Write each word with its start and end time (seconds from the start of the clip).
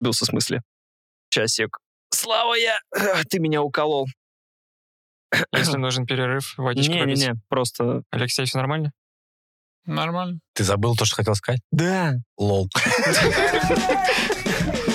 Бился 0.00 0.24
в 0.24 0.28
смысле. 0.28 0.62
Часик. 1.30 1.78
Слава 2.12 2.54
я, 2.54 2.78
ты 3.30 3.38
меня 3.38 3.62
уколол. 3.62 4.08
Если 5.52 5.76
нужен 5.76 6.06
перерыв, 6.06 6.54
попить. 6.56 6.88
Не-не-не, 6.88 7.34
просто... 7.48 8.02
Алексей, 8.10 8.46
все 8.46 8.58
нормально? 8.58 8.92
Нормально. 9.84 10.40
Ты 10.54 10.64
забыл 10.64 10.96
то, 10.96 11.04
что 11.04 11.16
хотел 11.16 11.34
сказать? 11.34 11.60
Да. 11.70 12.14
Лол. 12.36 12.68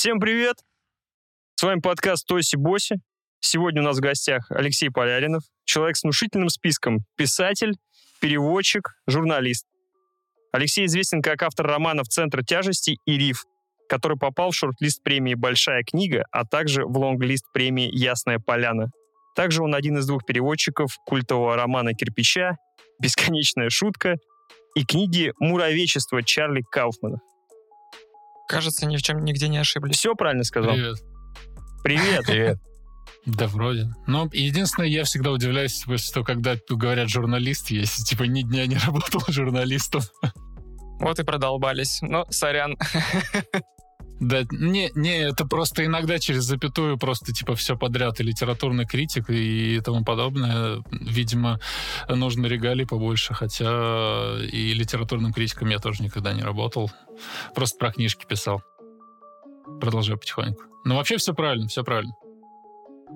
Всем 0.00 0.18
привет! 0.18 0.56
С 1.56 1.62
вами 1.62 1.80
подкаст 1.80 2.26
Тоси 2.26 2.56
Боси. 2.56 2.96
Сегодня 3.40 3.82
у 3.82 3.84
нас 3.84 3.98
в 3.98 4.00
гостях 4.00 4.50
Алексей 4.50 4.88
Поляринов, 4.88 5.42
человек 5.66 5.98
с 5.98 6.04
внушительным 6.04 6.48
списком, 6.48 7.00
писатель, 7.16 7.74
переводчик, 8.18 8.94
журналист. 9.06 9.66
Алексей 10.52 10.86
известен 10.86 11.20
как 11.20 11.42
автор 11.42 11.66
романов 11.66 12.08
«Центр 12.08 12.42
тяжести» 12.42 12.96
и 13.04 13.18
«Риф», 13.18 13.44
который 13.90 14.16
попал 14.16 14.52
в 14.52 14.54
шорт-лист 14.54 15.02
премии 15.02 15.34
«Большая 15.34 15.82
книга», 15.82 16.24
а 16.32 16.46
также 16.46 16.86
в 16.86 16.96
лонг-лист 16.96 17.44
премии 17.52 17.90
«Ясная 17.92 18.38
поляна». 18.38 18.86
Также 19.36 19.62
он 19.62 19.74
один 19.74 19.98
из 19.98 20.06
двух 20.06 20.24
переводчиков 20.24 20.96
культового 21.04 21.56
романа 21.56 21.92
«Кирпича», 21.92 22.56
«Бесконечная 23.02 23.68
шутка» 23.68 24.16
и 24.74 24.86
книги 24.86 25.34
«Муравечество» 25.40 26.22
Чарли 26.22 26.62
Кауфмана. 26.72 27.18
Кажется, 28.50 28.84
ни 28.84 28.96
в 28.96 29.02
чем 29.02 29.24
нигде 29.24 29.46
не 29.46 29.58
ошиблись. 29.58 29.96
Все 29.96 30.16
правильно 30.16 30.42
сказал? 30.42 30.74
Привет. 30.74 30.98
Привет. 31.84 32.26
Привет. 32.26 32.58
Да, 33.24 33.46
вроде. 33.46 33.94
Но 34.08 34.28
единственное, 34.32 34.88
я 34.88 35.04
всегда 35.04 35.30
удивляюсь, 35.30 35.84
что 35.96 36.24
когда 36.24 36.56
говорят 36.68 37.08
журналист, 37.08 37.70
я 37.70 37.84
типа 37.84 38.24
ни 38.24 38.42
дня 38.42 38.66
не 38.66 38.76
работал 38.86 39.22
журналистом. 39.28 40.02
Вот 40.98 41.20
и 41.20 41.22
продолбались. 41.22 41.98
Ну, 42.02 42.26
сорян. 42.30 42.76
Да, 44.20 44.42
не, 44.50 44.90
не, 44.94 45.18
это 45.18 45.46
просто 45.46 45.86
иногда 45.86 46.18
через 46.18 46.44
запятую 46.44 46.98
просто 46.98 47.32
типа 47.32 47.54
все 47.54 47.74
подряд, 47.76 48.20
и 48.20 48.22
литературный 48.22 48.84
критик 48.84 49.30
и 49.30 49.80
тому 49.82 50.04
подобное. 50.04 50.82
Видимо, 50.90 51.58
нужно 52.06 52.46
регалий 52.46 52.86
побольше, 52.86 53.32
хотя 53.32 54.36
и 54.52 54.74
литературным 54.74 55.32
критиком 55.32 55.70
я 55.70 55.78
тоже 55.78 56.02
никогда 56.02 56.34
не 56.34 56.42
работал. 56.42 56.90
Просто 57.54 57.78
про 57.78 57.92
книжки 57.92 58.26
писал. 58.26 58.62
Продолжаю 59.80 60.18
потихоньку. 60.18 60.64
Но 60.84 60.96
вообще 60.96 61.16
все 61.16 61.32
правильно, 61.32 61.68
все 61.68 61.82
правильно. 61.82 62.12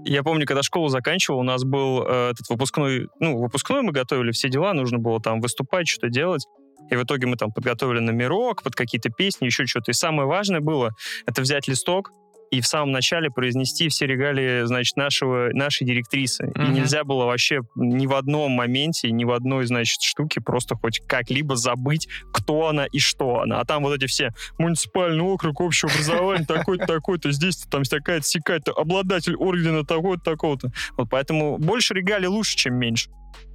Я 0.07 0.23
помню, 0.23 0.47
когда 0.47 0.63
школу 0.63 0.89
заканчивал, 0.89 1.41
у 1.41 1.45
нас 1.45 1.65
был 1.65 2.03
э, 2.03 2.31
этот 2.31 2.49
выпускной, 2.49 3.09
ну, 3.21 3.39
выпускной 3.39 3.83
мы 3.83 3.93
готовили 3.93 4.33
все 4.33 4.49
дела, 4.49 4.73
нужно 4.73 4.99
было 4.99 5.21
там 5.21 5.41
выступать, 5.41 5.87
что-то 5.87 6.09
делать. 6.09 6.47
И 6.91 6.97
в 6.97 7.03
итоге 7.03 7.27
мы 7.27 7.37
там 7.37 7.51
подготовили 7.51 8.01
номерок 8.01 8.63
под 8.63 8.75
какие-то 8.75 9.11
песни, 9.11 9.47
еще 9.47 9.67
что-то. 9.67 9.91
И 9.91 9.95
самое 9.95 10.29
важное 10.29 10.61
было, 10.61 10.91
это 11.27 11.43
взять 11.43 11.69
листок 11.69 12.11
и 12.51 12.61
в 12.61 12.67
самом 12.67 12.93
начале 12.93 13.31
произнести 13.31 13.89
все 13.89 14.07
регалии, 14.07 14.65
значит, 14.67 14.97
нашего, 14.97 15.49
нашей 15.53 15.87
директрисы. 15.87 16.53
И 16.55 16.59
Мгм. 16.61 16.73
нельзя 16.75 17.03
было 17.03 17.25
вообще 17.25 17.61
ни 17.75 18.07
в 18.07 18.15
одном 18.15 18.53
моменте, 18.53 19.11
ни 19.11 19.25
в 19.25 19.33
одной, 19.33 19.67
значит, 19.67 20.01
штуке 20.03 20.41
просто 20.41 20.77
хоть 20.77 21.01
как-либо 21.09 21.57
забыть, 21.57 22.07
кто 22.33 22.69
она 22.69 22.87
и 22.87 23.01
что 23.01 23.41
она. 23.41 23.61
А 23.61 23.65
там 23.65 23.83
вот 23.83 23.97
эти 23.97 24.07
все 24.07 24.31
муниципальный 24.59 25.23
округ, 25.25 25.61
общее 25.61 25.91
образование, 25.91 26.47
такой-то, 26.47 26.87
такой-то, 26.87 27.33
здесь 27.33 27.57
там 27.57 27.83
такая-то, 27.83 28.25
сякая-то, 28.25 28.73
обладатель 28.73 29.35
ордена 29.35 29.85
такого-то, 29.85 30.23
такого-то. 30.23 30.69
Вот 30.97 31.09
поэтому 31.11 31.59
больше 31.59 31.95
регалий 31.95 32.29
лучше, 32.29 32.57
чем 32.57 32.77
меньше. 32.77 33.11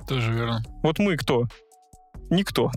Тоже 0.10 0.34
верно. 0.34 0.62
Вот 0.84 1.00
мы 1.00 1.16
кто? 1.16 1.46
Никто. 2.30 2.72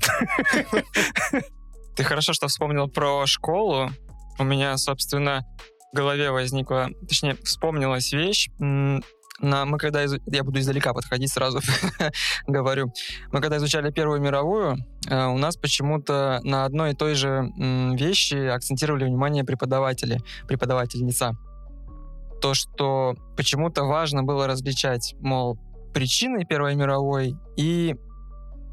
Ты 1.96 2.04
хорошо, 2.04 2.32
что 2.32 2.48
вспомнил 2.48 2.88
про 2.88 3.26
школу. 3.26 3.90
У 4.38 4.44
меня, 4.44 4.76
собственно, 4.78 5.44
в 5.92 5.96
голове 5.96 6.30
возникла, 6.30 6.88
точнее, 7.06 7.36
вспомнилась 7.44 8.12
вещь. 8.12 8.48
На, 8.58 9.64
мы 9.64 9.78
когда 9.78 10.04
изу- 10.04 10.22
я 10.26 10.44
буду 10.44 10.60
издалека 10.60 10.94
подходить 10.94 11.32
сразу 11.32 11.60
говорю. 12.46 12.92
Мы 13.32 13.40
когда 13.40 13.56
изучали 13.56 13.90
Первую 13.90 14.20
мировую, 14.20 14.76
э, 15.08 15.26
у 15.26 15.36
нас 15.36 15.56
почему-то 15.56 16.40
на 16.44 16.64
одной 16.64 16.92
и 16.92 16.94
той 16.94 17.14
же 17.14 17.50
вещи 17.56 18.46
акцентировали 18.46 19.04
внимание 19.04 19.42
преподаватели, 19.42 20.20
преподавательница. 20.46 21.32
То, 22.40 22.54
что 22.54 23.14
почему-то 23.36 23.84
важно 23.84 24.22
было 24.22 24.46
различать, 24.46 25.14
мол, 25.20 25.58
причины 25.92 26.44
Первой 26.44 26.74
мировой 26.76 27.34
и 27.56 27.96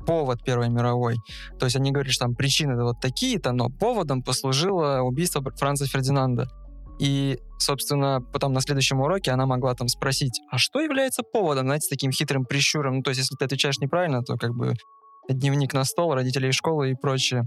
повод 0.09 0.44
Первой 0.44 0.70
мировой. 0.70 1.18
То 1.59 1.66
есть 1.68 1.75
они 1.75 1.92
говорили, 1.92 2.12
что 2.12 2.25
там 2.25 2.34
причины 2.34 2.84
вот 2.84 3.00
такие-то, 3.00 3.52
но 3.52 3.70
поводом 3.70 4.24
послужило 4.24 5.02
убийство 5.02 5.44
Франца 5.56 5.86
Фердинанда. 5.86 6.47
И, 7.00 7.38
собственно, 7.59 8.19
потом 8.34 8.53
на 8.53 8.62
следующем 8.62 9.02
уроке 9.02 9.30
она 9.30 9.46
могла 9.46 9.75
там 9.75 9.88
спросить, 9.88 10.42
а 10.52 10.58
что 10.58 10.81
является 10.81 11.22
поводом, 11.22 11.68
знаете, 11.68 11.86
с 11.86 11.90
таким 11.90 12.12
хитрым 12.12 12.44
прищуром? 12.46 12.98
Ну, 12.98 13.02
то 13.03 13.12
есть, 13.12 13.19
если 13.19 13.36
ты 13.36 13.46
отвечаешь 13.46 13.78
неправильно, 13.78 14.24
то 14.24 14.36
как 14.36 14.56
бы 14.56 14.74
дневник 15.30 15.74
на 15.75 15.84
стол, 15.84 16.16
родителей 16.16 16.52
школы 16.53 16.90
и 16.90 16.96
прочее. 16.96 17.44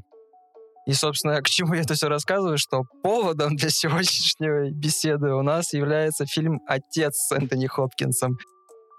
И, 0.87 0.93
собственно, 0.93 1.43
к 1.43 1.49
чему 1.49 1.75
я 1.75 1.81
это 1.81 1.95
все 1.95 2.09
рассказываю, 2.09 2.59
что 2.59 2.83
поводом 3.03 3.57
для 3.57 3.71
сегодняшней 3.71 4.71
беседы 4.71 5.33
у 5.35 5.43
нас 5.43 5.73
является 5.73 6.27
фильм 6.27 6.61
«Отец» 6.69 7.27
с 7.27 7.33
Энтони 7.33 7.67
Хопкинсом. 7.67 8.37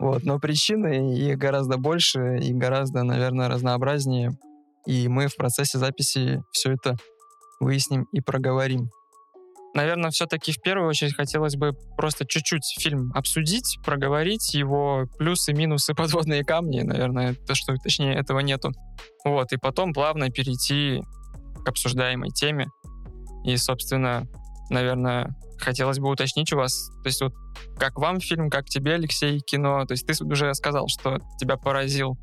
Вот, 0.03 0.25
но 0.25 0.37
причины 0.37 1.15
их 1.15 1.37
гораздо 1.37 1.77
больше 1.77 2.37
и 2.39 2.51
гораздо, 2.51 3.03
наверное, 3.03 3.47
разнообразнее. 3.47 4.37
И 4.85 5.07
мы 5.07 5.29
в 5.29 5.37
процессе 5.37 5.77
записи 5.77 6.43
все 6.51 6.73
это 6.73 6.97
выясним 7.61 8.03
и 8.11 8.19
проговорим. 8.19 8.89
Наверное, 9.73 10.09
все-таки 10.09 10.51
в 10.51 10.61
первую 10.61 10.89
очередь 10.89 11.15
хотелось 11.15 11.55
бы 11.55 11.71
просто 11.95 12.27
чуть-чуть 12.27 12.65
фильм 12.81 13.13
обсудить, 13.15 13.79
проговорить 13.85 14.53
его 14.53 15.05
плюсы, 15.17 15.53
минусы, 15.53 15.93
подводные 15.95 16.43
камни. 16.43 16.81
Наверное, 16.81 17.35
то, 17.47 17.55
что 17.55 17.73
точнее 17.81 18.13
этого 18.15 18.41
нету. 18.41 18.71
Вот, 19.23 19.53
и 19.53 19.57
потом 19.57 19.93
плавно 19.93 20.29
перейти 20.29 21.01
к 21.63 21.69
обсуждаемой 21.69 22.31
теме. 22.31 22.67
И, 23.45 23.55
собственно, 23.55 24.27
наверное, 24.69 25.33
хотелось 25.59 25.99
бы 25.99 26.09
уточнить 26.09 26.51
у 26.51 26.57
вас, 26.57 26.89
то 27.03 27.07
есть 27.07 27.21
вот 27.21 27.31
как 27.77 27.97
вам 27.97 28.19
фильм, 28.19 28.49
как 28.49 28.65
тебе, 28.65 28.93
Алексей, 28.93 29.39
кино? 29.39 29.85
То 29.85 29.93
есть 29.93 30.05
ты 30.05 30.23
уже 30.23 30.53
сказал, 30.53 30.87
что 30.87 31.19
тебя 31.39 31.57
поразил. 31.57 32.17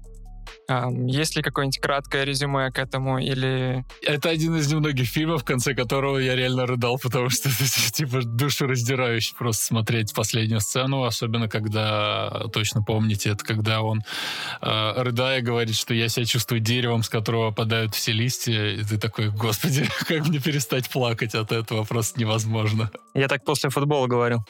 Есть 1.07 1.35
ли 1.35 1.43
какое-нибудь 1.43 1.81
краткое 1.81 2.25
резюме 2.25 2.71
к 2.71 2.79
этому 2.79 3.19
или... 3.19 3.85
Это 4.03 4.31
один 4.31 4.55
из 4.57 4.73
немногих 4.73 5.09
фильмов, 5.09 5.43
в 5.43 5.45
конце 5.45 5.75
которого 5.75 6.19
я 6.19 6.37
реально 6.37 6.67
рыдал, 6.67 6.99
потому 6.99 7.29
что 7.29 7.49
это 7.49 7.65
типа 7.93 8.21
душераздирающе 8.23 9.35
просто 9.37 9.65
смотреть 9.65 10.15
последнюю 10.15 10.61
сцену, 10.61 11.05
особенно 11.05 11.49
когда, 11.49 12.45
точно 12.53 12.83
помните, 12.83 13.31
это 13.31 13.45
когда 13.45 13.83
он, 13.83 14.03
э, 14.63 15.03
рыдая, 15.03 15.41
говорит, 15.41 15.75
что 15.75 15.93
я 15.93 16.09
себя 16.09 16.25
чувствую 16.25 16.61
деревом, 16.61 17.03
с 17.03 17.09
которого 17.09 17.49
опадают 17.49 17.95
все 17.95 18.13
листья, 18.13 18.67
и 18.67 18.85
ты 18.85 18.97
такой, 18.97 19.31
господи, 19.31 19.89
как 20.07 20.29
мне 20.29 20.39
перестать 20.39 20.89
плакать 20.89 21.35
от 21.35 21.51
этого, 21.51 21.85
просто 21.85 22.21
невозможно. 22.21 22.91
Я 23.15 23.27
так 23.27 23.45
после 23.45 23.71
футбола 23.71 24.07
говорил. 24.07 24.41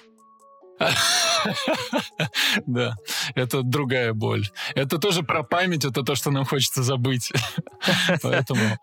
Да, 2.66 2.96
это 3.34 3.62
другая 3.62 4.12
боль. 4.12 4.46
Это 4.74 4.98
тоже 4.98 5.22
про 5.22 5.42
память, 5.42 5.84
это 5.84 6.02
то, 6.02 6.14
что 6.14 6.30
нам 6.30 6.44
хочется 6.44 6.82
забыть. 6.82 7.32
Поэтому 8.22 8.78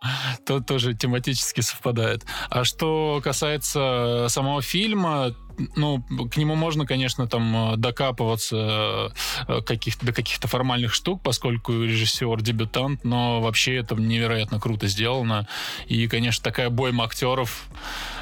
то 0.46 0.60
тоже 0.60 0.94
тематически 0.94 1.62
совпадает. 1.62 2.26
А 2.50 2.64
что 2.64 3.22
касается 3.24 4.28
самого 4.30 4.62
фильма, 4.62 5.36
ну, 5.76 6.04
к 6.32 6.38
нему 6.38 6.56
можно, 6.56 6.86
конечно, 6.86 7.28
там 7.28 7.74
э, 7.74 7.78
докапываться 7.78 9.12
э, 9.48 9.62
каких 9.62 9.98
до 10.00 10.14
каких-то 10.14 10.48
формальных 10.48 10.94
штук, 10.94 11.22
поскольку 11.24 11.74
режиссер 11.74 12.42
дебютант, 12.42 13.04
но 13.04 13.42
вообще 13.42 13.78
это 13.78 13.96
невероятно 13.96 14.60
круто 14.60 14.88
сделано. 14.88 15.48
И, 15.88 16.08
конечно, 16.08 16.44
такая 16.44 16.70
бойма 16.70 17.06
актеров, 17.06 17.68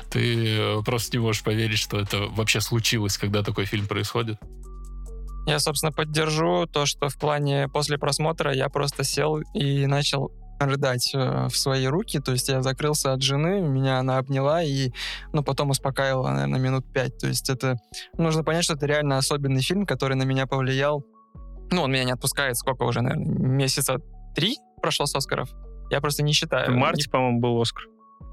ты 0.10 0.58
э, 0.58 0.82
просто 0.84 1.18
не 1.18 1.24
можешь 1.24 1.44
поверить, 1.44 1.80
что 1.80 2.00
это 2.00 2.28
вообще 2.28 2.62
случилось, 2.62 3.18
когда 3.18 3.44
такой 3.44 3.66
фильм 3.66 3.88
происходит. 3.88 4.38
Я, 5.48 5.60
собственно, 5.60 5.92
поддержу 5.92 6.66
то, 6.66 6.86
что 6.86 7.10
в 7.10 7.18
плане 7.18 7.68
после 7.68 7.98
просмотра 7.98 8.54
я 8.54 8.68
просто 8.70 9.04
сел 9.04 9.40
и 9.54 9.86
начал 9.86 10.32
рыдать 10.60 11.12
э, 11.14 11.48
в 11.48 11.56
свои 11.56 11.86
руки, 11.86 12.20
то 12.20 12.32
есть 12.32 12.50
я 12.50 12.62
закрылся 12.62 13.14
от 13.14 13.22
жены, 13.22 13.62
меня 13.62 14.00
она 14.00 14.18
обняла 14.18 14.64
и, 14.64 14.92
ну, 15.34 15.44
потом 15.44 15.70
успокаивала, 15.70 16.32
наверное, 16.32 16.60
минут 16.60 16.92
пять, 16.94 17.18
то 17.18 17.28
есть 17.28 17.50
это, 17.50 17.76
нужно 18.18 18.44
понять, 18.44 18.64
что 18.64 18.74
это 18.74 18.86
реально 18.86 19.18
особенный 19.18 19.62
фильм, 19.62 19.86
который 19.86 20.16
на 20.16 20.24
меня 20.24 20.48
повлиял 20.48 21.06
Ну, 21.72 21.82
он 21.82 21.92
меня 21.92 22.06
не 22.06 22.12
отпускает, 22.14 22.58
сколько 22.58 22.84
уже, 22.84 23.02
наверное, 23.02 23.28
месяца 23.28 23.98
три 24.36 24.58
прошло 24.82 25.06
с 25.06 25.16
Оскаров. 25.16 25.50
Я 25.90 26.00
просто 26.02 26.24
не 26.24 26.34
считаю. 26.34 26.72
В 26.72 26.76
марте, 26.76 27.10
по-моему, 27.10 27.40
был 27.40 27.62
Оскар. 27.62 27.86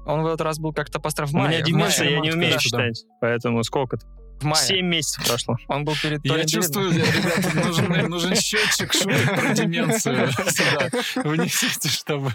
Он 0.05 0.21
в 0.23 0.27
этот 0.27 0.41
раз 0.41 0.59
был 0.59 0.73
как-то 0.73 0.99
построен 0.99 1.31
в 1.31 1.35
У 1.35 1.37
мае. 1.37 1.49
меня 1.49 1.63
в 1.63 1.67
деменция, 1.67 2.09
я 2.09 2.19
не 2.19 2.31
умею 2.31 2.59
считать. 2.59 3.03
Поэтому 3.21 3.63
сколько-то? 3.63 4.05
В 4.41 4.43
мае. 4.45 4.65
Семь 4.65 4.87
месяцев 4.87 5.25
прошло. 5.25 5.55
Он 5.69 5.85
был 5.85 5.93
перед 6.01 6.25
Я 6.25 6.43
чувствую, 6.45 6.91
ребята, 6.91 7.65
нужен, 7.65 8.09
нужен 8.09 8.35
счетчик 8.35 8.91
шуток 8.93 9.35
про 9.39 9.53
деменцию 9.53 10.29
сюда. 10.31 10.89
Внесите, 11.23 11.87
чтобы... 11.89 12.31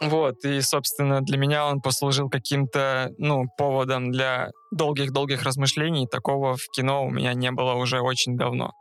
Вот, 0.00 0.44
и, 0.44 0.60
собственно, 0.60 1.22
для 1.22 1.38
меня 1.38 1.66
он 1.66 1.80
послужил 1.80 2.28
каким-то, 2.28 3.12
ну, 3.16 3.46
поводом 3.56 4.12
для 4.12 4.50
долгих-долгих 4.70 5.42
размышлений. 5.42 6.06
Такого 6.06 6.54
в 6.56 6.68
кино 6.70 7.06
у 7.06 7.10
меня 7.10 7.32
не 7.32 7.50
было 7.50 7.72
уже 7.72 8.00
очень 8.00 8.36
давно. 8.36 8.72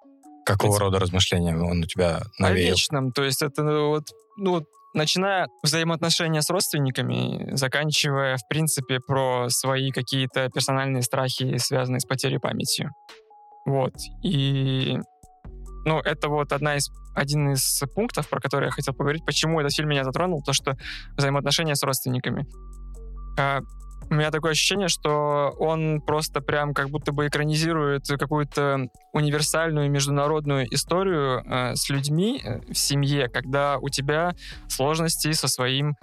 Какого 0.45 0.77
рода 0.77 1.00
размышления 1.00 1.57
он 1.57 1.80
у 1.83 1.86
тебя 1.86 2.21
О 2.38 2.44
навеял? 2.44 2.71
вечном. 2.71 3.13
То 3.13 3.24
есть 3.24 3.42
это 3.42 3.63
вот, 3.63 4.03
ну, 4.38 4.65
начиная 4.95 5.47
взаимоотношения 5.62 6.42
с 6.42 6.50
родственниками, 6.50 7.56
заканчивая, 7.56 8.38
в 8.38 8.47
принципе, 8.47 9.00
про 9.00 9.50
свои 9.50 9.92
какие-то 9.92 10.50
персональные 10.50 11.03
страхи, 11.03 11.57
связанные 11.57 12.00
с 12.00 12.06
потерей 12.06 12.39
памяти. 12.39 12.89
Вот. 13.65 13.94
И 14.24 14.97
ну, 15.86 16.00
это 16.00 16.30
вот 16.30 16.51
одна 16.51 16.77
из, 16.77 16.89
один 17.13 17.51
из 17.51 17.83
пунктов, 17.94 18.27
про 18.30 18.39
который 18.39 18.65
я 18.65 18.71
хотел 18.71 18.94
поговорить. 18.94 19.25
Почему 19.25 19.59
этот 19.59 19.74
фильм 19.74 19.89
меня 19.89 20.03
затронул? 20.03 20.42
То, 20.42 20.53
что 20.53 20.75
взаимоотношения 21.18 21.75
с 21.75 21.83
родственниками. 21.83 22.47
У 24.10 24.13
меня 24.13 24.30
такое 24.30 24.52
ощущение, 24.52 24.88
что 24.88 25.56
он 25.57 26.00
просто 26.02 26.40
прям 26.42 26.74
как 26.74 26.90
будто 26.90 27.12
бы 27.12 27.28
экранизирует 27.28 28.07
какую-то 28.07 28.88
универсальную 29.13 29.90
международную 29.90 30.72
историю 30.74 31.44
э, 31.44 31.75
с 31.75 31.90
людьми 31.90 32.40
э, 32.44 32.60
в 32.72 32.75
семье, 32.75 33.30
когда 33.30 33.78
у 33.80 33.90
тебя 33.90 34.36
сложности 34.68 35.31
со 35.31 35.48
своим 35.48 35.96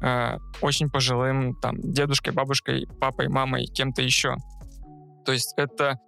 э, 0.00 0.38
очень 0.60 0.90
пожилым 0.90 1.56
там 1.60 1.76
дедушкой, 1.80 2.32
бабушкой, 2.32 2.86
папой, 3.00 3.28
мамой, 3.28 3.66
кем-то 3.66 4.00
еще. 4.00 4.36
То 5.24 5.32
есть 5.32 5.52
это 5.56 5.98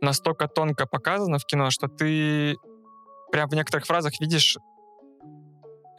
настолько 0.00 0.46
тонко 0.46 0.86
показано 0.86 1.38
в 1.38 1.46
кино, 1.46 1.70
что 1.70 1.88
ты 1.88 2.56
прям 3.32 3.48
в 3.48 3.54
некоторых 3.54 3.86
фразах 3.86 4.20
видишь, 4.20 4.56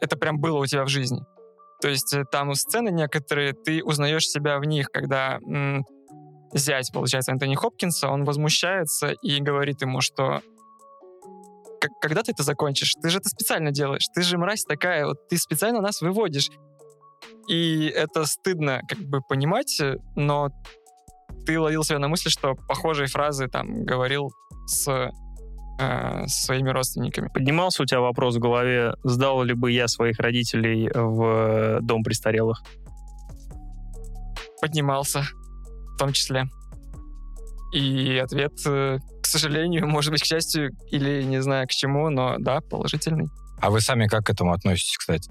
это 0.00 0.16
прям 0.16 0.38
было 0.38 0.58
у 0.60 0.66
тебя 0.66 0.84
в 0.84 0.88
жизни. 0.88 1.20
То 1.80 1.88
есть 1.88 2.14
э, 2.14 2.24
там 2.30 2.54
сцены 2.54 2.90
некоторые, 2.90 3.52
ты 3.52 3.82
узнаешь 3.84 4.26
себя 4.26 4.58
в 4.58 4.64
них, 4.64 4.88
когда 4.90 5.38
м, 5.46 5.84
зять, 6.52 6.90
получается, 6.92 7.32
Антони 7.32 7.54
Хопкинса, 7.54 8.08
он 8.08 8.24
возмущается 8.24 9.08
и 9.22 9.40
говорит 9.40 9.82
ему, 9.82 10.00
что 10.00 10.40
«К- 11.80 11.88
когда 12.00 12.22
ты 12.22 12.32
это 12.32 12.42
закончишь? 12.42 12.94
Ты 13.02 13.10
же 13.10 13.18
это 13.18 13.28
специально 13.28 13.70
делаешь. 13.70 14.06
Ты 14.14 14.22
же 14.22 14.38
мразь 14.38 14.64
такая, 14.64 15.06
вот 15.06 15.28
ты 15.28 15.36
специально 15.36 15.80
нас 15.80 16.00
выводишь. 16.00 16.50
И 17.48 17.86
это 17.86 18.24
стыдно 18.26 18.80
как 18.88 18.98
бы 19.00 19.20
понимать, 19.20 19.78
э, 19.80 19.96
но 20.16 20.48
ты 21.46 21.58
ловил 21.60 21.84
себя 21.84 21.98
на 21.98 22.08
мысли, 22.08 22.30
что 22.30 22.54
похожие 22.68 23.06
фразы 23.08 23.48
там 23.48 23.84
говорил 23.84 24.30
с, 24.66 25.10
э, 25.78 26.26
с 26.26 26.44
своими 26.44 26.70
родственниками. 26.70 27.28
Поднимался 27.28 27.82
у 27.82 27.86
тебя 27.86 28.00
вопрос 28.00 28.36
в 28.36 28.38
голове, 28.38 28.94
сдал 29.04 29.42
ли 29.42 29.54
бы 29.54 29.72
я 29.72 29.88
своих 29.88 30.18
родителей 30.18 30.90
в 30.92 31.80
дом 31.82 32.02
престарелых? 32.02 32.62
поднимался, 34.64 35.24
в 35.94 35.98
том 35.98 36.14
числе. 36.14 36.44
И 37.74 38.16
ответ, 38.16 38.52
э, 38.66 38.98
к 39.22 39.26
сожалению, 39.26 39.86
может 39.88 40.10
быть, 40.10 40.22
к 40.22 40.24
счастью, 40.24 40.70
или 40.90 41.22
не 41.22 41.42
знаю 41.42 41.66
к 41.66 41.70
чему, 41.70 42.08
но 42.08 42.36
да, 42.38 42.62
положительный. 42.62 43.26
А 43.60 43.68
вы 43.68 43.82
сами 43.82 44.06
как 44.06 44.24
к 44.24 44.30
этому 44.30 44.54
относитесь, 44.54 44.96
кстати? 44.96 45.30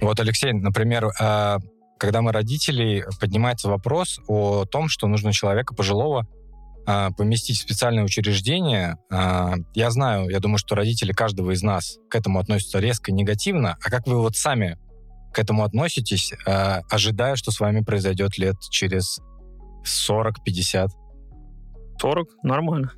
Вот, 0.00 0.18
Алексей, 0.18 0.54
например, 0.54 1.10
а, 1.20 1.58
когда 1.98 2.22
мы 2.22 2.32
родители, 2.32 3.04
поднимается 3.20 3.68
вопрос 3.68 4.18
о 4.28 4.64
том, 4.64 4.88
что 4.88 5.08
нужно 5.08 5.34
человека 5.34 5.74
пожилого 5.74 6.26
поместить 7.10 7.58
в 7.58 7.62
специальное 7.62 8.04
учреждение. 8.04 8.96
А, 9.10 9.54
Я 9.74 9.90
знаю, 9.90 10.30
я 10.30 10.38
думаю, 10.40 10.58
что 10.58 10.74
родители 10.74 11.12
каждого 11.12 11.50
из 11.50 11.62
нас 11.62 11.98
к 12.08 12.14
этому 12.14 12.38
относятся 12.38 12.78
резко 12.78 13.12
негативно. 13.12 13.76
А 13.84 13.90
как 13.90 14.06
вы 14.06 14.20
вот 14.20 14.36
сами 14.36 14.78
к 15.32 15.38
этому 15.38 15.64
относитесь, 15.64 16.32
а, 16.46 16.80
ожидая, 16.88 17.36
что 17.36 17.50
с 17.50 17.60
вами 17.60 17.80
произойдет 17.80 18.38
лет 18.38 18.56
через 18.70 19.18
40-50? 19.84 20.88
40? 22.00 22.28
Нормально. 22.42 22.92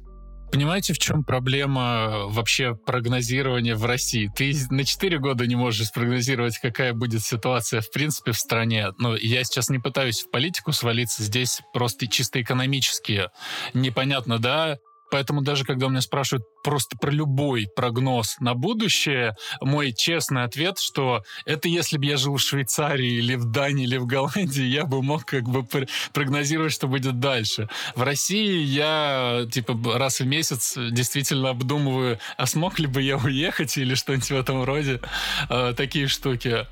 Понимаете, 0.50 0.94
в 0.94 0.98
чем 0.98 1.24
проблема 1.24 2.26
вообще 2.28 2.74
прогнозирования 2.74 3.76
в 3.76 3.84
России? 3.84 4.30
Ты 4.34 4.54
на 4.70 4.84
4 4.84 5.18
года 5.18 5.46
не 5.46 5.56
можешь 5.56 5.88
спрогнозировать, 5.88 6.58
какая 6.58 6.94
будет 6.94 7.22
ситуация 7.22 7.80
в 7.80 7.90
принципе 7.90 8.32
в 8.32 8.38
стране. 8.38 8.88
Но 8.98 9.14
я 9.14 9.44
сейчас 9.44 9.68
не 9.68 9.78
пытаюсь 9.78 10.22
в 10.22 10.30
политику 10.30 10.72
свалиться, 10.72 11.22
здесь 11.22 11.60
просто 11.74 12.06
чисто 12.06 12.40
экономически 12.40 13.28
непонятно, 13.74 14.38
да? 14.38 14.78
Поэтому 15.10 15.42
даже 15.42 15.64
когда 15.64 15.86
у 15.86 15.90
меня 15.90 16.00
спрашивают 16.00 16.44
просто 16.62 16.96
про 16.98 17.10
любой 17.10 17.68
прогноз 17.74 18.36
на 18.40 18.54
будущее, 18.54 19.36
мой 19.60 19.92
честный 19.92 20.44
ответ, 20.44 20.78
что 20.78 21.22
это 21.44 21.68
если 21.68 21.98
бы 21.98 22.06
я 22.06 22.16
жил 22.16 22.36
в 22.36 22.40
Швейцарии 22.40 23.14
или 23.14 23.34
в 23.34 23.46
Дании 23.46 23.84
или 23.84 23.96
в 23.96 24.06
Голландии, 24.06 24.64
я 24.64 24.84
бы 24.84 25.02
мог 25.02 25.24
как 25.24 25.44
бы 25.44 25.64
пр- 25.64 25.88
прогнозировать, 26.12 26.72
что 26.72 26.88
будет 26.88 27.20
дальше. 27.20 27.68
В 27.94 28.02
России 28.02 28.62
я 28.62 29.46
типа 29.50 29.78
раз 29.98 30.20
в 30.20 30.26
месяц 30.26 30.74
действительно 30.76 31.50
обдумываю, 31.50 32.18
а 32.36 32.46
смог 32.46 32.78
ли 32.78 32.86
бы 32.86 33.02
я 33.02 33.16
уехать 33.16 33.76
или 33.76 33.94
что-нибудь 33.94 34.30
в 34.30 34.36
этом 34.36 34.64
роде, 34.64 35.00
э, 35.48 35.74
такие 35.76 36.08
штуки. 36.08 36.66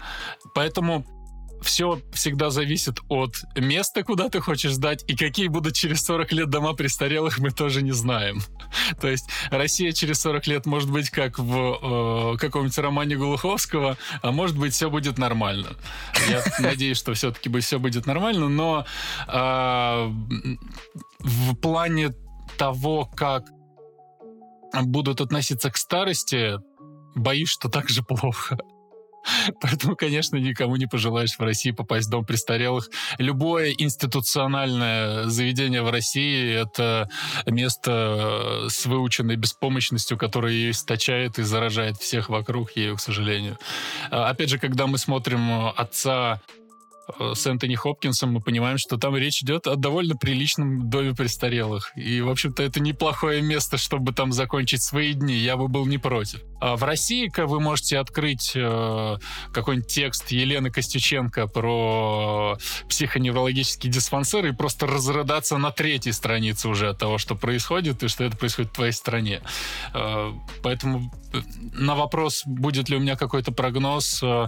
Поэтому 0.54 1.06
все 1.62 2.00
всегда 2.12 2.50
зависит 2.50 2.98
от 3.08 3.36
места, 3.56 4.02
куда 4.02 4.28
ты 4.28 4.40
хочешь 4.40 4.72
сдать, 4.72 5.04
и 5.08 5.16
какие 5.16 5.48
будут 5.48 5.74
через 5.74 6.04
40 6.04 6.32
лет 6.32 6.50
дома 6.50 6.74
престарелых, 6.74 7.38
мы 7.38 7.50
тоже 7.50 7.82
не 7.82 7.92
знаем. 7.92 8.40
То 9.00 9.08
есть 9.08 9.28
Россия 9.50 9.92
через 9.92 10.20
40 10.20 10.46
лет 10.46 10.66
может 10.66 10.90
быть 10.90 11.10
как 11.10 11.38
в 11.38 12.34
э, 12.34 12.38
каком-нибудь 12.38 12.78
романе 12.78 13.16
Глуховского, 13.16 13.96
а 14.22 14.32
может 14.32 14.56
быть 14.56 14.74
все 14.74 14.90
будет 14.90 15.18
нормально. 15.18 15.70
Я 16.28 16.42
надеюсь, 16.58 16.98
что 16.98 17.14
все-таки 17.14 17.48
все 17.60 17.78
будет 17.78 18.06
нормально, 18.06 18.48
но 18.48 18.84
э, 19.28 20.12
в 21.20 21.54
плане 21.56 22.14
того, 22.58 23.06
как 23.16 23.44
будут 24.84 25.20
относиться 25.20 25.70
к 25.70 25.76
старости, 25.76 26.58
боюсь, 27.14 27.48
что 27.48 27.68
так 27.68 27.88
же 27.88 28.02
плохо. 28.02 28.58
Поэтому, 29.60 29.96
конечно, 29.96 30.36
никому 30.36 30.76
не 30.76 30.86
пожелаешь 30.86 31.36
в 31.38 31.40
России 31.40 31.70
попасть 31.70 32.08
в 32.08 32.10
дом 32.10 32.24
престарелых. 32.24 32.90
Любое 33.18 33.72
институциональное 33.72 35.24
заведение 35.24 35.82
в 35.82 35.90
России— 35.90 36.54
это 36.62 37.08
место 37.46 38.66
с 38.68 38.86
выученной 38.86 39.36
беспомощностью, 39.36 40.18
которое 40.18 40.52
ее 40.52 40.70
источает 40.70 41.38
и 41.38 41.42
заражает 41.42 41.96
всех 41.96 42.28
вокруг 42.28 42.72
ею, 42.76 42.96
к 42.96 43.00
сожалению. 43.00 43.58
А, 44.10 44.30
Опять 44.30 44.50
же, 44.50 44.58
когда 44.58 44.86
мы 44.86 44.98
смотрим 44.98 45.68
«Отца» 45.76 46.40
э, 46.48 46.65
с 47.34 47.46
Энтони 47.46 47.74
Хопкинсом, 47.74 48.32
мы 48.32 48.40
понимаем, 48.40 48.78
что 48.78 48.96
там 48.96 49.16
речь 49.16 49.42
идет 49.42 49.66
о 49.66 49.76
довольно 49.76 50.16
приличном 50.16 50.90
доме 50.90 51.14
престарелых. 51.14 51.92
И, 51.96 52.20
в 52.20 52.30
общем-то, 52.30 52.62
это 52.62 52.80
неплохое 52.80 53.42
место, 53.42 53.76
чтобы 53.76 54.12
там 54.12 54.32
закончить 54.32 54.82
свои 54.82 55.12
дни. 55.12 55.34
Я 55.34 55.56
бы 55.56 55.68
был 55.68 55.86
не 55.86 55.98
против. 55.98 56.40
А 56.60 56.76
в 56.76 56.82
России 56.82 57.28
как 57.28 57.48
вы 57.48 57.60
можете 57.60 57.98
открыть 57.98 58.52
э, 58.54 59.16
какой-нибудь 59.52 59.88
текст 59.88 60.30
Елены 60.30 60.70
Костюченко 60.70 61.46
про 61.48 62.56
психоневрологический 62.88 63.90
диспансер 63.90 64.46
и 64.46 64.52
просто 64.52 64.86
разрыдаться 64.86 65.58
на 65.58 65.70
третьей 65.70 66.12
странице 66.12 66.68
уже 66.68 66.88
от 66.90 66.98
того, 66.98 67.18
что 67.18 67.34
происходит 67.34 68.02
и 68.02 68.08
что 68.08 68.24
это 68.24 68.36
происходит 68.36 68.72
в 68.72 68.74
твоей 68.74 68.92
стране. 68.92 69.42
Э, 69.94 70.32
поэтому 70.62 71.12
э, 71.32 71.40
на 71.74 71.94
вопрос, 71.94 72.42
будет 72.46 72.88
ли 72.88 72.96
у 72.96 73.00
меня 73.00 73.16
какой-то 73.16 73.52
прогноз, 73.52 74.22
э, 74.22 74.46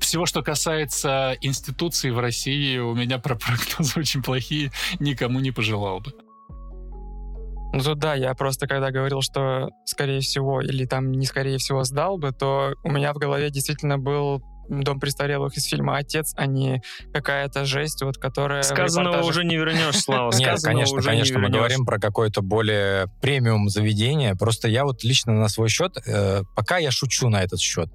всего, 0.00 0.26
что 0.26 0.42
касается 0.42 1.36
институций 1.40 2.10
в 2.10 2.18
России, 2.18 2.78
у 2.78 2.94
меня 2.94 3.18
про 3.18 3.36
прогнозы 3.36 3.92
очень 4.00 4.22
плохие, 4.22 4.70
никому 5.00 5.40
не 5.40 5.50
пожелал 5.50 6.00
бы. 6.00 6.12
Ну 7.72 7.80
тут 7.82 7.98
да, 7.98 8.14
я 8.14 8.34
просто 8.34 8.68
когда 8.68 8.92
говорил, 8.92 9.20
что 9.20 9.70
скорее 9.84 10.20
всего, 10.20 10.60
или 10.60 10.84
там 10.84 11.10
не 11.10 11.26
скорее 11.26 11.58
всего 11.58 11.82
сдал 11.82 12.18
бы, 12.18 12.30
то 12.30 12.74
у 12.84 12.90
меня 12.90 13.12
в 13.12 13.16
голове 13.16 13.50
действительно 13.50 13.98
был 13.98 14.42
дом 14.68 15.00
престарелых 15.00 15.56
из 15.56 15.64
фильма 15.64 15.96
«Отец», 15.96 16.34
а 16.36 16.46
не 16.46 16.82
какая-то 17.12 17.64
жесть, 17.64 18.02
вот 18.02 18.16
которая... 18.16 18.62
Сказанного 18.62 19.16
репортаже- 19.16 19.28
уже 19.28 19.44
не 19.44 19.56
вернешь, 19.56 19.96
Слава. 19.96 20.32
Нет, 20.38 20.60
конечно, 20.62 20.98
уже 20.98 21.08
конечно, 21.08 21.34
не 21.34 21.40
мы 21.40 21.50
говорим 21.50 21.84
про 21.84 21.98
какое-то 21.98 22.42
более 22.42 23.08
премиум 23.20 23.68
заведение. 23.68 24.34
Просто 24.36 24.68
я 24.68 24.84
вот 24.84 25.02
лично 25.04 25.32
на 25.32 25.48
свой 25.48 25.68
счет, 25.68 25.96
э, 26.06 26.42
пока 26.54 26.78
я 26.78 26.90
шучу 26.90 27.28
на 27.28 27.42
этот 27.42 27.60
счет, 27.60 27.90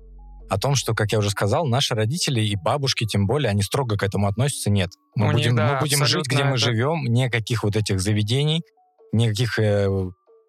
о 0.50 0.58
том, 0.58 0.76
что, 0.76 0.94
как 0.94 1.12
я 1.12 1.20
уже 1.20 1.30
сказал, 1.30 1.66
наши 1.68 1.96
родители 1.96 2.42
и 2.42 2.56
бабушки, 2.56 3.06
тем 3.06 3.28
более, 3.28 3.50
они 3.50 3.62
строго 3.62 3.98
к 3.98 4.04
этому 4.04 4.28
относятся, 4.28 4.70
нет. 4.70 4.90
Мы 5.16 5.28
У 5.28 5.32
них, 5.32 5.38
будем, 5.38 5.56
да, 5.56 5.74
мы 5.76 5.80
будем 5.80 6.06
жить, 6.06 6.26
где 6.28 6.44
мы 6.44 6.52
это- 6.52 6.58
живем, 6.58 7.04
никаких 7.06 7.64
вот 7.64 7.76
этих 7.76 8.00
заведений, 8.00 8.62
никаких 9.12 9.60
э, 9.60 9.88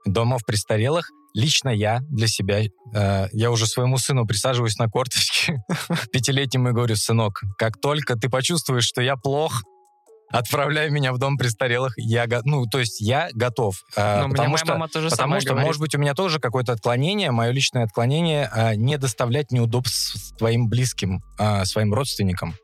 домов 0.07 0.43
престарелых. 0.47 1.09
Лично 1.35 1.69
я 1.69 2.01
для 2.11 2.27
себя, 2.27 2.61
э, 2.63 3.27
я 3.33 3.51
уже 3.51 3.67
своему 3.67 3.99
сыну 3.99 4.27
присаживаюсь 4.27 4.77
на 4.79 4.89
корточки 4.89 5.63
пятилетнему 6.13 6.71
и 6.71 6.73
говорю, 6.73 6.97
сынок, 6.97 7.43
как 7.59 7.81
только 7.81 8.17
ты 8.17 8.29
почувствуешь, 8.29 8.85
что 8.85 9.01
я 9.03 9.17
плох, 9.17 9.63
отправляй 10.31 10.91
меня 10.91 11.13
в 11.13 11.19
дом 11.19 11.37
престарелых. 11.37 11.95
Я, 11.97 12.27
ну, 12.45 12.67
то 12.67 12.79
есть 12.79 13.01
я 13.01 13.29
готов. 13.33 13.85
Э, 13.97 14.25
мне 14.25 14.31
потому 14.31 14.57
что, 14.57 14.73
мама 14.73 14.89
тоже 14.89 15.11
потому 15.11 15.41
что 15.41 15.51
говорит. 15.51 15.67
может 15.67 15.81
быть, 15.81 15.95
у 15.95 15.99
меня 15.99 16.15
тоже 16.15 16.39
какое-то 16.39 16.73
отклонение, 16.73 17.31
мое 17.31 17.51
личное 17.51 17.85
отклонение 17.85 18.51
э, 18.55 18.75
не 18.77 18.99
доставлять 18.99 19.51
неудобств 19.53 20.37
твоим 20.39 20.69
близким, 20.69 21.23
э, 21.39 21.65
своим 21.65 21.93
родственникам. 21.93 22.55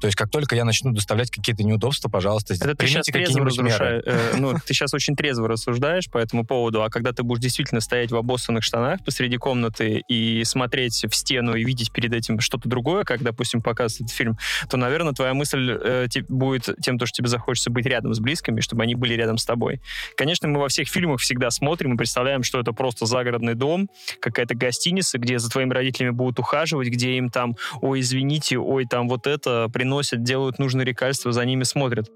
То 0.00 0.06
есть 0.06 0.16
как 0.16 0.30
только 0.30 0.54
я 0.56 0.64
начну 0.64 0.92
доставлять 0.92 1.30
какие-то 1.30 1.62
неудобства, 1.62 2.08
пожалуйста, 2.08 2.54
Это 2.54 2.74
ты 2.74 2.86
сейчас 2.86 3.06
трезво 3.06 3.44
разрушаешь. 3.44 4.02
э, 4.06 4.36
ну, 4.38 4.54
ты 4.54 4.74
сейчас 4.74 4.92
очень 4.94 5.16
трезво 5.16 5.48
рассуждаешь 5.48 6.10
по 6.10 6.18
этому 6.18 6.44
поводу, 6.44 6.82
а 6.82 6.90
когда 6.90 7.12
ты 7.12 7.22
будешь 7.22 7.40
действительно 7.42 7.80
стоять 7.80 8.10
в 8.10 8.16
обоссанных 8.16 8.62
штанах 8.62 9.04
посреди 9.04 9.36
комнаты 9.36 10.02
и 10.08 10.42
смотреть 10.44 11.04
в 11.10 11.14
стену 11.14 11.54
и 11.54 11.64
видеть 11.64 11.92
перед 11.92 12.12
этим 12.12 12.40
что-то 12.40 12.68
другое, 12.68 13.04
как, 13.04 13.22
допустим, 13.22 13.62
показывает 13.62 14.02
этот 14.06 14.16
фильм, 14.16 14.38
то, 14.68 14.76
наверное, 14.76 15.12
твоя 15.12 15.34
мысль 15.34 15.70
э, 15.70 16.06
те- 16.10 16.24
будет 16.28 16.68
тем, 16.82 16.98
то, 16.98 17.06
что 17.06 17.16
тебе 17.16 17.28
захочется 17.28 17.70
быть 17.70 17.86
рядом 17.86 18.12
с 18.14 18.20
близкими, 18.20 18.60
чтобы 18.60 18.82
они 18.82 18.94
были 18.94 19.14
рядом 19.14 19.38
с 19.38 19.44
тобой. 19.44 19.80
Конечно, 20.16 20.48
мы 20.48 20.60
во 20.60 20.68
всех 20.68 20.88
фильмах 20.88 21.20
всегда 21.20 21.50
смотрим 21.50 21.94
и 21.94 21.96
представляем, 21.96 22.42
что 22.42 22.60
это 22.60 22.72
просто 22.72 23.06
загородный 23.06 23.54
дом, 23.54 23.88
какая-то 24.20 24.54
гостиница, 24.54 25.18
где 25.18 25.38
за 25.38 25.48
твоими 25.50 25.72
родителями 25.72 26.10
будут 26.10 26.38
ухаживать, 26.38 26.88
где 26.88 27.16
им 27.16 27.30
там, 27.30 27.56
ой, 27.80 28.00
извините, 28.00 28.58
ой, 28.58 28.84
там 28.86 29.08
вот 29.08 29.26
это 29.26 29.68
приносят, 29.96 30.22
делают 30.22 30.58
нужные 30.58 30.84
лекарства, 30.84 31.32
за 31.32 31.44
ними 31.44 31.62
смотрят. 31.64 32.10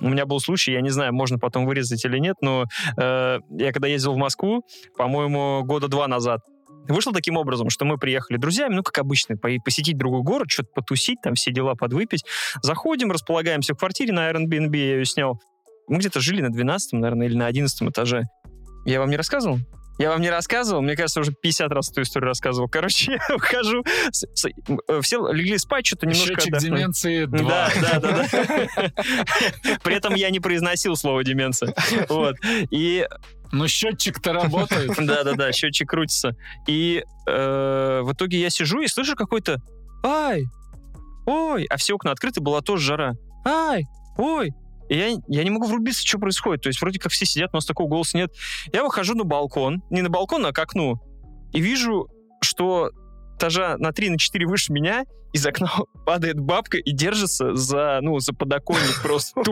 У 0.00 0.08
меня 0.08 0.26
был 0.26 0.40
случай, 0.40 0.72
я 0.72 0.80
не 0.80 0.90
знаю, 0.90 1.12
можно 1.12 1.38
потом 1.38 1.66
вырезать 1.66 2.04
или 2.04 2.18
нет, 2.18 2.36
но 2.40 2.64
э, 2.96 3.38
я 3.50 3.72
когда 3.72 3.88
ездил 3.88 4.14
в 4.14 4.16
Москву, 4.16 4.62
по-моему, 4.96 5.64
года 5.64 5.88
два 5.88 6.06
назад, 6.06 6.40
вышло 6.88 7.12
таким 7.12 7.36
образом, 7.36 7.68
что 7.68 7.84
мы 7.84 7.98
приехали 7.98 8.38
друзьями, 8.38 8.74
ну, 8.74 8.82
как 8.82 8.98
обычно, 8.98 9.36
по- 9.36 9.50
посетить 9.64 9.98
другой 9.98 10.22
город, 10.22 10.50
что-то 10.50 10.68
потусить, 10.74 11.18
там 11.22 11.34
все 11.34 11.50
дела 11.50 11.74
подвыпить. 11.74 12.24
Заходим, 12.62 13.10
располагаемся 13.10 13.74
в 13.74 13.78
квартире 13.78 14.12
на 14.12 14.30
Airbnb, 14.30 14.76
я 14.76 14.96
ее 14.96 15.04
снял. 15.04 15.40
Мы 15.88 15.98
где-то 15.98 16.20
жили 16.20 16.40
на 16.40 16.50
12 16.50 16.92
наверное, 16.92 17.26
или 17.26 17.36
на 17.36 17.46
11 17.46 17.82
этаже. 17.90 18.22
Я 18.86 19.00
вам 19.00 19.10
не 19.10 19.16
рассказывал? 19.16 19.58
Я 19.98 20.10
вам 20.10 20.20
не 20.20 20.30
рассказывал? 20.30 20.80
Мне 20.80 20.94
кажется, 20.94 21.20
уже 21.20 21.32
50 21.32 21.72
раз 21.72 21.90
эту 21.90 22.02
историю 22.02 22.28
рассказывал. 22.28 22.68
Короче, 22.68 23.12
я 23.28 23.34
ухожу, 23.34 23.84
э, 24.88 25.00
все 25.02 25.32
легли 25.32 25.58
спать, 25.58 25.86
что-то 25.86 26.06
немножко 26.06 26.34
Счетчик 26.34 26.54
отдохнули. 26.54 26.78
деменции 26.78 27.24
2. 27.24 27.38
Да, 27.48 27.70
да, 27.80 28.00
да, 28.00 28.28
да. 28.30 29.78
При 29.82 29.94
этом 29.94 30.14
я 30.14 30.30
не 30.30 30.40
произносил 30.40 30.96
слово 30.96 31.24
деменция. 31.24 31.74
Вот. 32.08 32.36
И 32.70 33.06
Но 33.50 33.66
счетчик-то 33.66 34.32
работает. 34.32 34.92
да, 34.98 35.24
да, 35.24 35.32
да, 35.34 35.52
счетчик 35.52 35.88
крутится. 35.88 36.36
И 36.66 37.02
э, 37.26 38.00
в 38.02 38.12
итоге 38.12 38.40
я 38.40 38.50
сижу 38.50 38.80
и 38.80 38.86
слышу 38.86 39.16
какой-то 39.16 39.60
ай, 40.04 40.44
ой, 41.26 41.64
а 41.68 41.76
все 41.76 41.94
окна 41.94 42.12
открыты, 42.12 42.40
была 42.40 42.60
тоже 42.60 42.84
жара. 42.86 43.14
Ай, 43.44 43.84
ой. 44.16 44.52
И 44.88 44.96
я, 44.96 45.08
я 45.28 45.44
не 45.44 45.50
могу 45.50 45.66
врубиться, 45.66 46.06
что 46.06 46.18
происходит. 46.18 46.62
То 46.62 46.68
есть 46.68 46.80
вроде 46.80 46.98
как 46.98 47.12
все 47.12 47.26
сидят, 47.26 47.50
у 47.52 47.56
нас 47.56 47.66
такого 47.66 47.88
голоса 47.88 48.16
нет. 48.16 48.32
Я 48.72 48.84
выхожу 48.84 49.14
на 49.14 49.24
балкон, 49.24 49.82
не 49.90 50.02
на 50.02 50.08
балкон, 50.08 50.46
а 50.46 50.52
к 50.52 50.58
окну, 50.58 51.00
и 51.52 51.60
вижу, 51.60 52.08
что 52.40 52.90
этажа 53.36 53.76
на 53.78 53.92
3 53.92 54.10
на 54.10 54.18
4 54.18 54.46
выше 54.46 54.72
меня 54.72 55.04
из 55.32 55.46
окна 55.46 55.70
падает 56.06 56.38
бабка 56.38 56.78
и 56.78 56.92
держится 56.92 57.54
за, 57.54 57.98
ну, 58.02 58.18
за 58.18 58.32
подоконник 58.32 59.00
просто. 59.02 59.42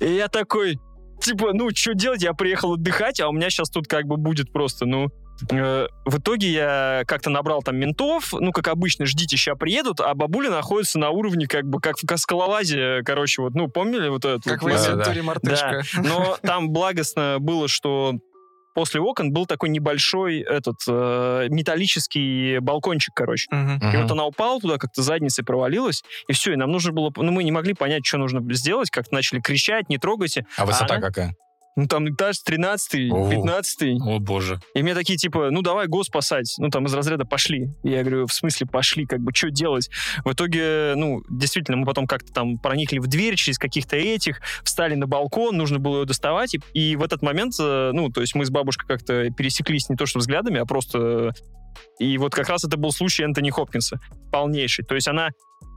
И 0.00 0.14
я 0.14 0.28
такой, 0.28 0.78
типа, 1.20 1.52
ну, 1.52 1.70
что 1.74 1.94
делать? 1.94 2.22
Я 2.22 2.34
приехал 2.34 2.74
отдыхать, 2.74 3.20
а 3.20 3.28
у 3.28 3.32
меня 3.32 3.50
сейчас 3.50 3.70
тут 3.70 3.86
как 3.86 4.06
бы 4.06 4.16
будет 4.16 4.52
просто, 4.52 4.86
ну... 4.86 5.08
э, 5.50 5.86
В 6.04 6.18
итоге 6.18 6.48
я 6.50 7.02
как-то 7.06 7.30
набрал 7.30 7.62
там 7.62 7.76
ментов, 7.76 8.32
ну, 8.32 8.52
как 8.52 8.68
обычно, 8.68 9.06
ждите, 9.06 9.36
сейчас 9.36 9.58
приедут, 9.58 10.00
а 10.00 10.14
бабуля 10.14 10.50
находится 10.50 10.98
на 10.98 11.10
уровне, 11.10 11.46
как 11.46 11.64
бы, 11.64 11.80
как 11.80 11.96
в 11.96 12.16
скалолазе, 12.18 13.02
короче, 13.04 13.42
вот, 13.42 13.54
ну, 13.54 13.68
помнили 13.68 14.08
вот 14.08 14.24
это? 14.24 14.40
Как 14.48 14.60
в 14.60 14.62
вот, 14.62 14.72
Да, 14.72 14.76
Эйс 14.76 15.16
да. 15.16 15.22
Мартышка. 15.22 15.82
но 15.96 16.36
там 16.42 16.70
благостно 16.70 17.36
было, 17.40 17.68
что 17.68 18.14
после 18.74 19.00
окон 19.00 19.32
был 19.32 19.46
такой 19.46 19.68
небольшой 19.68 20.40
этот 20.40 20.76
э, 20.88 21.46
металлический 21.50 22.58
балкончик, 22.60 23.12
короче. 23.14 23.46
Мгм. 23.50 23.90
И 23.92 23.96
вот 23.98 24.10
она 24.10 24.24
упала 24.24 24.60
туда, 24.60 24.78
как-то 24.78 25.02
задницей 25.02 25.44
провалилась, 25.44 26.02
и 26.28 26.32
все, 26.32 26.52
и 26.54 26.56
нам 26.56 26.70
нужно 26.72 26.92
было... 26.92 27.12
Ну, 27.14 27.30
мы 27.32 27.44
не 27.44 27.52
могли 27.52 27.74
понять, 27.74 28.06
что 28.06 28.18
нужно 28.18 28.40
сделать, 28.54 28.90
как-то 28.90 29.14
начали 29.14 29.40
кричать, 29.40 29.88
не 29.88 29.98
трогайте. 29.98 30.46
А 30.56 30.64
высота 30.64 30.94
она- 30.94 31.06
какая? 31.06 31.34
Ну, 31.74 31.86
там 31.86 32.08
этаж 32.10 32.38
13 32.40 33.10
О. 33.12 33.30
15 33.30 34.00
О, 34.00 34.18
боже. 34.18 34.60
И 34.74 34.82
мне 34.82 34.94
такие, 34.94 35.16
типа, 35.16 35.50
ну, 35.50 35.62
давай 35.62 35.86
го 35.86 36.04
спасать. 36.04 36.54
Ну, 36.58 36.68
там 36.68 36.84
из 36.84 36.92
разряда 36.92 37.24
пошли. 37.24 37.70
И 37.82 37.90
я 37.90 38.02
говорю, 38.02 38.26
в 38.26 38.32
смысле 38.32 38.66
пошли? 38.66 39.06
Как 39.06 39.20
бы, 39.20 39.32
что 39.34 39.50
делать? 39.50 39.88
В 40.24 40.32
итоге, 40.32 40.92
ну, 40.96 41.22
действительно, 41.30 41.78
мы 41.78 41.86
потом 41.86 42.06
как-то 42.06 42.30
там 42.30 42.58
проникли 42.58 42.98
в 42.98 43.06
дверь 43.06 43.36
через 43.36 43.58
каких-то 43.58 43.96
этих, 43.96 44.40
встали 44.64 44.94
на 44.96 45.06
балкон, 45.06 45.56
нужно 45.56 45.78
было 45.78 46.00
ее 46.00 46.04
доставать. 46.04 46.54
И, 46.54 46.60
и 46.74 46.96
в 46.96 47.02
этот 47.02 47.22
момент, 47.22 47.54
э, 47.58 47.90
ну, 47.94 48.10
то 48.10 48.20
есть 48.20 48.34
мы 48.34 48.44
с 48.44 48.50
бабушкой 48.50 48.86
как-то 48.86 49.30
пересеклись 49.30 49.88
не 49.88 49.96
то 49.96 50.04
что 50.04 50.18
взглядами, 50.18 50.60
а 50.60 50.66
просто... 50.66 51.32
И 51.98 52.18
вот 52.18 52.34
как 52.34 52.50
раз 52.50 52.64
это 52.64 52.76
был 52.76 52.92
случай 52.92 53.22
Энтони 53.22 53.48
Хопкинса. 53.48 53.98
Полнейший. 54.30 54.84
То 54.84 54.94
есть 54.94 55.08
она... 55.08 55.30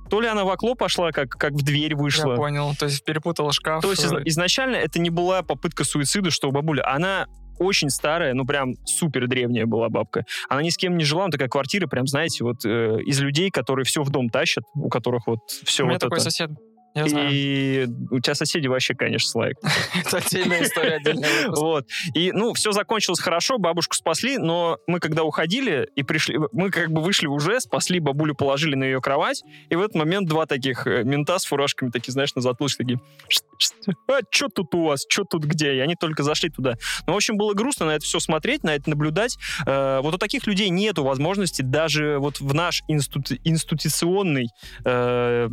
То 0.10 0.22
ли 0.22 0.28
она 0.28 0.44
в 0.44 0.50
окно 0.50 0.76
пошла, 0.76 1.12
как, 1.12 1.30
как 1.30 1.54
в 1.54 1.64
дверь 1.64 1.96
вышла. 1.96 2.32
Я 2.32 2.36
понял. 2.36 2.76
То 2.78 2.86
есть 2.86 3.04
перепутала 3.04 3.52
шкаф. 3.52 3.82
То 3.82 3.92
есть 3.92 4.04
э, 4.04 4.22
изначально 4.26 4.76
это 4.76 5.00
не 5.00 5.10
была 5.10 5.42
попытка 5.42 5.84
суицида, 5.84 6.32
что 6.32 6.50
у 6.50 6.52
бабули. 6.52 6.82
Она 6.86 7.28
очень 7.58 7.90
старая, 7.90 8.34
ну 8.34 8.46
прям 8.46 8.76
супер 8.86 9.28
древняя 9.28 9.66
была 9.66 9.90
бабка. 9.90 10.26
Она 10.50 10.62
ни 10.62 10.70
с 10.70 10.78
кем 10.78 10.98
не 10.98 11.06
жила, 11.06 11.24
она 11.24 11.32
такая 11.32 11.48
квартира, 11.48 11.88
прям, 11.88 12.06
знаете, 12.08 12.44
вот 12.44 12.66
э, 12.66 13.00
из 13.06 13.20
людей, 13.22 13.50
которые 13.50 13.86
все 13.86 14.04
в 14.04 14.10
дом 14.10 14.30
тащат, 14.30 14.64
у 14.76 14.90
которых 14.90 15.28
вот 15.28 15.40
все 15.64 15.84
У 15.84 15.86
меня 15.86 15.96
вот 15.96 16.02
такой 16.02 16.18
это. 16.18 16.26
сосед. 16.26 16.52
Я 16.96 17.08
знаю. 17.10 17.30
И 17.30 17.88
у 18.10 18.20
тебя 18.22 18.36
соседи 18.36 18.68
вообще, 18.68 18.96
конечно, 18.96 19.30
слайк. 19.30 19.58
Это 20.06 20.18
отдельная 20.18 20.64
история, 20.64 21.00
выпуск. 21.04 21.62
Вот. 21.62 21.88
И, 22.14 22.32
ну, 22.32 22.54
все 22.54 22.72
закончилось 22.72 23.20
хорошо, 23.20 23.58
бабушку 23.58 23.96
спасли, 23.96 24.38
но 24.38 24.80
мы, 24.88 25.00
когда 25.02 25.24
уходили 25.24 25.90
и 25.96 26.04
пришли, 26.04 26.40
мы 26.54 26.72
как 26.72 26.92
бы 26.92 27.02
вышли 27.02 27.28
уже, 27.28 27.60
спасли, 27.60 28.00
бабулю 28.00 28.34
положили 28.34 28.76
на 28.76 28.86
ее 28.86 29.02
кровать, 29.02 29.44
и 29.70 29.76
в 29.76 29.82
этот 29.82 29.96
момент 29.96 30.30
два 30.30 30.46
таких 30.46 30.88
э, 30.88 31.04
мента 31.04 31.38
с 31.38 31.46
фуражками, 31.46 31.90
такие, 31.90 32.14
знаешь, 32.14 32.34
на 32.34 32.42
затылочке, 32.42 32.84
такие, 32.84 33.02
«Шт, 33.28 33.44
шт, 33.58 33.76
а 34.10 34.20
что 34.30 34.48
тут 34.48 34.74
у 34.74 34.86
вас, 34.86 35.06
что 35.10 35.26
тут 35.26 35.44
где? 35.44 35.76
И 35.76 35.80
они 35.80 35.96
только 35.96 36.24
зашли 36.24 36.50
туда. 36.50 36.76
Ну, 37.08 37.14
в 37.14 37.16
общем, 37.18 37.36
было 37.36 37.54
грустно 37.54 37.88
на 37.88 37.92
это 37.92 38.06
все 38.06 38.22
смотреть, 38.22 38.64
на 38.64 38.74
это 38.74 38.90
наблюдать. 38.90 39.38
Э, 39.66 40.00
вот 40.02 40.14
у 40.14 40.18
таких 40.18 40.48
людей 40.48 40.70
нету 40.70 41.04
возможности 41.04 41.62
даже 41.62 42.20
вот 42.20 42.40
в 42.40 42.54
наш 42.54 42.84
институ- 42.88 43.38
институционный 43.44 44.48
э, 44.86 45.50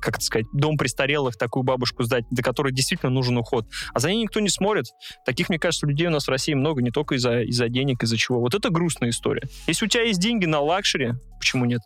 как 0.00 0.16
это 0.16 0.24
сказать, 0.24 0.46
дом 0.52 0.76
престарелых, 0.76 1.36
такую 1.36 1.62
бабушку 1.62 2.02
сдать, 2.02 2.24
до 2.30 2.42
которой 2.42 2.72
действительно 2.72 3.10
нужен 3.10 3.36
уход. 3.36 3.66
А 3.92 4.00
за 4.00 4.10
ней 4.10 4.22
никто 4.22 4.40
не 4.40 4.48
смотрит. 4.48 4.86
Таких, 5.24 5.48
мне 5.48 5.58
кажется, 5.58 5.86
людей 5.86 6.06
у 6.06 6.10
нас 6.10 6.26
в 6.26 6.30
России 6.30 6.54
много, 6.54 6.82
не 6.82 6.90
только 6.90 7.16
из-за 7.16 7.42
из 7.42 7.58
денег, 7.58 8.02
из-за 8.02 8.16
чего. 8.16 8.40
Вот 8.40 8.54
это 8.54 8.70
грустная 8.70 9.10
история. 9.10 9.42
Если 9.66 9.84
у 9.84 9.88
тебя 9.88 10.04
есть 10.04 10.20
деньги 10.20 10.46
на 10.46 10.60
luxury, 10.60 11.12
почему 11.38 11.64
нет? 11.64 11.80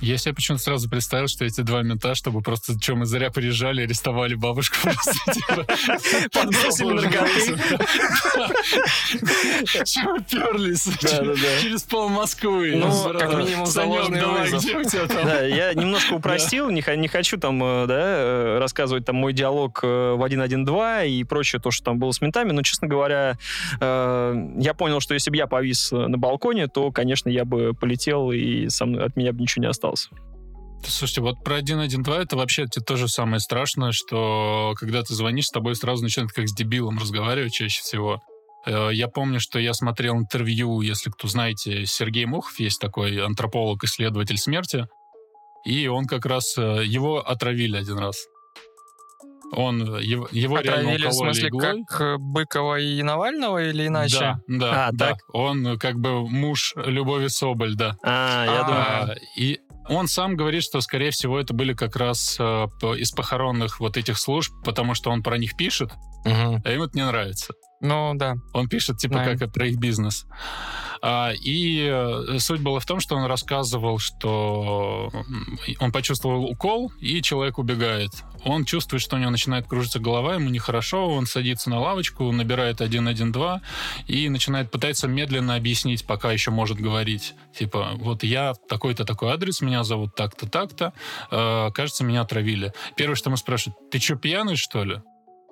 Я 0.00 0.16
себе 0.16 0.34
почему-то 0.34 0.62
сразу 0.62 0.88
представил, 0.88 1.26
что 1.28 1.44
эти 1.44 1.60
два 1.62 1.82
мента, 1.82 2.14
чтобы 2.14 2.40
просто, 2.40 2.80
что 2.80 2.94
мы 2.94 3.04
зря 3.06 3.30
приезжали, 3.30 3.82
арестовали 3.82 4.34
бабушку. 4.34 4.76
Подбросили 6.32 6.92
наркоты. 6.92 7.56
Чего 9.84 10.18
перлись? 10.18 10.88
Через 11.62 11.82
пол 11.82 12.08
Москвы. 12.08 12.76
Ну, 12.76 13.12
как 13.18 13.34
минимум, 13.38 13.66
заложенный 13.66 14.20
вызов. 14.24 15.08
Да, 15.08 15.42
я 15.42 15.74
немножко 15.74 16.14
упростил, 16.14 16.70
не, 16.70 16.80
хочу 17.08 17.38
там, 17.38 17.62
э, 17.62 17.86
да, 17.86 17.98
э, 17.98 18.58
рассказывать 18.58 19.04
там 19.04 19.16
мой 19.16 19.32
диалог 19.32 19.80
э, 19.82 20.14
в 20.16 20.22
1.1.2 20.22 21.08
и 21.08 21.24
прочее, 21.24 21.60
то, 21.60 21.70
что 21.70 21.84
там 21.86 21.98
было 21.98 22.12
с 22.12 22.20
ментами, 22.20 22.52
но, 22.52 22.62
честно 22.62 22.86
говоря, 22.88 23.36
я 23.80 24.74
понял, 24.76 25.00
что 25.00 25.14
если 25.14 25.30
бы 25.30 25.36
я 25.36 25.46
повис 25.46 25.90
на 25.90 26.16
балконе, 26.18 26.68
то, 26.68 26.92
конечно, 26.92 27.28
я 27.28 27.44
бы 27.44 27.74
полетел, 27.74 28.30
и 28.32 28.68
со 28.68 28.86
мной- 28.86 29.06
от 29.06 29.16
меня 29.16 29.32
бы 29.32 29.40
ничего 29.40 29.62
не 29.62 29.68
осталось. 29.68 29.87
Слушайте, 30.86 31.20
вот 31.22 31.42
про 31.44 31.58
1.1.2 31.58 32.22
это 32.22 32.36
вообще 32.36 32.66
те- 32.66 32.80
то 32.80 32.96
же 32.96 33.08
самое 33.08 33.40
страшное, 33.40 33.90
что 33.92 34.74
когда 34.78 35.02
ты 35.02 35.12
звонишь, 35.14 35.46
с 35.46 35.50
тобой 35.50 35.74
сразу 35.74 36.02
начинают 36.04 36.32
как 36.32 36.48
с 36.48 36.54
дебилом 36.54 36.98
разговаривать 36.98 37.52
чаще 37.52 37.80
всего. 37.82 38.22
Э, 38.64 38.90
Я 38.92 39.08
помню, 39.08 39.40
что 39.40 39.58
я 39.58 39.74
смотрел 39.74 40.16
интервью, 40.16 40.80
если 40.80 41.10
кто 41.10 41.26
знаете, 41.28 41.84
Сергей 41.86 42.26
Мохов 42.26 42.58
есть 42.60 42.80
такой 42.80 43.20
антрополог, 43.24 43.82
исследователь 43.84 44.38
смерти, 44.38 44.86
и 45.64 45.88
он 45.88 46.06
как 46.06 46.24
раз, 46.26 46.56
э, 46.56 46.84
его 46.86 47.18
отравили 47.18 47.76
один 47.76 47.98
раз. 47.98 48.24
Он, 49.52 49.96
э, 49.96 50.02
его, 50.02 50.28
его 50.30 50.58
реально 50.60 50.80
Отравили, 50.92 51.04
в 51.06 51.08
укололи 51.08 51.32
смысле, 51.32 51.48
иглой. 51.48 51.84
как 51.88 52.20
Быкова 52.20 52.78
и 52.80 53.02
Навального 53.02 53.62
или 53.64 53.86
иначе? 53.86 54.18
Да, 54.18 54.40
да, 54.46 54.86
А, 54.88 54.90
да. 54.92 55.06
так? 55.08 55.18
Он 55.32 55.78
как 55.78 55.98
бы 55.98 56.28
муж 56.28 56.74
Любови 56.76 57.28
Соболь, 57.28 57.74
да. 57.74 57.96
А, 58.02 58.44
я 58.44 58.60
А, 58.60 58.64
думаю... 58.66 58.84
А, 58.84 59.14
и 59.36 59.58
Он 59.88 60.06
сам 60.08 60.36
говорит, 60.36 60.62
что, 60.62 60.80
скорее 60.80 61.10
всего, 61.10 61.38
это 61.40 61.54
были 61.54 61.72
как 61.72 61.96
раз 61.96 62.36
э, 62.38 62.42
из 62.96 63.10
похоронных 63.10 63.80
вот 63.80 63.96
этих 63.96 64.18
служб, 64.18 64.52
потому 64.64 64.94
что 64.94 65.10
он 65.10 65.22
про 65.22 65.38
них 65.38 65.56
пишет, 65.56 65.90
Мгм. 66.24 66.62
а 66.64 66.70
им 66.70 66.82
это 66.82 66.96
не 66.96 67.06
нравится. 67.06 67.54
Ну, 67.80 68.12
да. 68.14 68.34
Он 68.52 68.68
пишет, 68.68 68.98
типа, 68.98 69.14
Знаю. 69.14 69.38
как 69.38 69.52
про 69.52 69.66
их 69.66 69.78
бизнес. 69.78 70.26
А, 71.00 71.30
и 71.32 71.88
э, 71.88 72.38
суть 72.40 72.60
была 72.60 72.80
в 72.80 72.86
том, 72.86 72.98
что 72.98 73.14
он 73.14 73.24
рассказывал, 73.26 73.98
что 73.98 75.12
он 75.78 75.92
почувствовал 75.92 76.44
укол, 76.44 76.92
и 77.00 77.22
человек 77.22 77.58
убегает. 77.58 78.10
Он 78.44 78.64
чувствует, 78.64 79.00
что 79.00 79.16
у 79.16 79.18
него 79.20 79.30
начинает 79.30 79.68
кружиться 79.68 80.00
голова, 80.00 80.34
ему 80.34 80.48
нехорошо, 80.48 81.08
он 81.08 81.26
садится 81.26 81.70
на 81.70 81.78
лавочку, 81.78 82.30
набирает 82.32 82.76
112 82.76 83.62
и 84.08 84.28
начинает 84.28 84.70
пытаться 84.70 85.06
медленно 85.06 85.54
объяснить, 85.54 86.04
пока 86.04 86.32
еще 86.32 86.50
может 86.50 86.78
говорить. 86.78 87.34
Типа, 87.56 87.92
вот 87.94 88.24
я 88.24 88.54
такой-то 88.68 89.04
такой 89.04 89.32
адрес, 89.32 89.60
меня 89.60 89.84
зовут 89.84 90.16
так-то, 90.16 90.48
так-то, 90.48 90.92
э, 91.30 91.70
кажется, 91.72 92.02
меня 92.02 92.22
отравили. 92.22 92.72
Первое, 92.96 93.14
что 93.14 93.30
мы 93.30 93.36
спрашивают, 93.36 93.90
ты 93.90 94.00
что, 94.00 94.16
пьяный, 94.16 94.56
что 94.56 94.82
ли? 94.82 95.00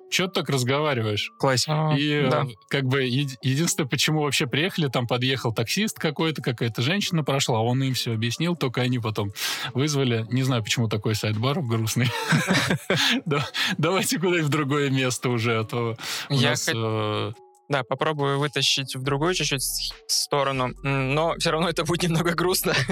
Че 0.09 0.27
ты 0.27 0.33
так 0.35 0.49
разговариваешь? 0.49 1.31
Классика. 1.37 1.93
И 1.97 2.27
да. 2.29 2.43
э, 2.43 2.47
как 2.69 2.85
бы 2.85 3.03
еди- 3.03 3.37
единственное, 3.41 3.89
почему 3.89 4.21
вообще 4.21 4.47
приехали, 4.47 4.87
там 4.87 5.05
подъехал 5.05 5.53
таксист 5.53 5.99
какой-то, 5.99 6.41
какая-то 6.41 6.81
женщина 6.81 7.23
прошла, 7.23 7.61
он 7.61 7.83
им 7.83 7.93
все 7.93 8.13
объяснил, 8.13 8.55
только 8.55 8.81
они 8.81 8.99
потом 8.99 9.31
вызвали. 9.73 10.25
Не 10.29 10.43
знаю, 10.43 10.63
почему 10.63 10.87
такой 10.87 11.15
сайт 11.15 11.37
баров 11.37 11.67
грустный. 11.67 12.07
Да, 13.25 13.45
Давайте 13.77 14.17
куда-нибудь 14.19 14.47
в 14.47 14.49
другое 14.49 14.89
место 14.89 15.29
уже, 15.29 15.59
а 15.59 15.63
то 15.63 15.97
у 16.29 16.33
Я 16.33 16.51
нас, 16.51 16.67
э, 16.73 17.31
Да, 17.69 17.83
попробую 17.83 18.39
вытащить 18.39 18.95
в 18.95 19.03
другую 19.03 19.33
чуть-чуть 19.33 19.63
сторону, 20.07 20.69
но 20.83 21.35
все 21.37 21.51
равно 21.51 21.69
это 21.69 21.83
будет 21.83 22.03
немного 22.03 22.33
грустно. 22.33 22.73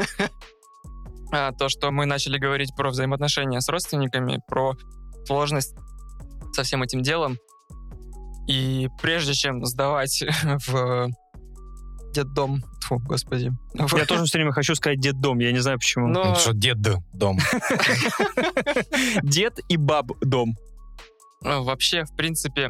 А, 1.32 1.52
То, 1.52 1.70
что 1.70 1.92
мы 1.92 2.06
начали 2.06 2.38
говорить 2.38 2.70
про 2.78 2.92
взаимоотношения 2.92 3.60
с 3.60 3.68
родственниками, 3.68 4.40
про 4.48 4.76
сложность 5.26 5.74
со 6.56 6.64
всем 6.64 6.82
этим 6.84 7.02
делом. 7.04 7.38
И 8.48 8.90
прежде 9.02 9.34
чем 9.34 9.66
сдавать 9.66 10.24
в 10.68 11.10
детдом, 12.14 12.64
фу, 12.82 13.00
господи. 13.00 13.52
в- 13.74 13.98
Я 13.98 14.06
тоже 14.06 14.26
все 14.26 14.38
время 14.38 14.52
хочу 14.54 14.74
сказать 14.76 15.00
дед-дом, 15.00 15.40
я 15.40 15.52
не 15.52 15.60
знаю 15.60 15.78
почему. 15.80 16.08
Но 16.08 16.32
Это 16.32 16.40
что, 16.40 16.54
дед 16.54 16.78
дом. 17.14 17.38
Дед 19.24 19.60
и 19.70 19.78
баб 19.78 20.12
дом. 20.22 20.56
э, 21.44 21.60
вообще, 21.60 22.06
в 22.06 22.16
принципе, 22.16 22.70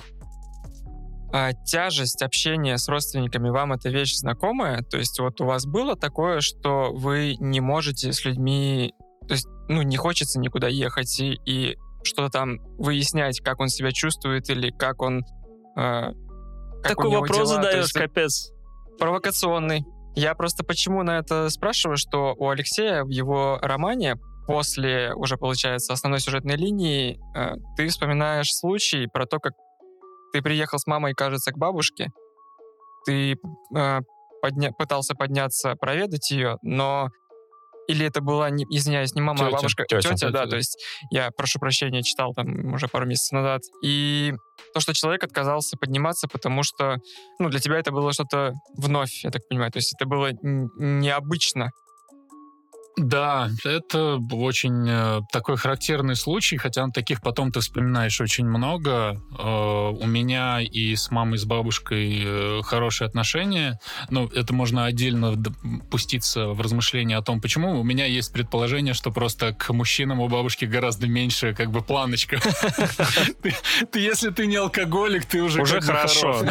а, 1.33 1.53
тяжесть 1.53 2.21
общения 2.21 2.77
с 2.77 2.87
родственниками, 2.87 3.49
вам 3.49 3.73
эта 3.73 3.89
вещь 3.89 4.15
знакомая? 4.15 4.81
То 4.83 4.97
есть 4.97 5.19
вот 5.19 5.39
у 5.41 5.45
вас 5.45 5.65
было 5.65 5.95
такое, 5.95 6.39
что 6.41 6.91
вы 6.93 7.35
не 7.39 7.59
можете 7.59 8.13
с 8.13 8.23
людьми, 8.25 8.93
то 9.27 9.33
есть, 9.33 9.47
ну, 9.67 9.81
не 9.81 9.97
хочется 9.97 10.39
никуда 10.39 10.67
ехать 10.67 11.19
и, 11.19 11.37
и 11.45 11.75
что-то 12.05 12.29
там 12.29 12.59
выяснять, 12.77 13.39
как 13.41 13.59
он 13.59 13.69
себя 13.69 13.91
чувствует 13.91 14.49
или 14.49 14.69
как 14.71 15.01
он... 15.01 15.23
э, 15.77 16.11
как 16.83 16.89
Такой 16.89 17.09
вопрос 17.09 17.37
дела. 17.37 17.63
Задаешь, 17.63 17.83
есть 17.83 17.93
капец. 17.93 18.51
провокационный. 18.99 19.83
Я 20.15 20.33
просто 20.35 20.63
почему 20.63 21.03
на 21.03 21.17
это 21.17 21.49
спрашиваю, 21.49 21.97
что 21.97 22.33
у 22.37 22.49
Алексея 22.49 23.03
в 23.03 23.09
его 23.09 23.59
романе 23.61 24.15
после 24.47 25.13
уже, 25.15 25.37
получается, 25.37 25.93
основной 25.93 26.19
сюжетной 26.19 26.55
линии 26.55 27.19
э, 27.35 27.55
ты 27.75 27.87
вспоминаешь 27.87 28.53
случай 28.53 29.07
про 29.11 29.25
то, 29.25 29.39
как 29.39 29.53
ты 30.31 30.41
приехал 30.41 30.77
с 30.79 30.85
мамой, 30.87 31.13
кажется, 31.13 31.51
к 31.51 31.57
бабушке, 31.57 32.09
ты 33.05 33.33
э, 33.33 33.99
подня- 34.43 34.71
пытался 34.77 35.15
подняться, 35.15 35.75
проведать 35.75 36.29
ее, 36.31 36.57
но 36.61 37.09
или 37.87 38.05
это 38.05 38.21
была, 38.21 38.49
не, 38.49 38.65
извиняюсь, 38.69 39.13
не 39.15 39.21
мама, 39.21 39.41
а 39.41 39.45
Тетя. 39.45 39.57
бабушка, 39.57 39.85
Тетя. 39.87 40.09
тетя, 40.09 40.29
да, 40.29 40.39
Тетя. 40.41 40.49
то 40.49 40.55
есть 40.57 40.83
я, 41.11 41.29
прошу 41.31 41.59
прощения, 41.59 42.03
читал 42.03 42.33
там 42.33 42.73
уже 42.73 42.87
пару 42.87 43.05
месяцев 43.05 43.31
назад, 43.33 43.61
и 43.83 44.33
то, 44.73 44.79
что 44.79 44.93
человек 44.93 45.23
отказался 45.23 45.77
подниматься, 45.77 46.27
потому 46.27 46.63
что, 46.63 46.97
ну, 47.39 47.49
для 47.49 47.59
тебя 47.59 47.77
это 47.77 47.91
было 47.91 48.13
что-то 48.13 48.53
вновь, 48.77 49.23
я 49.23 49.31
так 49.31 49.41
понимаю, 49.47 49.71
то 49.71 49.77
есть 49.77 49.93
это 49.93 50.07
было 50.07 50.29
необычно. 50.41 51.69
Да, 52.97 53.49
это 53.65 54.19
очень 54.31 54.87
э, 54.87 55.21
такой 55.31 55.57
характерный 55.57 56.15
случай, 56.15 56.55
хотя 56.55 56.87
таких 56.93 57.21
потом 57.21 57.51
ты 57.51 57.59
вспоминаешь 57.59 58.21
очень 58.21 58.45
много. 58.45 59.21
Э, 59.37 59.89
у 59.89 60.07
меня 60.07 60.61
и 60.61 60.95
с 60.95 61.11
мамой, 61.11 61.35
и 61.35 61.37
с 61.37 61.45
бабушкой 61.45 62.23
э, 62.23 62.61
хорошие 62.63 63.07
отношения. 63.07 63.79
Ну, 64.09 64.27
это 64.27 64.53
можно 64.53 64.85
отдельно 64.85 65.35
пуститься 65.91 66.47
в 66.47 66.61
размышления 66.61 67.17
о 67.17 67.21
том, 67.21 67.41
почему. 67.41 67.79
У 67.79 67.83
меня 67.83 68.05
есть 68.05 68.31
предположение, 68.31 68.93
что 68.93 69.11
просто 69.11 69.53
к 69.53 69.73
мужчинам 69.73 70.21
у 70.21 70.29
бабушки 70.29 70.63
гораздо 70.63 71.07
меньше 71.07 71.53
как 71.53 71.71
бы 71.71 71.81
планочка. 71.81 72.39
Если 73.93 74.29
ты 74.29 74.47
не 74.47 74.55
алкоголик, 74.55 75.25
ты 75.25 75.43
уже 75.43 75.61
Уже 75.61 75.81
хорошо. 75.81 76.43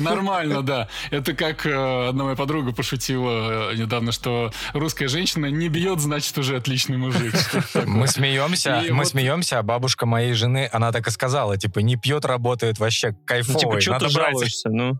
Нормально, 0.00 0.62
да. 0.62 0.88
Это 1.12 1.34
как 1.34 1.66
одна 1.66 2.24
моя 2.24 2.36
подруга 2.36 2.72
пошутила 2.72 3.72
недавно, 3.74 4.10
что 4.10 4.50
русская 4.72 5.06
женщина 5.06 5.46
не 5.46 5.68
бьет, 5.68 5.83
значит, 6.00 6.36
уже 6.38 6.56
отличный 6.56 6.96
мужик. 6.96 7.34
Мы 7.86 8.06
смеемся, 8.08 8.80
И 8.80 8.90
мы 8.90 8.98
вот- 8.98 9.08
смеемся, 9.08 9.58
а 9.58 9.62
бабушка 9.62 10.06
моей 10.06 10.32
жены, 10.32 10.68
она 10.72 10.92
так 10.92 11.06
и 11.06 11.10
сказала, 11.10 11.56
типа, 11.56 11.80
не 11.80 11.96
пьет, 11.96 12.24
работает 12.24 12.78
вообще 12.78 13.10
Ну, 13.10 13.16
кайфовый, 13.26 13.60
типа, 13.60 13.80
что 13.80 13.92
ты 13.98 14.14
брать. 14.14 14.32
жалуешься? 14.32 14.68
Ну, 14.70 14.98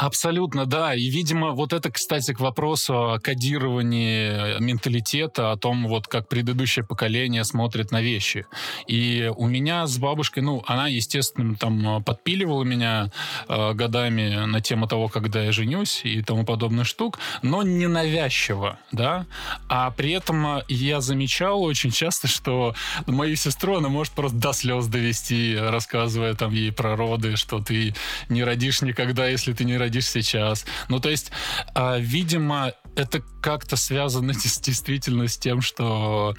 Абсолютно, 0.00 0.64
да. 0.64 0.94
И, 0.94 1.10
видимо, 1.10 1.50
вот 1.50 1.74
это, 1.74 1.92
кстати, 1.92 2.32
к 2.32 2.40
вопросу 2.40 3.12
о 3.12 3.18
кодировании 3.18 4.58
менталитета, 4.58 5.52
о 5.52 5.58
том, 5.58 5.86
вот 5.88 6.08
как 6.08 6.26
предыдущее 6.26 6.86
поколение 6.86 7.44
смотрит 7.44 7.90
на 7.90 8.00
вещи. 8.00 8.46
И 8.86 9.30
у 9.36 9.46
меня 9.46 9.86
с 9.86 9.98
бабушкой, 9.98 10.42
ну, 10.42 10.64
она, 10.66 10.88
естественно, 10.88 11.54
там 11.54 12.02
подпиливала 12.02 12.64
меня 12.64 13.12
э, 13.46 13.74
годами 13.74 14.46
на 14.46 14.62
тему 14.62 14.88
того, 14.88 15.08
когда 15.08 15.42
я 15.42 15.52
женюсь 15.52 16.00
и 16.04 16.22
тому 16.22 16.46
подобных 16.46 16.86
штук, 16.86 17.18
но 17.42 17.62
не 17.62 17.86
навязчиво, 17.86 18.78
да. 18.92 19.26
А 19.68 19.90
при 19.90 20.12
этом 20.12 20.62
я 20.68 21.02
замечал 21.02 21.62
очень 21.62 21.90
часто, 21.90 22.26
что 22.26 22.74
мою 23.06 23.36
сестру 23.36 23.76
она 23.76 23.90
может 23.90 24.14
просто 24.14 24.38
до 24.38 24.54
слез 24.54 24.86
довести, 24.86 25.58
рассказывая 25.60 26.32
там 26.32 26.54
ей 26.54 26.72
про 26.72 26.96
роды, 26.96 27.36
что 27.36 27.58
ты 27.60 27.94
не 28.30 28.42
родишь 28.42 28.80
никогда, 28.80 29.28
если 29.28 29.52
ты 29.52 29.66
не 29.66 29.76
родишь 29.76 29.89
сейчас. 29.98 30.64
Ну, 30.88 31.00
то 31.00 31.10
есть, 31.10 31.32
а, 31.74 31.98
видимо, 31.98 32.72
это 32.96 33.20
как-то 33.42 33.76
связано 33.76 34.32
действительно 34.62 35.26
с 35.26 35.36
тем, 35.36 35.60
что 35.60 36.34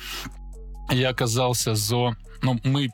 я 0.89 1.09
оказался 1.09 1.75
за... 1.75 2.15
Ну, 2.41 2.59
мы 2.63 2.89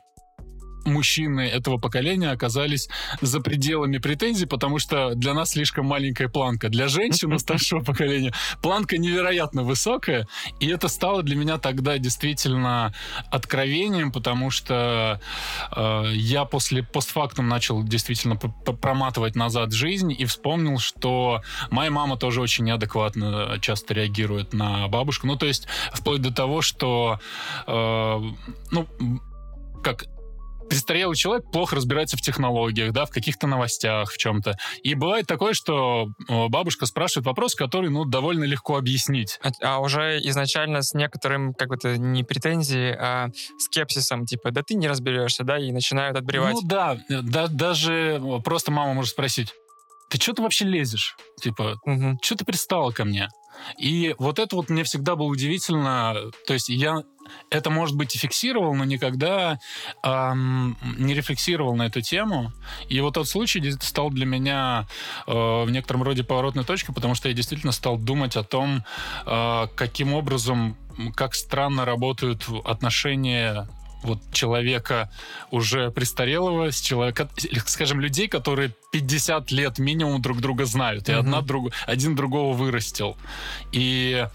мужчины 0.84 1.40
этого 1.40 1.78
поколения 1.78 2.30
оказались 2.30 2.88
за 3.20 3.40
пределами 3.40 3.98
претензий, 3.98 4.46
потому 4.46 4.78
что 4.78 5.14
для 5.14 5.34
нас 5.34 5.50
слишком 5.50 5.86
маленькая 5.86 6.28
планка. 6.28 6.68
Для 6.68 6.88
женщин 6.88 7.38
старшего 7.38 7.82
поколения 7.82 8.32
планка 8.62 8.98
невероятно 8.98 9.62
высокая, 9.62 10.28
и 10.60 10.68
это 10.68 10.88
стало 10.88 11.22
для 11.22 11.36
меня 11.36 11.58
тогда 11.58 11.98
действительно 11.98 12.94
откровением, 13.30 14.12
потому 14.12 14.50
что 14.50 15.20
э, 15.74 16.04
я 16.14 16.44
после 16.44 16.82
постфактум 16.82 17.48
начал 17.48 17.82
действительно 17.82 18.36
проматывать 18.36 19.36
назад 19.36 19.72
жизнь 19.72 20.14
и 20.16 20.24
вспомнил, 20.24 20.78
что 20.78 21.42
моя 21.70 21.90
мама 21.90 22.16
тоже 22.16 22.40
очень 22.40 22.64
неадекватно 22.64 23.58
часто 23.60 23.94
реагирует 23.94 24.52
на 24.52 24.88
бабушку. 24.88 25.26
Ну, 25.26 25.36
то 25.36 25.46
есть 25.46 25.66
вплоть 25.92 26.22
до 26.22 26.32
того, 26.32 26.62
что 26.62 27.20
э, 27.66 28.20
ну, 28.70 28.86
как 29.82 30.06
престарелый 30.68 31.16
человек 31.16 31.50
плохо 31.50 31.76
разбирается 31.76 32.16
в 32.16 32.20
технологиях, 32.20 32.92
да, 32.92 33.04
в 33.06 33.10
каких-то 33.10 33.46
новостях, 33.46 34.12
в 34.12 34.18
чем-то. 34.18 34.56
И 34.82 34.94
бывает 34.94 35.26
такое, 35.26 35.54
что 35.54 36.08
э, 36.28 36.48
бабушка 36.48 36.86
спрашивает 36.86 37.26
вопрос, 37.26 37.54
который, 37.54 37.90
ну, 37.90 38.04
довольно 38.04 38.44
легко 38.44 38.76
объяснить. 38.76 39.38
А, 39.42 39.50
а 39.62 39.78
уже 39.80 40.18
изначально 40.24 40.82
с 40.82 40.94
некоторым, 40.94 41.54
как 41.54 41.68
бы 41.68 41.78
не 41.98 42.24
претензией, 42.24 42.94
а 42.98 43.28
скепсисом, 43.58 44.26
типа, 44.26 44.50
да 44.50 44.62
ты 44.62 44.74
не 44.74 44.88
разберешься, 44.88 45.44
да, 45.44 45.58
и 45.58 45.72
начинают 45.72 46.16
отбревать. 46.16 46.54
Ну 46.54 46.60
да, 46.62 46.98
да, 47.08 47.48
даже 47.48 48.20
э, 48.22 48.40
просто 48.42 48.70
мама 48.70 48.94
может 48.94 49.12
спросить, 49.12 49.54
ты 50.08 50.18
что 50.18 50.32
ты 50.32 50.42
вообще 50.42 50.64
лезешь? 50.64 51.16
Типа, 51.40 51.76
Мгм. 51.84 52.18
что 52.22 52.36
ты 52.36 52.44
пристала 52.44 52.90
ко 52.90 53.04
мне? 53.04 53.28
И 53.76 54.14
вот 54.18 54.38
это 54.38 54.56
вот 54.56 54.70
мне 54.70 54.84
всегда 54.84 55.16
было 55.16 55.26
удивительно. 55.26 56.14
То 56.46 56.54
есть 56.54 56.68
я 56.68 57.02
это, 57.50 57.70
может 57.70 57.96
быть, 57.96 58.14
и 58.14 58.18
фиксировал, 58.18 58.74
но 58.74 58.84
никогда 58.84 59.58
ам, 60.02 60.76
не 60.98 61.14
рефлексировал 61.14 61.74
на 61.76 61.86
эту 61.86 62.00
тему. 62.00 62.52
И 62.88 63.00
вот 63.00 63.14
тот 63.14 63.28
случай 63.28 63.70
стал 63.80 64.10
для 64.10 64.26
меня 64.26 64.86
э, 65.26 65.32
в 65.32 65.70
некотором 65.70 66.02
роде 66.02 66.24
поворотной 66.24 66.64
точкой, 66.64 66.92
потому 66.92 67.14
что 67.14 67.28
я 67.28 67.34
действительно 67.34 67.72
стал 67.72 67.98
думать 67.98 68.36
о 68.36 68.44
том, 68.44 68.84
э, 69.26 69.66
каким 69.74 70.14
образом, 70.14 70.76
как 71.14 71.34
странно 71.34 71.84
работают 71.84 72.46
отношения 72.64 73.68
вот 74.02 74.20
человека 74.32 75.10
уже 75.50 75.90
престарелого, 75.90 76.70
с 76.70 76.80
человека, 76.80 77.28
скажем, 77.66 78.00
людей, 78.00 78.28
которые 78.28 78.72
50 78.92 79.50
лет 79.50 79.78
минимум 79.78 80.22
друг 80.22 80.40
друга 80.40 80.64
знают, 80.64 81.08
и 81.08 81.12
mm-hmm. 81.12 81.18
одна 81.18 81.40
друг, 81.42 81.72
один 81.86 82.14
другого 82.14 82.56
вырастил. 82.56 83.16
И 83.72 84.26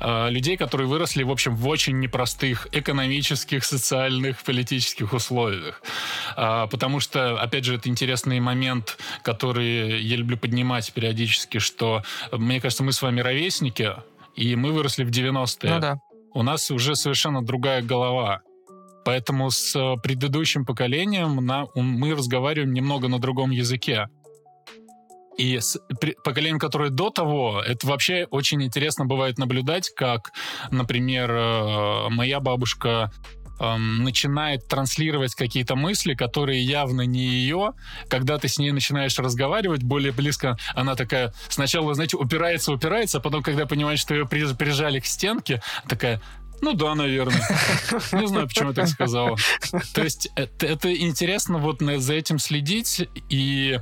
э, 0.00 0.30
людей, 0.30 0.56
которые 0.56 0.86
выросли, 0.86 1.22
в 1.22 1.30
общем, 1.30 1.56
в 1.56 1.66
очень 1.68 1.98
непростых 1.98 2.68
экономических, 2.72 3.64
социальных, 3.64 4.42
политических 4.42 5.12
условиях. 5.12 5.82
Э, 6.36 6.66
потому 6.70 7.00
что, 7.00 7.40
опять 7.40 7.64
же, 7.64 7.74
это 7.74 7.88
интересный 7.88 8.40
момент, 8.40 8.98
который 9.22 10.00
я 10.00 10.16
люблю 10.16 10.36
поднимать 10.36 10.92
периодически, 10.92 11.58
что, 11.58 12.02
мне 12.32 12.60
кажется, 12.60 12.82
мы 12.82 12.92
с 12.92 13.02
вами 13.02 13.20
ровесники, 13.20 13.94
и 14.36 14.54
мы 14.56 14.72
выросли 14.72 15.04
в 15.04 15.10
90-е. 15.10 15.74
Ну 15.74 15.80
да. 15.80 15.98
У 16.34 16.42
нас 16.42 16.70
уже 16.70 16.94
совершенно 16.94 17.42
другая 17.42 17.82
голова. 17.82 18.42
Поэтому 19.08 19.50
с 19.50 19.74
э, 19.74 19.96
предыдущим 20.02 20.66
поколением 20.66 21.36
на, 21.36 21.64
мы 21.74 22.14
разговариваем 22.14 22.74
немного 22.74 23.08
на 23.08 23.18
другом 23.18 23.52
языке. 23.52 24.08
И 25.38 25.58
с 25.58 25.78
при, 25.98 26.14
поколением, 26.22 26.58
которое 26.58 26.90
до 26.90 27.08
того, 27.08 27.62
это 27.66 27.86
вообще 27.86 28.26
очень 28.30 28.62
интересно 28.62 29.06
бывает 29.06 29.38
наблюдать, 29.38 29.88
как, 29.96 30.32
например, 30.70 31.30
э, 31.30 32.08
моя 32.10 32.38
бабушка 32.40 33.10
эм, 33.60 34.04
начинает 34.04 34.68
транслировать 34.68 35.34
какие-то 35.34 35.74
мысли, 35.74 36.12
которые 36.12 36.62
явно 36.62 37.00
не 37.00 37.24
ее. 37.24 37.72
Когда 38.08 38.36
ты 38.36 38.48
с 38.48 38.58
ней 38.58 38.72
начинаешь 38.72 39.18
разговаривать 39.18 39.84
более 39.84 40.12
близко, 40.12 40.58
она 40.74 40.96
такая 40.96 41.32
сначала, 41.48 41.94
знаете, 41.94 42.18
упирается, 42.18 42.72
упирается, 42.72 43.18
а 43.18 43.20
потом, 43.22 43.42
когда 43.42 43.64
понимает, 43.64 44.00
что 44.00 44.14
ее 44.14 44.26
прижали 44.26 45.00
к 45.00 45.06
стенке, 45.06 45.62
такая, 45.88 46.20
ну 46.60 46.74
да, 46.74 46.94
наверное. 46.94 47.40
Не 48.12 48.26
знаю, 48.26 48.46
почему 48.48 48.68
я 48.68 48.74
так 48.74 48.88
сказала. 48.88 49.36
То 49.94 50.02
есть 50.02 50.30
это, 50.34 50.66
это 50.66 50.94
интересно 50.94 51.58
вот 51.58 51.80
за 51.80 52.14
этим 52.14 52.38
следить, 52.38 53.08
и 53.28 53.78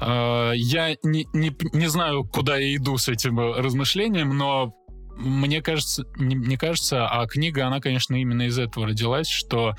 э, 0.00 0.52
я 0.54 0.96
не, 1.02 1.28
не, 1.32 1.56
не 1.72 1.86
знаю, 1.86 2.24
куда 2.24 2.56
я 2.56 2.76
иду 2.76 2.98
с 2.98 3.08
этим 3.08 3.38
размышлением, 3.38 4.36
но 4.36 4.74
мне 5.16 5.62
кажется, 5.62 6.04
не, 6.16 6.34
не 6.34 6.56
кажется, 6.56 7.08
а 7.08 7.26
книга, 7.26 7.66
она, 7.66 7.80
конечно, 7.80 8.14
именно 8.14 8.42
из 8.42 8.58
этого 8.58 8.86
родилась, 8.86 9.28
что 9.28 9.74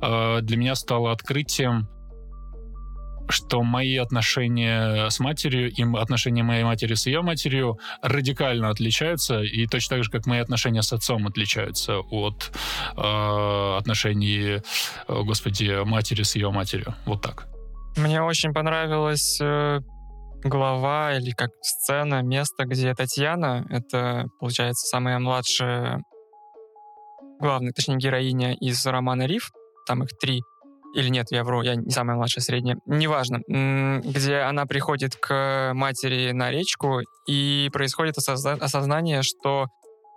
э, 0.00 0.38
для 0.42 0.56
меня 0.56 0.74
стало 0.74 1.12
открытием 1.12 1.88
что 3.30 3.62
мои 3.62 3.96
отношения 3.96 5.08
с 5.08 5.20
матерью 5.20 5.70
и 5.70 5.82
отношения 5.96 6.42
моей 6.42 6.64
матери 6.64 6.94
с 6.94 7.06
ее 7.06 7.22
матерью 7.22 7.78
радикально 8.02 8.70
отличаются, 8.70 9.42
и 9.42 9.66
точно 9.66 9.96
так 9.96 10.04
же, 10.04 10.10
как 10.10 10.26
мои 10.26 10.40
отношения 10.40 10.82
с 10.82 10.92
отцом 10.92 11.26
отличаются 11.26 11.98
от 11.98 12.52
э, 12.96 13.76
отношений, 13.78 14.60
э, 15.08 15.22
господи, 15.22 15.84
матери 15.84 16.22
с 16.22 16.36
ее 16.36 16.50
матерью. 16.50 16.94
Вот 17.06 17.22
так. 17.22 17.46
Мне 17.96 18.22
очень 18.22 18.52
понравилась 18.52 19.40
э, 19.40 19.80
глава 20.44 21.16
или 21.16 21.30
как 21.30 21.50
сцена, 21.62 22.22
место, 22.22 22.64
где 22.64 22.94
Татьяна, 22.94 23.66
это, 23.70 24.26
получается, 24.40 24.86
самая 24.86 25.18
младшая 25.18 26.02
главная, 27.40 27.72
точнее, 27.72 27.96
героиня 27.96 28.54
из 28.54 28.84
романа 28.86 29.26
«Риф», 29.26 29.50
там 29.86 30.02
их 30.02 30.10
три, 30.20 30.42
или 30.98 31.08
нет, 31.10 31.26
я 31.30 31.44
вру, 31.44 31.62
я 31.62 31.76
не 31.76 31.90
самая 31.90 32.16
младшая, 32.16 32.42
средняя, 32.42 32.76
неважно, 32.86 33.38
где 33.46 34.38
она 34.38 34.66
приходит 34.66 35.14
к 35.14 35.70
матери 35.74 36.32
на 36.32 36.50
речку, 36.50 37.00
и 37.28 37.70
происходит 37.72 38.16
осозна- 38.18 38.58
осознание, 38.58 39.22
что 39.22 39.66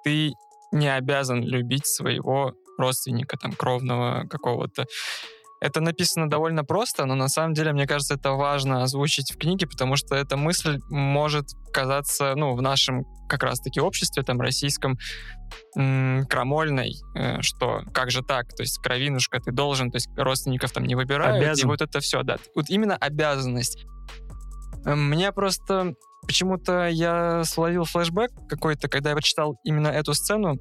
ты 0.03 0.31
не 0.71 0.93
обязан 0.93 1.43
любить 1.43 1.85
своего 1.85 2.53
родственника, 2.79 3.37
там, 3.37 3.51
кровного 3.51 4.25
какого-то. 4.27 4.85
Это 5.61 5.79
написано 5.79 6.27
довольно 6.27 6.63
просто, 6.65 7.05
но 7.05 7.13
на 7.13 7.29
самом 7.29 7.53
деле, 7.53 7.71
мне 7.71 7.85
кажется, 7.85 8.15
это 8.15 8.31
важно 8.31 8.81
озвучить 8.81 9.31
в 9.31 9.37
книге, 9.37 9.67
потому 9.67 9.95
что 9.95 10.15
эта 10.15 10.35
мысль 10.35 10.79
может 10.89 11.45
казаться, 11.71 12.33
ну, 12.35 12.55
в 12.55 12.61
нашем 12.63 13.05
как 13.29 13.43
раз-таки 13.43 13.79
обществе, 13.79 14.23
там, 14.23 14.41
российском, 14.41 14.97
м- 15.77 16.25
крамольной, 16.25 16.95
э, 17.15 17.41
что 17.41 17.83
как 17.93 18.09
же 18.09 18.23
так, 18.23 18.47
то 18.55 18.63
есть 18.63 18.79
кровинушка, 18.79 19.39
ты 19.39 19.51
должен, 19.51 19.91
то 19.91 19.97
есть 19.97 20.09
родственников 20.17 20.71
там 20.71 20.83
не 20.85 20.95
выбирают, 20.95 21.37
Обязан. 21.37 21.67
и 21.67 21.71
вот 21.71 21.81
это 21.81 21.99
все, 21.99 22.23
да. 22.23 22.37
Вот 22.55 22.69
именно 22.69 22.95
обязанность. 22.97 23.85
Э, 24.83 24.95
Мне 24.95 25.31
просто 25.31 25.93
почему-то 26.25 26.87
я 26.87 27.43
словил 27.43 27.83
флешбэк 27.85 28.31
какой-то, 28.49 28.87
когда 28.89 29.11
я 29.11 29.15
прочитал 29.15 29.59
именно 29.63 29.89
эту 29.89 30.15
сцену, 30.15 30.57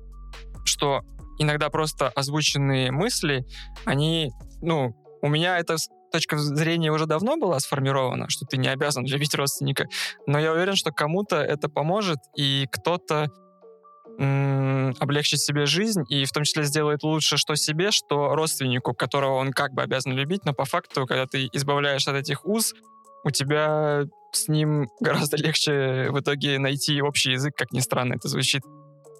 что 0.64 1.00
иногда 1.40 1.70
просто 1.70 2.08
озвученные 2.10 2.92
мысли, 2.92 3.44
они, 3.86 4.30
ну, 4.60 4.94
у 5.22 5.28
меня 5.28 5.58
эта 5.58 5.78
с- 5.78 5.88
точка 6.12 6.38
зрения 6.38 6.92
уже 6.92 7.06
давно 7.06 7.36
была 7.36 7.58
сформирована, 7.60 8.28
что 8.28 8.44
ты 8.44 8.56
не 8.58 8.68
обязан 8.68 9.06
любить 9.06 9.34
родственника, 9.34 9.86
но 10.26 10.38
я 10.38 10.52
уверен, 10.52 10.76
что 10.76 10.90
кому-то 10.92 11.36
это 11.36 11.68
поможет, 11.68 12.18
и 12.36 12.66
кто-то 12.70 13.28
м, 14.18 14.94
облегчит 14.98 15.40
себе 15.40 15.64
жизнь, 15.64 16.02
и 16.10 16.24
в 16.26 16.32
том 16.32 16.44
числе 16.44 16.64
сделает 16.64 17.02
лучше 17.02 17.38
что 17.38 17.54
себе, 17.54 17.90
что 17.90 18.34
родственнику, 18.34 18.92
которого 18.92 19.36
он 19.36 19.52
как 19.52 19.72
бы 19.72 19.80
обязан 19.82 20.12
любить, 20.12 20.44
но 20.44 20.52
по 20.52 20.66
факту, 20.66 21.06
когда 21.06 21.26
ты 21.26 21.48
избавляешься 21.52 22.10
от 22.10 22.18
этих 22.18 22.44
уз, 22.44 22.74
у 23.24 23.30
тебя 23.30 24.02
с 24.32 24.48
ним 24.48 24.88
гораздо 25.00 25.36
легче 25.38 26.08
в 26.10 26.20
итоге 26.20 26.58
найти 26.58 27.00
общий 27.00 27.32
язык, 27.32 27.54
как 27.56 27.72
ни 27.72 27.80
странно 27.80 28.14
это 28.14 28.28
звучит. 28.28 28.62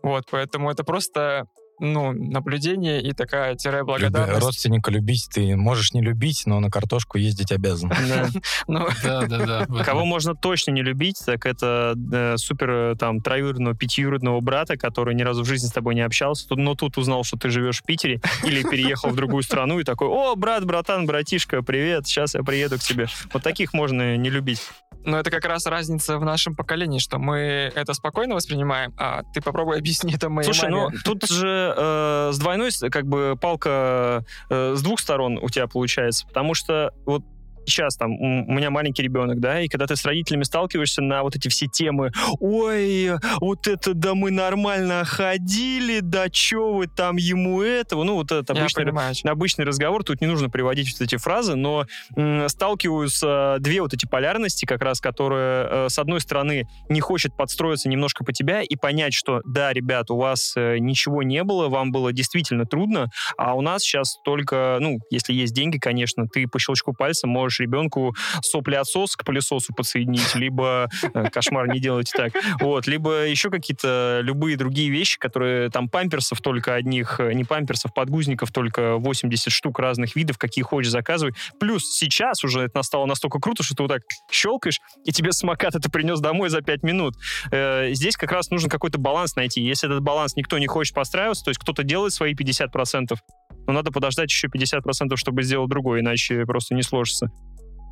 Вот, 0.03 0.25
поэтому 0.31 0.71
это 0.71 0.85
просто 0.85 1.45
ну, 1.81 2.13
наблюдение 2.13 3.03
и 3.03 3.13
такая 3.13 3.57
тире 3.57 3.83
благодарность. 3.85 4.41
Родственника 4.43 4.91
любить 4.91 5.29
ты 5.33 5.57
можешь 5.57 5.93
не 5.93 6.03
любить, 6.03 6.43
но 6.47 6.61
на 6.61 6.71
картошку 6.71 7.19
ездить 7.19 7.53
обязан. 7.53 7.89
Да. 7.89 8.29
Ну, 8.67 8.87
Да, 9.03 9.27
да. 9.27 9.67
Кого 9.85 10.05
можно 10.05 10.35
точно 10.35 10.73
не 10.73 10.83
любить, 10.83 11.21
так 11.25 11.47
это 11.47 11.95
э, 12.13 12.37
супер 12.37 12.71
э, 12.71 12.95
там 12.99 13.21
троюродного, 13.21 13.75
пятиюродного 13.75 14.41
брата, 14.41 14.77
который 14.77 15.15
ни 15.15 15.23
разу 15.23 15.43
в 15.43 15.47
жизни 15.47 15.67
с 15.67 15.73
тобой 15.73 15.95
не 15.95 16.03
общался, 16.03 16.47
но 16.55 16.75
тут 16.75 16.99
узнал, 16.99 17.25
что 17.25 17.37
ты 17.37 17.51
живешь 17.51 17.81
в 17.81 17.85
Питере 17.85 18.21
или 18.45 18.63
переехал 18.63 19.11
в 19.11 19.17
другую 19.17 19.43
страну 19.43 19.81
и 19.81 19.85
такой, 19.85 20.09
о, 20.09 20.37
брат, 20.37 20.65
братан, 20.65 21.07
братишка, 21.07 21.63
привет, 21.63 22.07
сейчас 22.07 22.35
я 22.35 22.43
приеду 22.43 22.77
к 22.77 22.81
тебе. 22.81 23.07
Вот 23.33 23.43
таких 23.43 23.73
можно 23.73 24.17
не 24.17 24.31
любить. 24.31 24.61
но 25.05 25.19
это 25.19 25.31
как 25.31 25.45
раз 25.47 25.67
разница 25.67 26.19
в 26.19 26.25
нашем 26.25 26.55
поколении, 26.55 26.99
что 26.99 27.19
мы 27.19 27.73
это 27.75 27.95
спокойно 27.95 28.35
воспринимаем, 28.35 28.93
а 28.99 29.23
ты 29.33 29.41
попробуй 29.41 29.79
объясни 29.79 30.13
это 30.15 30.29
моей 30.29 30.45
Слушай, 30.45 30.71
маме. 30.71 30.91
ну 30.93 30.99
тут 31.05 31.29
же 31.31 31.70
э, 31.77 32.33
с 32.33 32.39
двойной, 32.39 32.71
как 32.91 33.07
бы, 33.07 33.37
палка 33.41 34.25
э, 34.49 34.75
с 34.77 34.83
двух 34.83 35.01
сторон 35.01 35.39
у 35.41 35.49
тебя 35.49 35.67
получается, 35.67 36.27
потому 36.27 36.55
что 36.55 36.93
вот 37.05 37.23
сейчас 37.67 37.97
там 37.97 38.13
у 38.13 38.53
меня 38.53 38.71
маленький 38.71 39.03
ребенок, 39.03 39.41
да, 39.41 39.61
и 39.61 39.69
когда 39.69 39.87
ты 39.87 39.97
с 39.97 40.05
родителями 40.05 40.43
сталкиваешься 40.45 41.03
на 41.03 41.23
вот 41.23 41.37
эти 41.37 41.49
все 41.49 41.67
темы, 41.67 42.11
ой, 42.41 43.11
вот 43.41 43.67
это 43.67 43.95
да 43.95 44.15
мы 44.15 44.31
нормально 44.31 45.05
ходили, 45.05 46.01
да 46.01 46.29
чё 46.29 46.73
вы 46.73 46.87
там 46.87 47.17
ему 47.17 47.63
этого, 47.63 48.05
ну 48.05 48.15
вот 48.15 48.33
это 48.33 48.53
обычный, 48.53 48.85
понимаю. 48.85 49.15
обычный 49.25 49.65
разговор, 49.65 50.05
тут 50.05 50.21
не 50.21 50.27
нужно 50.27 50.49
приводить 50.51 50.91
вот 50.93 51.05
эти 51.05 51.17
фразы, 51.17 51.55
но 51.55 51.87
м, 52.17 52.49
сталкиваются 52.49 53.57
две 53.61 53.83
вот 53.83 53.93
эти 53.95 54.07
полярности, 54.07 54.65
как 54.65 54.83
раз, 54.83 55.01
которые, 55.01 55.67
э, 55.71 55.89
с 55.89 55.99
одной 55.99 56.21
стороны, 56.21 56.67
не 56.89 57.01
хочет 57.01 57.37
подстроиться 57.37 57.89
немножко 57.89 58.25
по 58.25 58.33
тебя 58.33 58.63
и 58.63 58.77
понять, 58.77 59.15
что 59.15 59.41
да, 59.45 59.73
ребят, 59.73 60.11
у 60.11 60.17
вас 60.17 60.55
э, 60.57 60.79
ничего 60.79 61.23
не 61.23 61.45
было, 61.45 61.69
вам 61.69 61.91
было 61.93 62.13
действительно 62.13 62.65
трудно, 62.65 63.09
а 63.37 63.55
у 63.55 63.61
нас 63.61 63.83
сейчас 63.83 64.17
только, 64.25 64.79
ну, 64.81 64.99
если 65.11 65.33
есть 65.33 65.55
деньги, 65.55 65.79
конечно, 65.79 66.27
ты 66.27 66.47
по 66.47 66.59
щелчку 66.59 66.93
пальца 66.93 67.27
можешь 67.27 67.50
ребенку 67.59 68.15
сопли-отсос 68.43 69.17
к 69.17 69.25
пылесосу 69.25 69.73
подсоединить, 69.75 70.35
либо 70.35 70.89
э, 71.15 71.31
кошмар, 71.31 71.69
не 71.69 71.81
делайте 71.81 72.13
так, 72.17 72.33
вот, 72.61 72.87
либо 72.87 73.27
еще 73.27 73.51
какие-то 73.51 74.21
любые 74.23 74.57
другие 74.57 74.91
вещи, 74.91 75.19
которые 75.19 75.71
там 75.71 75.89
памперсов 75.89 76.41
только 76.41 76.75
одних, 76.75 77.19
э, 77.19 77.33
не 77.33 77.45
памперсов, 77.45 77.95
подгузников 77.95 78.53
только 78.53 78.97
80 78.97 79.53
штук 79.53 79.79
разных 79.79 80.15
видов, 80.15 80.39
какие 80.39 80.63
хочешь 80.63 80.93
заказывай. 80.93 81.35
Плюс 81.59 81.85
сейчас 81.85 82.45
уже 82.45 82.61
это 82.61 82.83
стало 82.83 83.07
настолько 83.07 83.41
круто, 83.41 83.63
что 83.63 83.75
ты 83.75 83.83
вот 83.83 83.89
так 83.89 84.03
щелкаешь, 84.31 84.81
и 85.05 85.13
тебе 85.13 85.33
самокат 85.33 85.75
это 85.75 85.91
принес 85.91 86.21
домой 86.21 86.51
за 86.51 86.61
5 86.61 86.83
минут. 86.83 87.15
Э, 87.51 87.93
здесь 87.93 88.17
как 88.17 88.33
раз 88.33 88.51
нужно 88.51 88.69
какой-то 88.69 88.99
баланс 88.99 89.37
найти. 89.37 89.61
Если 89.63 89.89
этот 89.89 90.03
баланс 90.03 90.37
никто 90.37 90.59
не 90.59 90.67
хочет 90.67 90.95
подстраиваться, 90.95 91.45
то 91.45 91.51
есть 91.51 91.61
кто-то 91.61 91.83
делает 91.83 92.13
свои 92.13 92.35
50%, 92.35 93.17
но 93.67 93.73
надо 93.73 93.91
подождать 93.91 94.31
еще 94.31 94.49
50%, 94.49 95.17
чтобы 95.17 95.43
сделать 95.43 95.69
другой, 95.69 96.01
иначе 96.01 96.45
просто 96.47 96.75
не 96.75 96.83
сложится. 96.83 97.29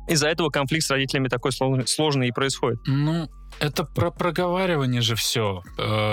Из-за 0.07 0.27
этого 0.27 0.49
конфликт 0.49 0.85
с 0.85 0.89
родителями 0.89 1.27
такой 1.27 1.51
сложный, 1.51 2.27
и 2.27 2.31
происходит. 2.31 2.79
Ну, 2.87 3.29
это 3.59 3.83
про 3.83 4.09
проговаривание 4.09 5.01
же 5.01 5.15
все. 5.15 5.61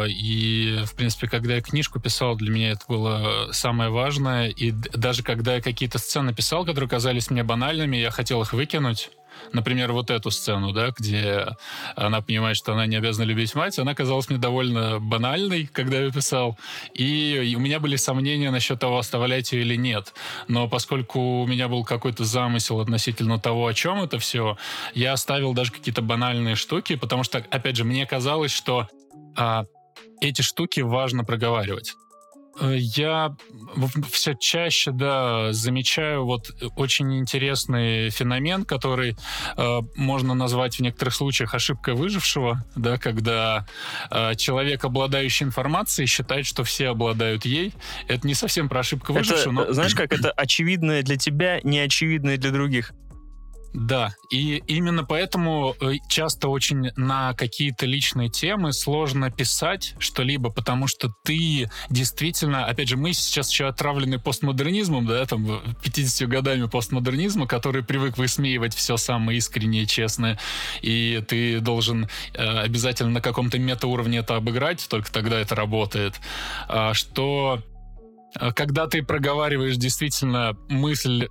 И, 0.06 0.80
в 0.84 0.94
принципе, 0.94 1.28
когда 1.28 1.54
я 1.54 1.62
книжку 1.62 1.98
писал, 1.98 2.36
для 2.36 2.50
меня 2.50 2.72
это 2.72 2.82
было 2.88 3.48
самое 3.52 3.88
важное. 3.88 4.48
И 4.48 4.70
даже 4.70 5.22
когда 5.22 5.54
я 5.54 5.62
какие-то 5.62 5.98
сцены 5.98 6.34
писал, 6.34 6.66
которые 6.66 6.90
казались 6.90 7.30
мне 7.30 7.42
банальными, 7.42 7.96
я 7.96 8.10
хотел 8.10 8.42
их 8.42 8.52
выкинуть. 8.52 9.10
Например, 9.52 9.92
вот 9.92 10.10
эту 10.10 10.30
сцену, 10.30 10.72
да, 10.72 10.90
где 10.96 11.46
она 11.94 12.20
понимает, 12.20 12.56
что 12.56 12.72
она 12.72 12.86
не 12.86 12.96
обязана 12.96 13.24
любить 13.24 13.54
мать, 13.54 13.78
она 13.78 13.94
казалась 13.94 14.28
мне 14.28 14.38
довольно 14.38 14.98
банальной, 15.00 15.66
когда 15.66 16.00
я 16.00 16.10
писал, 16.10 16.58
и 16.94 17.54
у 17.56 17.60
меня 17.60 17.80
были 17.80 17.96
сомнения 17.96 18.50
насчет 18.50 18.80
того, 18.80 18.98
оставлять 18.98 19.52
ее 19.52 19.62
или 19.62 19.76
нет. 19.76 20.14
Но 20.48 20.68
поскольку 20.68 21.42
у 21.42 21.46
меня 21.46 21.68
был 21.68 21.84
какой-то 21.84 22.24
замысел 22.24 22.80
относительно 22.80 23.38
того, 23.38 23.66
о 23.66 23.74
чем 23.74 24.02
это 24.02 24.18
все, 24.18 24.56
я 24.94 25.12
оставил 25.12 25.54
даже 25.54 25.72
какие-то 25.72 26.02
банальные 26.02 26.54
штуки, 26.54 26.96
потому 26.96 27.22
что, 27.22 27.38
опять 27.38 27.76
же, 27.76 27.84
мне 27.84 28.06
казалось, 28.06 28.52
что 28.52 28.88
а, 29.36 29.64
эти 30.20 30.42
штуки 30.42 30.80
важно 30.80 31.24
проговаривать. 31.24 31.94
Э, 32.60 32.74
я 32.76 33.36
все 34.10 34.34
чаще, 34.34 34.90
да, 34.90 35.52
замечаю 35.52 36.24
вот 36.24 36.50
очень 36.76 37.18
интересный 37.18 38.10
феномен, 38.10 38.64
который 38.64 39.16
э, 39.56 39.80
можно 39.96 40.34
назвать 40.34 40.76
в 40.76 40.80
некоторых 40.80 41.14
случаях 41.14 41.54
ошибкой 41.54 41.94
выжившего, 41.94 42.64
да, 42.74 42.98
когда 42.98 43.66
э, 44.10 44.34
человек, 44.36 44.84
обладающий 44.84 45.44
информацией, 45.44 46.06
считает, 46.06 46.46
что 46.46 46.64
все 46.64 46.88
обладают 46.88 47.44
ей. 47.44 47.74
Это 48.08 48.26
не 48.26 48.34
совсем 48.34 48.68
про 48.68 48.80
ошибку 48.80 49.12
выжившего, 49.12 49.52
это, 49.60 49.68
но... 49.68 49.72
Знаешь, 49.72 49.94
как 49.94 50.12
это 50.12 50.30
очевидное 50.30 51.02
для 51.02 51.16
тебя, 51.16 51.60
неочевидное 51.62 52.36
для 52.36 52.50
других. 52.50 52.92
Да, 53.76 54.14
и 54.30 54.62
именно 54.68 55.04
поэтому 55.04 55.76
э, 55.82 55.96
часто 56.08 56.48
очень 56.48 56.92
на 56.96 57.34
какие-то 57.34 57.84
личные 57.84 58.30
темы 58.30 58.72
сложно 58.72 59.30
писать 59.30 59.94
что-либо, 59.98 60.50
потому 60.50 60.86
что 60.86 61.12
ты 61.24 61.70
действительно, 61.90 62.64
опять 62.64 62.88
же, 62.88 62.96
мы 62.96 63.12
сейчас 63.12 63.50
еще 63.50 63.66
отравлены 63.66 64.18
постмодернизмом, 64.18 65.04
да, 65.04 65.26
там, 65.26 65.60
50 65.82 66.26
годами 66.26 66.66
постмодернизма, 66.66 67.46
который 67.46 67.84
привык 67.84 68.16
высмеивать 68.16 68.74
все 68.74 68.96
самое 68.96 69.36
искреннее 69.36 69.84
честное, 69.84 70.38
и 70.80 71.22
ты 71.28 71.60
должен 71.60 72.08
э, 72.32 72.58
обязательно 72.60 73.10
на 73.10 73.20
каком-то 73.20 73.58
метауровне 73.58 74.20
это 74.20 74.36
обыграть, 74.36 74.86
только 74.88 75.12
тогда 75.12 75.38
это 75.38 75.54
работает. 75.54 76.14
А, 76.66 76.94
что 76.94 77.62
э, 78.40 78.52
когда 78.52 78.86
ты 78.86 79.02
проговариваешь 79.02 79.76
действительно 79.76 80.56
мысль 80.70 81.28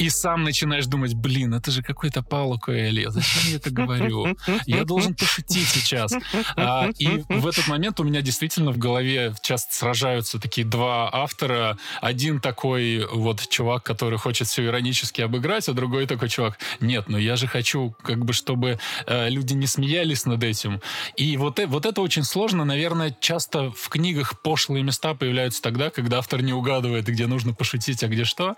и 0.00 0.08
сам 0.08 0.44
начинаешь 0.44 0.86
думать, 0.86 1.12
блин, 1.12 1.52
это 1.52 1.70
же 1.70 1.82
какой-то 1.82 2.22
Пауло 2.22 2.56
Коэльо, 2.56 3.10
зачем 3.10 3.50
я 3.50 3.56
это 3.56 3.70
говорю? 3.70 4.34
Я 4.66 4.84
должен 4.84 5.14
пошутить 5.14 5.68
сейчас. 5.68 6.14
А, 6.56 6.88
и 6.98 7.22
в 7.28 7.46
этот 7.46 7.68
момент 7.68 8.00
у 8.00 8.04
меня 8.04 8.22
действительно 8.22 8.72
в 8.72 8.78
голове 8.78 9.34
часто 9.42 9.74
сражаются 9.74 10.40
такие 10.40 10.66
два 10.66 11.10
автора. 11.12 11.76
Один 12.00 12.40
такой 12.40 13.06
вот 13.12 13.46
чувак, 13.48 13.82
который 13.82 14.18
хочет 14.18 14.48
все 14.48 14.64
иронически 14.64 15.20
обыграть, 15.20 15.68
а 15.68 15.74
другой 15.74 16.06
такой 16.06 16.30
чувак, 16.30 16.58
нет, 16.80 17.08
но 17.08 17.18
я 17.18 17.36
же 17.36 17.46
хочу, 17.46 17.94
как 18.02 18.24
бы, 18.24 18.32
чтобы 18.32 18.78
э, 19.06 19.28
люди 19.28 19.52
не 19.52 19.66
смеялись 19.66 20.24
над 20.24 20.42
этим. 20.42 20.80
И 21.16 21.36
вот, 21.36 21.58
э, 21.58 21.66
вот 21.66 21.84
это 21.84 22.00
очень 22.00 22.24
сложно, 22.24 22.64
наверное, 22.64 23.14
часто 23.20 23.70
в 23.70 23.90
книгах 23.90 24.40
пошлые 24.40 24.82
места 24.82 25.12
появляются 25.14 25.60
тогда, 25.60 25.90
когда 25.90 26.18
автор 26.18 26.40
не 26.40 26.54
угадывает, 26.54 27.04
где 27.04 27.26
нужно 27.26 27.52
пошутить, 27.52 28.02
а 28.02 28.08
где 28.08 28.24
что. 28.24 28.56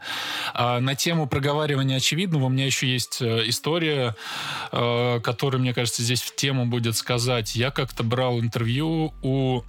А 0.55 0.78
на 0.78 0.94
тему 0.94 1.26
проговаривания 1.33 1.97
очевидного 1.97 2.45
у 2.45 2.49
меня 2.51 2.66
еще 2.66 2.87
есть 2.87 3.23
э, 3.23 3.49
история, 3.49 4.14
э, 4.71 5.21
которая, 5.21 5.62
мне 5.62 5.73
кажется, 5.73 6.03
здесь 6.03 6.21
в 6.21 6.37
тему 6.37 6.66
будет 6.66 6.95
сказать. 6.95 7.57
Я 7.57 7.71
как-то 7.71 8.05
брал 8.05 8.38
интервью 8.38 9.14
у 9.23 9.62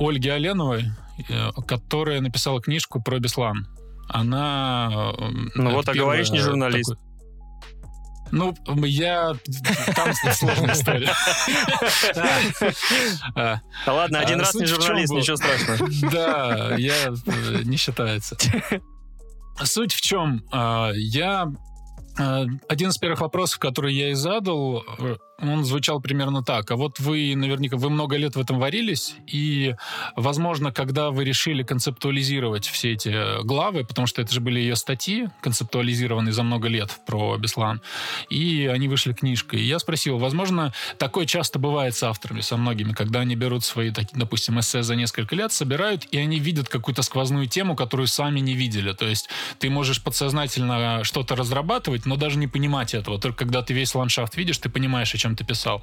Ольги 0.00 0.30
Оленовой, 0.30 0.86
э, 1.28 1.50
которая 1.68 2.22
написала 2.22 2.62
книжку 2.62 3.02
про 3.02 3.18
Беслан. 3.18 3.68
Она... 4.08 5.12
Ну 5.54 5.72
вот, 5.72 5.86
а 5.90 5.92
говоришь, 5.92 6.30
не 6.30 6.38
журналист. 6.38 6.88
Такой... 6.88 7.05
Ну, 8.32 8.54
я... 8.84 9.34
Там 9.94 10.12
сложная 10.32 10.74
история. 10.74 11.12
Да 13.34 13.60
ладно, 13.86 14.18
один 14.18 14.40
а, 14.40 14.44
раз 14.44 14.54
не 14.54 14.66
журналист, 14.66 15.12
ничего 15.12 15.36
страшного. 15.36 15.88
Да, 16.10 16.76
я... 16.76 17.14
Не 17.64 17.76
считается. 17.76 18.36
Суть 19.62 19.94
в 19.94 20.00
чем? 20.00 20.42
А, 20.52 20.90
я 20.94 21.46
один 22.16 22.88
из 22.88 22.98
первых 22.98 23.20
вопросов, 23.20 23.58
который 23.58 23.94
я 23.94 24.10
и 24.10 24.14
задал, 24.14 24.84
он 25.40 25.64
звучал 25.64 26.00
примерно 26.00 26.42
так. 26.42 26.70
А 26.70 26.76
вот 26.76 26.98
вы 26.98 27.34
наверняка, 27.36 27.76
вы 27.76 27.90
много 27.90 28.16
лет 28.16 28.36
в 28.36 28.40
этом 28.40 28.58
варились, 28.58 29.16
и, 29.26 29.74
возможно, 30.14 30.72
когда 30.72 31.10
вы 31.10 31.24
решили 31.24 31.62
концептуализировать 31.62 32.66
все 32.66 32.92
эти 32.92 33.42
главы, 33.42 33.84
потому 33.84 34.06
что 34.06 34.22
это 34.22 34.32
же 34.32 34.40
были 34.40 34.60
ее 34.60 34.76
статьи, 34.76 35.28
концептуализированные 35.42 36.32
за 36.32 36.42
много 36.42 36.68
лет 36.68 36.98
про 37.06 37.36
Беслан, 37.36 37.82
и 38.30 38.70
они 38.72 38.88
вышли 38.88 39.12
книжкой. 39.12 39.60
И 39.60 39.64
я 39.64 39.78
спросил, 39.78 40.18
возможно, 40.18 40.72
такое 40.98 41.26
часто 41.26 41.58
бывает 41.58 41.94
с 41.94 42.02
авторами, 42.02 42.40
со 42.40 42.56
многими, 42.56 42.92
когда 42.92 43.20
они 43.20 43.36
берут 43.36 43.64
свои, 43.64 43.92
допустим, 44.12 44.58
эссе 44.60 44.82
за 44.82 44.96
несколько 44.96 45.34
лет, 45.34 45.52
собирают, 45.52 46.06
и 46.10 46.18
они 46.18 46.38
видят 46.38 46.68
какую-то 46.68 47.02
сквозную 47.02 47.46
тему, 47.46 47.76
которую 47.76 48.06
сами 48.06 48.40
не 48.40 48.54
видели. 48.54 48.92
То 48.92 49.06
есть 49.06 49.28
ты 49.58 49.68
можешь 49.68 50.02
подсознательно 50.02 51.04
что-то 51.04 51.36
разрабатывать, 51.36 52.06
но 52.06 52.16
даже 52.16 52.38
не 52.38 52.46
понимать 52.46 52.94
этого. 52.94 53.18
Только 53.18 53.44
когда 53.44 53.62
ты 53.62 53.74
весь 53.74 53.94
ландшафт 53.94 54.36
видишь, 54.36 54.58
ты 54.58 54.68
понимаешь, 54.68 55.14
о 55.14 55.18
чем 55.18 55.25
ты 55.34 55.44
писал. 55.44 55.82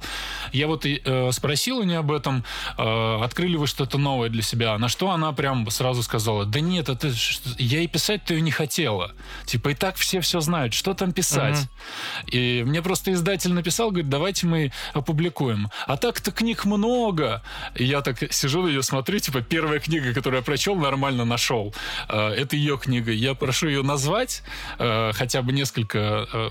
Я 0.52 0.66
вот 0.66 0.86
э, 0.86 1.30
спросил 1.32 1.78
у 1.78 1.82
нее 1.82 1.98
об 1.98 2.12
этом, 2.12 2.44
э, 2.78 3.18
открыли 3.22 3.56
вы 3.56 3.66
что-то 3.66 3.98
новое 3.98 4.28
для 4.28 4.42
себя, 4.42 4.78
на 4.78 4.88
что 4.88 5.10
она 5.10 5.32
прям 5.32 5.68
сразу 5.70 6.02
сказала, 6.02 6.46
да 6.46 6.60
нет, 6.60 6.88
это 6.88 7.12
я 7.58 7.80
и 7.80 7.86
писать-то 7.86 8.34
ее 8.34 8.40
не 8.40 8.50
хотела. 8.50 9.12
Типа 9.44 9.70
и 9.70 9.74
так 9.74 9.96
все 9.96 10.20
все 10.20 10.40
знают, 10.40 10.72
что 10.72 10.94
там 10.94 11.12
писать. 11.12 11.56
Uh-huh. 11.56 12.30
И 12.30 12.64
мне 12.64 12.80
просто 12.80 13.12
издатель 13.12 13.52
написал, 13.52 13.90
говорит, 13.90 14.08
давайте 14.08 14.46
мы 14.46 14.72
опубликуем. 14.92 15.70
А 15.86 15.96
так-то 15.96 16.30
книг 16.30 16.64
много. 16.64 17.42
И 17.74 17.84
я 17.84 18.00
так 18.00 18.32
сижу 18.32 18.66
ее 18.66 18.82
смотрю, 18.82 19.18
типа 19.18 19.40
первая 19.42 19.80
книга, 19.80 20.14
которую 20.14 20.38
я 20.38 20.44
прочел, 20.44 20.76
нормально 20.76 21.24
нашел. 21.24 21.74
Э, 22.08 22.28
это 22.28 22.56
ее 22.56 22.78
книга. 22.78 23.10
Я 23.12 23.34
прошу 23.34 23.68
ее 23.68 23.82
назвать, 23.82 24.42
э, 24.78 25.12
хотя 25.12 25.42
бы 25.42 25.52
несколько 25.52 26.26
э, 26.32 26.50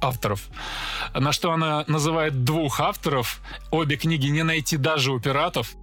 авторов. 0.00 0.48
На 1.14 1.32
что 1.32 1.52
она 1.52 1.75
называет 1.86 2.44
двух 2.44 2.80
авторов. 2.80 3.40
Обе 3.70 3.96
книги 3.96 4.26
не 4.28 4.42
найти 4.42 4.76
даже 4.76 5.12
у 5.12 5.20
пиратов. 5.20 5.74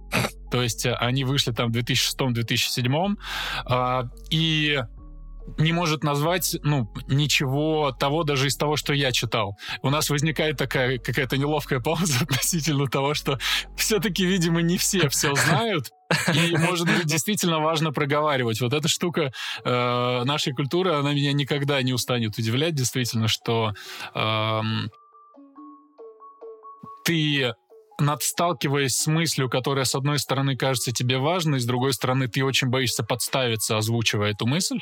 То 0.50 0.62
есть 0.62 0.86
э, 0.86 0.94
они 0.94 1.24
вышли 1.24 1.52
там 1.52 1.72
в 1.72 1.76
2006-2007. 1.76 3.16
А, 3.66 4.08
и 4.30 4.78
не 5.58 5.72
может 5.72 6.02
назвать, 6.02 6.56
ну, 6.62 6.90
ничего 7.06 7.92
того, 7.92 8.24
даже 8.24 8.48
из 8.48 8.56
того, 8.56 8.76
что 8.76 8.92
я 8.92 9.12
читал. 9.12 9.56
У 9.82 9.90
нас 9.90 10.10
возникает 10.10 10.56
такая 10.56 10.98
какая-то 10.98 11.36
неловкая 11.36 11.80
пауза 11.80 12.18
относительно 12.22 12.86
того, 12.86 13.14
что 13.14 13.38
все-таки, 13.76 14.24
видимо, 14.24 14.62
не 14.62 14.78
все 14.78 15.08
все 15.08 15.34
знают, 15.34 15.90
и, 16.32 16.56
может 16.56 16.86
быть, 16.86 17.04
действительно 17.06 17.60
важно 17.60 17.92
проговаривать. 17.92 18.60
Вот 18.60 18.72
эта 18.72 18.88
штука 18.88 19.32
э, 19.64 20.22
нашей 20.24 20.52
культуры, 20.54 20.94
она 20.94 21.12
меня 21.12 21.32
никогда 21.32 21.82
не 21.82 21.92
устанет 21.92 22.38
удивлять, 22.38 22.74
действительно, 22.74 23.28
что 23.28 23.74
э, 24.14 24.60
ты 27.04 27.54
надсталкиваясь 28.00 28.96
с 28.96 29.06
мыслью, 29.06 29.48
которая, 29.48 29.84
с 29.84 29.94
одной 29.94 30.18
стороны, 30.18 30.56
кажется 30.56 30.92
тебе 30.92 31.18
важной, 31.18 31.60
с 31.60 31.64
другой 31.64 31.92
стороны, 31.92 32.28
ты 32.28 32.44
очень 32.44 32.68
боишься 32.68 33.04
подставиться, 33.04 33.76
озвучивая 33.78 34.32
эту 34.32 34.46
мысль, 34.46 34.80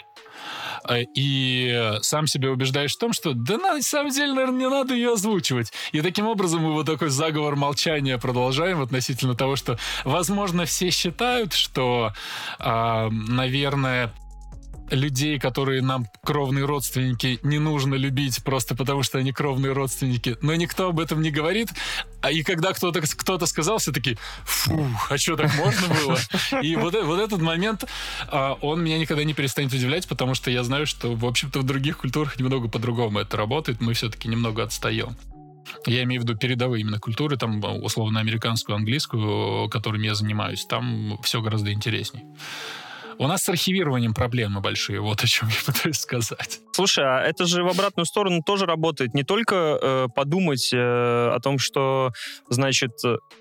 э, 0.88 1.02
и 1.14 1.98
сам 2.00 2.26
себя 2.26 2.50
убеждаешь 2.50 2.94
в 2.94 2.98
том, 2.98 3.12
что 3.12 3.34
да 3.34 3.58
на 3.58 3.82
самом 3.82 4.10
деле, 4.10 4.32
наверное, 4.32 4.58
не 4.60 4.68
надо 4.68 4.94
ее 4.94 5.12
озвучивать. 5.12 5.72
И 5.92 6.00
таким 6.00 6.26
образом 6.26 6.62
мы 6.62 6.72
вот 6.72 6.86
такой 6.86 7.10
заговор 7.10 7.56
молчания 7.56 8.18
продолжаем 8.18 8.80
относительно 8.80 9.34
того, 9.34 9.56
что, 9.56 9.78
возможно, 10.04 10.64
все 10.64 10.90
считают, 10.90 11.52
что, 11.52 12.12
э, 12.58 13.08
наверное, 13.10 14.12
людей, 14.92 15.38
которые 15.38 15.82
нам 15.82 16.06
кровные 16.22 16.64
родственники, 16.64 17.40
не 17.42 17.58
нужно 17.58 17.94
любить 17.94 18.44
просто 18.44 18.74
потому, 18.74 19.02
что 19.02 19.18
они 19.18 19.32
кровные 19.32 19.72
родственники. 19.72 20.36
Но 20.42 20.54
никто 20.54 20.88
об 20.88 21.00
этом 21.00 21.22
не 21.22 21.30
говорит. 21.30 21.70
А 22.20 22.30
и 22.30 22.42
когда 22.42 22.72
кто-то 22.72 23.00
кто 23.00 23.44
сказал, 23.46 23.78
все 23.78 23.92
таки 23.92 24.16
фу, 24.44 24.86
а 25.10 25.18
что 25.18 25.36
так 25.36 25.54
можно 25.56 25.88
было? 25.88 26.18
И 26.62 26.76
вот, 26.76 26.94
вот 27.02 27.18
этот 27.18 27.40
момент, 27.40 27.84
а, 28.28 28.56
он 28.60 28.84
меня 28.84 28.98
никогда 28.98 29.24
не 29.24 29.34
перестанет 29.34 29.72
удивлять, 29.72 30.06
потому 30.06 30.34
что 30.34 30.50
я 30.50 30.62
знаю, 30.62 30.86
что, 30.86 31.14
в 31.14 31.24
общем-то, 31.24 31.60
в 31.60 31.64
других 31.64 31.98
культурах 31.98 32.38
немного 32.38 32.68
по-другому 32.68 33.18
это 33.18 33.36
работает. 33.36 33.80
Мы 33.80 33.94
все-таки 33.94 34.28
немного 34.28 34.62
отстаем. 34.62 35.16
Я 35.86 36.02
имею 36.04 36.20
в 36.20 36.24
виду 36.24 36.36
передовые 36.36 36.82
именно 36.82 36.98
культуры, 36.98 37.36
там 37.36 37.62
условно 37.82 38.20
американскую, 38.20 38.76
английскую, 38.76 39.68
которыми 39.68 40.06
я 40.06 40.14
занимаюсь. 40.14 40.66
Там 40.66 41.18
все 41.22 41.40
гораздо 41.40 41.72
интересней. 41.72 42.22
У 43.18 43.26
нас 43.26 43.42
с 43.42 43.48
архивированием 43.48 44.14
проблемы 44.14 44.60
большие, 44.60 45.00
вот 45.00 45.22
о 45.22 45.26
чем 45.26 45.48
я 45.48 45.56
пытаюсь 45.72 45.98
сказать. 45.98 46.60
Слушай, 46.72 47.04
а 47.04 47.20
это 47.20 47.46
же 47.46 47.62
в 47.62 47.68
обратную 47.68 48.06
сторону 48.06 48.42
тоже 48.44 48.66
работает. 48.66 49.14
Не 49.14 49.22
только 49.22 49.78
э, 49.80 50.06
подумать 50.14 50.70
э, 50.72 50.78
о 50.78 51.38
том, 51.40 51.58
что, 51.58 52.12
значит, 52.48 52.92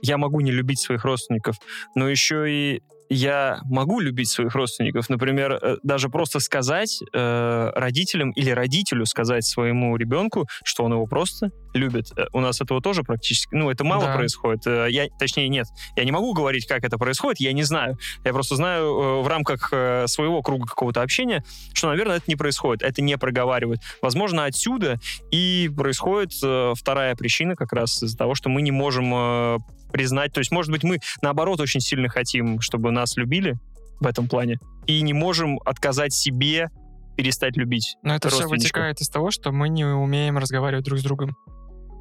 я 0.02 0.18
могу 0.18 0.42
не 0.42 0.52
любить 0.52 0.80
своих 0.80 1.06
родственников, 1.06 1.56
но 1.96 2.10
еще 2.10 2.50
и 2.50 2.82
я 3.13 3.60
могу 3.65 4.00
любить 4.00 4.30
своих 4.30 4.56
родственников. 4.56 5.10
Например, 5.10 5.60
э, 5.62 5.76
даже 5.84 6.08
просто 6.08 6.39
сказать 6.39 7.02
э, 7.13 7.71
родителям 7.76 8.32
или 8.32 8.52
родителю 8.52 9.06
сказать 9.06 9.43
своему 9.45 9.97
ребенку, 9.97 10.47
что 10.63 10.86
он 10.86 10.93
его 10.93 11.06
просто 11.08 11.50
любит. 11.74 12.06
Э, 12.15 12.28
у 12.32 12.39
нас 12.39 12.62
этого 12.62 12.82
тоже 12.82 13.04
практически, 13.04 13.54
ну, 13.54 13.69
это 13.69 13.84
мало 13.84 14.06
Да. 14.06 14.15
происходит. 14.15 14.65
Э, 14.65 14.88
Я, 14.89 15.08
точнее, 15.19 15.50
нет. 15.50 15.67
Я 15.97 16.06
не 16.06 16.12
могу 16.13 16.32
говорить, 16.34 16.65
как 16.65 16.86
это 16.86 16.97
происходит, 16.97 17.41
я 17.41 17.52
не 17.52 17.63
знаю. 17.63 17.97
Я 18.24 18.32
просто 18.32 18.56
знаю 18.56 19.21
в 19.21 19.28
рамках 19.28 19.69
своего 20.08 20.41
круга 20.41 20.65
какого-то 20.65 21.02
общения, 21.02 21.43
что, 21.74 21.89
наверное, 21.89 22.15
это 22.17 22.26
не 22.28 22.38
происходит, 22.38 22.82
это 22.82 23.02
не 23.02 23.17
проговаривают. 23.17 23.82
Возможно, 24.02 24.45
отсюда 24.45 25.00
и 25.32 25.69
происходит 25.76 26.32
вторая 26.78 27.15
причина 27.15 27.58
как 27.58 27.74
раз 27.74 28.02
из-за 28.04 28.17
того, 28.17 28.36
что 28.36 28.50
мы 28.50 28.62
не 28.62 28.71
можем 28.71 29.60
признать, 29.92 30.34
то 30.34 30.40
есть, 30.40 30.52
может 30.52 30.72
быть, 30.72 30.84
мы, 30.84 31.00
наоборот, 31.22 31.60
очень 31.60 31.80
сильно 31.80 32.10
хотим, 32.10 32.62
чтобы 32.62 32.92
нас 32.92 33.18
любили 33.18 33.56
в 34.00 34.08
этом 34.08 34.28
плане, 34.28 34.58
и 34.88 35.02
не 35.02 35.14
можем 35.14 35.60
отказать 35.66 36.14
себе 36.14 36.70
перестать 37.16 37.56
любить. 37.58 37.96
Но 38.04 38.16
это 38.16 38.30
все 38.30 38.48
вытекает 38.48 39.02
из 39.02 39.10
того, 39.10 39.32
что 39.32 39.52
мы 39.52 39.70
не 39.70 39.86
умеем 39.86 40.38
разговаривать 40.38 40.86
друг 40.86 41.00
с 41.00 41.04
другом. 41.04 41.36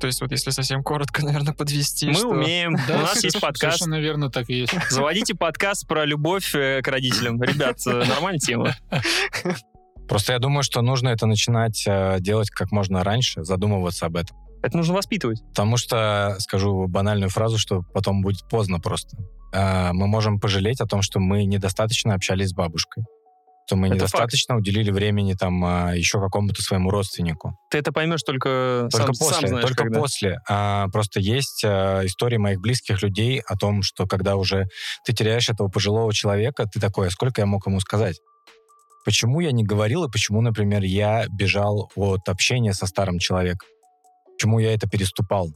То 0.00 0.06
есть 0.06 0.22
вот 0.22 0.30
если 0.32 0.50
совсем 0.50 0.82
коротко, 0.82 1.22
наверное, 1.24 1.52
подвести, 1.52 2.08
Мы 2.08 2.14
что- 2.14 2.28
умеем, 2.28 2.74
у 2.74 2.92
нас 2.92 3.22
есть 3.22 3.40
подкаст. 3.40 3.78
Совершенно 3.78 4.00
верно, 4.00 4.30
так 4.30 4.48
и 4.48 4.60
есть. 4.60 4.74
Заводите 4.90 5.34
подкаст 5.34 5.86
про 5.86 6.06
любовь 6.06 6.54
э, 6.54 6.80
к 6.82 6.88
родителям. 6.88 7.42
Ребят, 7.42 7.78
э, 7.86 8.04
нормальная 8.06 8.38
тема. 8.40 8.74
Просто 10.08 10.32
я 10.32 10.38
думаю, 10.38 10.62
что 10.62 10.80
нужно 10.80 11.10
это 11.10 11.26
начинать 11.26 11.84
э, 11.86 12.16
делать 12.20 12.50
как 12.50 12.72
можно 12.72 13.04
раньше, 13.04 13.44
задумываться 13.44 14.06
об 14.06 14.16
этом. 14.16 14.36
Это 14.62 14.76
нужно 14.76 14.94
воспитывать. 14.94 15.42
Потому 15.48 15.76
что, 15.76 16.36
скажу 16.38 16.86
банальную 16.86 17.30
фразу, 17.30 17.58
что 17.58 17.82
потом 17.94 18.22
будет 18.22 18.48
поздно 18.48 18.78
просто. 18.78 19.16
Э, 19.52 19.92
Мы 19.92 20.06
можем 20.06 20.38
пожалеть 20.38 20.80
о 20.80 20.86
том, 20.86 21.02
что 21.02 21.18
мы 21.20 21.44
недостаточно 21.44 22.14
общались 22.14 22.50
с 22.50 22.54
бабушкой. 22.54 23.04
Что 23.66 23.76
мы 23.76 23.86
Это 23.86 23.96
недостаточно 23.96 24.56
уделили 24.56 24.90
времени 24.90 25.34
там 25.34 25.64
а, 25.64 25.92
еще 25.94 26.18
какому-то 26.18 26.60
своему 26.60 26.90
родственнику. 26.90 27.56
Ты 27.70 27.78
это 27.78 27.92
поймешь 27.92 28.22
только, 28.22 28.88
Только 28.90 29.14
сам, 29.14 29.14
после, 29.16 29.40
сам 29.40 29.48
знаешь, 29.48 29.64
только 29.64 29.84
когда. 29.84 30.00
после. 30.00 30.38
А, 30.48 30.88
просто 30.88 31.20
есть 31.20 31.62
а, 31.64 32.04
истории 32.04 32.36
моих 32.36 32.60
близких 32.60 33.00
людей 33.02 33.40
о 33.46 33.56
том, 33.56 33.82
что 33.82 34.06
когда 34.06 34.34
уже 34.34 34.66
ты 35.04 35.12
теряешь 35.12 35.48
этого 35.48 35.68
пожилого 35.68 36.12
человека, 36.12 36.66
ты 36.66 36.80
такой, 36.80 37.08
а 37.08 37.10
сколько 37.10 37.42
я 37.42 37.46
мог 37.46 37.64
ему 37.66 37.78
сказать? 37.78 38.18
Почему 39.04 39.38
я 39.40 39.52
не 39.52 39.62
говорил 39.64 40.04
и 40.04 40.10
почему, 40.10 40.40
например, 40.40 40.82
я 40.82 41.26
бежал 41.30 41.90
от 41.94 42.28
общения 42.28 42.74
со 42.74 42.86
старым 42.86 43.18
человеком? 43.20 43.68
Почему 44.40 44.58
я 44.58 44.72
это 44.72 44.88
переступал? 44.88 45.52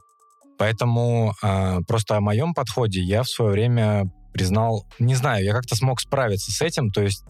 Поэтому 0.59 1.33
а, 1.41 1.81
просто 1.89 2.19
о 2.19 2.21
моем 2.21 2.53
подходе 2.53 3.01
я 3.01 3.23
в 3.23 3.29
свое 3.31 3.51
время 3.51 4.13
признал, 4.35 4.85
не 4.99 5.15
знаю, 5.15 5.43
я 5.43 5.55
как-то 5.55 5.75
смог 5.75 6.03
справиться 6.03 6.53
с 6.53 6.61
этим, 6.61 6.91
то 6.91 7.01
есть 7.01 7.25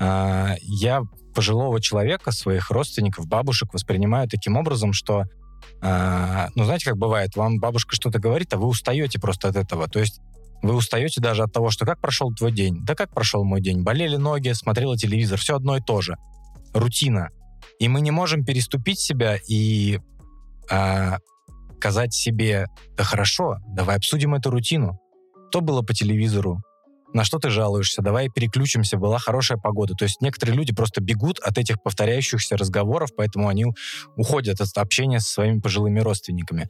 а, 0.00 0.56
я 0.60 1.02
пожилого 1.36 1.80
человека, 1.80 2.32
своих 2.32 2.72
родственников, 2.72 3.28
бабушек 3.28 3.72
воспринимаю 3.72 4.28
таким 4.28 4.56
образом, 4.56 4.92
что, 4.92 5.22
а, 5.80 6.48
ну, 6.56 6.64
знаете, 6.64 6.86
как 6.86 6.96
бывает, 6.96 7.36
вам 7.36 7.60
бабушка 7.60 7.94
что-то 7.94 8.18
говорит, 8.18 8.52
а 8.52 8.56
вы 8.56 8.66
устаете 8.66 9.20
просто 9.20 9.50
от 9.50 9.54
этого. 9.54 9.86
То 9.86 10.00
есть 10.00 10.20
вы 10.62 10.74
устаете 10.74 11.20
даже 11.20 11.44
от 11.44 11.52
того, 11.52 11.70
что 11.70 11.86
как 11.86 12.00
прошел 12.00 12.34
твой 12.34 12.50
день, 12.50 12.84
да 12.84 12.96
как 12.96 13.14
прошел 13.14 13.44
мой 13.44 13.60
день, 13.60 13.84
болели 13.84 14.16
ноги, 14.16 14.50
смотрела 14.50 14.98
телевизор, 14.98 15.38
все 15.38 15.54
одно 15.54 15.76
и 15.76 15.80
то 15.80 16.00
же. 16.00 16.16
Рутина. 16.74 17.28
И 17.78 17.86
мы 17.86 18.00
не 18.00 18.10
можем 18.10 18.44
переступить 18.44 18.98
себя 18.98 19.38
и 19.48 20.00
а, 20.70 21.18
сказать 21.78 22.14
себе, 22.14 22.66
да 22.96 23.04
хорошо, 23.04 23.58
давай 23.68 23.96
обсудим 23.96 24.34
эту 24.34 24.50
рутину. 24.50 24.98
Что 25.50 25.60
было 25.60 25.82
по 25.82 25.94
телевизору? 25.94 26.60
На 27.14 27.24
что 27.24 27.38
ты 27.38 27.48
жалуешься? 27.48 28.02
Давай 28.02 28.28
переключимся, 28.28 28.98
была 28.98 29.18
хорошая 29.18 29.56
погода. 29.56 29.94
То 29.94 30.04
есть 30.04 30.20
некоторые 30.20 30.56
люди 30.56 30.74
просто 30.74 31.00
бегут 31.00 31.38
от 31.38 31.56
этих 31.56 31.82
повторяющихся 31.82 32.56
разговоров, 32.56 33.10
поэтому 33.16 33.48
они 33.48 33.66
уходят 34.16 34.60
от 34.60 34.76
общения 34.76 35.20
со 35.20 35.32
своими 35.32 35.60
пожилыми 35.60 36.00
родственниками. 36.00 36.68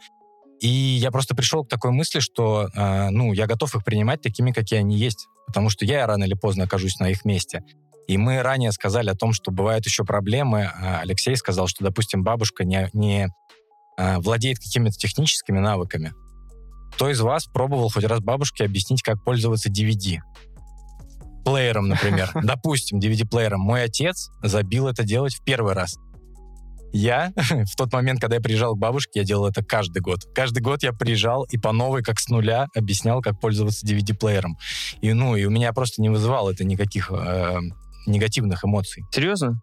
И 0.61 0.69
я 0.69 1.11
просто 1.11 1.35
пришел 1.35 1.65
к 1.65 1.69
такой 1.69 1.91
мысли, 1.91 2.21
что 2.21 2.69
э, 2.75 3.11
ну, 3.11 3.33
я 3.33 3.47
готов 3.47 3.75
их 3.75 3.85
принимать 3.85 4.23
такими, 4.23 4.53
какие 4.53 4.81
они 4.81 4.97
есть, 4.97 5.27
потому 5.47 5.71
что 5.71 5.85
я 5.85 6.07
рано 6.07 6.25
или 6.25 6.35
поздно 6.35 6.65
окажусь 6.65 6.99
на 6.99 7.11
их 7.11 7.25
месте. 7.25 7.63
И 8.07 8.17
мы 8.17 8.43
ранее 8.43 8.73
сказали 8.73 9.11
о 9.11 9.15
том, 9.15 9.33
что 9.33 9.51
бывают 9.51 9.85
еще 9.87 10.05
проблемы. 10.05 10.71
А 10.81 11.01
Алексей 11.01 11.37
сказал, 11.37 11.67
что, 11.67 11.85
допустим, 11.85 12.23
бабушка 12.25 12.65
не, 12.65 12.89
не 12.93 13.29
владеет 13.99 14.59
какими-то 14.59 14.97
техническими 14.97 15.59
навыками. 15.59 16.13
Кто 16.95 17.11
из 17.11 17.21
вас 17.21 17.47
пробовал 17.47 17.91
хоть 17.91 18.05
раз 18.05 18.21
бабушке 18.21 18.65
объяснить, 18.65 19.03
как 19.03 19.23
пользоваться 19.23 19.71
DVD? 19.71 20.19
Плеером, 21.45 21.89
например. 21.89 22.31
Допустим, 22.43 22.99
DVD-плеером. 22.99 23.61
Мой 23.61 23.85
отец 23.85 24.31
забил 24.43 24.89
это 24.89 25.05
делать 25.05 25.35
в 25.35 25.45
первый 25.45 25.75
раз. 25.75 25.97
Я 26.93 27.33
в 27.37 27.77
тот 27.77 27.93
момент, 27.93 28.21
когда 28.21 28.37
я 28.37 28.43
приезжал 28.43 28.75
к 28.75 28.79
бабушке, 28.79 29.21
я 29.21 29.25
делал 29.25 29.47
это 29.47 29.63
каждый 29.65 30.01
год. 30.01 30.21
Каждый 30.35 30.61
год 30.61 30.83
я 30.83 30.93
приезжал 30.93 31.45
и 31.45 31.59
по 31.59 31.73
новой, 31.73 32.03
как 32.03 32.19
с 32.19 32.29
нуля, 32.29 32.67
объяснял, 32.75 33.21
как 33.23 33.41
пользоваться 33.41 33.87
DVD-плеером. 33.87 34.57
И, 35.01 35.13
ну, 35.13 35.37
и 35.37 35.45
у 35.45 35.51
меня 35.51 35.73
просто 35.73 36.03
не 36.03 36.09
вызывало 36.09 36.51
это 36.51 36.65
никаких 36.65 37.11
э, 37.11 37.59
негативных 38.07 38.65
эмоций. 38.65 39.05
Серьезно? 39.13 39.61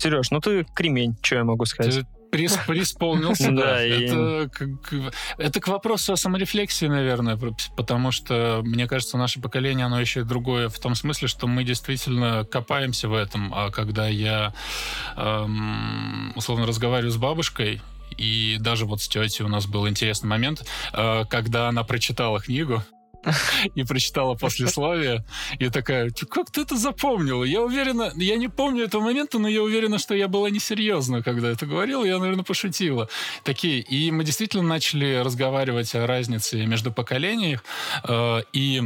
Сереж, 0.00 0.30
ну 0.30 0.40
ты 0.40 0.64
кремень, 0.74 1.16
что 1.22 1.36
я 1.36 1.44
могу 1.44 1.64
сказать? 1.64 1.92
Ты 1.92 2.06
прис- 2.30 2.58
преисполнился, 2.66 3.50
Да, 3.52 3.80
Это 3.80 4.50
к- 4.50 5.12
это 5.38 5.60
к 5.60 5.68
вопросу 5.68 6.12
о 6.12 6.16
саморефлексии, 6.16 6.86
наверное, 6.86 7.38
потому 7.76 8.10
что, 8.12 8.60
мне 8.64 8.86
кажется, 8.86 9.16
наше 9.18 9.40
поколение, 9.40 9.86
оно 9.86 10.00
еще 10.00 10.20
и 10.20 10.24
другое 10.24 10.68
в 10.68 10.78
том 10.78 10.94
смысле, 10.94 11.28
что 11.28 11.46
мы 11.46 11.64
действительно 11.64 12.44
копаемся 12.44 13.08
в 13.08 13.14
этом, 13.14 13.52
а 13.54 13.70
когда 13.70 14.06
я, 14.08 14.52
эм, 15.16 16.32
условно, 16.36 16.66
разговариваю 16.66 17.10
с 17.12 17.16
бабушкой, 17.16 17.80
и 18.16 18.56
даже 18.58 18.84
вот 18.86 19.00
с 19.02 19.08
тетей 19.08 19.44
у 19.44 19.48
нас 19.48 19.66
был 19.66 19.88
интересный 19.88 20.28
момент, 20.28 20.64
э, 20.92 21.24
когда 21.28 21.68
она 21.68 21.84
прочитала 21.84 22.40
книгу, 22.40 22.82
и 23.74 23.84
прочитала 23.84 24.34
послесловие, 24.34 25.24
и 25.58 25.68
такая, 25.70 26.10
«Ты 26.10 26.26
как 26.26 26.50
ты 26.50 26.62
это 26.62 26.76
запомнила? 26.76 27.44
Я 27.44 27.62
уверена, 27.62 28.12
я 28.16 28.36
не 28.36 28.48
помню 28.48 28.84
этого 28.84 29.02
момента, 29.02 29.38
но 29.38 29.48
я 29.48 29.62
уверена, 29.62 29.98
что 29.98 30.14
я 30.14 30.28
была 30.28 30.50
несерьезна, 30.50 31.22
когда 31.22 31.50
это 31.50 31.66
говорила, 31.66 32.04
я, 32.04 32.18
наверное, 32.18 32.44
пошутила. 32.44 33.08
Такие, 33.44 33.80
и 33.80 34.10
мы 34.10 34.24
действительно 34.24 34.62
начали 34.62 35.16
разговаривать 35.16 35.94
о 35.94 36.06
разнице 36.06 36.64
между 36.66 36.92
поколениями, 36.92 37.60
э, 38.04 38.42
и 38.52 38.82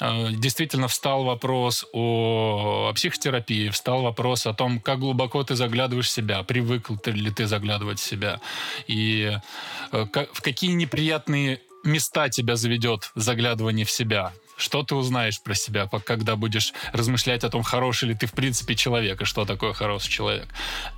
э, 0.00 0.28
действительно 0.32 0.88
встал 0.88 1.24
вопрос 1.24 1.86
о, 1.92 2.92
психотерапии, 2.94 3.68
встал 3.68 4.02
вопрос 4.02 4.46
о 4.46 4.54
том, 4.54 4.80
как 4.80 4.98
глубоко 4.98 5.42
ты 5.42 5.54
заглядываешь 5.54 6.08
в 6.08 6.10
себя, 6.10 6.42
привык 6.42 6.90
ли 7.06 7.30
ты 7.30 7.46
заглядывать 7.46 7.98
в 7.98 8.02
себя, 8.02 8.40
и 8.86 9.38
э, 9.92 10.06
в 10.32 10.42
какие 10.42 10.72
неприятные 10.72 11.60
места 11.86 12.28
тебя 12.28 12.56
заведет 12.56 13.10
заглядывание 13.14 13.86
в 13.86 13.90
себя. 13.90 14.32
Что 14.56 14.82
ты 14.82 14.94
узнаешь 14.94 15.40
про 15.42 15.54
себя, 15.54 15.86
когда 15.86 16.34
будешь 16.34 16.72
размышлять 16.92 17.44
о 17.44 17.50
том, 17.50 17.62
хороший 17.62 18.08
ли 18.08 18.14
ты 18.14 18.26
в 18.26 18.32
принципе 18.32 18.74
человек, 18.74 19.20
и 19.20 19.24
что 19.24 19.44
такое 19.44 19.74
хороший 19.74 20.10
человек. 20.10 20.48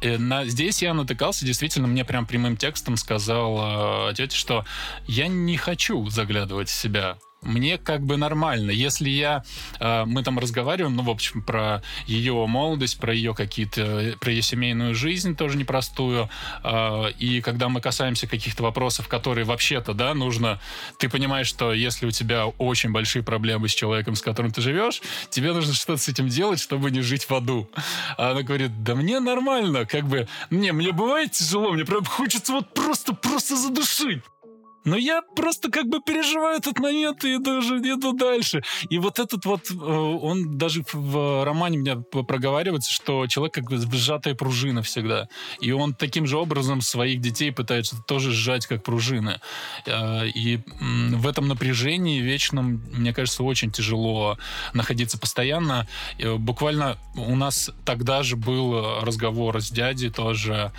И 0.00 0.16
на, 0.16 0.44
здесь 0.46 0.80
я 0.80 0.94
натыкался, 0.94 1.44
действительно, 1.44 1.88
мне 1.88 2.04
прям 2.04 2.24
прямым 2.24 2.56
текстом 2.56 2.96
сказал 2.96 4.10
э, 4.10 4.14
тетя, 4.14 4.36
что 4.36 4.64
я 5.06 5.26
не 5.26 5.56
хочу 5.56 6.08
заглядывать 6.08 6.68
в 6.68 6.74
себя. 6.74 7.18
Мне 7.42 7.78
как 7.78 8.02
бы 8.02 8.16
нормально. 8.16 8.72
Если 8.72 9.08
я... 9.08 9.44
э, 9.78 10.04
мы 10.06 10.24
там 10.24 10.38
разговариваем, 10.38 10.96
ну, 10.96 11.02
в 11.02 11.10
общем, 11.10 11.40
про 11.42 11.82
ее 12.06 12.46
молодость, 12.46 12.98
про 12.98 13.14
ее 13.14 13.32
какие-то... 13.32 14.16
про 14.18 14.30
ее 14.32 14.42
семейную 14.42 14.94
жизнь 14.94 15.36
тоже 15.36 15.56
непростую. 15.56 16.28
э, 16.64 17.10
и 17.18 17.40
когда 17.40 17.68
мы 17.68 17.80
касаемся 17.80 18.26
каких-то 18.26 18.64
вопросов, 18.64 19.06
которые 19.06 19.44
вообще-то, 19.44 19.94
да, 19.94 20.14
нужно... 20.14 20.60
Ты 20.98 21.08
понимаешь, 21.08 21.46
что 21.46 21.72
если 21.72 22.06
у 22.06 22.10
тебя 22.10 22.46
очень 22.46 22.90
большие 22.90 23.22
проблемы 23.22 23.68
с 23.68 23.74
человеком, 23.74 24.16
с 24.16 24.22
которым 24.22 24.50
ты 24.50 24.60
живешь, 24.60 25.00
тебе 25.30 25.52
нужно 25.52 25.74
что-то 25.74 26.02
с 26.02 26.08
этим 26.08 26.28
делать, 26.28 26.58
чтобы 26.58 26.90
не 26.90 27.02
жить 27.02 27.30
в 27.30 27.34
аду. 27.34 27.70
А 28.16 28.32
она 28.32 28.42
говорит, 28.42 28.82
да 28.82 28.96
мне 28.96 29.20
нормально, 29.20 29.86
как 29.86 30.08
бы... 30.08 30.26
Не, 30.50 30.72
мне 30.72 30.90
бывает 30.92 31.32
тяжело, 31.32 31.72
мне 31.72 31.84
прям 31.84 32.04
хочется 32.04 32.52
вот 32.52 32.74
просто, 32.74 33.14
просто 33.14 33.56
задушить. 33.56 34.22
Но 34.84 34.96
я 34.96 35.22
просто 35.36 35.70
как 35.70 35.86
бы 35.86 36.00
переживаю 36.00 36.58
этот 36.58 36.78
момент 36.78 37.24
и 37.24 37.38
даже 37.38 37.76
иду 37.78 38.12
дальше. 38.12 38.62
И 38.88 38.98
вот 38.98 39.18
этот 39.18 39.44
вот, 39.44 39.70
э, 39.70 39.74
он 39.74 40.56
даже 40.56 40.82
в- 40.92 41.44
романе 41.44 41.76
меня 41.78 41.96
проговаривается, 41.96 42.90
что 42.92 43.26
человек 43.26 43.54
как 43.54 43.64
бы 43.64 43.76
сжатая 43.96 44.34
пружина 44.34 44.82
всегда. 44.82 45.28
И 45.60 45.72
он 45.72 45.94
таким 45.94 46.26
же 46.26 46.38
образом 46.38 46.80
своих 46.80 47.20
детей 47.20 47.52
пытается 47.52 47.96
тоже 48.06 48.32
сжать 48.32 48.66
как 48.66 48.82
пружины. 48.82 49.40
Э, 49.86 50.26
И 50.28 50.60
в 50.80 51.26
этом 51.26 51.48
напряжении 51.48 52.20
вечном, 52.20 52.82
мне 52.92 53.12
кажется, 53.12 53.42
очень 53.42 53.70
тяжело 53.70 54.38
находиться 54.74 55.18
постоянно. 55.18 55.86
Буквально 56.38 56.96
у 57.16 57.34
нас 57.36 57.70
тогда 57.84 58.22
же 58.22 58.36
был 58.36 59.00
разговор 59.02 59.60
с 59.60 59.70
дядей 59.70 60.10
тоже, 60.10 60.72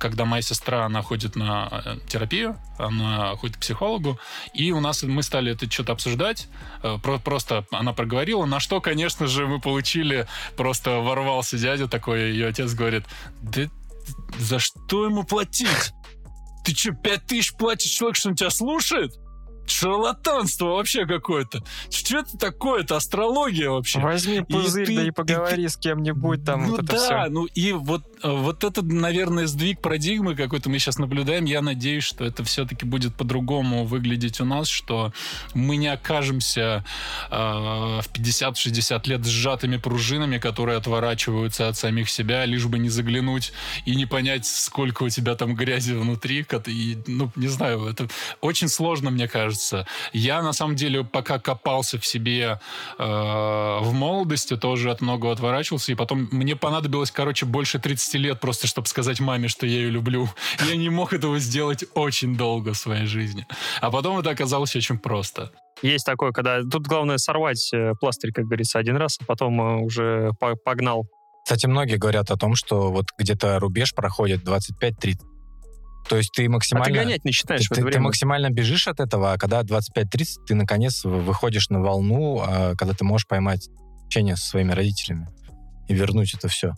когда 0.00 0.24
моя 0.24 0.42
сестра, 0.42 0.84
она 0.86 1.02
ходит 1.02 1.36
на 1.36 1.68
э, 1.84 1.96
терапию, 2.08 2.56
она 2.78 3.36
какую-то 3.44 3.58
психологу, 3.58 4.18
и 4.54 4.72
у 4.72 4.80
нас 4.80 5.02
мы 5.02 5.22
стали 5.22 5.52
это 5.52 5.70
что-то 5.70 5.92
обсуждать. 5.92 6.48
Э, 6.82 6.96
про, 7.02 7.18
просто 7.18 7.66
она 7.70 7.92
проговорила, 7.92 8.46
на 8.46 8.58
что, 8.58 8.80
конечно 8.80 9.26
же, 9.26 9.46
мы 9.46 9.60
получили, 9.60 10.26
просто 10.56 11.00
ворвался 11.00 11.58
дядя 11.58 11.86
такой, 11.86 12.30
ее 12.30 12.48
отец 12.48 12.72
говорит, 12.72 13.04
да 13.42 13.68
за 14.38 14.58
что 14.58 15.04
ему 15.04 15.24
платить? 15.24 15.92
Ты 16.64 16.74
что, 16.74 16.92
пять 16.92 17.26
тысяч 17.26 17.54
платишь 17.54 17.90
человек, 17.90 18.16
что 18.16 18.30
он 18.30 18.34
тебя 18.34 18.50
слушает? 18.50 19.12
шарлатанство 19.66 20.74
вообще 20.74 21.06
какое-то. 21.06 21.62
Что 21.90 22.18
это 22.18 22.36
такое? 22.36 22.82
Это 22.82 22.96
астрология 22.96 23.70
вообще. 23.70 23.98
Возьми 23.98 24.40
пузырь, 24.40 24.92
и 24.92 24.96
да 24.96 25.02
и 25.04 25.10
поговори 25.10 25.64
ты, 25.64 25.68
с 25.70 25.76
кем-нибудь 25.76 26.44
там. 26.44 26.66
Ну 26.66 26.70
вот 26.72 26.84
да, 26.84 26.96
все. 26.96 27.30
ну 27.30 27.46
и 27.46 27.72
вот, 27.72 28.02
вот 28.28 28.64
этот, 28.64 28.84
наверное, 28.84 29.46
сдвиг 29.46 29.80
парадигмы 29.80 30.34
какой-то 30.34 30.68
мы 30.70 30.78
сейчас 30.78 30.98
наблюдаем. 30.98 31.44
Я 31.44 31.62
надеюсь, 31.62 32.04
что 32.04 32.24
это 32.24 32.42
все-таки 32.44 32.84
будет 32.84 33.14
по-другому 33.14 33.84
выглядеть 33.84 34.40
у 34.40 34.44
нас, 34.44 34.68
что 34.68 35.12
мы 35.54 35.76
не 35.76 35.88
окажемся 35.88 36.84
э, 37.30 37.36
в 37.36 38.06
50-60 38.12 39.08
лет 39.08 39.24
сжатыми 39.24 39.76
пружинами, 39.76 40.38
которые 40.38 40.78
отворачиваются 40.78 41.68
от 41.68 41.76
самих 41.76 42.10
себя, 42.10 42.44
лишь 42.44 42.66
бы 42.66 42.78
не 42.78 42.88
заглянуть 42.88 43.52
и 43.84 43.94
не 43.94 44.06
понять, 44.06 44.46
сколько 44.46 45.04
у 45.04 45.08
тебя 45.08 45.34
там 45.34 45.54
грязи 45.54 45.92
внутри. 45.92 46.44
И, 46.66 46.98
ну, 47.06 47.30
не 47.36 47.48
знаю, 47.48 47.86
это 47.86 48.08
очень 48.40 48.68
сложно, 48.68 49.10
мне 49.10 49.28
кажется 49.28 49.44
кажется. 49.44 49.86
Я, 50.12 50.42
на 50.42 50.52
самом 50.52 50.76
деле, 50.76 51.04
пока 51.04 51.38
копался 51.38 51.98
в 51.98 52.06
себе 52.06 52.60
э, 52.98 53.04
в 53.04 53.92
молодости, 53.92 54.56
тоже 54.56 54.90
от 54.90 55.00
многого 55.00 55.32
отворачивался, 55.32 55.92
и 55.92 55.94
потом 55.94 56.28
мне 56.30 56.56
понадобилось, 56.56 57.10
короче, 57.10 57.46
больше 57.46 57.78
30 57.78 58.13
лет 58.18 58.40
просто, 58.40 58.66
чтобы 58.66 58.88
сказать 58.88 59.20
маме, 59.20 59.48
что 59.48 59.66
я 59.66 59.76
ее 59.76 59.90
люблю. 59.90 60.28
Я 60.66 60.76
не 60.76 60.88
мог 60.88 61.12
этого 61.12 61.38
сделать 61.38 61.84
очень 61.94 62.36
долго 62.36 62.72
в 62.72 62.76
своей 62.76 63.06
жизни. 63.06 63.46
А 63.80 63.90
потом 63.90 64.18
это 64.18 64.30
оказалось 64.30 64.74
очень 64.76 64.98
просто. 64.98 65.52
Есть 65.82 66.06
такое, 66.06 66.32
когда... 66.32 66.62
Тут 66.62 66.86
главное 66.86 67.18
сорвать 67.18 67.70
э, 67.72 67.92
пластырь, 68.00 68.32
как 68.32 68.44
говорится, 68.44 68.78
один 68.78 68.96
раз, 68.96 69.18
а 69.20 69.24
потом 69.24 69.60
э, 69.60 69.76
уже 69.82 70.30
погнал. 70.64 71.06
Кстати, 71.44 71.66
многие 71.66 71.96
говорят 71.96 72.30
о 72.30 72.36
том, 72.36 72.54
что 72.54 72.90
вот 72.90 73.06
где-то 73.18 73.58
рубеж 73.58 73.92
проходит 73.94 74.42
25-30 74.44 75.18
то 76.08 76.16
есть 76.16 76.32
ты 76.32 76.48
максимально... 76.48 76.86
А 76.86 76.92
ты 76.92 77.04
гонять 77.04 77.24
начинаешь 77.24 77.62
ты, 77.62 77.68
в 77.68 77.72
это 77.72 77.80
ты, 77.80 77.84
время. 77.84 77.92
ты 77.92 78.00
максимально 78.00 78.50
бежишь 78.50 78.88
от 78.88 79.00
этого, 79.00 79.32
а 79.32 79.38
когда 79.38 79.62
25-30, 79.62 80.44
ты 80.46 80.54
наконец 80.54 81.04
выходишь 81.04 81.70
на 81.70 81.80
волну, 81.80 82.42
а, 82.46 82.74
когда 82.76 82.94
ты 82.94 83.04
можешь 83.04 83.26
поймать 83.26 83.68
общение 84.04 84.36
со 84.36 84.46
своими 84.46 84.72
родителями 84.72 85.28
и 85.88 85.94
вернуть 85.94 86.34
это 86.34 86.48
все. 86.48 86.72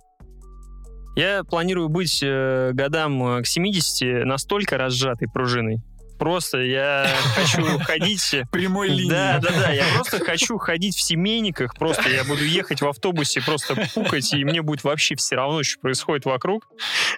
Я 1.17 1.45
планирую 1.45 1.89
быть 1.89 2.21
э, 2.23 2.73
годам 2.75 3.39
э, 3.39 3.43
к 3.43 3.47
70 3.47 4.27
настолько 4.27 4.77
разжатой 4.77 5.29
пружиной, 5.29 5.81
просто 6.19 6.59
я 6.59 7.09
хочу 7.35 7.63
ходить... 7.81 8.35
Прямой 8.53 8.89
линии. 8.89 9.11
Да, 9.11 9.39
да, 9.43 9.49
да, 9.49 9.71
я 9.71 9.85
просто 9.95 10.23
хочу 10.23 10.59
ходить 10.59 10.95
в 10.95 11.01
семейниках, 11.01 11.75
просто 11.75 12.11
я 12.11 12.23
буду 12.25 12.45
ехать 12.45 12.83
в 12.83 12.87
автобусе, 12.87 13.41
просто 13.41 13.77
пукать, 13.95 14.31
и 14.35 14.45
мне 14.45 14.61
будет 14.61 14.85
вообще 14.85 15.17
все 15.17 15.37
равно, 15.37 15.63
что 15.63 15.81
происходит 15.81 16.27
вокруг. 16.27 16.69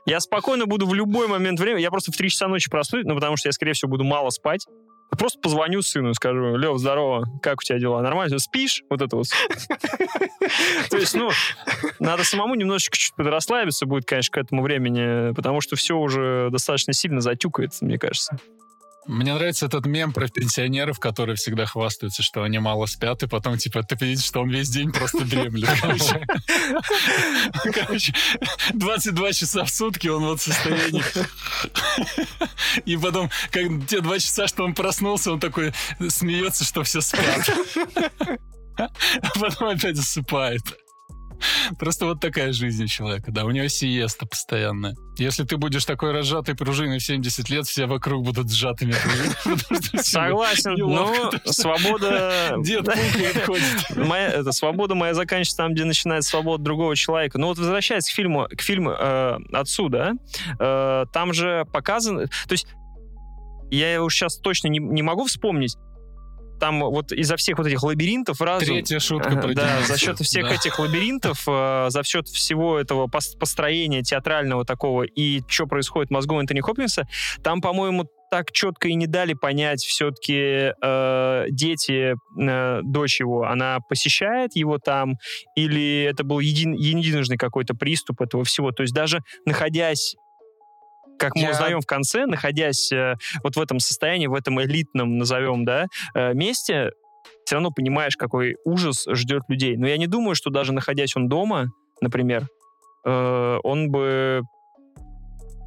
Я 0.06 0.20
спокойно 0.20 0.66
буду 0.66 0.86
в 0.86 0.94
любой 0.94 1.26
момент 1.26 1.58
времени, 1.58 1.82
я 1.82 1.90
просто 1.90 2.12
в 2.12 2.16
3 2.16 2.30
часа 2.30 2.46
ночи 2.46 2.70
проснусь, 2.70 3.04
ну, 3.04 3.16
потому 3.16 3.36
что 3.36 3.48
я, 3.48 3.52
скорее 3.52 3.72
всего, 3.72 3.90
буду 3.90 4.04
мало 4.04 4.30
спать. 4.30 4.64
Просто 5.16 5.40
позвоню 5.40 5.82
сыну 5.82 6.14
скажу, 6.14 6.56
Лев, 6.56 6.78
здорово, 6.78 7.24
как 7.42 7.60
у 7.60 7.62
тебя 7.62 7.78
дела? 7.78 8.00
Нормально? 8.02 8.38
Спишь? 8.38 8.84
Вот 8.90 9.00
это 9.00 9.16
вот. 9.16 9.26
То 10.90 10.96
есть, 10.96 11.14
ну, 11.14 11.30
надо 11.98 12.24
самому 12.24 12.54
немножечко 12.54 12.96
чуть 12.96 13.14
подрасслабиться 13.14 13.86
будет, 13.86 14.04
конечно, 14.04 14.32
к 14.32 14.36
этому 14.36 14.62
времени, 14.62 15.32
потому 15.34 15.60
что 15.60 15.76
все 15.76 15.96
уже 15.96 16.48
достаточно 16.50 16.92
сильно 16.92 17.20
затюкает, 17.20 17.72
мне 17.80 17.98
кажется. 17.98 18.38
Мне 19.08 19.32
нравится 19.32 19.64
этот 19.64 19.86
мем 19.86 20.12
про 20.12 20.28
пенсионеров, 20.28 21.00
которые 21.00 21.34
всегда 21.36 21.64
хвастаются, 21.64 22.22
что 22.22 22.42
они 22.42 22.58
мало 22.58 22.84
спят, 22.84 23.22
и 23.22 23.26
потом, 23.26 23.56
типа, 23.56 23.82
ты 23.82 23.96
видишь, 24.04 24.24
что 24.24 24.42
он 24.42 24.50
весь 24.50 24.68
день 24.68 24.92
просто 24.92 25.24
дремлет. 25.24 25.70
Короче, 27.74 28.14
22 28.74 29.32
часа 29.32 29.64
в 29.64 29.70
сутки 29.70 30.08
он 30.08 30.24
вот 30.24 30.40
в 30.40 30.42
состоянии. 30.42 31.02
И 32.84 32.98
потом, 32.98 33.30
как 33.50 33.64
те 33.88 34.00
два 34.00 34.18
часа, 34.18 34.46
что 34.46 34.64
он 34.64 34.74
проснулся, 34.74 35.32
он 35.32 35.40
такой 35.40 35.72
смеется, 36.08 36.64
что 36.64 36.82
все 36.82 37.00
спят. 37.00 37.48
А 38.76 38.90
потом 39.40 39.68
опять 39.68 39.96
засыпает. 39.96 40.62
Просто 41.78 42.06
вот 42.06 42.20
такая 42.20 42.52
жизнь 42.52 42.84
у 42.84 42.86
человека, 42.86 43.30
да. 43.32 43.44
У 43.44 43.50
него 43.50 43.68
сиеста 43.68 44.26
постоянная. 44.26 44.94
Если 45.16 45.44
ты 45.44 45.56
будешь 45.56 45.84
такой 45.84 46.12
разжатой 46.12 46.54
пружиной 46.54 46.98
в 46.98 47.02
70 47.02 47.48
лет, 47.50 47.66
все 47.66 47.86
вокруг 47.86 48.24
будут 48.24 48.50
сжатыми 48.50 48.92
Согласен, 50.02 50.74
но 50.74 51.30
свобода... 51.46 52.54
Дед 52.62 52.88
это, 52.88 54.52
свобода 54.52 54.94
моя 54.94 55.14
заканчивается 55.14 55.56
там, 55.56 55.74
где 55.74 55.84
начинается 55.84 56.30
свобода 56.30 56.62
другого 56.62 56.96
человека. 56.96 57.38
Но 57.38 57.48
вот 57.48 57.58
возвращаясь 57.58 58.06
к 58.06 58.12
фильму, 58.12 58.46
к 58.50 58.60
фильму 58.60 58.90
э, 58.90 59.38
«Отцу», 59.52 59.88
да, 59.88 60.12
э, 60.58 61.04
там 61.12 61.32
же 61.32 61.66
показано... 61.72 62.26
То 62.26 62.52
есть 62.52 62.66
я 63.70 64.02
уж 64.02 64.14
сейчас 64.14 64.38
точно 64.38 64.68
не, 64.68 64.78
не 64.78 65.02
могу 65.02 65.26
вспомнить, 65.26 65.76
там 66.58 66.80
вот 66.80 67.12
из-за 67.12 67.36
всех 67.36 67.58
вот 67.58 67.66
этих 67.66 67.82
лабиринтов 67.82 68.40
разум... 68.40 68.76
Третья 68.76 68.98
шутка 68.98 69.36
про 69.36 69.54
Да, 69.54 69.80
за 69.86 69.98
счет 69.98 70.18
всех 70.18 70.48
да. 70.48 70.54
этих 70.54 70.78
лабиринтов, 70.78 71.44
э, 71.46 71.86
за 71.90 72.04
счет 72.04 72.28
всего 72.28 72.78
этого 72.78 73.08
построения 73.08 74.02
театрального 74.02 74.64
такого 74.64 75.02
и 75.02 75.42
что 75.48 75.66
происходит 75.66 76.10
в 76.10 76.12
мозгу 76.12 76.38
Энтони 76.38 76.60
Хопкинса, 76.60 77.06
там, 77.42 77.60
по-моему, 77.60 78.08
так 78.30 78.52
четко 78.52 78.88
и 78.88 78.94
не 78.94 79.06
дали 79.06 79.34
понять, 79.34 79.80
все-таки 79.80 80.72
э, 80.82 81.44
дети, 81.50 82.14
э, 82.40 82.80
дочь 82.82 83.20
его, 83.20 83.44
она 83.44 83.78
посещает 83.88 84.54
его 84.54 84.78
там, 84.78 85.14
или 85.56 86.04
это 86.04 86.24
был 86.24 86.40
един, 86.40 86.74
единожный 86.74 87.36
какой-то 87.36 87.74
приступ 87.74 88.20
этого 88.20 88.44
всего. 88.44 88.70
То 88.72 88.82
есть 88.82 88.94
даже 88.94 89.20
находясь 89.46 90.14
как 91.18 91.34
мы 91.34 91.42
я... 91.42 91.50
узнаем 91.50 91.80
в 91.80 91.86
конце, 91.86 92.26
находясь 92.26 92.90
э, 92.92 93.14
вот 93.42 93.56
в 93.56 93.60
этом 93.60 93.80
состоянии, 93.80 94.26
в 94.26 94.34
этом 94.34 94.60
элитном, 94.62 95.18
назовем, 95.18 95.64
да, 95.64 95.86
э, 96.14 96.32
месте, 96.34 96.90
все 97.44 97.56
равно 97.56 97.70
понимаешь, 97.70 98.16
какой 98.16 98.56
ужас 98.64 99.06
ждет 99.10 99.42
людей. 99.48 99.76
Но 99.76 99.86
я 99.86 99.98
не 99.98 100.06
думаю, 100.06 100.34
что 100.34 100.50
даже 100.50 100.72
находясь 100.72 101.16
он 101.16 101.28
дома, 101.28 101.66
например, 102.00 102.46
э, 103.04 103.58
он 103.62 103.90
бы, 103.90 104.42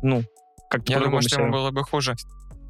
ну, 0.02 0.24
как-то 0.70 0.94
Я 0.94 1.00
думаю, 1.00 1.22
что 1.22 1.42
ему 1.42 1.52
было 1.52 1.72
бы 1.72 1.84
хуже. 1.84 2.16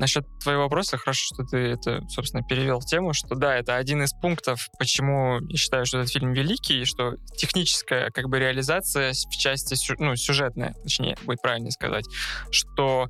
Насчет 0.01 0.25
твоего 0.39 0.63
вопроса, 0.63 0.97
хорошо, 0.97 1.35
что 1.35 1.43
ты 1.43 1.57
это, 1.57 2.01
собственно, 2.09 2.41
перевел 2.41 2.79
в 2.79 2.85
тему, 2.85 3.13
что 3.13 3.35
да, 3.35 3.55
это 3.55 3.75
один 3.75 4.01
из 4.01 4.11
пунктов, 4.13 4.59
почему 4.79 5.39
я 5.41 5.57
считаю, 5.57 5.85
что 5.85 5.99
этот 5.99 6.11
фильм 6.11 6.33
великий, 6.33 6.81
и 6.81 6.85
что 6.85 7.17
техническая 7.37 8.09
как 8.09 8.27
бы 8.27 8.39
реализация 8.39 9.13
в 9.13 9.37
части, 9.37 9.75
ну, 9.99 10.15
сюжетная, 10.15 10.73
точнее, 10.81 11.17
будет 11.23 11.39
правильно 11.43 11.69
сказать, 11.69 12.05
что 12.49 13.09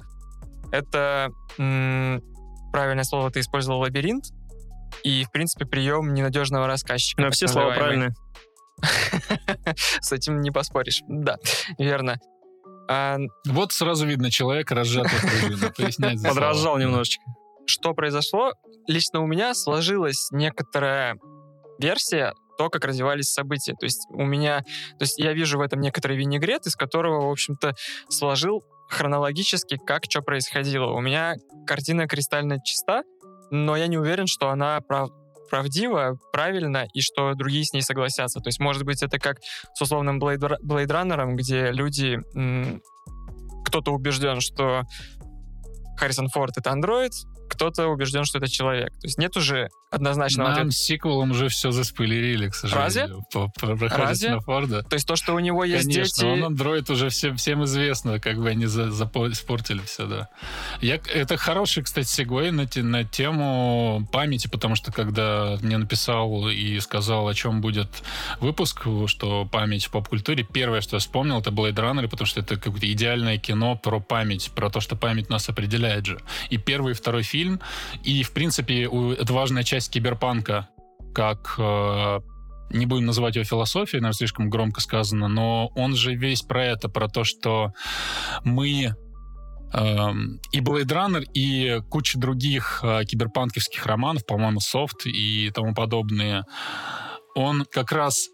это 0.74 1.30
м- 1.58 2.22
правильное 2.74 3.06
слово 3.06 3.32
ты 3.32 3.40
использовал 3.40 3.80
лабиринт, 3.80 4.26
и, 5.04 5.24
в 5.24 5.32
принципе, 5.32 5.66
прием 5.66 6.14
ненадежного 6.14 6.68
рассказчика. 6.68 7.22
Но 7.22 7.32
все 7.32 7.48
слова 7.48 7.74
правильные. 7.74 8.12
С 10.02 10.12
этим 10.12 10.42
не 10.42 10.52
поспоришь. 10.52 11.04
Да, 11.08 11.38
верно. 11.78 12.18
А... 12.88 13.18
Вот 13.46 13.72
сразу 13.72 14.06
видно, 14.06 14.32
человек 14.32 14.72
разжатый 14.72 15.20
пружина. 15.20 15.72
Подражал 16.28 16.78
немножечко. 16.78 17.24
Что 17.66 17.94
произошло? 17.94 18.54
Лично 18.88 19.22
у 19.22 19.28
меня 19.28 19.54
сложилась 19.54 20.30
некоторая 20.32 21.18
версия 21.80 22.34
то, 22.58 22.70
как 22.70 22.86
развивались 22.86 23.32
события. 23.32 23.74
То 23.74 23.86
есть 23.86 24.08
у 24.12 24.24
меня, 24.24 24.60
то 25.00 25.04
есть 25.04 25.18
я 25.18 25.34
вижу 25.34 25.58
в 25.58 25.62
этом 25.62 25.80
некоторый 25.80 26.18
винегрет, 26.18 26.68
из 26.68 26.76
которого, 26.76 27.28
в 27.28 27.32
общем-то, 27.32 27.74
сложил 28.10 28.64
хронологически, 28.90 29.78
как 29.78 30.04
что 30.10 30.22
происходило. 30.22 30.92
У 30.92 31.00
меня 31.00 31.36
картина 31.66 32.08
кристально 32.08 32.58
чиста, 32.64 33.04
но 33.50 33.76
я 33.76 33.88
не 33.88 33.98
уверен, 33.98 34.28
что 34.28 34.50
она 34.50 34.80
прав 34.82 35.10
правдива, 35.52 36.18
правильно, 36.34 36.88
и 36.94 37.02
что 37.02 37.36
другие 37.36 37.64
с 37.64 37.74
ней 37.74 37.82
согласятся. 37.84 38.40
То 38.40 38.48
есть, 38.48 38.60
может 38.60 38.84
быть, 38.84 39.04
это 39.04 39.20
как 39.20 39.38
с 39.76 39.82
условным 39.82 40.20
Blade, 40.20 40.58
Blade 40.66 40.88
Runner, 40.88 41.34
где 41.34 41.72
люди... 41.72 42.18
Кто-то 43.64 43.94
убежден, 43.94 44.42
что 44.42 44.82
Харрисон 45.98 46.28
Форд— 46.30 46.58
это 46.58 46.72
андроид, 46.72 47.12
кто-то 47.52 47.88
убежден, 47.88 48.24
что 48.24 48.38
это 48.38 48.50
человек. 48.50 48.92
То 48.94 49.08
есть 49.08 49.18
нет 49.18 49.36
уже 49.36 49.70
однозначного 49.92 50.48
Нам 50.48 50.58
ответа. 50.58 50.76
сиквелом 50.76 51.32
уже 51.32 51.50
все 51.50 51.72
заспойлерили, 51.72 52.48
к 52.48 52.56
сожалению. 52.56 53.26
Разве? 53.34 53.90
Разве? 53.90 54.40
Форда. 54.40 54.84
То 54.84 54.94
есть 54.94 55.06
то, 55.06 55.18
что 55.18 55.36
у 55.36 55.40
него 55.40 55.66
есть 55.66 55.94
Конечно, 55.94 56.24
дети... 56.24 56.26
он 56.26 56.44
андроид 56.46 56.90
уже 56.90 57.10
всем, 57.10 57.36
всем 57.36 57.66
известно, 57.66 58.20
как 58.20 58.38
бы 58.38 58.50
они 58.50 58.68
за, 58.68 58.90
за, 58.90 59.06
испортили 59.06 59.82
все, 59.86 60.06
да. 60.06 60.30
Я, 60.80 60.96
это 61.14 61.36
хороший, 61.36 61.84
кстати, 61.84 62.08
сегвей 62.08 62.52
на, 62.52 62.68
на 62.74 63.04
тему 63.04 64.08
памяти, 64.14 64.48
потому 64.48 64.76
что 64.76 64.94
когда 64.94 65.58
мне 65.62 65.78
написал 65.78 66.48
и 66.48 66.80
сказал, 66.80 67.28
о 67.28 67.34
чем 67.34 67.60
будет 67.60 67.90
выпуск, 68.40 68.88
что 69.08 69.46
память 69.46 69.86
в 69.86 69.92
поп-культуре, 69.92 70.48
первое, 70.50 70.80
что 70.80 70.96
я 70.96 71.00
вспомнил, 71.02 71.40
это 71.40 71.50
Blade 71.50 71.76
Runner, 71.76 72.08
потому 72.08 72.26
что 72.26 72.40
это 72.40 72.56
какое-то 72.56 72.90
идеальное 72.90 73.38
кино 73.38 73.76
про 73.76 74.00
память, 74.00 74.52
про 74.56 74.70
то, 74.70 74.80
что 74.80 74.96
память 74.96 75.30
нас 75.30 75.50
определяет 75.50 76.06
же. 76.06 76.22
И 76.50 76.58
первый 76.58 76.92
и 76.92 76.96
второй 76.96 77.24
фильм 77.24 77.41
фильм. 77.42 77.60
И, 78.04 78.24
в 78.24 78.32
принципе, 78.32 78.84
это 79.18 79.34
важная 79.34 79.64
часть 79.64 79.92
киберпанка, 79.92 80.70
как 81.14 81.56
э, 81.58 82.20
не 82.70 82.86
будем 82.86 83.06
называть 83.06 83.36
его 83.36 83.46
философией, 83.46 84.02
наверное, 84.02 84.18
слишком 84.18 84.50
громко 84.50 84.82
сказано, 84.82 85.28
но 85.28 85.72
он 85.76 85.96
же 85.96 86.16
весь 86.16 86.42
про 86.42 86.66
это, 86.66 86.88
про 86.88 87.08
то, 87.08 87.24
что 87.24 87.74
мы 88.44 88.96
эм, 89.74 90.40
и 90.52 90.60
Blade 90.60 90.86
Runner, 90.86 91.24
и 91.34 91.82
куча 91.90 92.20
других 92.20 92.82
э, 92.84 93.04
киберпанковских 93.06 93.86
романов, 93.86 94.26
по-моему, 94.26 94.60
Софт 94.60 95.06
и 95.06 95.52
тому 95.54 95.74
подобные, 95.74 96.44
он 97.36 97.66
как 97.72 97.92
раз 97.92 98.28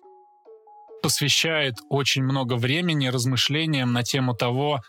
посвящает 1.01 1.76
очень 1.89 2.24
много 2.24 2.55
времени 2.55 3.08
размышлениям 3.08 3.93
на 3.93 4.03
тему 4.03 4.34
того, 4.36 4.82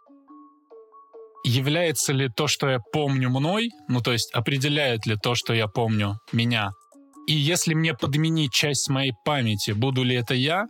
является 1.48 2.12
ли 2.12 2.28
то, 2.28 2.46
что 2.46 2.68
я 2.68 2.78
помню 2.92 3.30
мной, 3.30 3.70
ну 3.88 4.00
то 4.00 4.12
есть 4.12 4.30
определяет 4.32 5.06
ли 5.06 5.16
то, 5.16 5.34
что 5.34 5.54
я 5.54 5.66
помню, 5.66 6.18
меня. 6.32 6.70
И 7.26 7.32
если 7.32 7.74
мне 7.74 7.94
подменить 7.94 8.52
часть 8.52 8.88
моей 8.88 9.12
памяти, 9.24 9.72
буду 9.72 10.02
ли 10.02 10.14
это 10.14 10.34
я? 10.34 10.66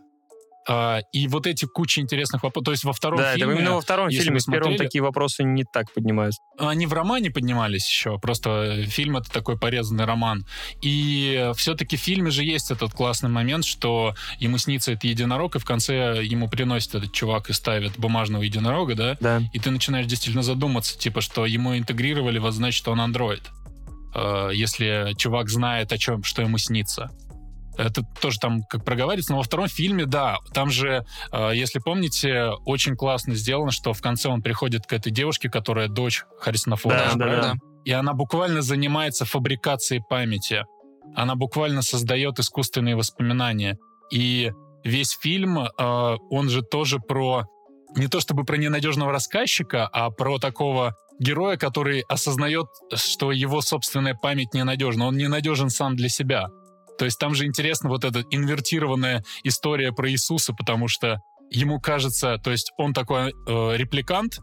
А, 0.67 0.99
и 1.11 1.27
вот 1.27 1.47
эти 1.47 1.65
куча 1.65 2.01
интересных 2.01 2.43
вопросов. 2.43 2.65
То 2.65 2.71
есть 2.71 2.83
во 2.83 2.93
втором 2.93 3.19
Да, 3.19 3.33
фильме... 3.35 3.55
именно 3.55 3.75
во 3.75 3.81
втором 3.81 4.09
фильме. 4.11 4.39
В 4.39 4.45
первом 4.45 4.73
смотрели- 4.73 4.77
такие 4.77 5.01
вопросы 5.01 5.43
не 5.43 5.63
так 5.63 5.91
поднимаются. 5.93 6.41
Они 6.57 6.85
в 6.85 6.93
романе 6.93 7.31
поднимались 7.31 7.87
еще, 7.87 8.19
просто 8.19 8.83
фильм 8.87 9.17
это 9.17 9.31
такой 9.31 9.57
порезанный 9.57 10.05
роман. 10.05 10.45
И 10.81 11.51
все-таки 11.55 11.97
в 11.97 12.01
фильме 12.01 12.29
же 12.29 12.43
есть 12.43 12.71
этот 12.71 12.93
классный 12.93 13.29
момент, 13.29 13.65
что 13.65 14.13
ему 14.39 14.57
снится 14.57 14.91
этот 14.91 15.05
единорог, 15.05 15.55
и 15.55 15.59
в 15.59 15.65
конце 15.65 16.21
ему 16.23 16.49
приносит 16.49 16.95
этот 16.95 17.13
чувак 17.13 17.49
и 17.49 17.53
ставит 17.53 17.97
бумажного 17.97 18.43
единорога, 18.43 18.95
да? 18.95 19.17
Да. 19.19 19.41
И 19.53 19.59
ты 19.59 19.71
начинаешь 19.71 20.05
действительно 20.05 20.43
задуматься, 20.43 20.97
типа, 20.97 21.21
что 21.21 21.45
ему 21.45 21.77
интегрировали, 21.77 22.37
вот 22.37 22.53
значит, 22.53 22.87
он 22.87 23.01
андроид. 23.01 23.43
Э, 24.13 24.49
Если 24.53 25.13
чувак 25.17 25.49
знает 25.49 25.91
о 25.91 25.97
чем, 25.97 26.23
что 26.23 26.41
ему 26.41 26.57
снится. 26.57 27.11
Это 27.77 28.03
тоже 28.21 28.39
там 28.39 28.63
как 28.63 28.83
проговаривается, 28.83 29.31
но 29.31 29.37
во 29.37 29.43
втором 29.43 29.67
фильме, 29.67 30.05
да, 30.05 30.37
там 30.53 30.69
же, 30.69 31.05
э, 31.31 31.51
если 31.53 31.79
помните, 31.79 32.49
очень 32.65 32.95
классно 32.95 33.35
сделано, 33.35 33.71
что 33.71 33.93
в 33.93 34.01
конце 34.01 34.29
он 34.29 34.41
приходит 34.41 34.85
к 34.85 34.93
этой 34.93 35.11
девушке, 35.11 35.49
которая 35.49 35.87
дочь 35.87 36.25
Харрисона 36.39 36.75
Форда, 36.75 37.11
Да, 37.15 37.25
да, 37.25 37.41
да. 37.41 37.53
и 37.85 37.91
она 37.91 38.13
буквально 38.13 38.61
занимается 38.61 39.25
фабрикацией 39.25 40.03
памяти. 40.09 40.65
Она 41.15 41.35
буквально 41.35 41.81
создает 41.81 42.39
искусственные 42.39 42.95
воспоминания. 42.95 43.77
И 44.11 44.51
весь 44.83 45.11
фильм, 45.11 45.59
э, 45.59 45.69
он 46.29 46.49
же 46.49 46.61
тоже 46.61 46.99
про 46.99 47.45
не 47.95 48.07
то 48.07 48.19
чтобы 48.19 48.43
про 48.43 48.55
ненадежного 48.55 49.11
рассказчика, 49.11 49.87
а 49.87 50.11
про 50.11 50.37
такого 50.37 50.95
героя, 51.19 51.57
который 51.57 52.01
осознает, 52.01 52.67
что 52.93 53.31
его 53.31 53.61
собственная 53.61 54.15
память 54.15 54.53
ненадежна. 54.53 55.07
Он 55.07 55.17
ненадежен 55.17 55.69
сам 55.69 55.95
для 55.95 56.09
себя. 56.09 56.49
То 56.99 57.05
есть 57.05 57.17
там 57.17 57.33
же 57.33 57.45
интересна 57.45 57.89
вот 57.89 58.03
эта 58.03 58.23
инвертированная 58.29 59.23
история 59.43 59.93
про 59.93 60.11
Иисуса, 60.11 60.53
потому 60.53 60.89
что 60.89 61.21
ему 61.49 61.79
кажется, 61.79 62.37
то 62.37 62.51
есть 62.51 62.73
он 62.77 62.93
такой 62.93 63.29
э, 63.29 63.77
репликант, 63.77 64.39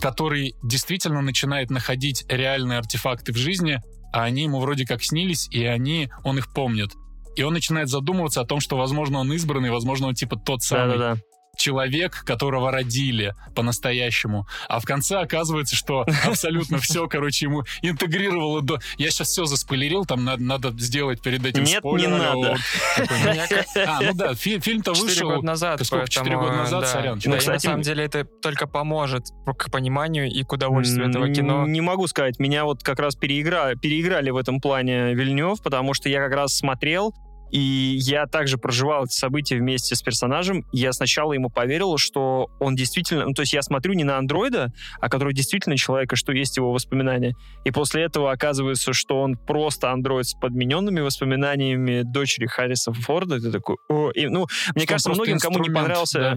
который 0.00 0.54
действительно 0.64 1.22
начинает 1.22 1.70
находить 1.70 2.24
реальные 2.28 2.78
артефакты 2.78 3.32
в 3.32 3.36
жизни, 3.36 3.80
а 4.12 4.24
они 4.24 4.42
ему 4.42 4.58
вроде 4.58 4.84
как 4.84 5.04
снились, 5.04 5.48
и 5.52 5.64
они, 5.64 6.10
он 6.24 6.36
их 6.36 6.52
помнит. 6.52 6.90
И 7.36 7.42
он 7.44 7.52
начинает 7.52 7.88
задумываться 7.88 8.40
о 8.40 8.44
том, 8.44 8.58
что, 8.58 8.76
возможно, 8.76 9.20
он 9.20 9.32
избранный, 9.32 9.70
возможно, 9.70 10.08
он 10.08 10.14
типа 10.14 10.36
тот 10.36 10.62
самый 10.62 10.98
Да-да-да. 10.98 11.20
Человек, 11.56 12.24
которого 12.24 12.70
родили 12.70 13.34
по-настоящему. 13.54 14.46
А 14.68 14.80
в 14.80 14.84
конце 14.84 15.18
оказывается, 15.18 15.76
что 15.76 16.04
абсолютно 16.24 16.78
все, 16.78 17.06
короче, 17.08 17.46
ему 17.46 17.64
интегрировало 17.82 18.62
до... 18.62 18.78
Я 18.98 19.10
сейчас 19.10 19.28
все 19.28 19.44
заспойлерил, 19.44 20.04
там 20.04 20.24
надо, 20.24 20.42
надо 20.42 20.70
сделать 20.78 21.22
перед 21.22 21.44
этим 21.44 21.64
Нет, 21.64 21.78
спойлер. 21.78 22.08
не 22.10 22.16
надо. 22.16 22.56
А, 23.86 24.00
ну 24.00 24.14
да, 24.14 24.34
фи- 24.34 24.60
фильм-то 24.60 24.94
Четыре 24.94 25.08
вышел... 25.08 25.30
года 25.30 25.46
назад. 25.46 25.84
сколько, 25.84 26.08
четыре 26.08 26.36
поэтому, 26.36 26.48
года 26.48 26.62
назад, 26.62 26.80
да. 26.82 26.86
сорян. 26.86 27.20
Ну, 27.24 27.34
и 27.34 27.38
кстати, 27.38 27.66
на 27.66 27.70
самом 27.70 27.82
деле 27.82 28.04
это 28.04 28.24
только 28.24 28.66
поможет 28.66 29.26
к 29.58 29.70
пониманию 29.70 30.30
и 30.30 30.42
к 30.42 30.52
удовольствию 30.52 31.08
этого 31.08 31.28
кино. 31.28 31.66
Не 31.66 31.80
могу 31.80 32.06
сказать. 32.06 32.38
Меня 32.38 32.64
вот 32.64 32.82
как 32.82 32.98
раз 32.98 33.14
переигра... 33.16 33.74
переиграли 33.76 34.30
в 34.30 34.36
этом 34.36 34.60
плане 34.60 35.14
Вильнев, 35.14 35.62
потому 35.62 35.94
что 35.94 36.08
я 36.08 36.20
как 36.20 36.32
раз 36.32 36.56
смотрел, 36.56 37.14
и 37.54 37.98
я 38.00 38.26
также 38.26 38.58
проживал 38.58 39.04
эти 39.04 39.12
события 39.12 39.56
вместе 39.56 39.94
с 39.94 40.02
персонажем. 40.02 40.66
Я 40.72 40.92
сначала 40.92 41.34
ему 41.34 41.50
поверил, 41.50 41.98
что 41.98 42.48
он 42.58 42.74
действительно... 42.74 43.26
Ну, 43.26 43.32
то 43.32 43.42
есть 43.42 43.52
я 43.52 43.62
смотрю 43.62 43.92
не 43.92 44.02
на 44.02 44.18
андроида, 44.18 44.72
а 45.00 45.08
который 45.08 45.32
действительно 45.32 45.76
человек, 45.76 46.12
и 46.12 46.16
что 46.16 46.32
есть 46.32 46.56
его 46.56 46.72
воспоминания. 46.72 47.36
И 47.64 47.70
после 47.70 48.02
этого 48.02 48.32
оказывается, 48.32 48.92
что 48.92 49.20
он 49.20 49.36
просто 49.36 49.92
андроид 49.92 50.26
с 50.26 50.34
подмененными 50.34 50.98
воспоминаниями 50.98 52.02
дочери 52.02 52.46
Харриса 52.46 52.92
Форда. 52.92 53.38
Ты 53.38 53.52
такой... 53.52 53.76
О, 53.88 54.10
и, 54.10 54.26
ну, 54.26 54.46
мне 54.74 54.82
Что 54.82 54.88
кажется, 54.88 55.10
многим, 55.10 55.38
кому 55.38 55.60
не 55.60 55.70
понравился... 55.70 56.18
да. 56.18 56.36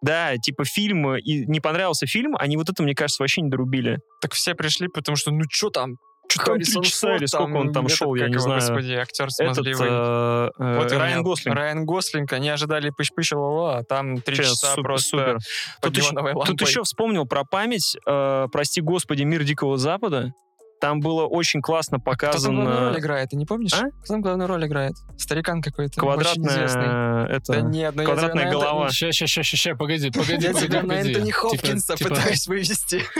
Да, 0.00 0.36
типа 0.36 0.64
фильм, 0.64 1.16
и 1.16 1.44
не 1.46 1.60
понравился 1.60 2.06
фильм, 2.06 2.36
они 2.36 2.56
вот 2.56 2.68
это, 2.68 2.82
мне 2.84 2.94
кажется, 2.94 3.22
вообще 3.22 3.42
не 3.42 3.50
дорубили. 3.50 3.98
Так 4.20 4.32
все 4.32 4.54
пришли, 4.54 4.86
потому 4.86 5.16
что, 5.16 5.32
ну 5.32 5.42
что 5.50 5.70
там? 5.70 5.96
Там, 6.36 6.60
три 6.60 6.82
часа 6.82 7.16
или 7.16 7.26
сколько 7.26 7.56
он 7.56 7.72
там 7.72 7.86
этот, 7.86 7.96
шел, 7.98 8.14
я 8.14 8.26
не 8.26 8.32
его, 8.32 8.42
знаю. 8.42 8.60
Господи, 8.60 8.92
актер 8.92 9.24
Этот 9.24 9.54
смазливый. 9.56 9.88
э, 9.90 10.50
э, 10.58 10.76
Вот 10.78 10.92
Райан 10.92 11.22
Гослинг. 11.22 11.56
Райан 11.56 11.86
Гослинг, 11.86 12.32
они 12.32 12.48
ожидали 12.50 12.90
пыш-пыш 12.90 13.32
а 13.32 13.82
там 13.84 14.20
три 14.20 14.36
часа 14.36 14.68
супер, 14.70 14.82
просто 14.82 15.08
супер. 15.08 15.34
под 15.34 15.42
Тут 15.82 15.96
еще, 15.96 16.06
неоновой 16.08 16.32
лампой. 16.34 16.56
тут 16.56 16.68
еще 16.68 16.82
вспомнил 16.82 17.26
про 17.26 17.44
память. 17.44 17.96
э, 18.06 18.46
прости 18.52 18.80
господи, 18.80 19.22
мир 19.22 19.42
Дикого 19.44 19.78
Запада. 19.78 20.32
Там 20.80 21.00
было 21.00 21.26
очень 21.26 21.60
классно 21.60 21.98
Кто 21.98 22.10
там 22.12 22.16
главную 22.20 22.66
показано 22.66 22.90
роль 22.90 22.98
играет, 23.00 23.30
ты 23.30 23.36
не 23.36 23.46
помнишь? 23.46 23.72
А? 23.74 23.86
Кто 24.02 24.14
там 24.14 24.22
главную 24.22 24.48
роль 24.48 24.66
играет? 24.66 24.94
Старикан 25.16 25.60
какой-то, 25.60 26.00
квадратная... 26.00 27.26
Это, 27.26 27.52
Да 27.52 27.60
нет, 27.62 27.94
ну 27.96 28.02
я 28.02 28.06
квадратная 28.06 28.44
это- 28.44 28.52
голова. 28.52 28.90
Ща, 28.90 29.12
ща, 29.12 29.26
ща, 29.26 29.42
ща, 29.42 29.56
ща, 29.56 29.74
погоди, 29.74 30.10
погоди, 30.10 30.46
Я 30.46 30.52
тебя 30.52 30.82
на. 30.82 30.92
Энтони 30.92 31.26
Типа- 31.26 31.36
Хопкинса 31.38 31.96
типа- 31.96 32.10
пытаюсь 32.10 32.46
вывести. 32.46 33.02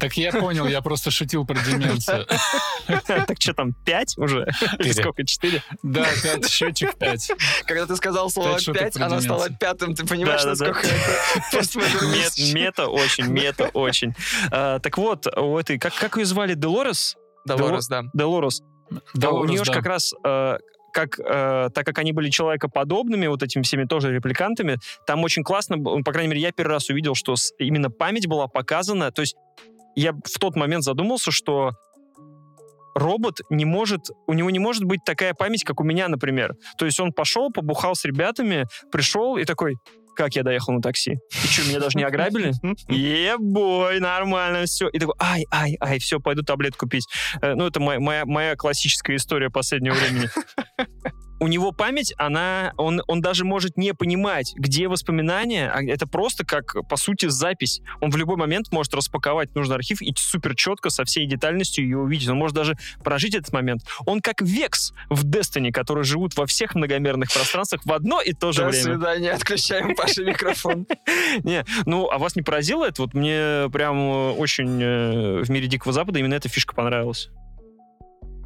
Так 0.00 0.16
я 0.16 0.32
понял, 0.32 0.66
я 0.66 0.80
просто 0.80 1.10
шутил 1.10 1.44
про 1.46 1.56
деменцию. 1.58 2.26
Так 3.06 3.36
что 3.40 3.52
там, 3.52 3.74
пять 3.84 4.16
уже? 4.16 4.46
Или 4.78 4.92
сколько, 4.92 5.24
четыре? 5.24 5.62
Да, 5.82 6.06
пять, 6.22 6.48
счетчик 6.48 6.96
пять. 6.96 7.30
Когда 7.66 7.86
ты 7.86 7.96
сказал 7.96 8.30
слово 8.30 8.58
Пять 8.72 8.96
она 8.96 9.20
стала 9.20 9.50
пятым. 9.50 9.94
Ты 9.94 10.06
понимаешь, 10.06 10.44
насколько 10.44 10.80
это? 10.80 12.52
Мета 12.54 12.86
очень, 12.86 13.26
мета 13.26 13.66
очень. 13.74 14.14
А, 14.50 14.78
Так 14.78 14.96
вот, 14.98 15.26
у 15.36 15.58
этой, 15.58 15.78
как 15.78 16.16
ее 16.16 16.24
звали, 16.24 16.37
Делорес? 16.46 17.16
Долорес, 17.46 17.86
да. 17.88 18.02
Делорес. 18.14 18.62
Да, 19.14 19.30
у 19.30 19.44
нее 19.44 19.58
да. 19.58 19.64
же 19.64 19.72
как 19.72 19.86
раз, 19.86 20.14
э, 20.24 20.58
как, 20.92 21.18
э, 21.18 21.68
так 21.74 21.84
как 21.84 21.98
они 21.98 22.12
были 22.12 22.30
человекоподобными, 22.30 23.26
вот 23.26 23.42
этими 23.42 23.62
всеми 23.62 23.84
тоже 23.84 24.12
репликантами, 24.12 24.78
там 25.06 25.22
очень 25.24 25.42
классно, 25.42 25.78
по 25.78 26.12
крайней 26.12 26.30
мере, 26.30 26.40
я 26.40 26.52
первый 26.52 26.72
раз 26.72 26.88
увидел, 26.88 27.14
что 27.14 27.36
с- 27.36 27.52
именно 27.58 27.90
память 27.90 28.26
была 28.26 28.46
показана. 28.46 29.10
То 29.12 29.22
есть 29.22 29.36
я 29.94 30.12
в 30.12 30.38
тот 30.40 30.56
момент 30.56 30.84
задумался, 30.84 31.30
что 31.30 31.72
робот 32.94 33.40
не 33.50 33.64
может, 33.64 34.10
у 34.26 34.32
него 34.32 34.50
не 34.50 34.58
может 34.58 34.84
быть 34.84 35.00
такая 35.04 35.34
память, 35.34 35.64
как 35.64 35.80
у 35.80 35.84
меня, 35.84 36.08
например. 36.08 36.54
То 36.78 36.86
есть 36.86 36.98
он 37.00 37.12
пошел, 37.12 37.50
побухал 37.50 37.94
с 37.94 38.04
ребятами, 38.04 38.64
пришел 38.90 39.36
и 39.36 39.44
такой, 39.44 39.76
как 40.18 40.34
я 40.34 40.42
доехал 40.42 40.72
на 40.74 40.82
такси? 40.82 41.12
И 41.32 41.46
что, 41.46 41.62
меня 41.68 41.78
даже 41.78 41.96
не 41.96 42.02
ограбили? 42.02 42.52
Ебой, 42.92 44.00
нормально 44.00 44.66
все. 44.66 44.88
И 44.88 44.98
такой, 44.98 45.14
ай, 45.20 45.44
ай, 45.52 45.76
ай, 45.80 46.00
все, 46.00 46.18
пойду 46.18 46.42
таблетку 46.42 46.88
пить. 46.88 47.06
Э, 47.40 47.54
Ну, 47.54 47.68
это 47.68 47.78
моя, 47.78 48.00
моя, 48.00 48.26
моя 48.26 48.56
классическая 48.56 49.14
история 49.14 49.48
последнего 49.48 49.94
времени. 49.94 50.28
У 51.40 51.46
него 51.46 51.72
память, 51.72 52.14
она, 52.18 52.72
он, 52.76 53.02
он 53.06 53.20
даже 53.20 53.44
может 53.44 53.76
не 53.76 53.94
понимать, 53.94 54.54
где 54.56 54.88
воспоминания, 54.88 55.70
а 55.70 55.82
это 55.82 56.06
просто 56.06 56.44
как, 56.44 56.76
по 56.88 56.96
сути, 56.96 57.26
запись. 57.26 57.80
Он 58.00 58.10
в 58.10 58.16
любой 58.16 58.36
момент 58.36 58.72
может 58.72 58.94
распаковать 58.94 59.54
нужный 59.54 59.76
архив 59.76 60.02
и 60.02 60.12
супер 60.16 60.56
четко 60.56 60.90
со 60.90 61.04
всей 61.04 61.26
детальностью 61.26 61.84
ее 61.84 61.98
увидеть. 61.98 62.28
Он 62.28 62.36
может 62.36 62.56
даже 62.56 62.76
прожить 63.04 63.34
этот 63.34 63.52
момент. 63.52 63.82
Он 64.06 64.20
как 64.20 64.40
Векс 64.40 64.92
в 65.08 65.24
Destiny, 65.24 65.70
которые 65.70 66.04
живут 66.04 66.36
во 66.36 66.46
всех 66.46 66.74
многомерных 66.74 67.32
пространствах 67.32 67.82
в 67.84 67.92
одно 67.92 68.20
и 68.20 68.32
то 68.32 68.52
же 68.52 68.62
До 68.62 68.68
время. 68.68 68.84
свидания, 68.84 69.30
отключаем 69.32 69.94
Паше 69.94 70.24
микрофон. 70.24 70.86
Не, 71.44 71.64
ну, 71.86 72.08
а 72.10 72.18
вас 72.18 72.36
не 72.36 72.42
поразило 72.42 72.84
это? 72.84 73.02
Вот 73.02 73.14
мне 73.14 73.68
прям 73.72 73.98
э, 73.98 74.30
очень 74.32 74.82
э, 74.82 75.42
в 75.42 75.50
мире 75.50 75.66
Дикого 75.66 75.92
Запада 75.92 76.18
именно 76.18 76.34
эта 76.34 76.48
фишка 76.48 76.74
понравилась. 76.74 77.30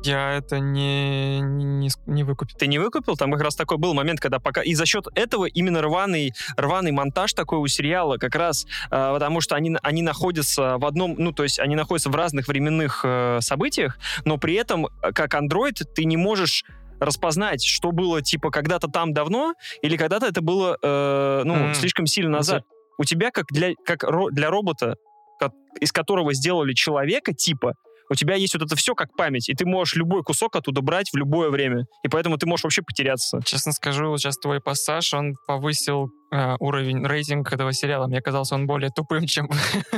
Я 0.05 0.33
это 0.33 0.59
не, 0.59 1.41
не, 1.41 1.89
не 2.07 2.25
выкупил. 2.25 2.57
Ты 2.59 2.67
не 2.67 2.79
выкупил? 2.79 3.17
Там 3.17 3.33
как 3.33 3.43
раз 3.43 3.55
такой 3.57 3.79
был 3.79 3.95
момент, 3.95 4.21
когда 4.21 4.39
пока... 4.39 4.63
И 4.63 4.75
за 4.75 4.85
счет 4.87 5.07
этого 5.15 5.47
именно 5.47 5.81
рваный, 5.81 6.33
рваный 6.57 6.91
монтаж 6.91 7.33
такой 7.35 7.59
у 7.59 7.67
сериала, 7.69 8.17
как 8.17 8.35
раз 8.35 8.67
э, 8.91 9.13
потому 9.13 9.41
что 9.41 9.55
они, 9.55 9.77
они 9.83 10.03
находятся 10.03 10.77
в 10.79 10.87
одном... 10.87 11.15
Ну, 11.19 11.33
то 11.33 11.43
есть 11.45 11.59
они 11.61 11.77
находятся 11.77 12.11
в 12.11 12.17
разных 12.17 12.49
временных 12.49 13.01
э, 13.05 13.39
событиях, 13.41 13.99
но 14.25 14.39
при 14.39 14.55
этом, 14.55 14.87
э, 14.87 15.13
как 15.13 15.35
андроид, 15.35 15.81
ты 15.95 16.05
не 16.05 16.17
можешь 16.17 16.65
распознать, 16.99 17.65
что 17.65 17.91
было, 17.93 18.23
типа, 18.23 18.51
когда-то 18.51 18.89
там 18.89 19.13
давно, 19.13 19.55
или 19.83 19.97
когда-то 19.97 20.27
это 20.27 20.41
было, 20.41 20.79
э, 20.83 21.43
ну, 21.45 21.55
Мгм. 21.55 21.75
слишком 21.75 22.07
сильно 22.07 22.31
назад. 22.31 22.65
У 22.99 23.05
тебя, 23.05 23.31
как 23.31 23.47
для, 23.51 23.73
как 23.85 24.05
ро- 24.05 24.31
для 24.31 24.51
робота, 24.51 24.97
ко- 25.41 25.53
из 25.81 25.91
которого 25.93 26.33
сделали 26.35 26.73
человека, 26.75 27.33
типа, 27.35 27.75
у 28.13 28.15
тебя 28.15 28.35
есть 28.35 28.55
вот 28.55 28.63
это 28.63 28.77
все 28.77 28.95
как 28.95 29.17
память, 29.17 29.49
и 29.49 29.55
ты 29.55 29.67
можешь 29.67 29.97
любой 29.97 30.23
кусок 30.23 30.57
оттуда 30.57 30.83
брать 30.83 31.11
в 31.13 31.17
любое 31.17 31.51
время. 31.51 31.87
И 32.05 32.09
поэтому 32.09 32.37
ты 32.37 32.47
можешь 32.47 32.65
вообще 32.65 32.83
потеряться. 32.83 33.41
Честно 33.45 33.73
скажу, 33.73 34.17
сейчас 34.19 34.37
твой 34.37 34.61
пассаж, 34.61 35.15
он 35.15 35.35
повысил 35.47 36.11
э, 36.33 36.57
уровень, 36.59 37.05
рейтинг 37.07 37.53
этого 37.53 37.72
сериала. 37.72 38.07
Мне 38.07 38.20
казалось, 38.20 38.51
он 38.53 38.66
более 38.66 38.91
тупым, 38.91 39.26
чем, 39.26 39.49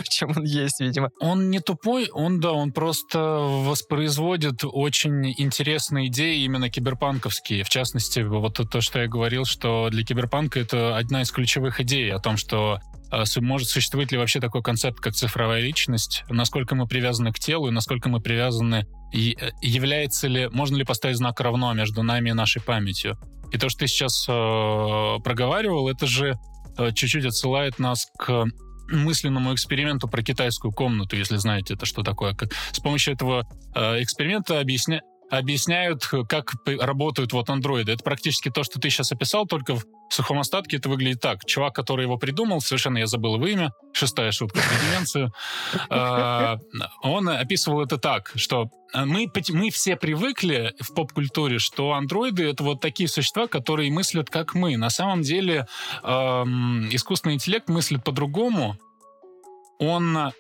чем 0.05 0.33
он 0.37 0.45
есть, 0.45 0.81
видимо. 0.81 1.11
Он 1.21 1.51
не 1.51 1.61
тупой, 1.61 2.09
он, 2.13 2.41
да, 2.41 2.53
он 2.53 2.73
просто 2.73 3.19
воспроизводит 3.19 4.61
очень 4.65 5.33
интересные 5.39 6.09
идеи 6.09 6.45
именно 6.45 6.69
киберпанковские. 6.69 7.65
В 7.65 7.69
частности, 7.69 8.21
вот 8.21 8.61
то, 8.71 8.81
что 8.81 9.01
я 9.01 9.09
говорил, 9.09 9.45
что 9.45 9.89
для 9.91 10.05
киберпанка 10.05 10.61
это 10.61 10.97
одна 10.97 11.23
из 11.23 11.31
ключевых 11.31 11.81
идей 11.81 12.13
о 12.13 12.19
том, 12.19 12.37
что 12.37 12.81
а, 13.11 13.25
может 13.41 13.69
существовать 13.69 14.11
ли 14.13 14.19
вообще 14.19 14.41
такой 14.41 14.63
концепт, 14.63 14.99
как 14.99 15.15
цифровая 15.15 15.61
личность, 15.61 16.25
насколько 16.29 16.75
мы 16.75 16.87
привязаны 16.87 17.33
к 17.33 17.39
телу 17.39 17.69
и 17.69 17.71
насколько 17.71 18.09
мы 18.09 18.21
привязаны, 18.21 18.87
э, 19.17 19.51
является 19.61 20.29
ли, 20.29 20.49
можно 20.49 20.77
ли 20.77 20.85
поставить 20.85 21.17
знак 21.17 21.41
равно 21.41 21.73
между 21.73 22.03
нами 22.03 22.31
и 22.31 22.33
нашей 22.33 22.63
памятью. 22.63 23.19
И 23.53 23.59
то, 23.59 23.69
что 23.69 23.81
ты 23.81 23.87
сейчас 23.87 24.27
э, 24.29 25.23
проговаривал, 25.23 25.89
это 25.89 26.07
же 26.07 26.39
э, 26.77 26.93
чуть-чуть 26.93 27.25
отсылает 27.25 27.79
нас 27.79 28.09
к 28.19 28.47
мысленному 28.89 29.55
эксперименту 29.55 30.09
про 30.09 30.23
китайскую 30.23 30.73
комнату, 30.73 31.17
если 31.17 31.37
знаете 31.37 31.75
это 31.75 31.87
что 31.87 32.03
такое. 32.03 32.37
С 32.73 32.81
помощью 32.81 33.15
этого 33.15 33.47
э, 33.75 34.03
эксперимента 34.03 34.61
объясня 34.61 35.01
объясняют, 35.31 36.07
как 36.29 36.53
работают 36.67 37.33
вот 37.33 37.49
андроиды. 37.51 37.93
Это 37.93 38.05
практически 38.05 38.51
то, 38.51 38.63
что 38.63 38.79
ты 38.79 38.91
сейчас 38.91 39.11
описал, 39.11 39.47
только 39.47 39.75
в 39.75 39.85
сухом 40.15 40.39
остатке 40.39 40.77
это 40.77 40.89
выглядит 40.89 41.21
так. 41.21 41.45
Чувак, 41.45 41.75
который 41.75 42.03
его 42.03 42.17
придумал, 42.17 42.61
совершенно 42.61 42.99
я 42.99 43.07
забыл 43.07 43.37
его 43.37 43.47
имя, 43.47 43.73
шестая 43.93 44.33
шутка 44.33 44.61
про 44.61 44.87
деменцию, 44.87 45.33
а, 45.89 46.59
он 47.03 47.29
описывал 47.29 47.83
это 47.83 47.99
так, 47.99 48.33
что 48.37 48.71
мы, 48.95 49.31
мы 49.51 49.71
все 49.71 49.97
привыкли 49.97 50.75
в 50.81 50.95
поп-культуре, 50.95 51.59
что 51.59 51.93
андроиды— 51.93 52.49
это 52.51 52.63
вот 52.63 52.81
такие 52.81 53.09
существа, 53.09 53.49
которые 53.49 53.91
мыслят 53.91 54.31
как 54.31 54.55
мы. 54.55 54.77
На 54.77 54.91
самом 54.91 55.23
деле 55.23 55.67
искусственный 56.03 57.35
интеллект 57.35 57.69
мыслит 57.69 58.05
по-другому. 58.05 58.79
Он 59.79 60.33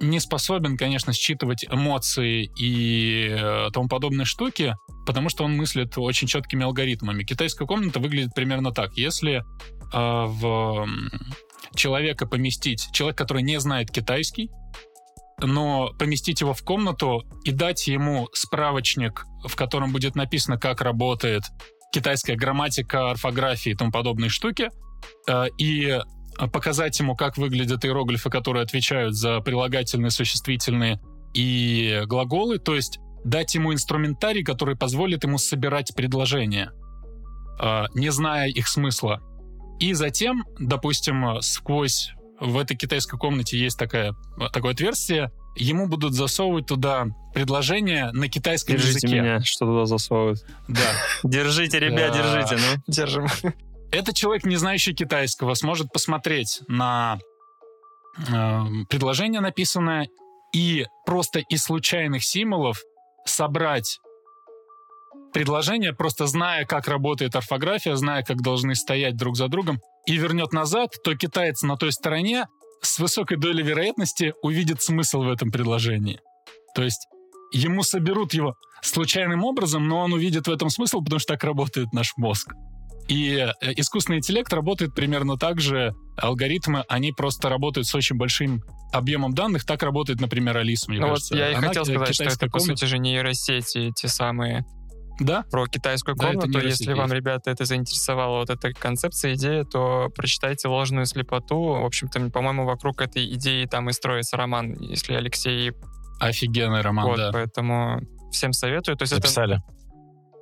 не 0.00 0.20
способен, 0.20 0.76
конечно, 0.76 1.12
считывать 1.12 1.64
эмоции 1.64 2.50
и 2.58 3.28
э, 3.30 3.68
тому 3.72 3.88
подобные 3.88 4.24
штуки, 4.24 4.74
потому 5.06 5.28
что 5.28 5.44
он 5.44 5.56
мыслит 5.56 5.96
очень 5.96 6.28
четкими 6.28 6.64
алгоритмами. 6.64 7.24
Китайская 7.24 7.66
комната 7.66 7.98
выглядит 7.98 8.34
примерно 8.34 8.72
так. 8.72 8.96
Если 8.96 9.36
э, 9.36 9.42
в 9.92 10.86
человека 11.74 12.26
поместить, 12.26 12.88
человек, 12.92 13.16
который 13.16 13.42
не 13.42 13.58
знает 13.60 13.90
китайский, 13.90 14.50
но 15.40 15.92
поместить 15.98 16.40
его 16.40 16.54
в 16.54 16.62
комнату 16.62 17.24
и 17.44 17.50
дать 17.50 17.86
ему 17.86 18.28
справочник, 18.32 19.24
в 19.46 19.54
котором 19.54 19.92
будет 19.92 20.14
написано, 20.14 20.58
как 20.58 20.80
работает 20.80 21.42
китайская 21.92 22.36
грамматика, 22.36 23.10
орфография 23.10 23.72
и 23.72 23.76
тому 23.76 23.90
подобные 23.90 24.28
штуки, 24.28 24.70
э, 25.28 25.46
и 25.58 25.98
показать 26.52 26.98
ему, 27.00 27.16
как 27.16 27.36
выглядят 27.36 27.84
иероглифы, 27.84 28.30
которые 28.30 28.62
отвечают 28.62 29.14
за 29.14 29.40
прилагательные, 29.40 30.10
существительные 30.10 31.00
и 31.34 32.02
глаголы, 32.06 32.58
то 32.58 32.74
есть 32.74 32.98
дать 33.24 33.54
ему 33.54 33.72
инструментарий, 33.72 34.44
который 34.44 34.76
позволит 34.76 35.24
ему 35.24 35.38
собирать 35.38 35.94
предложения, 35.94 36.72
а, 37.58 37.86
не 37.94 38.10
зная 38.10 38.48
их 38.48 38.68
смысла. 38.68 39.20
И 39.80 39.92
затем, 39.92 40.44
допустим, 40.58 41.40
сквозь 41.42 42.12
в 42.40 42.58
этой 42.58 42.76
китайской 42.76 43.18
комнате 43.18 43.58
есть 43.58 43.78
такая, 43.78 44.14
такое 44.52 44.72
отверстие, 44.72 45.30
ему 45.56 45.88
будут 45.88 46.14
засовывать 46.14 46.66
туда 46.66 47.06
предложения 47.34 48.10
на 48.12 48.28
китайском 48.28 48.76
Держите 48.76 49.06
языке. 49.06 49.20
меня, 49.20 49.40
что 49.40 49.66
туда 49.66 49.86
засовывают. 49.86 50.44
Да. 50.68 50.80
Держите, 51.24 51.78
ребят, 51.78 52.12
держите, 52.12 52.56
ну. 52.56 52.82
Держим. 52.86 53.26
Этот 53.92 54.16
человек, 54.16 54.44
не 54.44 54.56
знающий 54.56 54.94
китайского, 54.94 55.54
сможет 55.54 55.92
посмотреть 55.92 56.60
на 56.68 57.18
э, 58.18 58.62
предложение 58.88 59.40
написанное 59.40 60.08
и 60.54 60.86
просто 61.04 61.40
из 61.40 61.62
случайных 61.62 62.24
символов 62.24 62.82
собрать 63.24 64.00
предложение, 65.32 65.92
просто 65.92 66.26
зная, 66.26 66.64
как 66.64 66.88
работает 66.88 67.36
орфография, 67.36 67.94
зная, 67.96 68.22
как 68.22 68.40
должны 68.40 68.74
стоять 68.74 69.16
друг 69.16 69.36
за 69.36 69.48
другом, 69.48 69.80
и 70.06 70.16
вернет 70.16 70.52
назад, 70.52 70.94
то 71.04 71.14
китаец 71.14 71.62
на 71.62 71.76
той 71.76 71.92
стороне 71.92 72.46
с 72.80 72.98
высокой 72.98 73.36
долей 73.36 73.62
вероятности 73.62 74.32
увидит 74.42 74.82
смысл 74.82 75.22
в 75.22 75.28
этом 75.28 75.50
предложении. 75.50 76.20
То 76.74 76.82
есть 76.82 77.06
ему 77.52 77.82
соберут 77.82 78.32
его 78.34 78.54
случайным 78.82 79.44
образом, 79.44 79.88
но 79.88 80.00
он 80.00 80.12
увидит 80.12 80.46
в 80.46 80.50
этом 80.50 80.70
смысл, 80.70 81.02
потому 81.02 81.18
что 81.18 81.34
так 81.34 81.44
работает 81.44 81.92
наш 81.92 82.12
мозг. 82.16 82.52
И 83.08 83.36
э, 83.36 83.72
искусственный 83.76 84.18
интеллект 84.18 84.52
работает 84.52 84.94
примерно 84.94 85.36
так 85.36 85.60
же. 85.60 85.94
Алгоритмы, 86.16 86.84
они 86.88 87.12
просто 87.12 87.48
работают 87.48 87.86
с 87.86 87.94
очень 87.94 88.16
большим 88.16 88.62
объемом 88.92 89.34
данных. 89.34 89.64
Так 89.64 89.82
работает, 89.82 90.20
например, 90.20 90.56
Алиса, 90.56 90.90
мне 90.90 91.00
ну 91.00 91.08
кажется. 91.08 91.34
Вот 91.34 91.40
я 91.40 91.50
и 91.50 91.54
Она 91.54 91.68
хотел 91.68 91.84
сказать, 91.84 92.14
что 92.14 92.24
это, 92.24 92.46
по 92.46 92.58
комната... 92.58 92.76
сути 92.76 92.84
же, 92.86 92.98
нейросети 92.98 93.92
те 93.94 94.08
самые. 94.08 94.64
Да? 95.20 95.44
Про 95.50 95.66
китайскую 95.66 96.14
Да, 96.16 96.30
это 96.30 96.40
комнату. 96.40 96.58
нейросети 96.58 96.82
Если 96.82 96.92
вам, 96.94 97.12
ребята, 97.12 97.50
это 97.50 97.64
заинтересовала 97.64 98.40
вот 98.40 98.50
эта 98.50 98.72
концепция, 98.72 99.34
идея, 99.34 99.64
то 99.64 100.10
прочитайте 100.14 100.68
«Ложную 100.68 101.06
слепоту». 101.06 101.58
В 101.58 101.84
общем-то, 101.84 102.30
по-моему, 102.30 102.64
вокруг 102.64 103.00
этой 103.00 103.26
идеи 103.34 103.64
там 103.66 103.88
и 103.88 103.92
строится 103.92 104.36
роман, 104.36 104.74
если 104.80 105.14
Алексей... 105.14 105.72
Офигенный 106.18 106.80
роман, 106.80 107.06
вот, 107.06 107.16
да. 107.16 107.30
поэтому 107.32 108.00
всем 108.30 108.52
советую. 108.52 108.96
То 108.96 109.02
есть 109.02 109.12
это 109.12 109.22
Записали. 109.22 109.62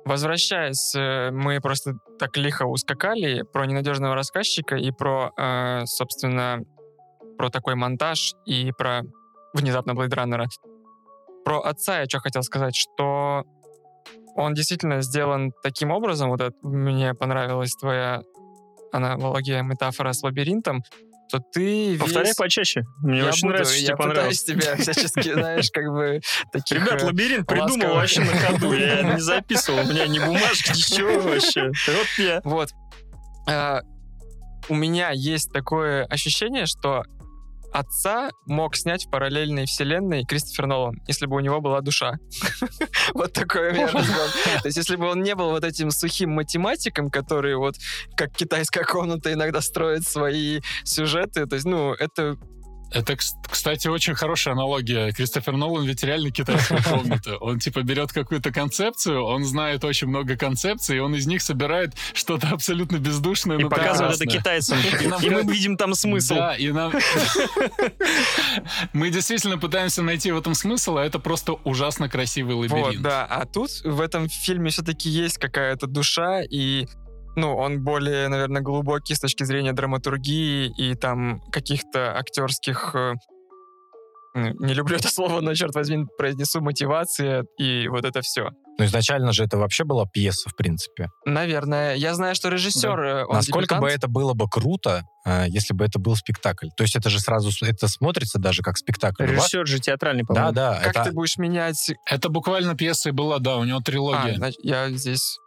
Возвращаясь, 0.05 0.93
э, 0.95 1.31
мы 1.31 1.59
просто 1.59 1.97
так 2.19 2.37
лихо 2.37 2.65
ускакали 2.65 3.41
про 3.41 3.65
ненадежного 3.65 4.13
рассказчика 4.13 4.75
и 4.75 4.91
про, 4.91 5.31
э, 5.35 5.85
собственно, 5.85 6.59
про 7.37 7.49
такой 7.49 7.73
монтаж 7.73 8.33
и 8.45 8.71
про 8.77 9.01
внезапно 9.53 9.95
Runner. 10.13 10.45
Про 11.43 11.59
отца 11.61 12.01
я 12.01 12.05
что 12.07 12.19
хотел 12.19 12.43
сказать, 12.43 12.75
что 12.75 13.45
он 14.35 14.53
действительно 14.53 15.01
сделан 15.01 15.53
таким 15.63 15.89
образом, 15.89 16.29
вот 16.29 16.41
это, 16.41 16.55
мне 16.61 17.15
понравилась 17.15 17.75
твоя 17.75 18.21
аналогия, 18.91 19.63
метафора 19.63 20.13
с 20.13 20.21
лабиринтом, 20.21 20.83
то 21.29 21.39
ты 21.39 21.97
Повторяй 21.97 22.27
весь... 22.27 22.35
почаще. 22.35 22.83
Мне 23.01 23.19
я 23.19 23.27
очень 23.27 23.41
буду, 23.41 23.53
нравится, 23.53 23.73
что 23.75 23.85
тебе 23.85 23.97
понравилось. 23.97 24.43
тебя 24.43 24.75
всячески, 24.75 25.33
знаешь, 25.33 25.69
как 25.71 25.85
бы 25.91 26.21
таких... 26.51 26.77
Ребят, 26.77 27.01
э, 27.01 27.05
лабиринт 27.05 27.47
придумал 27.47 27.95
вообще 27.95 28.21
на 28.21 28.33
ходу. 28.37 28.73
Я 28.73 29.01
не 29.15 29.19
записывал. 29.19 29.79
У 29.79 29.89
меня 29.89 30.07
ни 30.07 30.19
бумажки, 30.19 30.69
ничего 30.69 31.19
вообще. 31.19 31.71
Вот 31.87 32.07
я. 32.17 32.41
Вот. 32.43 32.69
А, 33.47 33.81
у 34.69 34.75
меня 34.75 35.11
есть 35.11 35.51
такое 35.51 36.05
ощущение, 36.05 36.65
что 36.65 37.03
отца 37.75 38.29
мог 38.45 38.77
снять 38.77 39.05
в 39.05 39.09
параллельной 39.09 39.65
вселенной 39.65 40.23
Кристофер 40.23 40.65
Нолан, 40.65 41.01
если 41.07 41.25
бы 41.25 41.35
у 41.35 41.39
него 41.41 41.59
была 41.59 41.81
душа. 41.81 42.13
Вот 43.13 43.33
такое 43.33 43.71
у 43.71 43.73
меня 43.73 43.87
разгон. 43.87 44.29
То 44.61 44.67
есть 44.67 44.77
если 44.77 44.95
бы 44.95 45.07
он 45.09 45.21
не 45.21 45.35
был 45.35 45.49
вот 45.49 45.63
этим 45.63 45.91
сухим 45.91 46.31
математиком, 46.31 47.09
который 47.09 47.55
вот 47.55 47.75
как 48.15 48.31
китайская 48.31 48.83
комната 48.83 49.31
иногда 49.31 49.61
строит 49.61 50.03
свои 50.03 50.61
сюжеты, 50.83 51.45
то 51.45 51.55
есть, 51.55 51.65
ну, 51.65 51.93
это 51.93 52.37
Это, 52.91 53.13
кс- 53.13 53.33
кстати, 53.49 53.87
очень 53.87 54.15
хорошая 54.15 54.53
аналогия. 54.53 55.11
Кристофер 55.11 55.57
Нолан 55.57 55.85
ведь 55.85 56.03
реально 56.03 56.31
китайская 56.31 56.81
комната. 56.89 57.37
Он 57.37 57.59
типа 57.59 57.81
берет 57.83 58.11
какую-то 58.13 58.51
концепцию, 58.51 59.23
он 59.23 59.43
знает 59.43 59.83
очень 59.83 60.07
много 60.07 60.37
концепций, 60.37 60.97
и 60.97 60.99
он 60.99 61.13
из 61.15 61.27
них 61.27 61.41
собирает 61.41 61.93
что-то 62.13 62.49
абсолютно 62.49 62.97
бездушное, 62.97 63.57
И 63.57 63.63
но 63.63 63.69
показывает 63.69 64.15
это 64.15 64.25
китайцам. 64.25 64.77
И 65.01 65.07
нам 65.07 65.21
И 65.21 65.29
мы 65.29 65.43
видим 65.43 65.75
там 65.77 65.93
смысл. 65.93 66.35
Да, 66.35 66.55
и 66.55 66.71
нам... 66.71 66.93
Мы 68.93 69.09
действительно 69.09 69.57
пытаемся 69.57 70.01
найти 70.01 70.31
в 70.31 70.37
этом 70.37 70.53
смысл, 70.55 70.97
а 70.97 71.05
это 71.05 71.19
просто 71.19 71.53
ужасно 71.63 72.09
красивый 72.09 72.55
Вот, 72.55 72.71
лабиринт. 72.71 73.01
да. 73.03 73.25
А 73.25 73.45
тут 73.45 73.69
в 73.83 74.01
этом 74.01 74.29
фильме 74.29 74.69
все-таки 74.69 75.09
есть 75.09 75.37
какая-то 75.37 75.87
душа, 75.87 76.41
и 76.43 76.87
ну, 77.35 77.55
он 77.55 77.83
более, 77.83 78.27
наверное, 78.27 78.61
глубокий 78.61 79.15
с 79.15 79.19
точки 79.19 79.43
зрения 79.43 79.73
драматургии 79.73 80.71
и 80.77 80.95
там 80.95 81.41
каких-то 81.51 82.17
актерских... 82.17 82.95
э, 82.95 83.13
Не 84.35 84.73
люблю 84.73 84.97
это 84.97 85.07
слово, 85.09 85.39
но, 85.41 85.53
черт 85.53 85.73
возьми, 85.75 86.05
произнесу 86.17 86.61
мотивация 86.61 87.45
и 87.57 87.87
вот 87.87 88.03
это 88.05 88.21
все. 88.21 88.49
Ну, 88.77 88.83
изначально 88.83 89.31
же 89.31 89.45
это 89.45 89.57
вообще 89.57 89.85
была 89.85 90.05
пьеса, 90.05 90.49
в 90.49 90.55
принципе. 90.57 91.07
Наверное. 91.25 91.95
Я 91.95 92.13
знаю, 92.13 92.35
что 92.35 92.49
режиссер... 92.49 92.99
э, 92.99 93.23
он 93.25 93.35
Насколько 93.37 93.75
бы 93.75 93.87
дебютант. 93.87 93.97
это 94.03 94.07
было 94.09 94.33
бы 94.33 94.49
круто, 94.49 95.03
э, 95.25 95.45
если 95.47 95.73
бы 95.73 95.85
это 95.85 95.97
был 95.97 96.17
спектакль. 96.17 96.67
То 96.75 96.83
есть 96.83 96.93
это 96.97 97.09
же 97.09 97.21
сразу, 97.21 97.51
это 97.65 97.87
смотрится 97.87 98.37
даже 98.37 98.61
как 98.63 98.77
спектакль. 98.77 99.23
У 99.23 99.27
вас- 99.27 99.35
Режиссер 99.53 99.65
же 99.65 99.79
театральный, 99.79 100.23
Да, 100.23 100.27
по-моему. 100.27 100.51
да. 100.53 100.79
Как 100.83 100.95
это- 100.97 101.03
ты 101.05 101.11
будешь 101.13 101.37
менять... 101.37 101.91
Это 102.05 102.27
буквально 102.27 102.75
пьеса 102.75 103.09
и 103.09 103.11
была, 103.13 103.39
да, 103.39 103.55
у 103.55 103.63
него 103.63 103.77
А, 103.77 103.81
трилогия. 103.81 104.35
значит, 104.35 104.59
я 104.61 104.89
здесь... 104.89 105.37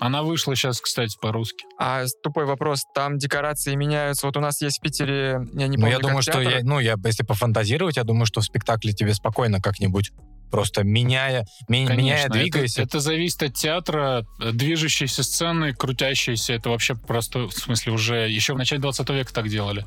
Она 0.00 0.22
вышла 0.22 0.54
сейчас, 0.54 0.80
кстати, 0.80 1.16
по-русски. 1.20 1.64
А 1.78 2.04
тупой 2.22 2.44
вопрос. 2.44 2.84
Там 2.94 3.16
декорации 3.18 3.74
меняются. 3.74 4.26
Вот 4.26 4.36
у 4.36 4.40
нас 4.40 4.60
есть 4.60 4.78
в 4.78 4.82
Питере, 4.82 5.40
я 5.54 5.66
не 5.68 5.76
Ну, 5.76 5.82
помню, 5.84 5.90
я 5.92 5.98
думаю, 5.98 6.16
как 6.16 6.22
что 6.24 6.32
театр. 6.32 6.58
я, 6.58 6.64
ну, 6.64 6.78
я, 6.80 6.96
если 7.04 7.22
пофантазировать, 7.22 7.96
я 7.96 8.04
думаю, 8.04 8.26
что 8.26 8.40
в 8.40 8.44
спектакле 8.44 8.92
тебе 8.92 9.14
спокойно 9.14 9.60
как-нибудь 9.60 10.12
просто 10.50 10.84
меняя, 10.84 11.44
ми- 11.68 11.84
меняя, 11.86 11.96
Конечно, 12.28 12.30
двигаясь. 12.30 12.74
Это, 12.74 12.82
это 12.82 13.00
зависит 13.00 13.42
от 13.42 13.54
театра. 13.54 14.24
Движущиеся 14.52 15.22
сцены, 15.22 15.72
крутящиеся, 15.72 16.52
это 16.52 16.68
вообще 16.70 16.94
просто, 16.94 17.46
в 17.48 17.52
смысле, 17.52 17.92
уже 17.92 18.28
еще 18.28 18.52
в 18.54 18.58
начале 18.58 18.80
20 18.82 19.08
века 19.10 19.32
так 19.32 19.48
делали. 19.48 19.84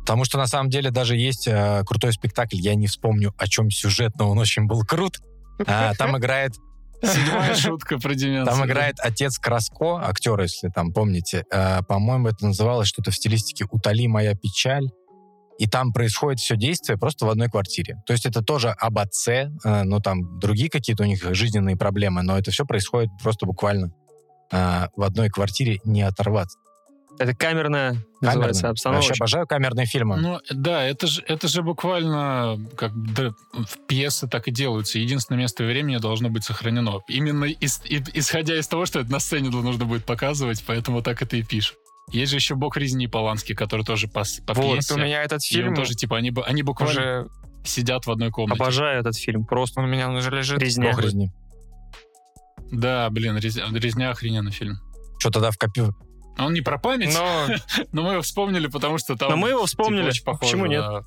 Потому 0.00 0.24
что 0.26 0.36
на 0.36 0.46
самом 0.46 0.68
деле 0.68 0.90
даже 0.90 1.16
есть 1.16 1.48
э, 1.48 1.82
крутой 1.86 2.12
спектакль, 2.12 2.56
я 2.58 2.74
не 2.74 2.88
вспомню, 2.88 3.32
о 3.38 3.46
чем 3.48 3.70
сюжет, 3.70 4.12
но 4.18 4.30
он 4.30 4.38
очень 4.38 4.66
был 4.66 4.82
крут. 4.82 5.18
А, 5.66 5.94
там 5.94 6.18
играет 6.18 6.52
Седьмая 7.02 7.54
шутка 7.56 7.98
про 7.98 8.14
деменцию. 8.14 8.56
Там 8.56 8.66
играет 8.66 8.96
отец 8.98 9.38
Краско, 9.38 10.00
актер, 10.02 10.40
если 10.40 10.68
там 10.68 10.92
помните. 10.92 11.44
Э, 11.50 11.82
по-моему, 11.82 12.28
это 12.28 12.46
называлось 12.46 12.88
что-то 12.88 13.10
в 13.10 13.14
стилистике 13.14 13.66
«Утоли 13.70 14.06
моя 14.06 14.34
печаль». 14.34 14.88
И 15.58 15.68
там 15.68 15.92
происходит 15.92 16.40
все 16.40 16.56
действие 16.56 16.98
просто 16.98 17.26
в 17.26 17.30
одной 17.30 17.48
квартире. 17.48 18.02
То 18.06 18.12
есть 18.12 18.26
это 18.26 18.42
тоже 18.42 18.70
об 18.70 18.98
отце, 18.98 19.50
э, 19.64 19.82
ну 19.84 20.00
там 20.00 20.38
другие 20.40 20.68
какие-то 20.68 21.04
у 21.04 21.06
них 21.06 21.22
жизненные 21.34 21.76
проблемы, 21.76 22.22
но 22.22 22.38
это 22.38 22.50
все 22.50 22.64
происходит 22.64 23.10
просто 23.22 23.46
буквально 23.46 23.92
э, 24.52 24.86
в 24.96 25.02
одной 25.02 25.28
квартире, 25.28 25.78
не 25.84 26.02
оторваться. 26.02 26.58
Это 27.18 27.34
камерная, 27.34 27.96
называется, 28.20 28.62
Камерно. 28.62 28.70
обстановочка. 28.70 29.08
Вообще 29.10 29.22
обожаю 29.22 29.46
камерные 29.46 29.86
фильмы. 29.86 30.16
Ну, 30.16 30.40
да, 30.50 30.82
это 30.84 31.06
же, 31.06 31.22
это 31.28 31.46
же 31.46 31.62
буквально 31.62 32.58
как 32.76 32.90
да, 33.14 33.30
в 33.52 33.86
пьесы 33.86 34.26
так 34.26 34.48
и 34.48 34.50
делаются. 34.50 34.98
Единственное 34.98 35.38
место 35.38 35.62
и 35.62 35.66
времени 35.66 35.98
должно 35.98 36.28
быть 36.28 36.42
сохранено. 36.44 37.00
Именно 37.08 37.44
из- 37.44 37.80
и- 37.84 38.02
исходя 38.14 38.58
из 38.58 38.66
того, 38.66 38.84
что 38.86 38.98
это 39.00 39.12
на 39.12 39.20
сцене 39.20 39.50
нужно 39.50 39.84
будет 39.84 40.04
показывать, 40.04 40.62
поэтому 40.66 41.02
так 41.02 41.22
это 41.22 41.36
и 41.36 41.42
пишут. 41.44 41.76
Есть 42.10 42.32
же 42.32 42.36
еще 42.38 42.54
«Бог 42.56 42.76
резни» 42.76 43.06
Поланский, 43.06 43.54
который 43.54 43.84
тоже 43.84 44.08
по, 44.08 44.24
по 44.46 44.52
Вот, 44.54 44.74
пьесе. 44.74 44.94
у 44.94 44.98
меня 44.98 45.22
этот 45.22 45.40
И 45.50 45.56
он 45.56 45.62
фильм 45.62 45.74
тоже, 45.76 45.94
типа, 45.94 46.16
они, 46.18 46.32
они 46.46 46.62
буквально 46.62 47.20
уже... 47.20 47.28
сидят 47.64 48.06
в 48.06 48.10
одной 48.10 48.30
комнате. 48.30 48.60
Обожаю 48.62 49.00
этот 49.00 49.16
фильм. 49.16 49.46
Просто 49.46 49.80
Он 49.80 49.86
у 49.86 49.88
меня 49.88 50.10
уже 50.10 50.30
лежит. 50.30 50.58
резня. 50.58 50.90
Бог 50.90 51.00
резни. 51.00 51.30
Да, 52.72 53.08
блин, 53.10 53.36
«Резня, 53.38 53.64
резня 53.72 54.10
охрененный 54.10 54.50
фильм. 54.50 54.76
Что 55.18 55.30
тогда 55.30 55.50
в 55.50 55.56
копи... 55.58 55.82
Он 56.38 56.52
не 56.52 56.60
про 56.62 56.78
память, 56.78 57.14
Но, 57.14 57.46
но 57.92 58.02
мы 58.02 58.12
его 58.12 58.22
вспомнили, 58.22 58.66
потому 58.66 58.98
что 58.98 59.16
там... 59.16 59.30
Но 59.30 59.36
мы 59.36 59.48
его 59.50 59.60
типа, 59.60 59.66
вспомнили. 59.68 60.08
очень 60.08 60.24
похоже, 60.24 60.50
Почему 60.52 60.66
нет? 60.66 60.80
да. 60.82 61.02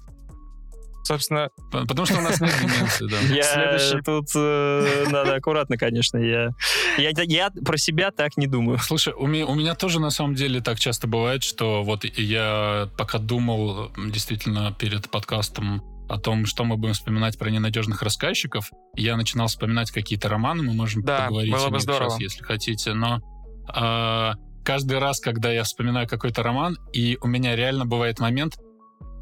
собственно, 1.03 1.49
Потому 1.71 2.05
что 2.05 2.17
у 2.17 2.21
нас 2.21 2.39
нет 2.41 2.53
деменции, 2.61 3.07
да. 3.09 3.19
Я 3.35 3.43
Следующий. 3.43 4.01
тут 4.03 4.25
э, 4.35 5.05
надо 5.09 5.35
аккуратно, 5.35 5.77
конечно. 5.77 6.17
Я, 6.17 6.49
я, 6.97 7.11
я 7.23 7.49
про 7.49 7.77
себя 7.77 8.11
так 8.11 8.35
не 8.37 8.47
думаю. 8.47 8.77
Слушай, 8.79 9.13
у 9.13 9.25
меня, 9.27 9.45
у 9.45 9.55
меня 9.55 9.73
тоже 9.75 9.99
на 9.99 10.09
самом 10.11 10.35
деле 10.35 10.61
так 10.61 10.79
часто 10.79 11.07
бывает, 11.07 11.43
что 11.43 11.83
вот 11.83 12.03
я 12.05 12.89
пока 12.97 13.19
думал 13.19 13.91
действительно 13.97 14.73
перед 14.73 15.09
подкастом 15.09 15.81
о 16.09 16.17
том, 16.19 16.45
что 16.45 16.63
мы 16.63 16.77
будем 16.77 16.93
вспоминать 16.93 17.37
про 17.37 17.49
ненадежных 17.49 18.01
рассказчиков, 18.01 18.71
я 18.95 19.17
начинал 19.17 19.47
вспоминать 19.47 19.91
какие-то 19.91 20.29
романы, 20.29 20.63
мы 20.63 20.73
можем 20.73 21.03
Да, 21.03 21.25
поговорить 21.25 21.51
было 21.51 21.67
о 21.67 21.69
бы 21.69 21.79
здорово. 21.81 22.11
сейчас, 22.11 22.21
если 22.21 22.43
хотите, 22.43 22.93
но 22.93 23.19
а, 23.67 24.35
каждый 24.67 24.99
раз, 24.99 25.21
когда 25.21 25.49
я 25.49 25.63
вспоминаю 25.63 26.09
какой-то 26.09 26.43
роман, 26.43 26.77
и 26.91 27.17
у 27.21 27.27
меня 27.27 27.55
реально 27.55 27.85
бывает 27.85 28.19
момент, 28.19 28.57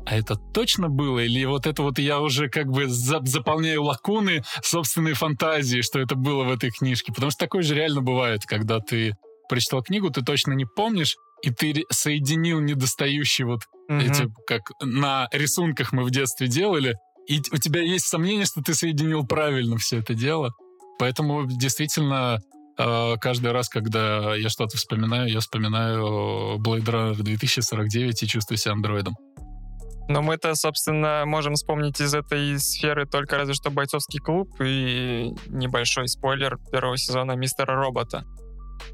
а 0.03 0.17
это 0.17 0.37
точно 0.55 0.89
было? 0.89 1.19
Или 1.19 1.45
вот 1.45 1.67
это 1.67 1.83
вот 1.83 1.99
я 1.99 2.19
уже 2.19 2.49
как 2.49 2.65
бы 2.65 2.87
за- 2.87 3.23
заполняю 3.23 3.83
лакуны 3.83 4.43
собственной 4.63 5.13
фантазии, 5.13 5.81
что 5.81 5.99
это 5.99 6.15
было 6.15 6.45
в 6.45 6.51
этой 6.51 6.71
книжке? 6.71 7.13
Потому 7.13 7.29
что 7.29 7.45
такое 7.45 7.61
же 7.61 7.75
реально 7.75 8.01
бывает, 8.01 8.41
когда 8.47 8.79
ты 8.79 9.13
прочитал 9.47 9.83
книгу, 9.83 10.09
ты 10.09 10.23
точно 10.23 10.53
не 10.53 10.65
помнишь, 10.65 11.15
и 11.43 11.51
ты 11.51 11.83
соединил 11.91 12.59
недостающие 12.59 13.45
вот 13.45 13.61
мгм. 13.87 13.99
эти, 13.99 14.27
как 14.47 14.61
на 14.81 15.27
рисунках 15.31 15.91
мы 15.91 16.05
в 16.05 16.09
детстве 16.09 16.47
делали, 16.47 16.95
и 17.27 17.39
у 17.51 17.57
тебя 17.57 17.83
есть 17.83 18.07
сомнение, 18.07 18.45
что 18.45 18.63
ты 18.63 18.73
соединил 18.73 19.27
правильно 19.27 19.77
все 19.77 19.99
это 19.99 20.15
дело. 20.15 20.53
Поэтому 20.97 21.45
действительно 21.45 22.39
каждый 22.77 23.51
раз, 23.51 23.69
когда 23.69 24.35
я 24.35 24.49
что-то 24.49 24.77
вспоминаю, 24.77 25.29
я 25.29 25.39
вспоминаю 25.39 26.57
Blade 26.57 26.85
Runner 26.85 27.15
2049 27.15 28.23
и 28.23 28.27
чувствую 28.27 28.57
себя 28.57 28.73
андроидом. 28.73 29.15
Но 30.07 30.21
мы-то, 30.21 30.53
собственно, 30.53 31.23
можем 31.25 31.55
вспомнить 31.55 31.99
из 31.99 32.13
этой 32.13 32.59
сферы 32.59 33.07
только 33.07 33.37
разве 33.37 33.55
что 33.55 33.71
бойцовский 33.71 34.19
клуб 34.19 34.49
и 34.61 35.33
небольшой 35.47 36.07
спойлер 36.07 36.57
первого 36.71 36.97
сезона 36.97 37.31
Мистера 37.31 37.75
Робота 37.75 38.23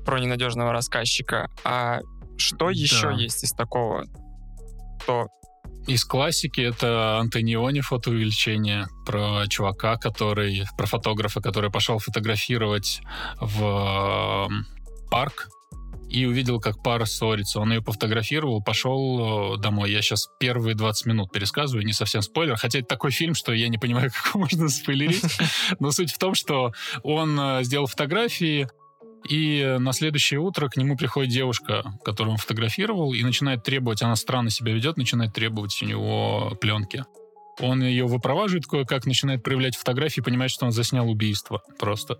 про 0.05 0.19
ненадежного 0.19 0.71
рассказчика. 0.71 1.49
А 1.65 1.99
что 2.37 2.69
еще 2.69 3.07
Да. 3.09 3.13
есть 3.13 3.43
из 3.43 3.51
такого? 3.51 4.05
То 5.05 5.27
Из 5.87 6.05
классики 6.05 6.61
это 6.61 7.17
Антониони 7.17 7.81
фотоувеличение 7.81 8.87
про 9.05 9.47
чувака, 9.47 9.97
который, 9.97 10.63
про 10.77 10.85
фотографа, 10.85 11.41
который 11.41 11.71
пошел 11.71 11.97
фотографировать 11.97 13.01
в 13.39 14.49
э, 14.49 15.09
парк 15.09 15.49
и 16.11 16.25
увидел, 16.25 16.59
как 16.59 16.83
пара 16.83 17.05
ссорится. 17.05 17.59
Он 17.59 17.71
ее 17.71 17.81
пофотографировал, 17.81 18.61
пошел 18.61 19.55
э, 19.55 19.61
домой. 19.61 19.91
Я 19.91 20.01
сейчас 20.01 20.27
первые 20.39 20.75
20 20.75 21.05
минут 21.07 21.31
пересказываю, 21.31 21.85
не 21.85 21.93
совсем 21.93 22.21
спойлер, 22.21 22.57
хотя 22.57 22.79
это 22.79 22.87
такой 22.87 23.11
фильм, 23.11 23.33
что 23.33 23.53
я 23.53 23.69
не 23.69 23.77
понимаю, 23.77 24.11
как 24.15 24.35
его 24.35 24.41
можно 24.41 24.69
спойлерить. 24.69 25.23
Но 25.79 25.91
суть 25.91 26.11
в 26.11 26.17
том, 26.17 26.35
что 26.35 26.73
он 27.03 27.39
э, 27.39 27.63
сделал 27.63 27.87
фотографии, 27.87 28.67
и 29.27 29.77
на 29.79 29.93
следующее 29.93 30.39
утро 30.39 30.67
к 30.67 30.77
нему 30.77 30.97
приходит 30.97 31.31
девушка, 31.31 31.83
которую 32.03 32.33
он 32.33 32.37
фотографировал, 32.37 33.13
и 33.13 33.23
начинает 33.23 33.63
требовать, 33.63 34.01
она 34.01 34.15
странно 34.15 34.49
себя 34.49 34.73
ведет, 34.73 34.97
начинает 34.97 35.33
требовать 35.33 35.77
у 35.81 35.85
него 35.85 36.57
пленки. 36.59 37.05
Он 37.59 37.83
ее 37.83 38.05
выпроваживает 38.05 38.65
кое-как, 38.65 39.05
начинает 39.05 39.43
проявлять 39.43 39.75
фотографии, 39.75 40.21
понимает, 40.21 40.51
что 40.51 40.65
он 40.65 40.71
заснял 40.71 41.09
убийство 41.09 41.61
просто. 41.79 42.17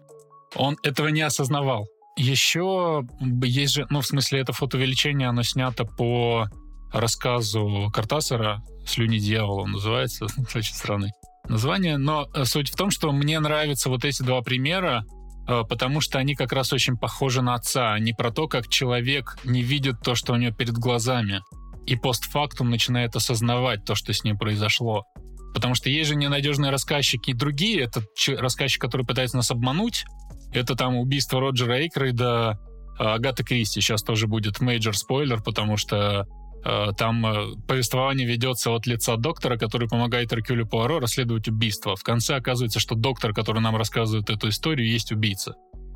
Он 0.56 0.78
этого 0.84 1.08
не 1.08 1.22
осознавал. 1.22 1.88
Еще 2.18 3.04
есть 3.43 3.74
же, 3.74 3.88
ну, 3.89 4.02
в 4.02 4.06
смысле, 4.06 4.41
это 4.41 4.54
фотоувеличение, 4.54 5.30
оно 5.30 5.43
снято 5.43 5.86
по 5.86 6.47
рассказу 6.91 7.89
Картасара 7.93 8.62
«Слюни 8.86 9.18
дьявола» 9.18 9.66
называется, 9.66 10.28
очень 10.56 10.76
странный 10.76 11.12
название. 11.47 11.97
Но 11.97 12.28
э, 12.34 12.45
суть 12.45 12.70
в 12.70 12.76
том, 12.76 12.91
что 12.91 13.12
мне 13.12 13.39
нравятся 13.39 13.89
вот 13.89 14.04
эти 14.06 14.22
два 14.24 14.41
примера, 14.41 15.06
потому 15.45 16.01
что 16.01 16.19
они 16.19 16.35
как 16.35 16.53
раз 16.53 16.73
очень 16.73 16.97
похожи 16.97 17.41
на 17.41 17.55
отца. 17.55 17.93
Они 17.93 18.13
про 18.13 18.31
то, 18.31 18.47
как 18.47 18.67
человек 18.67 19.37
не 19.43 19.61
видит 19.61 20.01
то, 20.01 20.15
что 20.15 20.33
у 20.33 20.35
него 20.37 20.53
перед 20.53 20.73
глазами, 20.73 21.41
и 21.85 21.95
постфактум 21.95 22.69
начинает 22.69 23.15
осознавать 23.15 23.85
то, 23.85 23.95
что 23.95 24.13
с 24.13 24.23
ним 24.23 24.37
произошло. 24.37 25.03
Потому 25.53 25.75
что 25.75 25.89
есть 25.89 26.09
же 26.09 26.15
ненадежные 26.15 26.71
рассказчики 26.71 27.31
и 27.31 27.33
другие. 27.33 27.81
Это 27.81 28.01
рассказчик, 28.37 28.81
который 28.81 29.05
пытается 29.05 29.37
нас 29.37 29.51
обмануть. 29.51 30.05
Это 30.53 30.75
там 30.75 30.95
убийство 30.95 31.39
Роджера 31.39 31.79
Экройда, 31.80 32.59
э, 32.99 33.03
Агаты 33.03 33.43
Кристи. 33.43 33.81
Сейчас 33.81 34.03
тоже 34.03 34.27
будет 34.27 34.61
major 34.61 34.95
спойлер, 34.95 35.41
потому 35.41 35.77
что 35.77 35.95
э, 35.95 36.25
там 36.64 37.26
э, 37.26 37.55
повествование 37.68 38.28
ведется 38.28 38.72
от 38.72 38.86
лица 38.86 39.18
доктора, 39.18 39.57
который 39.57 39.88
помогает 39.88 40.32
Эркюлю 40.32 40.68
Пуаро 40.68 40.99
расследовать 40.99 41.47
убийство. 41.47 41.95
В 41.95 42.03
конце 42.03 42.36
оказывается, 42.36 42.80
что 42.80 42.95
доктор, 42.95 43.34
который 43.34 43.62
нам 43.62 43.76
рассказывает 43.76 44.30
эту 44.30 44.49
историю, 44.49 44.88
есть 44.88 45.12
убийца. 45.12 45.53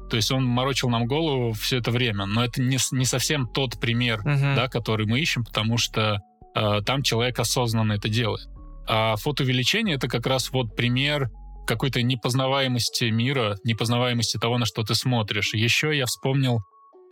То 0.09 0.17
есть 0.17 0.31
он 0.31 0.45
морочил 0.45 0.89
нам 0.89 1.05
голову 1.05 1.53
все 1.53 1.77
это 1.77 1.91
время. 1.91 2.25
Но 2.25 2.43
это 2.43 2.61
не, 2.61 2.77
не 2.91 3.05
совсем 3.05 3.47
тот 3.47 3.79
пример, 3.79 4.19
мгм. 4.19 4.55
да, 4.55 4.67
который 4.67 5.05
мы 5.05 5.19
ищем, 5.19 5.43
потому 5.43 5.77
что 5.77 6.19
э, 6.55 6.81
там 6.85 7.03
человек 7.03 7.39
осознанно 7.39 7.93
это 7.93 8.09
делает. 8.09 8.47
А 8.87 9.15
фотоувеличение— 9.15 9.95
это 9.97 10.07
как 10.07 10.25
раз 10.27 10.51
вот 10.51 10.75
пример 10.75 11.29
какой-то 11.65 12.03
непознаваемости 12.03 13.05
мира, 13.05 13.57
непознаваемости 13.63 14.37
того, 14.37 14.57
на 14.57 14.65
что 14.65 14.83
ты 14.83 14.93
смотришь. 14.93 15.55
Еще 15.55 15.97
я 15.97 16.05
вспомнил, 16.05 16.59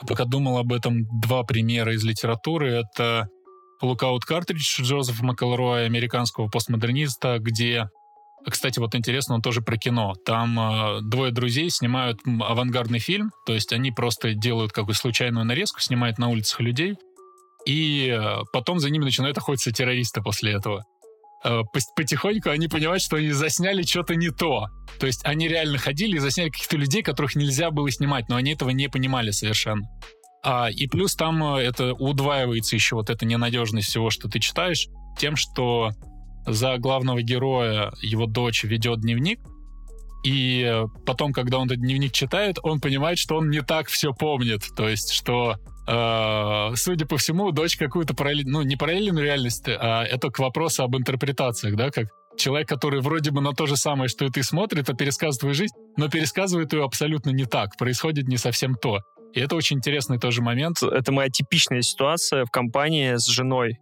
пока 0.08 0.26
думал 0.26 0.58
об 0.58 0.72
этом, 0.72 1.06
два 1.20 1.44
примера 1.44 1.94
из 1.94 2.04
литературы. 2.04 2.84
Это 2.84 3.28
Cartridge 3.92 4.82
Джозефа 4.82 5.26
Макэлроя, 5.26 5.86
американского 5.86 6.48
постмодерниста, 6.48 7.38
где 7.40 7.90
кстати, 8.50 8.80
вот 8.80 8.94
интересно, 8.94 9.36
он 9.36 9.42
тоже 9.42 9.62
про 9.62 9.78
кино. 9.78 10.16
Там 10.26 10.60
э, 10.60 11.02
двое 11.02 11.32
друзей 11.32 11.70
снимают 11.70 12.20
авангардный 12.26 13.00
фильм, 13.00 13.32
то 13.46 13.54
есть 13.54 13.72
они 13.72 13.92
просто 13.92 14.34
делают 14.34 14.74
какую-то 14.74 15.00
случайную 15.00 15.46
нарезку, 15.46 15.80
снимают 15.80 16.18
на 16.18 16.28
улицах 16.30 16.60
людей, 16.60 16.98
и 17.66 18.10
э, 18.10 18.42
потом 18.52 18.80
за 18.80 18.90
ними 18.90 19.06
начинают 19.06 19.38
охотиться 19.38 19.72
террористы 19.72 20.22
после 20.22 20.52
этого. 20.52 20.86
Э, 21.46 21.62
потихоньку 21.96 22.50
они 22.50 22.68
понимают, 22.68 23.02
что 23.02 23.16
они 23.18 23.32
засняли 23.32 23.84
что-то 23.84 24.16
не 24.16 24.30
то. 24.30 24.68
То 25.00 25.08
есть 25.08 25.24
они 25.26 25.48
реально 25.48 25.78
ходили 25.78 26.18
и 26.18 26.20
засняли 26.20 26.50
каких-то 26.50 26.78
людей, 26.78 27.02
которых 27.02 27.36
нельзя 27.36 27.72
было 27.72 27.90
снимать, 27.92 28.28
но 28.28 28.36
они 28.36 28.54
этого 28.54 28.72
не 28.72 28.90
понимали 28.90 29.32
совершенно. 29.32 29.88
А, 30.44 30.70
и 30.70 30.88
плюс 30.88 31.16
там 31.16 31.42
э, 31.56 31.62
это 31.62 31.94
удваивается 31.94 32.76
еще 32.76 32.96
вот 32.96 33.10
эта 33.10 33.26
ненадежность 33.26 33.88
всего, 33.88 34.10
что 34.10 34.28
ты 34.28 34.40
читаешь, 34.40 34.88
тем, 35.18 35.36
что 35.38 35.92
за 36.46 36.78
главного 36.78 37.22
героя 37.22 37.94
его 38.02 38.26
дочь 38.26 38.66
ведет 38.66 39.00
дневник, 39.02 39.40
и 40.26 40.84
потом, 41.06 41.34
когда 41.34 41.60
он 41.60 41.68
этот 41.68 41.80
дневник 41.80 42.12
читает, 42.12 42.58
он 42.62 42.80
понимает, 42.80 43.18
что 43.18 43.38
он 43.38 43.50
не 43.50 43.62
так 43.62 43.88
все 43.88 44.14
помнит. 44.14 44.64
То 44.76 44.88
есть, 44.88 45.12
что, 45.12 45.58
э, 45.88 46.76
судя 46.76 47.06
по 47.06 47.18
всему, 47.18 47.52
дочь 47.52 47.78
какую-то 47.78 48.14
параллель, 48.14 48.48
ну, 48.48 48.62
не 48.62 48.76
параллельную 48.76 49.26
реальность, 49.26 49.66
а 49.68 50.04
это 50.04 50.30
к 50.30 50.40
вопросу 50.40 50.84
об 50.84 50.96
интерпретациях, 50.96 51.76
да, 51.76 51.90
как 51.90 52.08
человек, 52.38 52.68
который 52.68 53.02
вроде 53.02 53.32
бы 53.32 53.42
на 53.42 53.54
то 53.54 53.66
же 53.66 53.78
самое, 53.78 54.10
что 54.10 54.26
и 54.26 54.30
ты 54.30 54.44
смотрит, 54.44 54.90
а 54.90 54.94
пересказывает 54.94 55.40
твою 55.40 55.56
жизнь, 55.56 55.76
но 55.98 56.10
пересказывает 56.10 56.74
ее 56.74 56.84
абсолютно 56.84 57.30
не 57.30 57.46
так, 57.46 57.78
происходит 57.78 58.28
не 58.28 58.38
совсем 58.38 58.76
то. 58.76 59.02
И 59.34 59.40
это 59.40 59.56
очень 59.56 59.78
интересный 59.78 60.20
тоже 60.20 60.42
момент. 60.42 60.84
Это 60.84 61.12
моя 61.12 61.30
типичная 61.30 61.82
ситуация 61.82 62.46
в 62.46 62.52
компании 62.52 63.16
с 63.16 63.26
женой. 63.26 63.80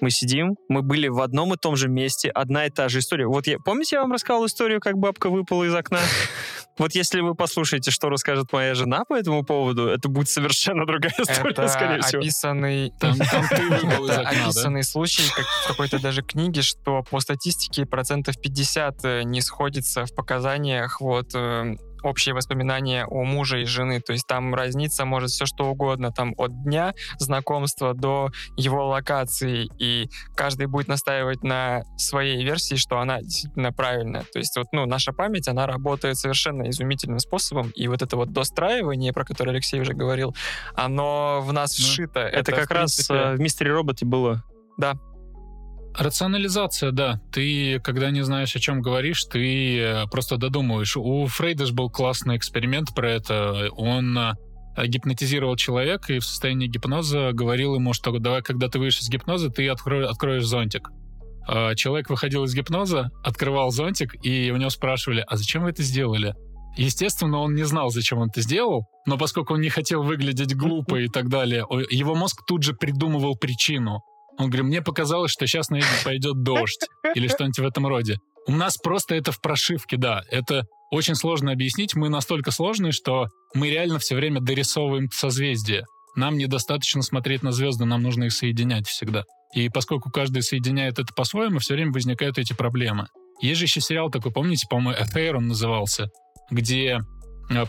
Мы 0.00 0.10
сидим, 0.10 0.56
мы 0.68 0.82
были 0.82 1.08
в 1.08 1.20
одном 1.20 1.54
и 1.54 1.56
том 1.56 1.76
же 1.76 1.88
месте, 1.88 2.28
одна 2.28 2.66
и 2.66 2.70
та 2.70 2.88
же 2.88 2.98
история. 2.98 3.26
Вот 3.26 3.46
я, 3.46 3.58
помните, 3.58 3.96
я 3.96 4.02
вам 4.02 4.12
рассказал 4.12 4.44
историю, 4.46 4.80
как 4.80 4.98
бабка 4.98 5.30
выпала 5.30 5.64
из 5.64 5.74
окна? 5.74 6.00
Вот 6.76 6.92
если 6.92 7.20
вы 7.20 7.36
послушаете, 7.36 7.92
что 7.92 8.08
расскажет 8.08 8.52
моя 8.52 8.74
жена 8.74 9.04
по 9.08 9.14
этому 9.14 9.44
поводу, 9.44 9.86
это 9.86 10.08
будет 10.08 10.28
совершенно 10.28 10.84
другая 10.84 11.14
история, 11.16 11.50
Это 11.52 11.68
скорее 11.68 12.02
всего. 12.02 12.20
описанный, 12.20 12.92
Там, 12.98 13.16
там 13.16 13.44
ты 13.48 13.62
выпал 13.68 14.06
из 14.06 14.10
это 14.10 14.20
окна, 14.22 14.32
да? 14.32 14.44
описанный 14.46 14.82
случай 14.82 15.22
как 15.36 15.46
в 15.46 15.68
какой-то 15.68 16.02
даже 16.02 16.22
книге, 16.22 16.62
что 16.62 17.04
по 17.08 17.20
статистике 17.20 17.86
процентов 17.86 18.40
50 18.40 19.04
э, 19.04 19.22
не 19.22 19.40
сходится 19.40 20.04
в 20.04 20.12
показаниях 20.16 21.00
вот 21.00 21.28
э, 21.36 21.76
общие 22.04 22.34
воспоминания 22.34 23.04
о 23.06 23.24
муже 23.24 23.62
и 23.62 23.64
жены. 23.64 24.00
То 24.00 24.12
есть 24.12 24.26
там 24.26 24.54
разница 24.54 25.04
может 25.04 25.30
все 25.30 25.46
что 25.46 25.66
угодно, 25.66 26.12
там 26.12 26.34
от 26.36 26.62
дня 26.64 26.94
знакомства 27.18 27.94
до 27.94 28.30
его 28.56 28.88
локации, 28.88 29.68
и 29.78 30.08
каждый 30.36 30.66
будет 30.66 30.88
настаивать 30.88 31.42
на 31.42 31.82
своей 31.96 32.44
версии, 32.44 32.76
что 32.76 32.98
она 32.98 33.20
действительно 33.20 33.72
правильная. 33.72 34.24
То 34.32 34.38
есть 34.38 34.56
вот, 34.56 34.66
ну, 34.72 34.86
наша 34.86 35.12
память, 35.12 35.48
она 35.48 35.66
работает 35.66 36.16
совершенно 36.16 36.68
изумительным 36.68 37.18
способом, 37.18 37.70
и 37.74 37.88
вот 37.88 38.02
это 38.02 38.16
вот 38.16 38.32
достраивание, 38.32 39.12
про 39.12 39.24
которое 39.24 39.52
Алексей 39.52 39.80
уже 39.80 39.94
говорил, 39.94 40.34
оно 40.74 41.40
в 41.42 41.52
нас 41.52 41.78
Ну, 41.78 41.84
вшито. 41.84 42.20
Это, 42.20 42.52
в 42.52 42.54
как 42.54 42.70
раз 42.70 42.96
принципе, 42.96 43.14
э, 43.14 43.34
в 43.34 43.40
«Мистере 43.40 43.72
Роботе» 43.72 44.04
было. 44.04 44.42
Рационализация, 45.96 46.90
да. 46.90 47.20
Ты, 47.32 47.78
когда 47.80 48.10
не 48.10 48.22
знаешь, 48.22 48.56
о 48.56 48.60
чем 48.60 48.82
говоришь, 48.82 49.24
ты 49.24 49.78
э, 49.78 50.06
просто 50.10 50.36
додумываешь. 50.36 50.96
У 50.96 51.26
Фрейда 51.26 51.66
же 51.66 51.72
был 51.72 51.88
классный 51.88 52.36
эксперимент 52.36 52.94
про 52.94 53.12
это. 53.12 53.68
Он 53.76 54.18
э, 54.18 54.32
гипнотизировал 54.86 55.56
человека 55.56 56.12
и 56.12 56.18
в 56.18 56.24
состоянии 56.24 56.66
гипноза 56.66 57.30
говорил 57.32 57.76
ему, 57.76 57.92
что 57.92 58.10
давай, 58.18 58.42
когда 58.42 58.68
ты 58.68 58.80
выйдешь 58.80 59.00
из 59.00 59.08
гипноза, 59.08 59.50
ты 59.50 59.68
откро- 59.68 60.04
откроешь 60.04 60.44
зонтик. 60.44 60.90
А 61.46 61.74
Человек 61.76 62.10
выходил 62.10 62.44
из 62.44 62.54
гипноза, 62.54 63.10
открывал 63.22 63.70
зонтик, 63.70 64.14
и 64.24 64.50
у 64.50 64.56
него 64.56 64.70
спрашивали, 64.70 65.24
а 65.26 65.36
зачем 65.36 65.62
вы 65.62 65.70
это 65.70 65.82
сделали? 65.82 66.34
Естественно, 66.76 67.38
он 67.38 67.54
не 67.54 67.62
знал, 67.64 67.90
зачем 67.90 68.18
он 68.18 68.30
это 68.30 68.40
сделал, 68.40 68.88
но 69.06 69.16
поскольку 69.16 69.54
он 69.54 69.60
не 69.60 69.68
хотел 69.68 70.02
выглядеть 70.02 70.56
глупо 70.56 70.96
и 70.96 71.08
так 71.08 71.28
далее, 71.28 71.64
его 71.90 72.16
мозг 72.16 72.44
тут 72.44 72.64
же 72.64 72.74
придумывал 72.74 73.36
причину. 73.36 74.02
Он 74.38 74.46
говорит, 74.50 74.66
мне 74.66 74.82
показалось, 74.82 75.30
что 75.30 75.46
сейчас 75.46 75.70
на 75.70 75.76
это 75.76 75.86
пойдет 76.04 76.42
дождь 76.42 76.86
или 77.14 77.28
что-нибудь 77.28 77.58
в 77.58 77.64
этом 77.64 77.86
роде. 77.86 78.18
У 78.46 78.52
нас 78.52 78.76
просто 78.76 79.14
это 79.14 79.32
в 79.32 79.40
прошивке, 79.40 79.96
да. 79.96 80.22
Это 80.30 80.64
очень 80.90 81.14
сложно 81.14 81.52
объяснить. 81.52 81.94
Мы 81.94 82.08
настолько 82.08 82.50
сложные, 82.50 82.92
что 82.92 83.26
мы 83.54 83.70
реально 83.70 83.98
все 83.98 84.14
время 84.14 84.40
дорисовываем 84.40 85.08
созвездия. 85.12 85.84
Нам 86.16 86.36
недостаточно 86.36 87.02
смотреть 87.02 87.42
на 87.42 87.52
звезды, 87.52 87.84
нам 87.84 88.02
нужно 88.02 88.24
их 88.24 88.32
соединять 88.32 88.86
всегда. 88.86 89.24
И 89.54 89.68
поскольку 89.68 90.10
каждый 90.10 90.42
соединяет 90.42 90.98
это 90.98 91.12
по-своему, 91.14 91.58
все 91.58 91.74
время 91.74 91.92
возникают 91.92 92.38
эти 92.38 92.52
проблемы. 92.52 93.08
Есть 93.40 93.58
же 93.58 93.64
еще 93.64 93.80
сериал 93.80 94.10
такой, 94.10 94.32
помните, 94.32 94.66
по-моему, 94.68 95.00
Affair 95.00 95.36
он 95.36 95.48
назывался, 95.48 96.08
где 96.50 97.00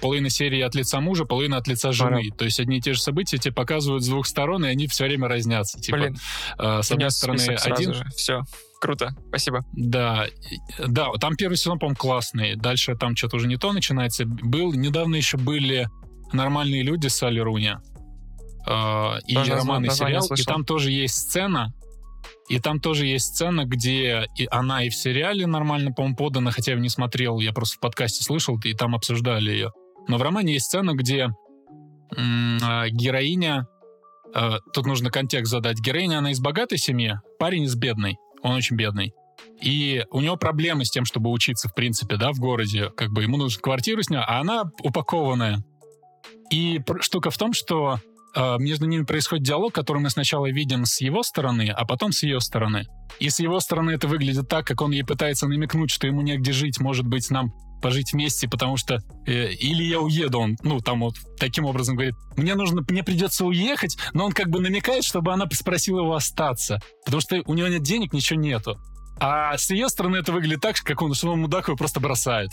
половина 0.01 0.29
серии 0.29 0.61
от 0.61 0.75
лица 0.75 0.99
мужа, 0.99 1.25
половина 1.25 1.57
от 1.57 1.67
лица 1.67 1.91
жены. 1.91 2.17
Понял. 2.17 2.35
То 2.35 2.45
есть 2.45 2.59
одни 2.59 2.77
и 2.77 2.81
те 2.81 2.93
же 2.93 3.01
события 3.01 3.37
тебе 3.37 3.53
показывают 3.53 4.03
с 4.03 4.07
двух 4.07 4.27
сторон, 4.27 4.65
и 4.65 4.69
они 4.69 4.87
все 4.87 5.05
время 5.05 5.27
разнятся. 5.27 5.79
Типа, 5.79 5.97
Блин, 5.97 6.17
э, 6.57 6.81
с 6.81 6.91
одной 6.91 7.11
стороны, 7.11 7.41
один, 7.63 7.93
же. 7.93 8.05
Все, 8.15 8.41
круто, 8.79 9.15
спасибо. 9.29 9.61
да, 9.73 10.27
да, 10.85 11.11
там 11.19 11.35
первый 11.35 11.55
сезон, 11.55 11.79
по-моему, 11.79 11.97
классный. 11.97 12.55
Дальше 12.55 12.95
там 12.95 13.15
что-то 13.15 13.37
уже 13.37 13.47
не 13.47 13.57
то 13.57 13.71
начинается. 13.73 14.25
Был, 14.25 14.73
недавно 14.73 15.15
еще 15.15 15.37
были 15.37 15.89
«Нормальные 16.31 16.83
люди» 16.83 17.07
с 17.07 17.15
Салли 17.15 17.39
Руни. 17.39 17.75
Э, 18.67 19.19
и 19.27 19.35
романный 19.35 19.91
сериал. 19.91 20.25
И 20.35 20.43
там 20.43 20.63
тоже 20.65 20.91
есть 20.91 21.15
сцена, 21.15 21.73
и 22.47 22.59
там 22.59 22.79
тоже 22.79 23.05
есть 23.07 23.27
сцена, 23.27 23.65
где 23.65 24.27
и 24.35 24.47
она 24.49 24.83
и 24.83 24.89
в 24.89 24.95
сериале 24.95 25.47
нормально, 25.47 25.91
по-моему, 25.91 26.15
подана, 26.15 26.51
хотя 26.51 26.73
я 26.73 26.79
не 26.79 26.89
смотрел, 26.89 27.39
я 27.39 27.53
просто 27.53 27.77
в 27.77 27.79
подкасте 27.79 28.23
слышал, 28.23 28.59
и 28.63 28.73
там 28.73 28.95
обсуждали 28.95 29.51
ее. 29.51 29.71
Но 30.07 30.17
в 30.17 30.21
романе 30.21 30.53
есть 30.53 30.65
сцена, 30.65 30.93
где 30.93 31.29
а, 32.15 32.89
героиня, 32.89 33.67
э, 34.35 34.51
тут 34.73 34.85
нужно 34.85 35.09
контекст 35.09 35.51
задать, 35.51 35.79
героиня, 35.79 36.19
она 36.19 36.31
из 36.31 36.39
богатой 36.39 36.77
семьи, 36.77 37.15
парень 37.39 37.63
из 37.63 37.75
бедной, 37.75 38.17
он 38.43 38.51
очень 38.51 38.75
бедный. 38.75 39.13
И 39.61 40.05
у 40.11 40.21
него 40.21 40.37
проблемы 40.37 40.85
с 40.85 40.91
тем, 40.91 41.05
чтобы 41.05 41.31
учиться, 41.31 41.69
в 41.69 41.73
принципе, 41.73 42.17
да, 42.17 42.31
в 42.31 42.39
городе. 42.39 42.89
Как 42.95 43.11
бы 43.11 43.23
ему 43.23 43.37
нужно 43.37 43.61
квартиру 43.61 44.01
снять, 44.03 44.25
а 44.27 44.39
она 44.39 44.63
упакованная. 44.83 45.63
И 46.51 46.81
штука 47.01 47.31
в 47.31 47.37
том, 47.37 47.53
что 47.53 47.99
между 48.59 48.85
ними 48.85 49.03
происходит 49.03 49.45
диалог, 49.45 49.73
который 49.73 49.99
мы 49.99 50.09
сначала 50.09 50.49
видим 50.49 50.85
с 50.85 51.01
его 51.01 51.23
стороны, 51.23 51.69
а 51.69 51.85
потом 51.85 52.11
с 52.11 52.23
ее 52.23 52.39
стороны. 52.39 52.85
И 53.19 53.29
с 53.29 53.39
его 53.39 53.59
стороны 53.59 53.91
это 53.91 54.07
выглядит 54.07 54.49
так, 54.49 54.65
как 54.65 54.81
он 54.81 54.91
ей 54.91 55.03
пытается 55.03 55.47
намекнуть, 55.47 55.91
что 55.91 56.07
ему 56.07 56.21
негде 56.21 56.51
жить, 56.51 56.79
может 56.79 57.05
быть, 57.05 57.29
нам 57.31 57.51
пожить 57.81 58.13
вместе, 58.13 58.47
потому 58.47 58.77
что 58.77 58.99
э, 59.27 59.51
или 59.51 59.83
я 59.83 59.99
уеду, 59.99 60.39
он, 60.39 60.57
ну, 60.63 60.79
там 60.79 61.01
вот 61.01 61.15
таким 61.39 61.65
образом 61.65 61.95
говорит, 61.95 62.15
мне 62.35 62.55
нужно, 62.55 62.83
мне 62.89 63.03
придется 63.03 63.45
уехать, 63.45 63.97
но 64.13 64.25
он 64.25 64.31
как 64.31 64.49
бы 64.49 64.59
намекает, 64.59 65.03
чтобы 65.03 65.31
она 65.31 65.45
спросила 65.51 65.99
его 65.99 66.15
остаться, 66.15 66.79
потому 67.05 67.21
что 67.21 67.41
у 67.45 67.53
него 67.53 67.67
нет 67.67 67.83
денег, 67.83 68.13
ничего 68.13 68.39
нету. 68.39 68.79
А 69.19 69.57
с 69.57 69.69
ее 69.69 69.87
стороны 69.87 70.17
это 70.17 70.31
выглядит 70.31 70.61
так, 70.61 70.75
как 70.77 71.01
он, 71.01 71.13
что 71.13 71.31
он 71.31 71.41
мудак 71.41 71.67
его 71.67 71.77
просто 71.77 71.99
бросает. 71.99 72.49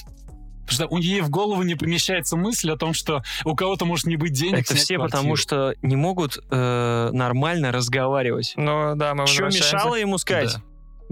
Потому 0.66 0.74
что 0.74 0.86
у 0.88 0.98
ей 0.98 1.20
в 1.20 1.30
голову 1.30 1.62
не 1.62 1.74
помещается 1.74 2.36
мысль 2.36 2.70
о 2.70 2.76
том, 2.76 2.94
что 2.94 3.22
у 3.44 3.54
кого-то 3.54 3.84
может 3.84 4.06
не 4.06 4.16
быть 4.16 4.32
денег 4.32 4.60
Это 4.60 4.72
снять 4.74 4.82
все 4.82 4.94
квартиру. 4.96 5.18
потому, 5.18 5.36
что 5.36 5.74
не 5.82 5.96
могут 5.96 6.38
э, 6.50 7.10
нормально 7.12 7.72
разговаривать. 7.72 8.54
Ну 8.56 8.94
да, 8.96 9.14
мы 9.14 9.26
Что 9.26 9.46
мешало 9.46 9.96
ему 9.96 10.18
сказать? 10.18 10.54
Да. 10.54 10.62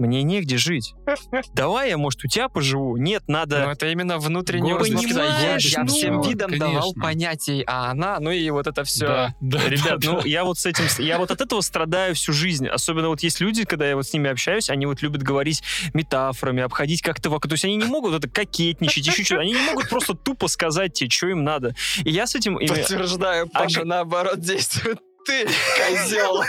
Мне 0.01 0.23
негде 0.23 0.57
жить. 0.57 0.95
Давай 1.53 1.89
я, 1.89 1.97
может, 1.97 2.25
у 2.25 2.27
тебя 2.27 2.49
поживу? 2.49 2.97
Нет, 2.97 3.23
надо... 3.27 3.69
это 3.71 3.87
именно 3.87 4.17
внутренний 4.17 4.73
установка. 4.73 5.07
Я, 5.41 5.57
я 5.59 5.83
ну, 5.83 5.87
всем 5.87 6.21
видом 6.21 6.57
давал 6.57 6.93
конечно. 6.93 7.01
понятий, 7.01 7.63
а 7.67 7.91
она, 7.91 8.19
ну 8.19 8.31
и 8.31 8.49
вот 8.49 8.65
это 8.65 8.83
все. 8.83 9.05
Да, 9.05 9.35
да, 9.41 9.69
Ребят, 9.69 9.99
да, 9.99 10.11
ну 10.11 10.21
да. 10.21 10.27
я 10.27 10.43
вот 10.43 10.57
с 10.57 10.65
этим, 10.65 10.85
я 10.97 11.19
вот 11.19 11.29
от 11.29 11.39
этого 11.39 11.61
страдаю 11.61 12.15
всю 12.15 12.33
жизнь. 12.33 12.67
Особенно 12.67 13.09
вот 13.09 13.21
есть 13.21 13.41
люди, 13.41 13.63
когда 13.63 13.87
я 13.87 13.95
вот 13.95 14.07
с 14.07 14.13
ними 14.13 14.27
общаюсь, 14.31 14.71
они 14.71 14.87
вот 14.87 15.03
любят 15.03 15.21
говорить 15.21 15.61
метафорами, 15.93 16.63
обходить 16.63 17.03
как-то 17.03 17.29
вокруг. 17.29 17.49
То 17.49 17.53
есть 17.53 17.65
они 17.65 17.75
не 17.75 17.85
могут 17.85 18.15
это 18.15 18.27
кокетничать, 18.27 19.05
еще 19.05 19.23
что-то. 19.23 19.41
Они 19.41 19.53
не 19.53 19.61
могут 19.61 19.87
просто 19.87 20.15
тупо 20.15 20.47
сказать 20.47 20.93
тебе, 20.93 21.11
что 21.11 21.27
им 21.27 21.43
надо. 21.43 21.75
И 22.03 22.09
я 22.09 22.25
с 22.25 22.33
этим... 22.33 22.57
Подтверждаю, 22.57 23.47
Паша, 23.49 23.81
А- 23.81 23.85
наоборот 23.85 24.39
действует. 24.39 24.99
Ты, 25.25 25.45
козел, 25.45 26.41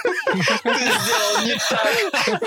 ты 0.62 0.70
сделал 0.70 1.45
не 1.45 1.55
так. 1.68 2.41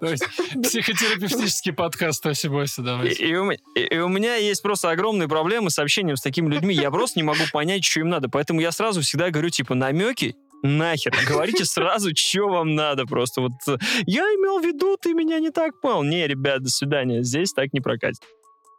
То 0.00 0.06
есть 0.06 0.24
Психотерапевтический 0.62 1.72
подкаст 1.72 2.22
Тоси 2.22 2.46
Боси, 2.48 2.80
И, 2.80 2.82
давай. 2.84 3.08
и 3.08 3.34
у, 3.36 3.50
и- 3.50 3.58
и 3.74 3.98
у 3.98 4.08
меня 4.08 4.36
есть 4.36 4.62
просто 4.62 4.90
огромные 4.90 5.28
проблемы 5.28 5.70
с 5.70 5.78
общением 5.78 6.16
с 6.16 6.20
такими 6.22 6.52
людьми. 6.52 6.74
Я 6.74 6.90
просто 6.90 7.18
не 7.18 7.24
могу 7.24 7.42
понять, 7.52 7.84
что 7.84 8.00
им 8.00 8.08
надо. 8.08 8.28
Поэтому 8.28 8.60
я 8.60 8.72
сразу 8.72 9.00
всегда 9.00 9.30
говорю, 9.30 9.50
типа, 9.50 9.74
намеки 9.74 10.34
нахер. 10.62 11.14
Говорите 11.26 11.64
сразу, 11.64 12.10
что 12.14 12.48
вам 12.48 12.74
надо. 12.74 13.06
Просто 13.06 13.40
вот 13.40 13.52
э, 13.66 13.76
я 14.06 14.22
имел 14.22 14.60
в 14.60 14.64
виду, 14.64 14.96
ты 15.00 15.14
меня 15.14 15.38
не 15.38 15.50
так 15.50 15.80
понял. 15.80 16.02
Не, 16.02 16.26
ребят, 16.26 16.62
до 16.62 16.68
свидания. 16.70 17.22
Здесь 17.22 17.52
так 17.52 17.72
не 17.72 17.80
прокатит. 17.80 18.20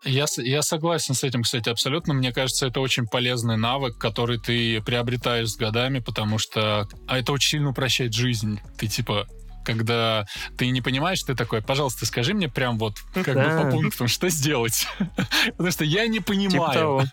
Я, 0.03 0.25
я 0.37 0.61
согласен 0.61 1.13
с 1.13 1.23
этим, 1.23 1.43
кстати, 1.43 1.69
абсолютно. 1.69 2.13
Мне 2.13 2.31
кажется, 2.31 2.65
это 2.67 2.79
очень 2.79 3.05
полезный 3.05 3.57
навык, 3.57 3.97
который 3.97 4.39
ты 4.39 4.81
приобретаешь 4.81 5.49
с 5.49 5.55
годами, 5.55 5.99
потому 5.99 6.37
что 6.39 6.87
а 7.07 7.19
это 7.19 7.31
очень 7.31 7.49
сильно 7.51 7.69
упрощает 7.69 8.13
жизнь. 8.13 8.59
Ты 8.77 8.87
типа 8.87 9.27
когда 9.63 10.25
ты 10.57 10.69
не 10.69 10.81
понимаешь, 10.81 11.21
ты 11.21 11.35
такой, 11.35 11.61
пожалуйста, 11.61 12.07
скажи 12.07 12.33
мне 12.33 12.49
прям 12.49 12.79
вот 12.79 12.95
как 13.13 13.35
Да. 13.35 13.57
бы 13.59 13.63
по 13.63 13.71
пунктам, 13.71 14.07
что 14.07 14.27
сделать. 14.29 14.87
Потому 15.51 15.71
что 15.71 15.85
я 15.85 16.07
не 16.07 16.17
Типа 16.17 16.27
понимаю. 16.33 17.03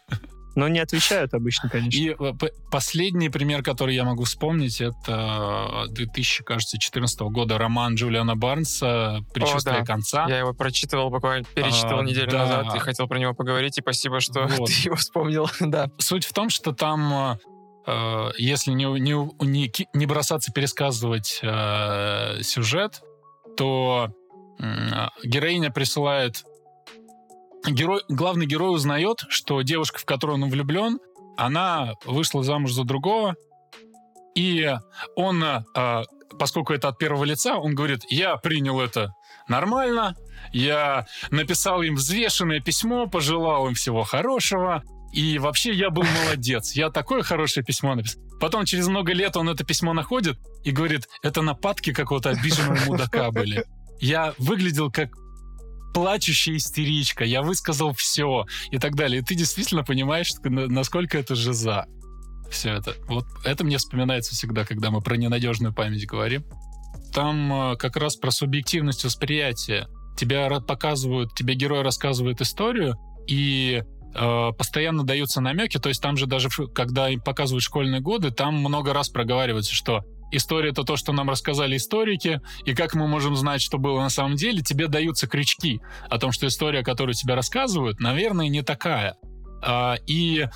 Но 0.58 0.66
не 0.66 0.80
отвечают 0.80 1.34
обычно, 1.34 1.68
конечно. 1.68 1.96
И 1.96 2.16
э, 2.18 2.32
последний 2.72 3.28
пример, 3.28 3.62
который 3.62 3.94
я 3.94 4.02
могу 4.02 4.24
вспомнить, 4.24 4.80
это 4.80 5.84
2014 5.90 7.20
года 7.20 7.58
роман 7.58 7.94
Джулиана 7.94 8.34
Барнса 8.34 9.20
«Предчувствие 9.32 9.78
да. 9.78 9.84
конца». 9.84 10.26
Я 10.28 10.40
его 10.40 10.52
прочитывал 10.54 11.10
буквально, 11.10 11.46
перечитывал 11.54 12.00
А, 12.00 12.02
неделю 12.02 12.32
да. 12.32 12.38
назад 12.38 12.74
и 12.74 12.78
хотел 12.80 13.06
про 13.06 13.20
него 13.20 13.34
поговорить, 13.34 13.78
и 13.78 13.82
спасибо, 13.82 14.18
что 14.18 14.48
Вот. 14.58 14.66
ты 14.66 14.72
его 14.86 14.96
вспомнил. 14.96 15.48
Да. 15.60 15.90
Суть 15.98 16.24
в 16.24 16.32
том, 16.32 16.50
что 16.50 16.72
там, 16.72 17.38
э, 17.86 18.30
если 18.38 18.72
не, 18.72 18.86
не, 18.98 19.12
не, 19.46 19.72
не 19.94 20.06
бросаться 20.06 20.50
пересказывать 20.50 21.38
э, 21.40 22.42
сюжет, 22.42 23.00
то 23.56 24.08
м, 24.58 25.08
героиня 25.22 25.70
присылает... 25.70 26.42
Герой, 27.66 28.02
главный 28.08 28.46
герой 28.46 28.74
узнает, 28.74 29.18
что 29.28 29.62
девушка, 29.62 29.98
в 29.98 30.04
которую 30.04 30.42
он 30.42 30.50
влюблен, 30.50 30.98
она 31.36 31.94
вышла 32.04 32.42
замуж 32.42 32.72
за 32.72 32.84
другого, 32.84 33.34
и 34.34 34.74
он 35.16 35.42
э, 35.42 36.04
поскольку 36.38 36.72
это 36.72 36.88
от 36.88 36.98
первого 36.98 37.24
лица, 37.24 37.56
он 37.56 37.74
говорит, 37.74 38.00
я 38.08 38.36
принял 38.36 38.80
это 38.80 39.14
нормально, 39.48 40.14
я 40.52 41.06
написал 41.30 41.82
им 41.82 41.96
взвешенное 41.96 42.60
письмо, 42.60 43.06
пожелал 43.06 43.68
им 43.68 43.74
всего 43.74 44.04
хорошего, 44.04 44.82
и 45.12 45.38
вообще 45.38 45.72
я 45.72 45.90
был 45.90 46.04
молодец, 46.22 46.72
я 46.72 46.90
такое 46.90 47.22
хорошее 47.22 47.64
письмо 47.64 47.94
написал. 47.94 48.22
Потом 48.40 48.64
через 48.64 48.86
много 48.86 49.12
лет 49.12 49.36
он 49.36 49.48
это 49.48 49.64
письмо 49.64 49.92
находит 49.92 50.38
и 50.64 50.70
говорит, 50.70 51.08
это 51.22 51.42
нападки 51.42 51.92
какого-то 51.92 52.30
обиженного 52.30 52.78
мудака 52.86 53.30
были. 53.30 53.64
Я 54.00 54.34
выглядел 54.38 54.92
как 54.92 55.10
плачущая 55.94 56.56
истеричка, 56.56 57.24
я 57.24 57.42
высказал 57.42 57.92
все 57.92 58.44
и 58.70 58.78
так 58.78 58.94
далее. 58.94 59.20
И 59.20 59.24
ты 59.24 59.34
действительно 59.34 59.84
понимаешь, 59.84 60.30
насколько 60.42 61.18
это 61.18 61.34
жиза. 61.34 61.86
Все 62.50 62.70
это. 62.70 62.94
Вот 63.08 63.26
это 63.44 63.64
мне 63.64 63.76
вспоминается 63.76 64.34
всегда, 64.34 64.64
когда 64.64 64.90
мы 64.90 65.02
про 65.02 65.16
ненадежную 65.16 65.74
память 65.74 66.06
говорим. 66.06 66.44
Там 67.12 67.72
э, 67.72 67.76
как 67.76 67.96
раз 67.96 68.16
про 68.16 68.30
субъективность 68.30 69.04
восприятия. 69.04 69.86
Тебя 70.16 70.48
показывают, 70.60 71.34
тебе 71.34 71.54
герой 71.54 71.82
рассказывает 71.82 72.40
историю, 72.40 72.96
и 73.26 73.82
э, 74.14 74.50
постоянно 74.56 75.04
даются 75.04 75.40
намеки. 75.40 75.78
То 75.78 75.90
есть 75.90 76.00
там 76.00 76.16
же 76.16 76.26
даже, 76.26 76.48
когда 76.74 77.10
им 77.10 77.20
показывают 77.20 77.62
школьные 77.62 78.00
годы, 78.00 78.30
там 78.30 78.54
много 78.54 78.92
раз 78.94 79.10
проговаривается, 79.10 79.74
что 79.74 80.04
история 80.30 80.70
это 80.70 80.84
то, 80.84 80.96
что 80.96 81.12
нам 81.12 81.30
рассказали 81.30 81.76
историки, 81.76 82.40
и 82.64 82.74
как 82.74 82.94
мы 82.94 83.06
можем 83.08 83.36
знать, 83.36 83.60
что 83.60 83.78
было 83.78 84.00
на 84.00 84.10
самом 84.10 84.36
деле, 84.36 84.62
тебе 84.62 84.88
даются 84.88 85.26
крючки 85.26 85.80
о 86.08 86.18
том, 86.18 86.32
что 86.32 86.46
история, 86.46 86.82
которую 86.82 87.14
тебе 87.14 87.34
рассказывают, 87.34 88.00
наверное, 88.00 88.48
не 88.48 88.62
такая. 88.62 89.16
А, 89.62 89.96
и 90.06 90.46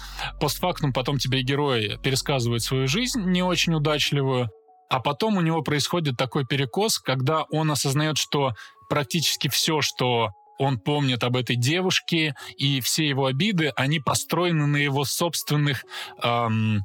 постфактум 0.40 0.92
потом 0.92 1.18
тебе 1.18 1.42
герой 1.42 1.98
пересказывает 2.02 2.62
свою 2.62 2.86
жизнь 2.86 3.22
не 3.24 3.42
очень 3.42 3.74
удачливую, 3.74 4.48
а 4.88 5.00
потом 5.00 5.36
у 5.36 5.40
него 5.40 5.62
происходит 5.62 6.16
такой 6.16 6.46
перекос, 6.46 6.98
когда 6.98 7.44
он 7.44 7.70
осознает, 7.70 8.18
что 8.18 8.52
практически 8.88 9.48
все, 9.48 9.80
что 9.80 10.30
он 10.58 10.78
помнит 10.78 11.24
об 11.24 11.36
этой 11.36 11.56
девушке, 11.56 12.34
и 12.56 12.80
все 12.80 13.08
его 13.08 13.26
обиды, 13.26 13.72
они 13.74 14.00
построены 14.00 14.66
на 14.66 14.76
его 14.76 15.04
собственных 15.04 15.84
эм, 16.22 16.82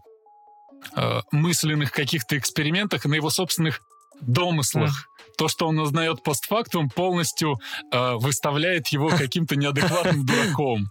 э, 0.96 1.20
мысленных 1.32 1.92
каких-то 1.92 2.38
экспериментах, 2.38 3.06
на 3.06 3.16
его 3.16 3.30
собственных 3.30 3.82
домыслах. 4.22 4.90
Mm. 4.90 5.32
То, 5.38 5.48
что 5.48 5.68
он 5.68 5.80
узнает 5.80 6.24
постфактум, 6.24 6.90
полностью 6.90 7.60
э, 7.92 8.14
выставляет 8.16 8.88
его 8.88 9.10
каким-то 9.18 9.56
неадекватным 9.56 10.26
дураком. 10.26 10.88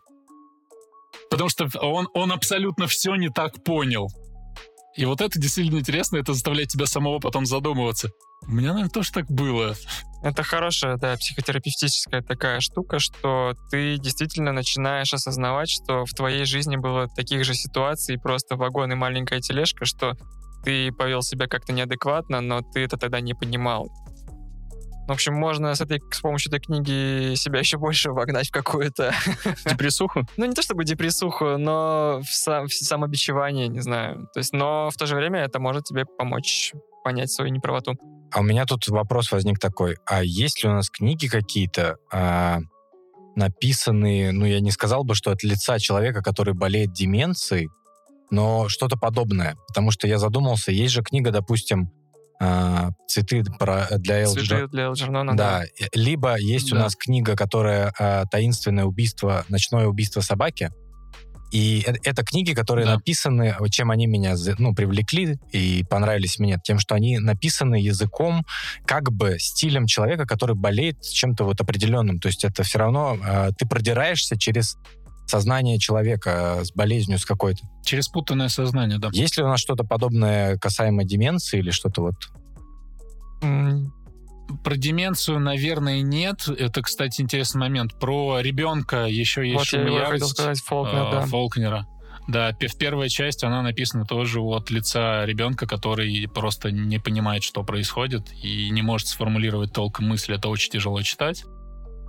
Потому 1.30 1.48
что 1.48 1.68
он, 1.80 2.08
он 2.14 2.32
абсолютно 2.32 2.86
все 2.86 3.14
не 3.16 3.28
так 3.28 3.64
понял. 3.64 4.08
И 4.96 5.04
вот 5.04 5.20
это 5.20 5.38
действительно 5.38 5.78
интересно, 5.78 6.16
это 6.16 6.32
заставляет 6.32 6.68
тебя 6.68 6.86
самого 6.86 7.18
потом 7.18 7.44
задумываться. 7.46 8.10
У 8.46 8.52
меня, 8.52 8.68
наверное, 8.68 8.90
тоже 8.90 9.12
так 9.12 9.26
было. 9.30 9.74
Это 10.22 10.42
хорошая, 10.42 10.96
да, 10.96 11.16
психотерапевтическая 11.16 12.22
такая 12.22 12.60
штука, 12.60 12.98
что 12.98 13.54
ты 13.70 13.98
действительно 13.98 14.52
начинаешь 14.52 15.12
осознавать, 15.12 15.68
что 15.70 16.04
в 16.04 16.10
твоей 16.10 16.44
жизни 16.44 16.76
было 16.76 17.08
таких 17.08 17.44
же 17.44 17.54
ситуаций, 17.54 18.18
просто 18.18 18.56
вагон 18.56 18.92
и 18.92 18.94
маленькая 18.94 19.40
тележка, 19.40 19.84
что 19.84 20.14
ты 20.64 20.90
повел 20.92 21.22
себя 21.22 21.46
как-то 21.46 21.72
неадекватно, 21.72 22.40
но 22.40 22.60
ты 22.60 22.80
это 22.80 22.96
тогда 22.96 23.20
не 23.20 23.34
понимал. 23.34 23.88
В 25.06 25.12
общем, 25.12 25.34
можно 25.34 25.74
с, 25.74 25.80
этой, 25.80 26.02
с 26.10 26.20
помощью 26.20 26.52
этой 26.52 26.60
книги 26.60 27.34
себя 27.36 27.60
еще 27.60 27.78
больше 27.78 28.10
вогнать 28.10 28.48
в 28.48 28.52
какую-то... 28.52 29.14
Депрессуху? 29.64 30.22
Ну, 30.36 30.46
не 30.46 30.54
то 30.54 30.62
чтобы 30.62 30.84
депрессуху, 30.84 31.56
но 31.58 32.20
в, 32.22 32.34
сам, 32.34 32.66
в 32.66 32.72
самобичевание, 32.74 33.68
не 33.68 33.80
знаю. 33.80 34.28
То 34.34 34.38
есть, 34.38 34.52
но 34.52 34.90
в 34.90 34.96
то 34.96 35.06
же 35.06 35.14
время 35.14 35.40
это 35.40 35.60
может 35.60 35.84
тебе 35.84 36.06
помочь 36.06 36.72
понять 37.04 37.30
свою 37.30 37.52
неправоту. 37.52 37.94
А 38.32 38.40
у 38.40 38.42
меня 38.42 38.66
тут 38.66 38.88
вопрос 38.88 39.30
возник 39.30 39.60
такой. 39.60 39.96
А 40.06 40.24
есть 40.24 40.64
ли 40.64 40.68
у 40.68 40.72
нас 40.72 40.90
книги 40.90 41.28
какие-то, 41.28 41.98
а, 42.12 42.58
написанные, 43.36 44.32
ну, 44.32 44.44
я 44.44 44.58
не 44.58 44.72
сказал 44.72 45.04
бы, 45.04 45.14
что 45.14 45.30
от 45.30 45.44
лица 45.44 45.78
человека, 45.78 46.20
который 46.20 46.54
болеет 46.54 46.92
деменцией, 46.92 47.68
но 48.30 48.68
что-то 48.68 48.96
подобное? 48.96 49.56
Потому 49.68 49.92
что 49.92 50.08
я 50.08 50.18
задумался, 50.18 50.72
есть 50.72 50.94
же 50.94 51.02
книга, 51.02 51.30
допустим, 51.30 51.92
а, 52.38 52.90
цветы 53.06 53.44
про, 53.58 53.86
для 53.98 54.22
Элджернона. 54.22 54.46
Цветы 54.46 54.68
для 54.68 54.84
Элджернона, 54.84 55.36
да. 55.36 55.60
да. 55.60 55.86
Либо 55.94 56.36
есть 56.38 56.70
да. 56.70 56.76
у 56.76 56.78
нас 56.80 56.94
книга, 56.96 57.36
которая 57.36 57.92
а, 57.98 58.24
«Таинственное 58.26 58.84
убийство, 58.84 59.44
ночное 59.48 59.86
убийство 59.86 60.20
собаки». 60.20 60.70
И 61.52 61.84
это, 61.86 61.98
это 62.02 62.24
книги, 62.24 62.52
которые 62.52 62.86
да. 62.86 62.94
написаны, 62.94 63.54
чем 63.70 63.90
они 63.90 64.06
меня 64.06 64.34
ну, 64.58 64.74
привлекли 64.74 65.38
и 65.52 65.84
понравились 65.88 66.38
мне, 66.38 66.58
тем, 66.62 66.78
что 66.78 66.94
они 66.94 67.18
написаны 67.18 67.76
языком, 67.76 68.44
как 68.84 69.12
бы 69.12 69.38
стилем 69.38 69.86
человека, 69.86 70.26
который 70.26 70.56
болеет 70.56 71.00
чем-то 71.02 71.44
вот 71.44 71.60
определенным. 71.60 72.18
То 72.18 72.28
есть 72.28 72.44
это 72.44 72.62
все 72.64 72.80
равно 72.80 73.16
э, 73.24 73.50
ты 73.56 73.66
продираешься 73.66 74.36
через 74.36 74.76
сознание 75.26 75.78
человека 75.78 76.60
с 76.62 76.72
болезнью 76.72 77.18
с 77.18 77.24
какой-то. 77.24 77.62
Через 77.84 78.08
путанное 78.08 78.48
сознание, 78.48 78.98
да. 78.98 79.10
Есть 79.12 79.36
ли 79.36 79.42
у 79.42 79.48
нас 79.48 79.60
что-то 79.60 79.84
подобное 79.84 80.56
касаемо 80.58 81.04
деменции 81.04 81.58
или 81.58 81.70
что-то 81.70 82.02
вот? 82.02 82.14
Про 84.62 84.76
деменцию, 84.76 85.40
наверное, 85.40 86.02
нет. 86.02 86.48
Это, 86.48 86.82
кстати, 86.82 87.20
интересный 87.20 87.60
момент. 87.60 87.98
Про 87.98 88.40
ребенка 88.40 89.06
еще 89.06 89.48
есть 89.48 89.72
вот 89.72 89.90
я 89.90 90.06
хотел 90.06 90.28
сказать 90.28 90.60
Фолкнер, 90.60 91.02
э, 91.02 91.10
да. 91.10 91.20
Фолкнера. 91.22 91.86
Да, 92.28 92.52
в 92.52 92.78
первая 92.78 93.08
часть 93.08 93.44
она 93.44 93.62
написана 93.62 94.04
тоже 94.04 94.40
от 94.40 94.70
лица 94.70 95.24
ребенка, 95.24 95.66
который 95.66 96.28
просто 96.32 96.72
не 96.72 96.98
понимает, 96.98 97.44
что 97.44 97.62
происходит, 97.62 98.32
и 98.42 98.68
не 98.70 98.82
может 98.82 99.06
сформулировать 99.08 99.72
толком 99.72 100.08
мысли. 100.08 100.34
Это 100.34 100.48
очень 100.48 100.72
тяжело 100.72 101.02
читать. 101.02 101.44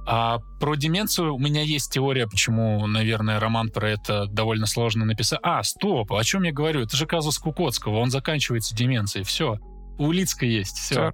А 0.10 0.40
про 0.62 0.76
деменцию 0.76 1.36
у 1.36 1.38
меня 1.38 1.62
есть 1.64 1.92
теория, 1.92 2.28
почему, 2.28 2.88
наверное, 2.88 3.42
роман 3.42 3.70
про 3.70 3.90
это 3.90 4.26
довольно 4.28 4.66
сложно 4.66 5.04
написать. 5.04 5.40
А, 5.44 5.62
стоп, 5.64 6.14
о 6.14 6.24
чем 6.24 6.44
я 6.44 6.54
говорю? 6.54 6.84
Это 6.84 6.96
же 6.96 7.06
казус 7.06 7.38
Кукоцкого, 7.38 7.98
он 7.98 8.10
заканчивается 8.10 8.74
деменцией, 8.74 9.26
все. 9.26 9.58
У 10.00 10.14
Лицкой 10.14 10.50
есть, 10.50 10.78
все. 10.78 11.12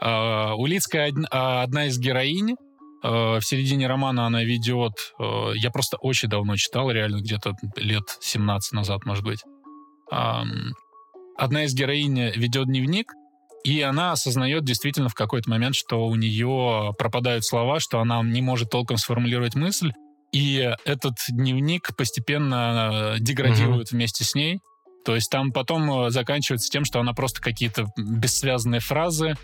А, 0.00 0.54
Лицкой 0.56 1.12
а, 1.30 1.62
одна 1.62 1.88
из 1.88 1.98
героинь, 1.98 2.56
а, 3.02 3.40
в 3.40 3.44
середине 3.44 3.86
романа 3.86 4.26
она 4.26 4.42
ведет... 4.42 5.12
А, 5.18 5.50
я 5.52 5.70
просто 5.70 5.98
очень 5.98 6.30
давно 6.30 6.56
читал, 6.56 6.90
реально 6.90 7.18
где-то 7.18 7.56
лет 7.76 8.04
17 8.20 8.72
назад, 8.72 9.04
может 9.04 9.24
быть. 9.24 9.42
Одна 10.10 11.64
из 11.64 11.74
героинь 11.74 12.30
ведет 12.34 12.68
дневник, 12.68 13.12
и 13.64 13.80
она 13.82 14.12
осознает 14.12 14.64
действительно 14.64 15.08
в 15.08 15.14
какой-то 15.14 15.50
момент, 15.50 15.74
что 15.74 16.06
у 16.06 16.14
нее 16.14 16.92
пропадают 16.98 17.44
слова, 17.44 17.80
что 17.80 18.00
она 18.00 18.22
не 18.22 18.40
может 18.40 18.70
толком 18.70 18.96
сформулировать 18.96 19.54
мысль. 19.54 19.92
И 20.32 20.74
этот 20.84 21.14
дневник 21.28 21.96
постепенно 21.96 23.14
э, 23.16 23.20
деградирует 23.20 23.88
mm-hmm. 23.88 23.96
вместе 23.96 24.24
с 24.24 24.34
ней. 24.34 24.60
То 25.04 25.14
есть 25.14 25.30
там 25.30 25.52
потом 25.52 26.06
э, 26.06 26.10
заканчивается 26.10 26.70
тем, 26.70 26.84
что 26.84 27.00
она 27.00 27.14
просто 27.14 27.40
какие-то 27.40 27.86
бессвязные 27.96 28.80
фразы. 28.80 29.34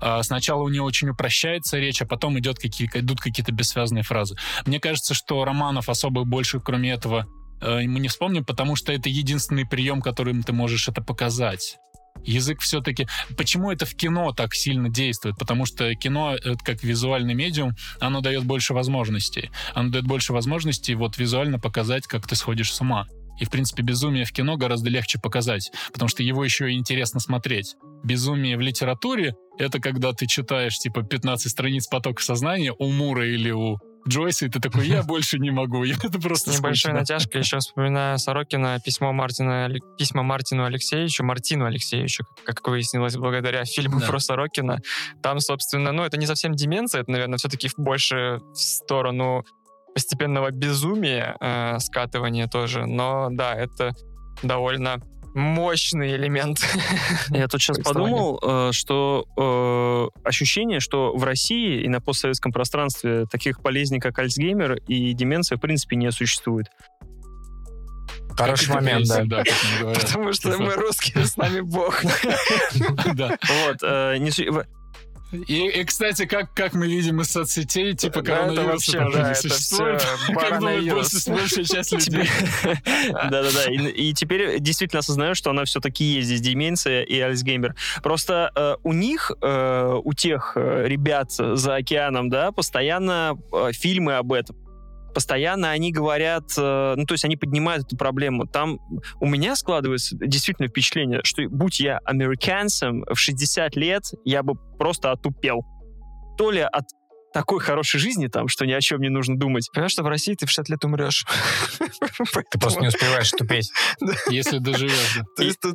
А 0.00 0.22
сначала 0.22 0.62
у 0.62 0.68
нее 0.68 0.82
очень 0.82 1.08
упрощается 1.08 1.78
речь, 1.78 2.02
а 2.02 2.06
потом 2.06 2.38
идет 2.38 2.58
какие, 2.58 2.90
идут 2.92 3.20
какие-то 3.20 3.52
бессвязные 3.52 4.02
фразы. 4.02 4.36
Мне 4.66 4.80
кажется, 4.80 5.14
что 5.14 5.44
романов 5.44 5.88
особо 5.88 6.24
больше, 6.24 6.60
кроме 6.60 6.92
этого, 6.92 7.26
э, 7.62 7.86
мы 7.86 8.00
не 8.00 8.08
вспомним, 8.08 8.44
потому 8.44 8.76
что 8.76 8.92
это 8.92 9.08
единственный 9.08 9.66
прием, 9.66 10.02
которым 10.02 10.42
ты 10.42 10.52
можешь 10.52 10.88
это 10.88 11.00
показать. 11.00 11.78
Язык 12.24 12.60
все-таки... 12.60 13.06
Почему 13.36 13.70
это 13.70 13.86
в 13.86 13.94
кино 13.94 14.32
так 14.32 14.54
сильно 14.54 14.88
действует? 14.88 15.36
Потому 15.38 15.66
что 15.66 15.94
кино, 15.94 16.34
это 16.34 16.58
как 16.64 16.82
визуальный 16.82 17.34
медиум, 17.34 17.72
оно 18.00 18.20
дает 18.20 18.44
больше 18.44 18.74
возможностей. 18.74 19.50
Оно 19.74 19.90
дает 19.90 20.06
больше 20.06 20.32
возможностей 20.32 20.94
вот 20.94 21.18
визуально 21.18 21.58
показать, 21.58 22.06
как 22.06 22.26
ты 22.26 22.34
сходишь 22.36 22.72
с 22.72 22.80
ума. 22.80 23.06
И, 23.40 23.44
в 23.44 23.50
принципе, 23.50 23.82
безумие 23.82 24.24
в 24.24 24.32
кино 24.32 24.56
гораздо 24.56 24.90
легче 24.90 25.18
показать, 25.18 25.72
потому 25.92 26.08
что 26.08 26.22
его 26.22 26.44
еще 26.44 26.70
и 26.70 26.76
интересно 26.76 27.18
смотреть. 27.18 27.74
Безумие 28.04 28.56
в 28.56 28.60
литературе— 28.60 29.34
это 29.58 29.80
когда 29.80 30.12
ты 30.12 30.26
читаешь, 30.26 30.78
типа, 30.78 31.02
15 31.02 31.50
страниц 31.50 31.88
потока 31.88 32.22
сознания 32.22 32.72
у 32.78 32.90
Мура 32.90 33.26
или 33.26 33.50
у 33.50 33.78
Джойса, 34.08 34.46
и 34.46 34.48
ты 34.48 34.60
такой, 34.60 34.86
я 34.86 35.02
больше 35.02 35.38
не 35.38 35.50
могу, 35.50 35.84
это 35.84 36.20
просто 36.20 36.52
скучно. 36.52 36.92
натяжкой 36.92 37.40
еще 37.40 37.58
вспоминаю 37.58 38.18
Сорокина, 38.18 38.78
письмо 38.84 39.12
Мартина, 39.12 39.68
письма 39.98 40.22
Мартину 40.22 40.64
Алексеевичу, 40.64 41.24
Мартину 41.24 41.64
Алексеевичу, 41.64 42.24
как 42.44 42.66
выяснилось, 42.68 43.16
благодаря 43.16 43.64
фильму 43.64 44.00
да. 44.00 44.06
про 44.06 44.18
Сорокина. 44.18 44.80
Там, 45.22 45.40
собственно, 45.40 45.92
ну, 45.92 46.04
это 46.04 46.18
не 46.18 46.26
совсем 46.26 46.54
деменция, 46.54 47.02
это, 47.02 47.10
наверное, 47.10 47.38
все-таки 47.38 47.70
больше 47.76 48.40
в 48.52 48.56
сторону 48.56 49.44
постепенного 49.94 50.50
безумия, 50.50 51.36
э, 51.40 51.78
скатывания 51.78 52.48
тоже, 52.48 52.84
но 52.86 53.28
да, 53.30 53.54
это 53.54 53.92
довольно 54.42 55.00
мощный 55.34 56.14
элемент. 56.14 56.60
Я 57.30 57.48
тут 57.48 57.60
сейчас 57.60 57.78
подумал, 57.78 58.40
э, 58.42 58.70
что 58.72 59.26
э, 59.36 60.26
ощущение, 60.26 60.80
что 60.80 61.14
в 61.14 61.24
России 61.24 61.82
и 61.82 61.88
на 61.88 62.00
постсоветском 62.00 62.52
пространстве 62.52 63.26
таких 63.30 63.60
болезней, 63.60 64.00
как 64.00 64.18
Альцгеймер 64.18 64.76
и 64.86 65.12
деменция, 65.12 65.58
в 65.58 65.60
принципе, 65.60 65.96
не 65.96 66.10
существует. 66.12 66.68
Хороший 68.36 68.66
Как 68.66 68.76
момент, 68.76 69.06
да. 69.06 69.24
да. 69.24 69.44
Потому 69.94 70.32
что 70.32 70.50
Типа, 70.50 70.62
мы 70.62 70.74
русские, 70.74 71.24
с 71.24 71.36
нами 71.36 71.60
бог. 71.60 72.02
Вот, 73.14 73.82
э, 73.82 74.16
И, 75.46 75.68
и, 75.68 75.84
кстати, 75.84 76.26
как, 76.26 76.52
как 76.54 76.74
мы 76.74 76.86
видим 76.86 77.20
из 77.20 77.30
соцсетей, 77.30 77.94
типа 77.94 78.22
Да, 78.22 78.46
это 78.46 78.54
коронавируса 78.54 78.72
вообще, 78.72 78.98
тоже 78.98 79.18
да, 79.18 79.28
не 79.28 79.34
существует. 79.34 80.00
Как 80.26 80.28
думает 80.28 80.48
коронавирус. 80.48 81.28
большая, 81.28 81.64
часть 81.64 81.92
людей. 81.92 82.28
Да-да-да. 83.12 83.70
И, 83.70 84.12
теперь 84.14 84.60
действительно 84.60 85.00
осознаю, 85.00 85.34
что 85.34 85.50
она 85.50 85.64
все-таки 85.64 86.04
есть 86.04 86.28
здесь 86.28 86.40
деменция 86.40 87.02
и 87.02 87.18
Альцгеймер. 87.20 87.74
Просто 88.02 88.50
э, 88.54 88.76
у 88.82 88.92
них, 88.92 89.32
э, 89.40 90.00
у 90.02 90.12
тех 90.14 90.52
э, 90.56 90.86
ребят 90.86 91.32
за 91.32 91.76
океаном, 91.76 92.30
да, 92.30 92.52
постоянно 92.52 93.38
фильмы 93.72 94.16
об 94.16 94.32
этом. 94.32 94.56
Постоянно 95.14 95.70
они 95.70 95.92
говорят, 95.92 96.44
э, 96.58 96.94
ну, 96.96 97.04
то 97.06 97.14
есть 97.14 97.24
они 97.24 97.36
поднимают 97.36 97.86
эту 97.86 97.96
проблему. 97.96 98.46
Там 98.46 98.80
у 99.20 99.26
меня 99.26 99.54
складывается 99.56 100.16
действительно 100.16 100.68
впечатление, 100.68 101.20
что 101.22 101.42
будь 101.48 101.80
я 101.80 101.98
американцем 102.04 103.04
в 103.08 103.16
60 103.16 103.76
лет, 103.76 104.02
я 104.24 104.42
бы 104.42 104.54
просто 104.78 105.12
отупел. 105.12 105.64
То 106.36 106.50
ли 106.50 106.60
от 106.60 106.86
такой 107.34 107.58
хорошей 107.60 107.98
жизни 107.98 108.28
там, 108.28 108.46
что 108.46 108.64
ни 108.64 108.72
о 108.72 108.80
чем 108.80 109.00
не 109.00 109.08
нужно 109.08 109.36
думать. 109.36 109.68
Понимаешь, 109.72 109.90
что 109.90 110.04
в 110.04 110.06
России 110.06 110.34
ты 110.34 110.46
в 110.46 110.50
60 110.50 110.68
лет 110.68 110.84
умрешь. 110.84 111.26
Ты 111.78 112.58
просто 112.60 112.80
не 112.80 112.88
успеваешь 112.88 113.30
тупеть. 113.32 113.72
Если 114.28 114.58
доживешь. 114.58 115.18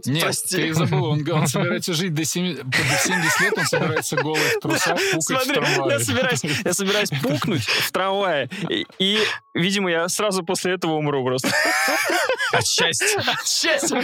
Нет, 0.05 0.33
ты 0.49 0.73
забыл, 0.73 1.05
он, 1.05 1.47
собирается 1.47 1.93
жить 1.93 2.13
до, 2.13 2.23
семи- 2.23 2.55
до 2.63 2.77
70 2.77 3.41
лет, 3.41 3.53
он 3.57 3.65
собирается 3.65 4.15
голый 4.15 4.41
в 4.55 4.59
трусах 4.61 4.97
пукать 5.11 5.47
в 5.47 5.53
трамвае. 5.53 5.99
я 6.63 6.73
собираюсь, 6.73 7.09
пукнуть 7.21 7.63
в 7.65 7.91
трамвае, 7.91 8.49
и, 8.97 9.19
видимо, 9.53 9.91
я 9.91 10.07
сразу 10.07 10.43
после 10.43 10.73
этого 10.75 10.93
умру 10.93 11.25
просто. 11.25 11.49
От 12.51 12.65
счастья. 12.65 13.21
Счастье! 13.45 14.01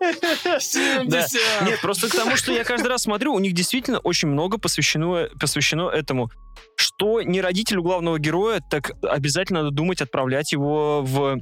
Да. 0.00 0.58
70! 0.58 1.40
Нет, 1.62 1.80
просто 1.80 2.08
к 2.08 2.12
тому, 2.12 2.36
что 2.36 2.52
я 2.52 2.64
каждый 2.64 2.88
раз 2.88 3.02
смотрю, 3.02 3.34
у 3.34 3.38
них 3.38 3.52
действительно 3.52 3.98
очень 4.00 4.28
много 4.28 4.58
посвящено, 4.58 5.28
посвящено 5.42 5.90
этому. 5.90 6.30
Что 6.76 7.20
не 7.20 7.40
родителю 7.40 7.82
главного 7.82 8.18
героя, 8.18 8.60
так 8.70 8.92
обязательно 9.02 9.62
надо 9.62 9.74
думать, 9.74 10.00
отправлять 10.00 10.52
его 10.52 11.02
в 11.02 11.38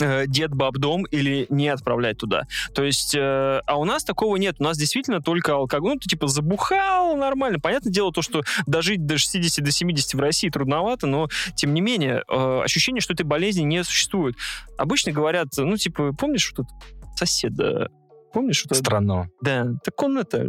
э, 0.00 0.26
дед 0.26 0.50
бабдом 0.50 1.04
или 1.04 1.46
не 1.48 1.68
отправлять 1.68 2.18
туда. 2.18 2.42
То 2.74 2.82
есть, 2.82 3.14
э, 3.14 3.60
а 3.64 3.76
у 3.78 3.84
нас 3.84 4.04
такого 4.04 4.36
нет. 4.36 4.56
У 4.58 4.64
нас 4.64 4.76
действительно 4.76 5.20
только 5.20 5.54
алкоголь. 5.54 5.94
Ну, 5.94 6.00
ты 6.00 6.08
типа 6.08 6.26
забухал 6.26 7.16
нормально. 7.16 7.60
Понятное 7.60 7.92
дело, 7.92 8.12
то, 8.12 8.20
что 8.20 8.42
дожить 8.66 9.06
до 9.06 9.16
60, 9.16 9.64
до 9.64 9.70
70 9.70 10.14
в 10.14 10.20
России 10.20 10.50
трудновато, 10.50 11.06
но 11.06 11.28
тем 11.54 11.72
не 11.72 11.80
менее, 11.80 12.24
э, 12.28 12.60
ощущение, 12.64 13.00
что 13.00 13.14
этой 13.14 13.24
болезни 13.24 13.62
не 13.62 13.84
существует. 13.84 14.36
Обычно 14.76 15.12
говорят, 15.12 15.48
ну, 15.56 15.76
типа, 15.76 16.12
помнишь, 16.12 16.52
вот 16.56 16.66
этот 16.66 17.18
сосед, 17.18 17.54
да, 17.54 17.88
помнишь, 18.32 18.64
вот 18.68 18.76
Странно. 18.76 19.28
да, 19.40 19.66
так 19.84 20.02
он 20.02 20.18
это... 20.18 20.48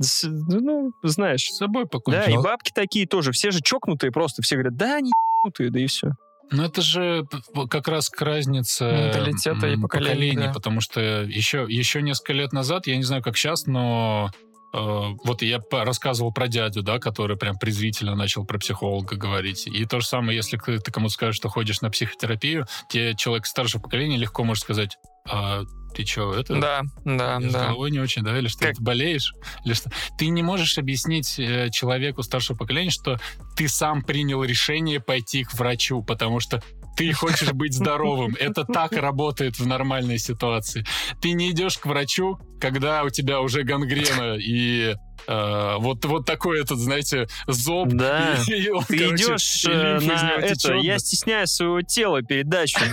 с- 0.00 0.24
Ну, 0.28 0.92
знаешь. 1.02 1.44
С 1.44 1.56
собой 1.56 1.84
Да, 1.84 1.88
покончил. 1.90 2.40
и 2.40 2.42
бабки 2.42 2.72
такие 2.74 3.06
тоже. 3.06 3.32
Все 3.32 3.50
же 3.50 3.60
чокнутые 3.60 4.10
просто. 4.12 4.42
Все 4.42 4.56
говорят, 4.56 4.76
да, 4.76 4.96
они 4.96 5.10
ебнутые, 5.44 5.70
да 5.70 5.80
и 5.80 5.86
все. 5.86 6.12
Ну, 6.50 6.62
это 6.62 6.82
же 6.82 7.26
как 7.70 7.88
раз 7.88 8.10
к 8.10 8.20
разнице 8.20 8.84
Менталитета 8.84 9.66
и 9.68 9.74
м, 9.74 9.82
поколений, 9.82 10.46
да. 10.46 10.52
потому 10.52 10.80
что 10.82 11.00
еще, 11.00 11.64
еще 11.68 12.02
несколько 12.02 12.34
лет 12.34 12.52
назад, 12.52 12.86
я 12.86 12.96
не 12.96 13.02
знаю, 13.02 13.22
как 13.22 13.36
сейчас, 13.36 13.66
но 13.66 14.30
э, 14.74 14.76
вот 15.24 15.40
я 15.40 15.60
рассказывал 15.70 16.32
про 16.32 16.46
дядю, 16.48 16.82
да, 16.82 16.98
который 16.98 17.38
прям 17.38 17.56
презвительно 17.56 18.14
начал 18.14 18.44
про 18.44 18.58
психолога 18.58 19.16
говорить. 19.16 19.66
И 19.66 19.86
то 19.86 20.00
же 20.00 20.06
самое, 20.06 20.36
если 20.36 20.58
ты 20.58 20.78
ты 20.80 20.92
кому-то 20.92 21.14
скажешь, 21.14 21.36
что 21.36 21.48
ходишь 21.48 21.80
на 21.80 21.90
психотерапию, 21.90 22.66
тебе 22.88 23.14
человек 23.14 23.46
старшего 23.46 23.80
поколения 23.80 24.18
легко 24.18 24.44
может 24.44 24.64
сказать, 24.64 24.98
а 25.26 25.62
ты 25.94 26.04
что, 26.04 26.34
это... 26.34 26.58
Да, 26.60 26.82
да, 27.04 27.38
Я 27.40 27.48
с 27.48 27.52
да. 27.52 27.64
головой 27.66 27.90
не 27.90 28.00
очень, 28.00 28.22
да, 28.22 28.36
или 28.38 28.48
что 28.48 28.66
Как- 28.66 28.76
ты 28.76 28.82
болеешь, 28.82 29.32
или 29.64 29.74
что. 29.74 29.90
Ты 30.18 30.28
не 30.28 30.42
можешь 30.42 30.78
объяснить 30.78 31.38
э, 31.38 31.70
человеку 31.70 32.22
старшего 32.22 32.56
поколения, 32.56 32.90
что 32.90 33.18
ты 33.56 33.68
сам 33.68 34.02
принял 34.02 34.42
решение 34.44 35.00
пойти 35.00 35.44
к 35.44 35.54
врачу, 35.54 36.02
потому 36.02 36.40
что 36.40 36.62
ты 36.96 37.12
хочешь 37.12 37.52
быть 37.52 37.74
здоровым. 37.74 38.36
Это 38.40 38.64
так 38.64 38.92
работает 38.92 39.58
в 39.58 39.66
нормальной 39.66 40.18
ситуации. 40.18 40.84
Ты 41.20 41.32
не 41.32 41.50
идешь 41.50 41.78
к 41.78 41.86
врачу, 41.86 42.38
когда 42.60 43.02
у 43.02 43.10
тебя 43.10 43.40
уже 43.40 43.62
гангрена 43.62 44.36
и 44.36 44.94
э, 45.26 45.74
вот, 45.78 46.04
вот 46.04 46.26
такой 46.26 46.60
этот, 46.60 46.78
знаете, 46.78 47.28
зоб. 47.46 47.88
Да. 47.88 48.36
и- 48.48 48.52
и 48.64 48.70
он, 48.70 48.84
Ты 48.84 48.98
короче, 48.98 49.24
идешь 49.24 49.64
и 49.64 49.70
э, 49.70 50.00
на 50.00 50.32
это, 50.38 50.54
течет. 50.54 50.82
я 50.82 50.98
стесняюсь 50.98 51.50
своего 51.50 51.82
тела 51.82 52.22
передачу. 52.22 52.78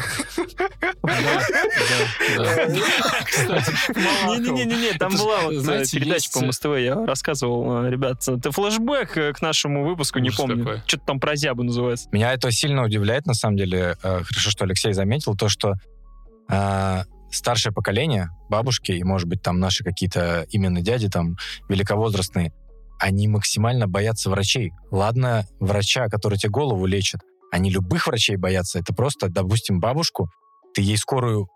Не-не-не, 4.52 4.98
там 4.98 5.16
была 5.16 5.42
вот 5.42 5.54
э, 5.68 5.84
передача 5.92 6.30
по 6.32 6.46
МСТВ, 6.46 6.78
я 6.78 7.06
рассказывал, 7.06 7.86
э, 7.86 7.90
ребят. 7.90 8.28
Это 8.28 8.52
флешбэк 8.52 9.36
к 9.38 9.42
нашему 9.42 9.86
выпуску, 9.86 10.20
не 10.20 10.30
помню. 10.30 10.82
Что-то 10.86 11.06
там 11.06 11.20
про 11.20 11.36
зябу 11.36 11.64
называется. 11.64 12.10
Меня 12.12 12.34
это 12.34 12.52
сильно 12.52 12.84
удивляет, 12.84 13.26
на 13.26 13.34
самом 13.34 13.58
деле. 13.58 13.96
Хорошо, 14.02 14.52
что 14.52 14.66
Алексей 14.66 14.94
заметил 14.94 15.36
то, 15.36 15.50
что 15.50 15.74
старшее 17.32 17.74
поколение, 17.74 18.30
бабушки 18.50 18.92
и, 18.92 19.04
может 19.04 19.28
быть, 19.28 19.42
там 19.42 19.60
наши 19.60 19.84
какие-то 19.84 20.46
именно 20.50 20.82
дяди, 20.82 21.10
там, 21.10 21.38
великовозрастные, 21.70 22.54
они 23.00 23.28
максимально 23.28 23.88
боятся 23.88 24.30
врачей. 24.30 24.72
Ладно, 24.92 25.46
врача, 25.60 26.08
который 26.08 26.38
тебе 26.38 26.52
голову 26.52 26.86
лечит. 26.86 27.22
Они 27.52 27.72
любых 27.72 28.08
врачей 28.08 28.36
боятся. 28.36 28.80
Это 28.80 28.94
просто, 28.94 29.28
допустим, 29.30 29.80
бабушку, 29.80 30.30
ты 30.74 30.82
ей 30.82 30.98
скорую 30.98 31.48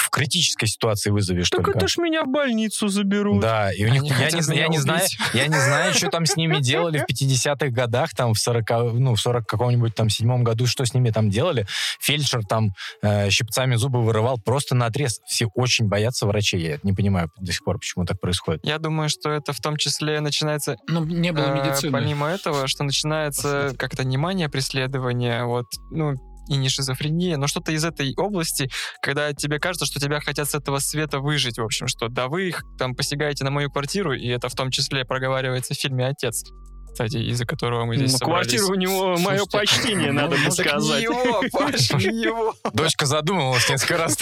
в 0.00 0.10
критической 0.10 0.68
ситуации 0.68 1.10
вызовешь 1.10 1.50
Так 1.50 1.64
только. 1.64 1.78
это 1.78 1.88
ж 1.88 1.98
меня 1.98 2.24
в 2.24 2.28
больницу 2.28 2.88
заберут. 2.88 3.40
Да, 3.40 3.72
и 3.72 3.84
у 3.84 3.88
них, 3.88 4.02
я, 4.18 4.30
не, 4.30 4.56
я 4.56 4.68
не 4.68 4.78
знаю, 4.78 5.02
я 5.34 5.46
не 5.46 5.58
знаю, 5.58 5.94
что 5.94 6.08
там 6.08 6.26
с 6.26 6.36
ними 6.36 6.58
делали 6.60 6.98
в 6.98 7.10
50-х 7.10 7.68
годах, 7.68 8.10
там 8.14 8.34
в 8.34 8.38
40, 8.38 8.70
ну, 8.94 9.14
в 9.14 9.20
40 9.20 9.46
каком-нибудь 9.46 9.94
там 9.94 10.08
седьмом 10.08 10.42
году, 10.44 10.66
что 10.66 10.84
с 10.84 10.94
ними 10.94 11.10
там 11.10 11.28
делали. 11.30 11.66
Фельдшер 12.00 12.44
там 12.44 12.70
э, 13.02 13.30
щипцами 13.30 13.76
зубы 13.76 14.02
вырывал 14.02 14.38
просто 14.38 14.74
на 14.74 14.86
отрез. 14.86 15.20
Все 15.26 15.46
очень 15.54 15.88
боятся 15.88 16.26
врачей. 16.26 16.60
Я 16.60 16.78
не 16.82 16.92
понимаю 16.92 17.30
до 17.38 17.52
сих 17.52 17.64
пор, 17.64 17.78
почему 17.78 18.06
так 18.06 18.20
происходит. 18.20 18.64
Я 18.64 18.78
думаю, 18.78 19.08
что 19.08 19.30
это 19.30 19.52
в 19.52 19.60
том 19.60 19.76
числе 19.76 20.20
начинается 20.20 20.76
Ну, 20.88 21.04
не 21.04 21.32
было 21.32 21.50
Э, 21.50 21.54
медицины. 21.54 21.92
Помимо 21.92 22.28
этого, 22.28 22.68
что 22.68 22.84
начинается 22.84 23.74
как-то 23.78 24.02
внимание, 24.02 24.48
преследование, 24.48 25.44
вот, 25.44 25.66
ну, 25.90 26.14
и 26.50 26.56
не 26.56 26.68
шизофрения, 26.68 27.36
но 27.36 27.46
что-то 27.46 27.72
из 27.72 27.84
этой 27.84 28.12
области, 28.16 28.68
когда 29.00 29.32
тебе 29.32 29.58
кажется, 29.58 29.86
что 29.86 30.00
тебя 30.00 30.20
хотят 30.20 30.50
с 30.50 30.54
этого 30.54 30.78
света 30.80 31.20
выжить, 31.20 31.58
в 31.58 31.62
общем, 31.64 31.86
что 31.86 32.08
да 32.08 32.28
вы 32.28 32.48
их 32.48 32.62
там 32.78 32.94
посягаете 32.94 33.44
на 33.44 33.50
мою 33.50 33.70
квартиру, 33.70 34.12
и 34.12 34.26
это 34.28 34.48
в 34.48 34.54
том 34.54 34.70
числе 34.70 35.04
проговаривается 35.04 35.74
в 35.74 35.76
фильме 35.78 36.06
«Отец», 36.06 36.44
кстати, 36.92 37.18
из-за 37.18 37.46
которого 37.46 37.84
мы 37.84 37.96
здесь 37.96 38.12
Ну, 38.12 38.18
собрались. 38.18 38.48
квартира 38.48 38.72
у 38.72 38.74
него, 38.74 39.06
мое 39.16 39.38
Слушайте, 39.38 39.58
почтение, 39.58 40.12
надо 40.12 40.36
бы 40.36 40.50
сказать. 40.50 41.02
его, 41.02 41.42
Паш, 41.52 41.92
не 41.92 42.22
его. 42.22 42.54
Дочка 42.74 43.06
задумывалась 43.06 43.68
несколько 43.70 43.96
раз. 43.96 44.18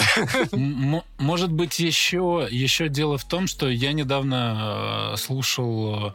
Может 0.51 1.51
быть, 1.51 1.79
еще, 1.79 2.47
еще 2.49 2.87
дело 2.87 3.17
в 3.17 3.27
том, 3.27 3.47
что 3.47 3.67
я 3.67 3.91
недавно 3.93 5.13
э, 5.13 5.17
слушал... 5.17 6.13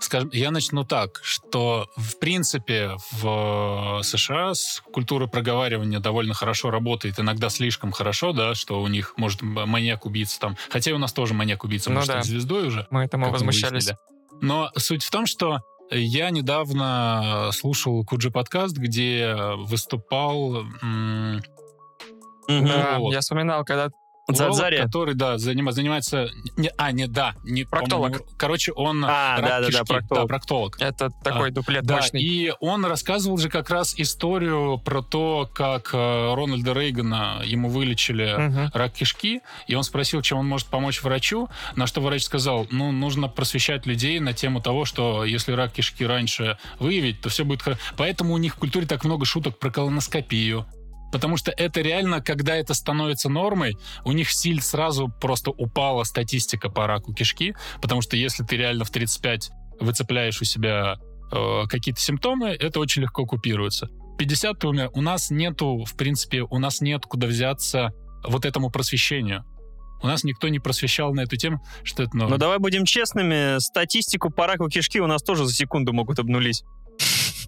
Скажем, 0.00 0.30
я 0.32 0.50
начну 0.50 0.82
так, 0.84 1.20
что 1.22 1.88
в 1.96 2.18
принципе 2.18 2.92
в 3.12 3.98
э, 4.00 4.02
США 4.02 4.54
с 4.54 4.82
культурой 4.92 5.28
проговаривания 5.28 6.00
довольно 6.00 6.32
хорошо 6.34 6.70
работает, 6.70 7.20
иногда 7.20 7.50
слишком 7.50 7.92
хорошо, 7.92 8.32
да, 8.32 8.54
что 8.54 8.80
у 8.82 8.86
них 8.88 9.14
может 9.18 9.42
маньяк-убийца 9.42 10.40
там, 10.40 10.56
хотя 10.70 10.90
и 10.90 10.94
у 10.94 10.98
нас 10.98 11.12
тоже 11.12 11.34
маньяк-убийца 11.34 11.90
Ну 11.90 11.96
может 11.96 12.12
да. 12.14 12.22
звездой 12.22 12.66
уже, 12.68 12.86
Мы 12.90 13.04
этому 13.04 13.26
мы 13.26 13.32
возмущались. 13.32 13.72
выяснили. 13.72 13.98
Но 14.40 14.70
суть 14.76 15.04
в 15.04 15.10
том, 15.10 15.26
что 15.26 15.58
я 15.90 16.30
недавно 16.30 17.50
слушал 17.52 18.02
Куджи 18.04 18.30
подкаст, 18.30 18.76
где 18.78 19.34
выступал 19.58 20.64
м. 20.82 21.42
Да, 22.48 22.96
Вот. 22.98 23.12
я 23.12 23.20
вспоминал, 23.20 23.64
когда 23.64 23.90
Дзадзари. 24.32 24.76
который, 24.78 25.14
да, 25.14 25.34
занима- 25.36 25.72
занимается... 25.72 26.28
не- 26.56 26.70
а, 26.76 26.92
не, 26.92 27.06
да. 27.06 27.34
Не, 27.44 27.64
Проктолог. 27.64 28.22
Короче, 28.36 28.72
он... 28.72 29.04
А, 29.04 29.36
рак 29.36 29.40
да-да-да, 29.42 29.66
кишки, 29.66 29.84
проктолог. 29.86 30.22
Да, 30.22 30.26
проктолог. 30.26 30.76
это 30.80 31.10
такой 31.22 31.50
дуплет 31.50 31.84
Да, 31.84 31.96
мощный. 31.96 32.22
и 32.22 32.52
он 32.60 32.84
рассказывал 32.84 33.36
же 33.38 33.48
как 33.48 33.70
раз 33.70 33.94
историю 33.98 34.78
про 34.78 35.02
то, 35.02 35.48
как 35.52 35.90
э, 35.92 36.34
Рональда 36.34 36.72
Рейгана 36.72 37.42
ему 37.44 37.68
вылечили 37.68 38.34
Мгм. 38.36 38.70
рак 38.74 38.92
кишки, 38.92 39.40
и 39.66 39.74
он 39.74 39.82
спросил, 39.84 40.22
чем 40.22 40.38
он 40.38 40.46
может 40.46 40.68
помочь 40.68 41.02
врачу, 41.02 41.48
на 41.76 41.86
что 41.86 42.00
врач 42.00 42.22
сказал, 42.22 42.66
ну, 42.70 42.92
нужно 42.92 43.28
просвещать 43.28 43.86
людей 43.86 44.20
на 44.20 44.32
тему 44.32 44.60
того, 44.60 44.84
что 44.84 45.24
если 45.24 45.52
рак 45.52 45.72
кишки 45.72 46.04
раньше 46.04 46.58
выявить, 46.78 47.20
то 47.20 47.28
все 47.28 47.44
будет 47.44 47.62
хорошо. 47.62 47.80
Поэтому 47.96 48.34
у 48.34 48.38
них 48.38 48.54
в 48.54 48.58
культуре 48.58 48.86
так 48.86 49.04
много 49.04 49.24
шуток 49.24 49.58
про 49.58 49.70
колоноскопию, 49.70 50.66
Потому 51.12 51.36
что 51.36 51.50
это 51.50 51.80
реально, 51.80 52.20
когда 52.20 52.56
это 52.56 52.74
становится 52.74 53.28
нормой, 53.28 53.76
у 54.04 54.12
них 54.12 54.30
силь 54.30 54.60
сразу 54.60 55.08
просто 55.20 55.50
упала 55.50 56.04
статистика 56.04 56.70
по 56.70 56.86
раку 56.86 57.12
кишки, 57.12 57.54
потому 57.80 58.00
что 58.00 58.16
если 58.16 58.44
ты 58.44 58.56
реально 58.56 58.84
в 58.84 58.90
35 58.90 59.50
выцепляешь 59.80 60.40
у 60.40 60.44
себя 60.44 60.98
э, 61.32 61.62
какие-то 61.68 62.00
симптомы, 62.00 62.50
это 62.50 62.80
очень 62.80 63.02
легко 63.02 63.26
купируется. 63.26 63.88
50 64.18 64.64
умер, 64.64 64.90
у 64.92 65.00
нас 65.00 65.30
нету, 65.30 65.84
в 65.84 65.96
принципе, 65.96 66.42
у 66.42 66.58
нас 66.58 66.80
нет 66.80 67.06
куда 67.06 67.26
взяться 67.26 67.92
вот 68.22 68.44
этому 68.44 68.70
просвещению. 68.70 69.44
У 70.02 70.06
нас 70.06 70.24
никто 70.24 70.48
не 70.48 70.58
просвещал 70.58 71.12
на 71.12 71.22
эту 71.22 71.36
тему, 71.36 71.62
что 71.84 72.02
это 72.02 72.16
новое. 72.16 72.32
Но 72.32 72.38
давай 72.38 72.58
будем 72.58 72.84
честными, 72.84 73.58
статистику 73.58 74.30
по 74.30 74.46
раку 74.46 74.68
кишки 74.68 75.00
у 75.00 75.06
нас 75.06 75.22
тоже 75.22 75.44
за 75.44 75.52
секунду 75.52 75.92
могут 75.92 76.18
обнулить. 76.18 76.62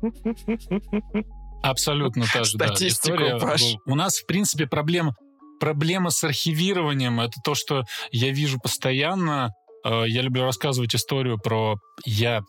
Абсолютно 1.62 2.26
та 2.32 2.44
же, 2.44 2.59
да, 2.59 2.74
история. 2.80 3.39
Паш. 3.39 3.62
У 3.86 3.94
нас, 3.94 4.18
в 4.18 4.26
принципе, 4.26 4.66
проблема, 4.66 5.14
проблема 5.60 6.10
с 6.10 6.24
архивированием. 6.24 7.20
Это 7.20 7.40
то, 7.44 7.55
что 7.55 7.84
я 8.10 8.30
вижу 8.30 8.59
постоянно. 8.59 9.51
Э, 9.84 10.05
Я 10.06 10.22
люблю 10.22 10.44
рассказывать 10.44 10.94
историю 10.94 11.39
про... 11.39 11.76
Я... 12.05 12.43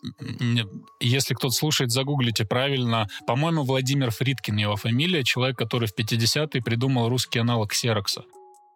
Если 1.00 1.34
кто-то 1.34 1.54
слушает, 1.54 1.92
загуглите 1.92 2.46
правильно. 2.46 3.08
По-моему, 3.28 3.64
Владимир 3.64 4.12
Фридкин 4.12 4.58
его 4.58 4.76
фамилия. 4.76 5.24
Человек, 5.24 5.58
который 5.58 5.88
в 5.88 5.98
50-е 5.98 6.62
придумал 6.62 7.10
русский 7.10 7.40
аналог 7.40 7.72
ксерокса. 7.72 8.24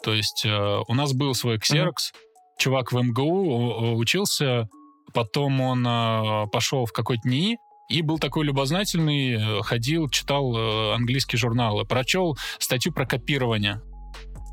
То 0.04 0.14
есть 0.14 0.46
э, 0.46 0.80
у 0.88 0.94
нас 0.94 1.14
был 1.14 1.34
свой 1.34 1.60
ксерокс. 1.60 2.12
Чувак 2.60 2.92
в 2.92 3.02
МГУ 3.02 3.96
учился. 3.98 4.68
Потом 5.14 5.62
он 5.62 5.86
э, 5.88 6.48
пошел 6.52 6.86
в 6.86 6.92
какой-то 6.92 7.28
НИИ. 7.28 7.58
И 7.90 8.02
был 8.02 8.20
такой 8.20 8.46
любознательный, 8.46 9.34
э, 9.60 9.62
ходил, 9.64 10.10
читал 10.10 10.56
э, 10.56 10.96
английские 10.96 11.40
журналы, 11.40 11.86
прочел 11.86 12.38
статью 12.60 12.92
про 12.92 13.06
копирование 13.06 13.82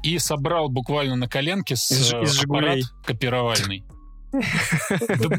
и 0.04 0.18
собрал 0.18 0.68
буквально 0.68 1.16
на 1.16 1.28
коленке 1.28 1.74
с 1.74 1.90
Из- 1.90 2.12
э, 2.12 2.22
из 2.22 2.44
аппарат 2.44 2.78
«Жигулей». 2.78 2.84
копировальный. 3.04 3.84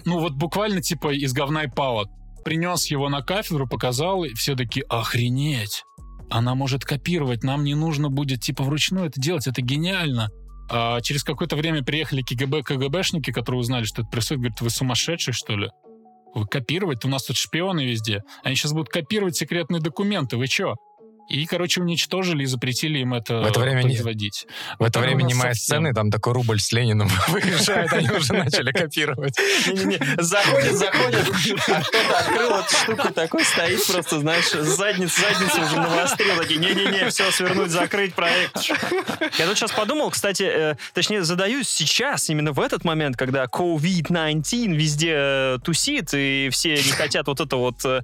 Ну 0.06 0.20
вот 0.20 0.34
буквально 0.34 0.82
типа 0.82 1.14
из 1.14 1.34
говна 1.34 1.64
и 1.64 1.68
палок. 1.68 2.10
Принес 2.44 2.86
его 2.88 3.10
на 3.10 3.22
кафедру, 3.22 3.68
показал, 3.68 4.24
и 4.24 4.34
все 4.34 4.56
такие, 4.56 4.86
охренеть, 4.86 5.84
она 6.30 6.54
может 6.54 6.86
копировать, 6.86 7.44
нам 7.44 7.64
не 7.64 7.76
нужно 7.76 8.10
будет 8.10 8.42
типа 8.42 8.64
вручную 8.64 9.08
это 9.08 9.20
делать, 9.20 9.48
это 9.48 9.62
гениально. 9.62 10.30
А 10.70 11.02
через 11.02 11.24
какое-то 11.24 11.56
время 11.56 11.84
приехали 11.84 12.22
КГБ, 12.22 12.64
КГБшники, 12.64 13.32
которые 13.32 13.62
узнали, 13.62 13.86
что 13.86 14.02
это 14.02 14.12
происходит, 14.12 14.42
говорят, 14.42 14.62
вы 14.62 14.70
сумасшедшие, 14.70 15.34
что 15.34 15.56
ли? 15.56 15.70
Копировать? 16.44 17.06
У 17.06 17.08
нас 17.08 17.24
тут 17.24 17.38
шпионы 17.38 17.86
везде. 17.86 18.24
Они 18.44 18.56
сейчас 18.56 18.74
будут 18.74 18.90
копировать 18.90 19.36
секретные 19.38 19.82
документы. 19.82 20.38
Вы 20.38 20.48
чё? 20.48 20.76
И, 21.28 21.46
короче, 21.46 21.82
уничтожили 21.82 22.44
и 22.44 22.46
запретили 22.46 23.00
им 23.00 23.14
это 23.14 23.40
В 23.42 23.46
это 23.48 23.60
время 23.60 23.80
не- 23.82 23.94
производить. 23.96 24.46
В 24.80 24.84
это 24.84 25.00
время 25.00 25.24
немая 25.24 25.54
совсем. 25.54 25.78
сцены, 25.78 25.94
там 25.94 26.12
такой 26.12 26.34
рубль 26.34 26.60
с 26.60 26.72
Лениным 26.72 27.10
выезжает, 27.30 27.92
они 27.94 28.10
уже 28.12 28.34
начали 28.34 28.72
копировать. 28.72 29.36
Заходит, 30.20 30.74
заходит, 30.74 31.28
а 31.68 31.82
кто-то 31.82 32.18
открыл 32.20 32.50
эту 32.60 32.76
штуку, 32.76 33.14
такой 33.14 33.44
стоит 33.44 33.86
просто, 33.88 34.20
знаешь, 34.20 34.50
задница, 34.52 35.22
задница 35.22 35.62
уже 35.62 35.76
навострил, 35.78 36.38
такие, 36.38 36.60
не-не-не, 36.60 37.10
все, 37.10 37.32
свернуть, 37.32 37.72
закрыть 37.72 38.14
проект. 38.14 38.58
Я 39.38 39.48
тут 39.48 39.58
сейчас 39.58 39.72
подумал, 39.72 40.12
кстати, 40.12 40.44
э, 40.44 40.76
точнее, 40.94 41.24
задаюсь 41.24 41.68
сейчас, 41.68 42.30
именно 42.30 42.52
в 42.52 42.60
этот 42.60 42.84
момент, 42.84 43.18
когда 43.18 43.46
COVID-19 43.46 44.76
везде 44.76 45.14
э, 45.16 45.58
тусит, 45.64 46.10
и 46.14 46.50
все 46.52 46.76
не 46.76 46.92
хотят 46.92 47.28
вот 47.28 47.40
это 47.40 47.56
вот 47.56 47.84
э, 47.86 48.02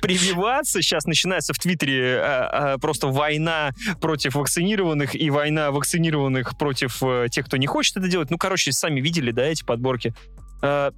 прививаться, 0.00 0.82
сейчас 0.82 1.04
начинается 1.04 1.52
в 1.52 1.58
Твиттере 1.58 2.18
э, 2.62 2.78
просто 2.78 3.08
война 3.08 3.70
против 4.00 4.34
вакцинированных 4.34 5.14
и 5.14 5.30
война 5.30 5.70
вакцинированных 5.70 6.56
против 6.58 7.02
э, 7.02 7.26
тех, 7.30 7.46
кто 7.46 7.56
не 7.56 7.66
хочет 7.66 7.96
это 7.96 8.08
делать. 8.08 8.30
Ну, 8.30 8.38
короче, 8.38 8.72
сами 8.72 9.00
видели, 9.00 9.30
да, 9.30 9.44
эти 9.44 9.64
подборки. 9.64 10.14
Э, 10.62 10.90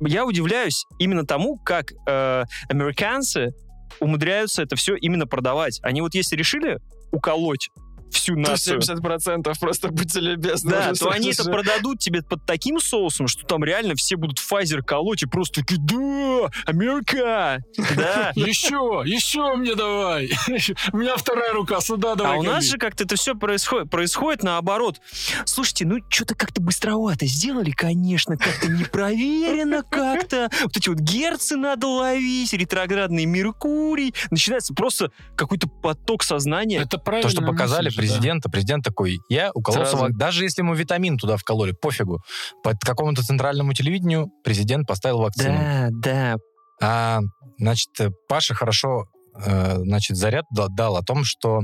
я 0.00 0.26
удивляюсь 0.26 0.84
именно 0.98 1.24
тому, 1.24 1.58
как 1.58 1.92
американцы 2.06 3.54
умудряются 4.00 4.62
это 4.62 4.74
все 4.74 4.96
именно 4.96 5.28
продавать. 5.28 5.78
Они 5.84 6.00
вот 6.00 6.14
если 6.14 6.34
решили 6.34 6.78
уколоть 7.12 7.70
всю 8.12 8.34
То 8.34 8.50
нацию, 8.50 8.78
70% 8.78 9.52
просто 9.60 9.88
будьте 9.88 10.20
любезны. 10.20 10.70
да, 10.70 10.92
то 10.94 11.10
они 11.10 11.30
это 11.30 11.44
продадут 11.44 11.98
тебе 11.98 12.22
под 12.22 12.44
таким 12.46 12.80
соусом, 12.80 13.28
что 13.28 13.44
там 13.46 13.64
реально 13.64 13.94
все 13.94 14.16
будут 14.16 14.38
Pfizer 14.38 14.82
колоть 14.82 15.22
и 15.22 15.26
просто 15.26 15.60
такие, 15.62 15.80
да, 15.80 16.50
Америка, 16.66 17.62
да. 17.96 18.32
Еще, 18.36 19.02
еще 19.04 19.54
мне 19.54 19.74
давай. 19.74 20.30
У 20.92 20.96
меня 20.96 21.16
вторая 21.16 21.52
рука, 21.52 21.80
сюда 21.80 22.14
давай. 22.14 22.36
А 22.36 22.38
у 22.38 22.42
нас 22.42 22.64
же 22.64 22.78
как-то 22.78 23.04
это 23.04 23.16
все 23.16 23.34
происходит, 23.34 23.90
происходит 23.90 24.42
наоборот. 24.42 25.00
Слушайте, 25.44 25.86
ну 25.86 25.98
что-то 26.08 26.34
как-то 26.34 26.60
быстровато 26.60 27.26
сделали, 27.26 27.70
конечно, 27.70 28.36
как-то 28.36 28.68
непроверенно 28.68 29.82
как-то. 29.90 30.50
Вот 30.62 30.76
эти 30.76 30.88
вот 30.88 30.98
герцы 30.98 31.56
надо 31.56 31.86
ловить, 31.86 32.52
ретроградный 32.52 33.24
Меркурий. 33.24 34.14
Начинается 34.30 34.74
просто 34.74 35.10
какой-то 35.36 35.68
поток 35.68 36.22
сознания. 36.22 36.78
Это 36.78 36.98
правильно. 36.98 37.28
То, 37.28 37.36
что 37.36 37.44
показали 37.44 37.90
президента, 38.08 38.50
президент 38.50 38.84
такой, 38.84 39.18
я 39.28 39.50
укололся, 39.54 39.92
Сразу. 39.92 40.04
вак- 40.04 40.16
даже 40.16 40.44
если 40.44 40.62
ему 40.62 40.74
витамин 40.74 41.18
туда 41.18 41.36
вкололи, 41.36 41.72
пофигу. 41.72 42.20
По 42.62 42.72
какому-то 42.76 43.22
центральному 43.22 43.72
телевидению 43.72 44.30
президент 44.44 44.86
поставил 44.86 45.18
вакцину. 45.18 45.58
Да, 45.58 45.88
да. 45.90 46.36
А, 46.82 47.20
значит, 47.58 47.88
Паша 48.28 48.54
хорошо 48.54 49.06
э, 49.44 49.76
значит, 49.78 50.16
заряд 50.16 50.44
дал, 50.50 50.68
дал 50.68 50.96
о 50.96 51.02
том, 51.02 51.24
что 51.24 51.60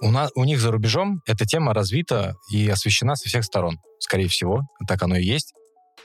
у, 0.00 0.10
нас, 0.10 0.30
у 0.34 0.44
них 0.44 0.60
за 0.60 0.72
рубежом 0.72 1.20
эта 1.26 1.46
тема 1.46 1.72
развита 1.72 2.34
и 2.50 2.68
освещена 2.68 3.14
со 3.14 3.28
всех 3.28 3.44
сторон. 3.44 3.78
Скорее 4.00 4.28
всего, 4.28 4.62
так 4.88 5.02
оно 5.02 5.16
и 5.16 5.24
есть. 5.24 5.54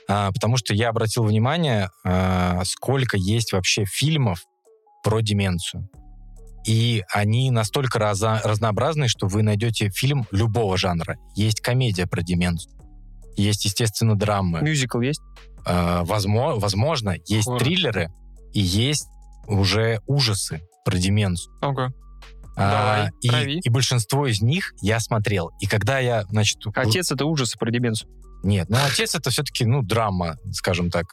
А, 0.08 0.30
потому 0.32 0.56
что 0.56 0.72
я 0.72 0.88
обратил 0.88 1.24
внимание, 1.24 1.90
а, 2.04 2.64
сколько 2.64 3.16
есть 3.16 3.52
вообще 3.52 3.84
фильмов 3.84 4.38
про 5.02 5.20
деменцию. 5.20 5.88
И 6.66 7.02
они 7.12 7.50
настолько 7.50 7.98
раза- 7.98 8.40
разнообразны, 8.44 9.08
что 9.08 9.26
вы 9.26 9.42
найдете 9.42 9.90
фильм 9.90 10.26
любого 10.30 10.76
жанра. 10.76 11.16
Есть 11.34 11.60
комедия 11.60 12.06
про 12.06 12.22
деменцию. 12.22 12.74
Есть, 13.36 13.64
естественно, 13.64 14.16
драмы. 14.16 14.60
Мюзикл 14.62 15.00
есть? 15.00 15.20
Э, 15.64 16.02
возможно, 16.04 16.60
возможно, 16.60 17.16
есть 17.26 17.46
Хоррор. 17.46 17.62
триллеры 17.62 18.10
и 18.52 18.60
есть 18.60 19.06
уже 19.46 20.00
ужасы 20.06 20.62
про 20.84 20.96
деменцию. 20.96 21.54
Ого. 21.62 21.88
А, 22.56 23.08
Давай, 23.22 23.50
и, 23.54 23.60
и 23.60 23.70
большинство 23.70 24.26
из 24.26 24.40
них 24.40 24.72
я 24.82 24.98
смотрел. 24.98 25.50
И 25.60 25.66
когда 25.66 26.00
я, 26.00 26.24
значит... 26.24 26.58
Отец— 26.74 27.12
это 27.12 27.24
ужасы 27.24 27.56
про 27.56 27.70
деменцию. 27.70 28.10
Нет, 28.42 28.68
ну 28.68 28.78
отец 28.84 29.14
это 29.14 29.30
все-таки, 29.30 29.64
ну, 29.64 29.82
драма, 29.82 30.36
скажем 30.52 30.90
так, 30.90 31.06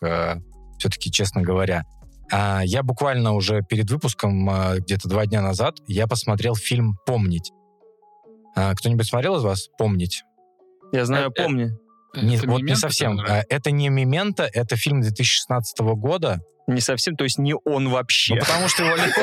все-таки, 0.79 1.11
честно 1.11 1.41
говоря. 1.41 1.83
А 2.31 2.61
я 2.65 2.81
буквально 2.83 3.33
уже 3.33 3.61
перед 3.61 3.89
выпуском, 3.91 4.49
э, 4.49 4.79
где-то 4.79 5.07
два 5.07 5.25
дня 5.25 5.41
назад, 5.41 5.77
я 5.87 6.07
посмотрел 6.07 6.55
фильм 6.55 6.95
«Помнить». 7.05 7.51
А, 8.55 8.73
кто-нибудь 8.73 9.05
смотрел 9.07 9.35
из 9.37 9.43
вас 9.43 9.67
«Помнить»? 9.77 10.23
Я 10.91 11.05
знаю, 11.05 11.27
Э, 11.27 11.41
э, 11.41 11.43
помню. 11.43 11.79
Не- 12.15 12.37
вот 12.37 12.61
не 12.61 12.75
совсем. 12.75 13.19
А, 13.19 13.43
Это 13.49 13.71
не 13.71 13.89
«Мементо», 13.89 14.49
это 14.51 14.75
фильм 14.75 15.01
2016 15.01 15.95
года. 15.95 16.41
Не 16.67 16.81
совсем, 16.81 17.15
то 17.15 17.23
есть 17.23 17.37
не 17.37 17.53
он 17.63 17.89
вообще. 17.89 18.33
Ну, 18.35 18.39
потому 18.41 18.67
что 18.67 18.83
его 18.83 18.95
легко. 18.95 19.21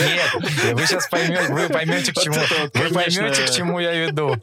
Нет, 0.00 0.74
вы 0.74 0.86
сейчас 0.86 1.08
поймете, 1.08 1.52
вы 1.52 1.68
поймете, 1.68 2.12
к 2.12 2.20
чему, 2.20 2.34
вы 2.36 2.70
конечно. 2.70 3.22
поймете, 3.22 3.42
к 3.46 3.50
чему 3.50 3.80
я 3.80 3.92
веду. 3.92 4.36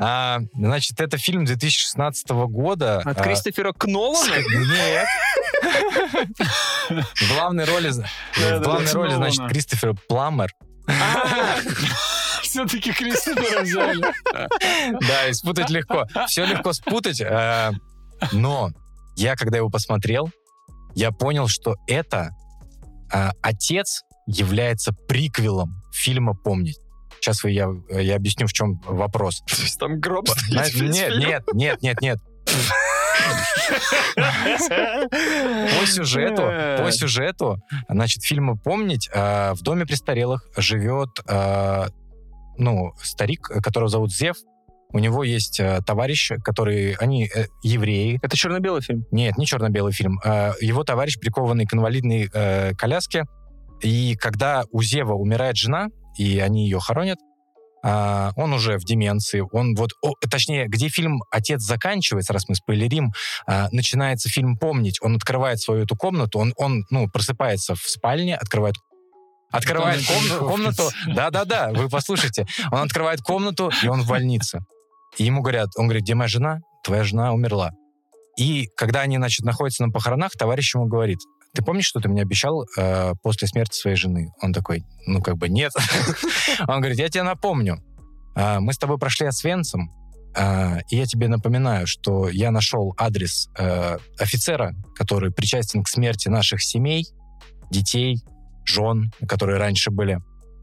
А, 0.00 0.40
значит, 0.54 1.00
это 1.00 1.16
фильм 1.18 1.44
2016 1.44 2.28
года. 2.30 2.98
От 2.98 3.18
А, 3.18 3.22
Кристофера 3.22 3.72
Кнолана? 3.72 4.34
Нет. 4.36 5.06
В 6.90 7.28
главной 7.34 7.64
роли, 7.64 7.90
в 7.90 8.60
главной 8.60 8.92
роли, 8.92 9.14
значит. 9.14 9.48
Кристофер 9.48 9.94
Пламер. 10.08 10.50
Все-таки 12.42 12.92
Кристофера 12.92 13.62
взяли. 13.62 14.04
Да, 15.08 15.28
и 15.28 15.32
спутать 15.32 15.70
легко. 15.70 16.06
Все 16.26 16.44
легко 16.44 16.72
спутать. 16.72 17.20
э, 17.20 17.72
Но 18.32 18.70
я, 19.16 19.36
когда 19.36 19.58
его 19.58 19.70
посмотрел, 19.70 20.30
я 20.94 21.10
понял, 21.10 21.48
что 21.48 21.76
это 21.86 22.30
э, 23.12 23.30
отец 23.42 24.02
является 24.26 24.92
приквелом 24.92 25.82
фильма 25.92 26.34
«Помнить». 26.34 26.78
Сейчас 27.20 27.42
вы, 27.42 27.52
я, 27.52 27.68
я 27.90 28.16
объясню, 28.16 28.46
в 28.46 28.52
чем 28.52 28.80
вопрос. 28.86 29.40
То 29.46 29.62
есть 29.62 29.78
там 29.78 29.98
гроб 30.00 30.28
стоит 30.28 30.74
Нет, 30.74 31.16
нет, 31.18 31.44
нет, 31.54 31.82
нет, 31.82 32.00
нет. 32.00 32.18
По 35.80 35.86
сюжету, 35.86 36.42
по 36.82 36.92
сюжету, 36.92 37.58
значит, 37.88 38.22
фильма 38.22 38.56
«Помнить» 38.56 39.08
э, 39.12 39.52
в 39.54 39.62
доме 39.62 39.86
престарелых 39.86 40.46
живет, 40.56 41.08
э, 41.26 41.86
ну, 42.58 42.92
старик, 43.02 43.46
которого 43.62 43.88
зовут 43.88 44.12
Зев. 44.12 44.36
У 44.92 44.98
него 44.98 45.24
есть 45.24 45.58
э, 45.58 45.80
товарищ, 45.84 46.32
который, 46.42 46.92
они 46.94 47.26
э, 47.34 47.46
евреи. 47.62 48.20
Это 48.22 48.36
черно-белый 48.36 48.80
фильм. 48.80 49.04
Нет, 49.10 49.36
не 49.36 49.46
черно-белый 49.46 49.92
фильм. 49.92 50.20
Э, 50.24 50.52
его 50.60 50.84
товарищ 50.84 51.18
прикованный 51.18 51.66
к 51.66 51.74
инвалидной 51.74 52.30
э, 52.32 52.74
коляске. 52.74 53.24
И 53.82 54.16
когда 54.16 54.64
у 54.70 54.82
Зева 54.82 55.14
умирает 55.14 55.56
жена, 55.56 55.88
и 56.16 56.38
они 56.38 56.64
ее 56.64 56.78
хоронят, 56.78 57.18
а, 57.86 58.32
он 58.36 58.54
уже 58.54 58.78
в 58.78 58.84
деменции, 58.84 59.42
он 59.52 59.74
вот, 59.74 59.90
о, 60.00 60.14
точнее, 60.30 60.68
где 60.68 60.88
фильм 60.88 61.22
«Отец» 61.30 61.60
заканчивается, 61.60 62.32
раз 62.32 62.48
мы 62.48 62.54
спойлерим, 62.54 63.12
а, 63.46 63.68
начинается 63.72 64.30
фильм 64.30 64.56
«Помнить», 64.56 64.98
он 65.02 65.16
открывает 65.16 65.60
свою 65.60 65.82
эту 65.84 65.94
комнату, 65.94 66.38
он, 66.38 66.54
он 66.56 66.86
ну, 66.88 67.10
просыпается 67.10 67.74
в 67.74 67.80
спальне, 67.80 68.36
открывает 68.36 68.76
Открывает 69.50 70.02
ком- 70.04 70.48
комнату. 70.48 70.90
Да-да-да, 71.06 71.70
вы 71.72 71.88
послушайте. 71.88 72.44
Он 72.72 72.80
открывает 72.80 73.20
комнату, 73.20 73.70
и 73.84 73.86
он 73.86 74.02
в 74.02 74.08
больнице. 74.08 74.64
И 75.18 75.24
ему 75.24 75.42
говорят, 75.42 75.68
он 75.76 75.86
говорит, 75.86 76.02
где 76.02 76.14
моя 76.14 76.28
жена? 76.28 76.58
Твоя 76.84 77.04
жена 77.04 77.32
умерла. 77.32 77.70
И 78.36 78.68
когда 78.76 79.00
они, 79.00 79.16
значит, 79.16 79.44
находятся 79.44 79.84
на 79.84 79.92
похоронах, 79.92 80.32
товарищ 80.32 80.74
ему 80.74 80.86
говорит, 80.86 81.18
ты 81.54 81.62
помнишь, 81.62 81.86
что 81.86 82.00
ты 82.00 82.08
мне 82.08 82.22
обещал 82.22 82.64
э, 82.76 83.12
после 83.22 83.46
смерти 83.46 83.76
своей 83.76 83.96
жены? 83.96 84.30
Он 84.42 84.52
такой, 84.52 84.82
ну, 85.06 85.22
как 85.22 85.36
бы, 85.36 85.48
нет. 85.48 85.72
Он 86.66 86.80
говорит, 86.80 86.98
я 86.98 87.08
тебе 87.08 87.22
напомню. 87.22 87.78
Э, 88.34 88.58
мы 88.58 88.72
с 88.72 88.78
тобой 88.78 88.98
прошли 88.98 89.26
Освенцим, 89.26 89.88
э, 90.36 90.80
и 90.90 90.96
я 90.96 91.06
тебе 91.06 91.28
напоминаю, 91.28 91.86
что 91.86 92.28
я 92.28 92.50
нашел 92.50 92.92
адрес 92.98 93.48
э, 93.56 93.98
офицера, 94.18 94.74
который 94.96 95.30
причастен 95.30 95.84
к 95.84 95.88
смерти 95.88 96.28
наших 96.28 96.60
семей, 96.60 97.06
детей, 97.70 98.20
жен, 98.64 99.12
которые 99.28 99.58
раньше 99.58 99.92
были. 99.92 100.18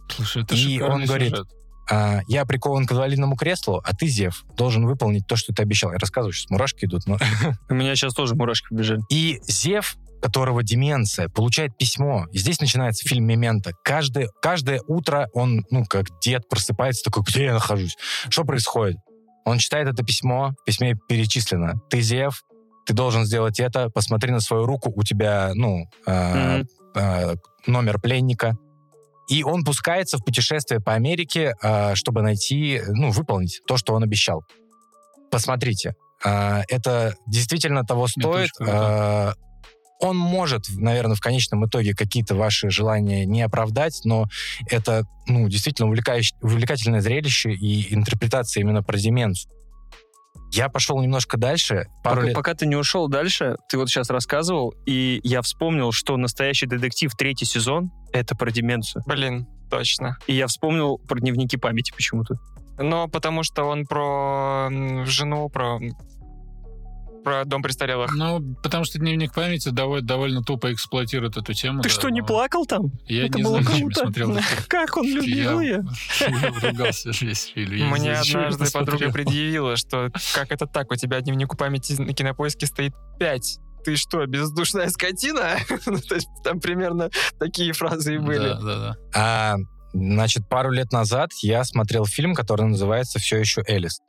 Слушай, 0.09 0.43
это 0.43 0.55
И 0.55 0.81
он 0.81 1.05
говорит, 1.05 1.29
сюжет. 1.29 1.47
А, 1.91 2.21
я 2.27 2.45
прикован 2.45 2.85
к 2.85 2.91
инвалидному 2.93 3.35
креслу, 3.35 3.81
а 3.83 3.93
ты, 3.93 4.07
Зев, 4.07 4.45
должен 4.55 4.85
выполнить 4.85 5.27
то, 5.27 5.35
что 5.35 5.53
ты 5.53 5.61
обещал. 5.61 5.91
Я 5.91 5.97
рассказываю, 5.97 6.33
сейчас 6.33 6.49
мурашки 6.49 6.85
идут. 6.85 7.05
Но... 7.05 7.17
У 7.69 7.73
меня 7.73 7.95
сейчас 7.95 8.13
тоже 8.13 8.35
мурашки 8.35 8.67
побежали. 8.69 9.01
И 9.09 9.41
Зев, 9.45 9.97
которого 10.21 10.63
деменция, 10.63 11.27
получает 11.27 11.77
письмо. 11.77 12.27
И 12.31 12.37
здесь 12.37 12.61
начинается 12.61 13.07
фильм 13.07 13.25
«Мементо». 13.25 13.71
Каждое, 13.83 14.29
каждое 14.41 14.81
утро 14.87 15.27
он, 15.33 15.65
ну, 15.69 15.83
как 15.85 16.05
дед, 16.21 16.47
просыпается, 16.47 17.03
такой, 17.03 17.23
где 17.23 17.45
я 17.45 17.53
нахожусь? 17.53 17.97
Что 18.29 18.45
происходит? 18.45 18.97
Он 19.43 19.57
читает 19.57 19.87
это 19.87 20.03
письмо, 20.03 20.51
в 20.61 20.63
письме 20.65 20.95
перечислено. 21.09 21.73
Ты 21.89 22.01
Зев, 22.01 22.43
ты 22.85 22.93
должен 22.93 23.25
сделать 23.25 23.59
это, 23.59 23.89
посмотри 23.89 24.31
на 24.31 24.39
свою 24.39 24.65
руку, 24.65 24.91
у 24.95 25.03
тебя, 25.03 25.51
ну, 25.55 25.85
э, 26.05 26.57
Мгм. 26.59 26.67
э, 26.95 27.35
номер 27.67 27.99
пленника. 27.99 28.55
И 29.31 29.43
он 29.43 29.63
пускается 29.63 30.17
в 30.17 30.25
путешествие 30.25 30.81
по 30.81 30.93
Америке, 30.93 31.53
э, 31.63 31.95
чтобы 31.95 32.21
найти, 32.21 32.81
ну, 32.89 33.11
выполнить 33.11 33.61
то, 33.65 33.77
что 33.77 33.93
он 33.93 34.03
обещал. 34.03 34.43
Посмотрите, 35.31 35.95
э, 36.25 36.63
это 36.67 37.15
действительно 37.27 37.83
того 37.85 38.07
стоит. 38.07 38.49
Э, 38.59 39.33
Он 40.03 40.17
может, 40.17 40.65
наверное, 40.69 41.15
в 41.15 41.19
конечном 41.19 41.67
итоге 41.67 41.93
какие-то 41.93 42.33
ваши 42.33 42.71
желания 42.71 43.23
не 43.23 43.43
оправдать, 43.43 44.01
но 44.03 44.25
это, 44.67 45.05
ну, 45.27 45.47
действительно 45.47 45.87
увлекающее- 45.89 46.35
увлекательное 46.41 47.01
зрелище 47.01 47.51
и 47.53 47.93
интерпретация 47.93 48.61
именно 48.61 48.81
про 48.81 48.97
деменцию. 48.97 49.51
Я 50.51 50.67
пошел 50.67 51.01
немножко 51.01 51.37
дальше. 51.37 51.85
Пару 52.03 52.17
Пока, 52.17 52.27
лет 52.27 52.35
пока 52.35 52.53
ты 52.53 52.65
не 52.65 52.75
ушел 52.75 53.07
дальше, 53.07 53.55
ты 53.69 53.77
вот 53.77 53.89
сейчас 53.89 54.09
рассказывал, 54.09 54.73
и 54.85 55.21
я 55.23 55.41
вспомнил, 55.41 55.91
что 55.93 56.17
«Настоящий 56.17 56.65
детектив» 56.65 57.11
третий 57.17 57.45
сезон— 57.45 57.89
это 58.13 58.35
про 58.35 58.51
деменцию. 58.51 59.03
Блин, 59.07 59.47
точно. 59.69 60.17
И 60.27 60.35
я 60.35 60.47
вспомнил 60.47 60.97
про 60.97 61.19
дневники 61.19 61.55
памяти 61.55 61.93
почему-то. 61.93 62.35
Но 62.77 63.07
потому 63.07 63.43
что 63.43 63.63
он 63.63 63.85
про 63.85 64.69
жену, 65.05 65.47
про 65.49 65.79
про 67.23 67.45
дом 67.45 67.61
престарелых. 67.61 68.11
Ну, 68.13 68.55
потому 68.63 68.83
что 68.83 68.99
дневник 68.99 69.33
памяти 69.33 69.69
довольно, 69.69 70.05
довольно 70.07 70.41
тупо 70.43 70.71
эксплуатирует 70.73 71.37
эту 71.37 71.53
тему. 71.53 71.81
Ты 71.81 71.89
да, 71.89 71.93
что, 71.95 72.09
не 72.09 72.21
плакал 72.21 72.65
там? 72.65 72.91
Я 73.07 73.27
Это 73.27 73.37
не 73.37 73.43
было 73.43 73.61
знаю, 73.61 73.79
круто. 73.81 73.99
смотрел. 74.01 74.37
Как 74.67 74.97
он 74.97 75.05
любил 75.07 75.59
Я- 75.61 75.61
ее? 75.61 75.83
Я 76.19 76.69
ругался 76.69 77.11
весь 77.21 77.45
фильм. 77.53 77.89
Мне 77.89 78.13
однажды 78.13 78.71
подруга 78.71 79.11
предъявила, 79.11 79.75
что 79.77 80.09
как 80.33 80.51
это 80.51 80.65
так, 80.65 80.91
у 80.91 80.95
тебя 80.95 81.21
дневнику 81.21 81.55
памяти 81.57 81.93
на 82.01 82.13
кинопоиске 82.13 82.65
стоит 82.65 82.93
5. 83.19 83.59
Ты 83.83 83.95
что, 83.95 84.25
бездушная 84.25 84.89
скотина? 84.89 85.57
Ну, 85.85 85.97
То 85.99 86.15
есть 86.15 86.27
там 86.43 86.59
примерно 86.59 87.09
такие 87.39 87.73
фразы 87.73 88.15
и 88.15 88.17
были. 88.19 88.49
Да, 88.49 88.59
да, 88.61 88.75
да. 88.77 88.95
А, 89.15 89.55
значит, 89.93 90.47
пару 90.47 90.69
лет 90.71 90.91
назад 90.91 91.31
я 91.41 91.63
смотрел 91.63 92.05
фильм, 92.05 92.35
который 92.35 92.67
называется 92.67 93.17
«Все 93.19 93.37
еще 93.37 93.63
Элис». 93.67 93.99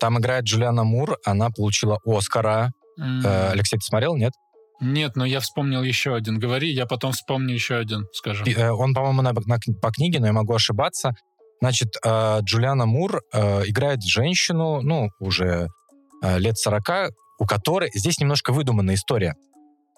Там 0.00 0.18
играет 0.18 0.44
Джулиана 0.44 0.84
Мур, 0.84 1.16
она 1.24 1.50
получила 1.50 1.98
Оскара. 2.04 2.72
Э, 2.98 3.50
Алексей, 3.52 3.76
ты 3.78 3.82
смотрел, 3.82 4.16
нет? 4.16 4.32
Нет, 4.80 5.14
но 5.16 5.24
я 5.24 5.38
вспомнил 5.40 5.82
еще 5.82 6.14
один. 6.14 6.38
Говори, 6.40 6.72
я 6.72 6.86
потом 6.86 7.12
вспомню 7.12 7.54
еще 7.54 7.76
один, 7.76 8.06
скажу. 8.12 8.44
Пи- 8.44 8.54
э, 8.54 8.70
Он, 8.70 8.94
по-моему, 8.94 9.22
на- 9.22 9.32
на- 9.32 9.58
по 9.80 9.90
книге, 9.92 10.18
но 10.20 10.26
я 10.26 10.32
могу 10.32 10.54
ошибаться. 10.54 11.12
Значит, 11.60 11.94
э, 12.04 12.40
Джулиана 12.42 12.86
Мур 12.86 13.20
э, 13.32 13.62
играет 13.66 14.02
женщину, 14.02 14.80
ну, 14.82 15.10
уже 15.20 15.68
э, 16.24 16.38
лет 16.38 16.58
40, 16.58 17.10
у 17.38 17.46
которой... 17.46 17.90
Здесь 17.94 18.18
немножко 18.18 18.52
выдуманная 18.52 18.96
история. 18.96 19.34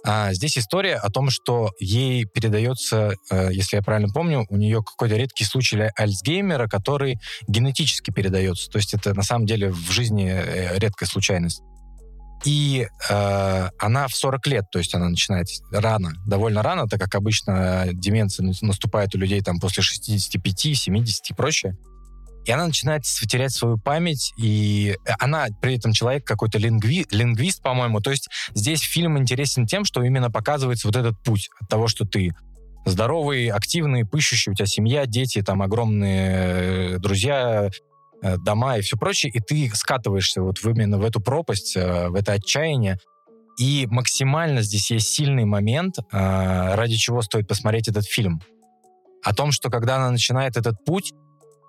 А, 0.07 0.35
здесь 0.35 0.59
история 0.59 0.97
о 0.97 1.09
том, 1.11 1.31
что 1.31 1.71
ей 1.81 2.27
передается, 2.27 3.15
э, 3.31 3.49
если 3.53 3.77
я 3.77 3.83
правильно 3.83 4.13
помню, 4.13 4.45
у 4.51 4.57
нее 4.57 4.83
какой-то 4.83 5.17
редкий 5.17 5.45
случай 5.45 5.91
Альцгеймера, 5.97 6.69
который 6.69 7.19
генетически 7.49 8.11
передается. 8.11 8.71
То 8.71 8.77
есть 8.77 8.93
это 8.93 9.15
на 9.15 9.23
самом 9.23 9.47
деле 9.47 9.71
в 9.71 9.91
жизни 9.91 10.31
э, 10.31 10.79
редкая 10.79 11.09
случайность. 11.09 11.63
И 12.45 12.87
э, 13.09 13.69
она 13.79 14.07
в 14.07 14.15
40 14.15 14.47
лет, 14.49 14.65
то 14.71 14.79
есть 14.79 14.95
она 14.95 15.09
начинает 15.09 15.47
рано, 15.73 16.13
довольно 16.27 16.63
рано, 16.63 16.87
так 16.87 17.01
как 17.01 17.15
обычно 17.15 17.89
деменция 17.95 18.45
нас- 18.45 18.61
наступает 18.61 19.15
у 19.15 19.19
людей 19.19 19.41
там 19.41 19.59
после 19.59 19.83
65, 19.83 20.75
70 20.77 21.31
и 21.31 21.35
прочее. 21.35 21.79
И 22.45 22.51
она 22.51 22.67
начинает 22.67 23.03
терять 23.05 23.53
свою 23.53 23.79
память, 23.79 24.33
и 24.37 24.97
она 25.19 25.47
при 25.63 25.77
этом 25.77 25.93
человек 25.93 26.25
какой-то 26.25 26.59
лингви, 26.59 27.07
лингвист, 27.11 27.63
по-моему. 27.63 28.01
То 28.01 28.11
есть 28.11 28.29
здесь 28.55 28.81
фильм 28.81 29.19
интересен 29.19 29.67
тем, 29.67 29.85
что 29.85 30.03
именно 30.03 30.31
показывается 30.31 30.89
вот 30.89 30.97
этот 30.97 31.21
путь 31.23 31.49
от 31.61 31.69
того, 31.69 31.89
что 31.89 32.05
ты 32.05 32.33
здоровый, 32.85 33.49
активный, 33.49 34.05
пыщущий, 34.05 34.53
у 34.53 34.55
тебя 34.55 34.67
семья, 34.67 35.07
дети, 35.07 35.43
там 35.43 35.63
огромные 35.63 36.95
э, 36.95 36.99
друзья, 36.99 37.71
э, 38.23 38.37
дома 38.39 38.79
и 38.79 38.83
все 38.83 38.97
прочее, 38.97 39.33
и 39.33 39.41
ты 39.41 39.71
скатываешься 39.75 40.43
вот 40.43 40.57
именно 40.65 40.99
в 40.99 41.05
эту 41.05 41.21
пропасть, 41.21 41.77
э, 41.77 42.09
в 42.09 42.15
это 42.15 42.33
отчаяние. 42.33 42.99
И 43.59 43.87
максимально 43.89 44.63
здесь 44.63 44.91
есть 44.91 45.09
сильный 45.09 45.45
момент, 45.45 45.99
ради 46.11 46.97
чего 46.97 47.23
стоит 47.23 47.47
посмотреть 47.47 47.87
этот 47.87 48.05
фильм. 48.05 48.41
О 49.23 49.33
том, 49.33 49.53
что 49.53 49.71
когда 49.71 49.95
она 49.95 50.11
начинает 50.11 50.57
этот 50.57 50.85
путь, 50.85 51.13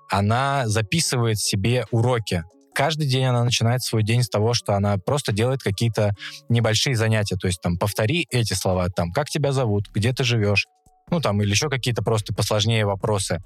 она 0.09 0.67
записывает 0.67 1.39
себе 1.39 1.85
уроки. 1.91 2.43
Каждый 2.73 3.07
день 3.07 3.25
она 3.25 3.43
начинает 3.43 3.81
свой 3.81 4.03
день 4.03 4.21
с 4.21 4.29
того, 4.29 4.53
что 4.53 4.73
она 4.73 4.97
просто 4.97 5.31
делает 5.31 5.61
какие-то 5.61 6.11
небольшие 6.49 6.95
занятия. 6.95 7.37
То 7.37 7.47
есть 7.47 7.61
там 7.61 7.77
повтори 7.77 8.27
эти 8.31 8.53
слова, 8.53 8.87
там 8.89 9.11
как 9.11 9.29
тебя 9.29 9.51
зовут, 9.51 9.85
где 9.93 10.11
ты 10.13 10.23
живешь, 10.23 10.65
ну 11.09 11.21
там 11.21 11.41
или 11.41 11.49
еще 11.49 11.69
какие-то 11.69 12.03
просто 12.03 12.33
посложнее 12.33 12.85
вопросы. 12.85 13.39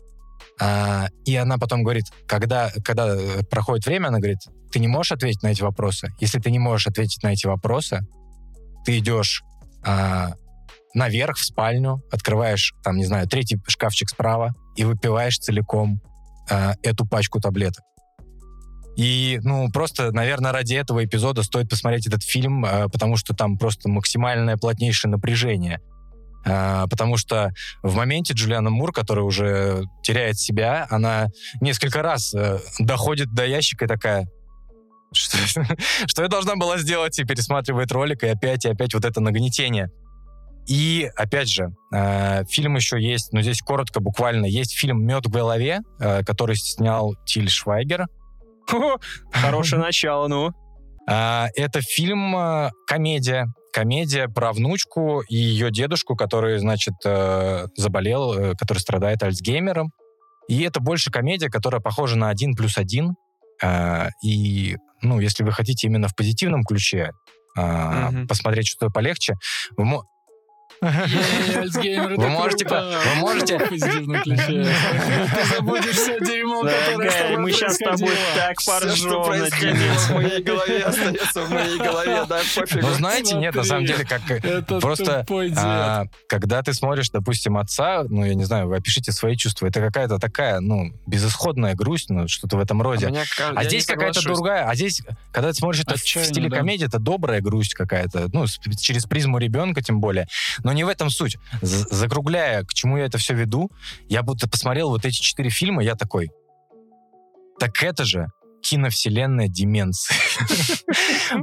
А, 0.59 1.07
и 1.25 1.35
она 1.35 1.57
потом 1.57 1.83
говорит, 1.83 2.05
когда, 2.27 2.71
когда 2.83 3.15
э, 3.15 3.43
проходит 3.49 3.85
время, 3.85 4.07
она 4.07 4.19
говорит, 4.19 4.39
ты 4.71 4.79
не 4.79 4.87
можешь 4.87 5.11
ответить 5.11 5.43
на 5.43 5.47
эти 5.49 5.61
вопросы. 5.61 6.09
Если 6.19 6.39
ты 6.39 6.49
не 6.51 6.59
можешь 6.59 6.87
ответить 6.87 7.21
на 7.23 7.33
эти 7.33 7.45
вопросы, 7.45 8.01
ты 8.85 8.97
идешь 8.97 9.43
а, 9.85 10.33
наверх 10.93 11.37
в 11.37 11.45
спальню, 11.45 12.01
открываешь, 12.11 12.73
там, 12.83 12.97
не 12.97 13.05
знаю, 13.05 13.27
третий 13.27 13.59
шкафчик 13.67 14.09
справа 14.09 14.53
и 14.75 14.83
выпиваешь 14.83 15.37
целиком 15.37 16.01
а, 16.49 16.73
эту 16.83 17.05
пачку 17.05 17.39
таблеток. 17.39 17.83
И, 18.95 19.39
ну, 19.43 19.69
просто, 19.71 20.11
наверное, 20.11 20.51
ради 20.51 20.73
этого 20.73 21.05
эпизода 21.05 21.43
стоит 21.43 21.69
посмотреть 21.69 22.07
этот 22.07 22.23
фильм, 22.23 22.65
а, 22.65 22.89
потому 22.89 23.15
что 23.15 23.33
там 23.33 23.57
просто 23.57 23.89
максимальное 23.89 24.57
плотнейшее 24.57 25.09
напряжение. 25.11 25.79
А, 26.45 26.87
потому 26.87 27.17
что 27.17 27.51
в 27.81 27.95
моменте 27.95 28.33
Джулиана 28.33 28.69
Мур, 28.69 28.91
которая 28.91 29.25
уже 29.25 29.83
теряет 30.03 30.37
себя, 30.37 30.87
она 30.89 31.27
несколько 31.61 32.01
раз 32.01 32.33
э, 32.33 32.59
доходит 32.79 33.33
до 33.33 33.45
ящика 33.45 33.85
и 33.85 33.87
такая, 33.87 34.27
что, 35.13 35.37
что 36.07 36.23
я 36.23 36.27
должна 36.27 36.55
была 36.55 36.77
сделать, 36.77 37.19
и 37.19 37.23
пересматривает 37.23 37.91
ролик, 37.91 38.23
и 38.23 38.27
опять, 38.27 38.65
и 38.65 38.69
опять 38.69 38.93
вот 38.93 39.05
это 39.05 39.21
нагнетение. 39.21 39.89
И, 40.69 41.09
опять 41.15 41.49
же, 41.49 41.73
э, 41.91 42.45
фильм 42.45 42.75
еще 42.75 43.01
есть, 43.01 43.33
но 43.33 43.41
здесь 43.41 43.59
коротко, 43.59 43.99
буквально, 43.99 44.45
есть 44.45 44.77
фильм 44.77 45.03
«Мед 45.03 45.25
в 45.25 45.29
голове», 45.29 45.79
э, 45.99 46.23
который 46.23 46.55
снял 46.57 47.15
Тиль 47.25 47.49
Швайгер. 47.49 48.05
Хо, 48.69 48.99
Хорошее 49.31 49.81
начало, 49.81 50.27
ну. 50.27 50.51
А, 51.09 51.47
Это 51.55 51.81
фильм 51.81 52.35
э, 52.37 52.69
комедия. 52.85 53.47
Комедия 53.73 54.27
про 54.27 54.53
внучку 54.53 55.21
и 55.21 55.35
ее 55.35 55.71
дедушку, 55.71 56.15
который, 56.15 56.59
значит, 56.59 56.93
э, 57.03 57.65
заболел, 57.75 58.33
э, 58.33 58.55
который 58.55 58.77
страдает 58.77 59.23
Альцгеймером. 59.23 59.91
И 60.47 60.61
это 60.61 60.79
больше 60.79 61.09
комедия, 61.09 61.49
которая 61.49 61.81
похожа 61.81 62.15
на 62.15 62.29
один 62.29 62.55
плюс 62.55 62.77
один. 62.77 63.15
И, 64.23 64.77
ну, 65.01 65.19
если 65.19 65.43
вы 65.43 65.51
хотите 65.51 65.85
именно 65.85 66.07
в 66.07 66.15
позитивном 66.15 66.63
ключе 66.63 67.11
посмотреть 67.53 68.69
что-то 68.69 68.91
полегче, 68.91 69.35
вы 70.81 72.29
можете, 72.29 72.65
вы 72.65 73.15
можете, 73.15 73.57
в. 73.59 74.45
Ты 74.45 75.55
забудешь 75.55 75.95
все 75.95 76.19
дерьмо, 76.19 76.61
которое 76.61 77.11
с 77.11 77.37
мы 77.37 77.51
сейчас 77.51 77.75
с 77.75 77.77
тобой 77.77 78.11
так 78.35 78.59
Все, 78.59 78.95
что 78.95 79.23
поржем 79.23 79.39
над 79.39 79.49
происходило 79.49 79.93
в 79.93 80.11
моей 80.11 80.41
голове, 80.41 80.83
остается 80.83 81.41
в 81.41 81.51
моей 81.51 81.77
голове, 81.77 82.25
да, 82.27 82.39
пофигу. 82.55 82.87
Ну, 82.87 82.93
знаете, 82.93 83.35
нет, 83.35 83.55
на 83.55 83.63
самом 83.63 83.85
деле, 83.85 84.05
как... 84.05 84.21
э, 84.29 84.61
Просто, 84.79 85.25
а, 85.57 86.05
когда 86.27 86.61
ты 86.61 86.73
смотришь, 86.73 87.09
допустим, 87.09 87.57
отца, 87.57 88.03
ну, 88.07 88.25
я 88.25 88.35
не 88.35 88.45
знаю, 88.45 88.67
вы 88.67 88.77
опишите 88.77 89.11
свои 89.11 89.35
чувства, 89.35 89.67
это 89.67 89.79
какая-то 89.81 90.17
такая, 90.17 90.59
ну, 90.59 90.93
безысходная 91.05 91.75
грусть, 91.75 92.09
ну, 92.09 92.27
что-то 92.27 92.57
в 92.57 92.59
этом 92.59 92.81
роде. 92.81 93.07
А 93.07 93.11
А 93.55 93.63
здесь 93.65 93.85
какая-то 93.85 94.21
другая. 94.23 94.65
А 94.67 94.75
здесь, 94.75 95.01
когда 95.31 95.49
ты 95.49 95.55
смотришь 95.55 95.81
это 95.81 95.97
в 95.97 96.01
Отчаяние, 96.01 96.33
стиле 96.33 96.49
комедии, 96.49 96.85
это 96.87 96.99
добрая 96.99 97.41
грусть 97.41 97.73
какая-то. 97.73 98.29
Ну, 98.31 98.45
через 98.79 99.05
призму 99.05 99.37
ребенка 99.37 99.81
тем 99.81 99.99
более. 99.99 100.27
Но 100.69 100.73
не 100.73 100.83
в 100.83 100.87
этом 100.87 101.09
суть. 101.09 101.37
З- 101.63 101.87
закругляя, 101.89 102.63
к 102.63 102.75
чему 102.75 102.99
я 102.99 103.05
это 103.05 103.17
все 103.17 103.33
веду, 103.33 103.71
я 104.07 104.21
будто 104.21 104.47
посмотрел 104.47 104.89
вот 104.89 105.03
эти 105.03 105.19
четыре 105.19 105.49
фильма, 105.49 105.83
я 105.83 105.95
такой, 105.95 106.29
так 107.59 107.81
это 107.81 108.05
же 108.05 108.27
киновселенная 108.61 109.47
деменции. 109.47 110.13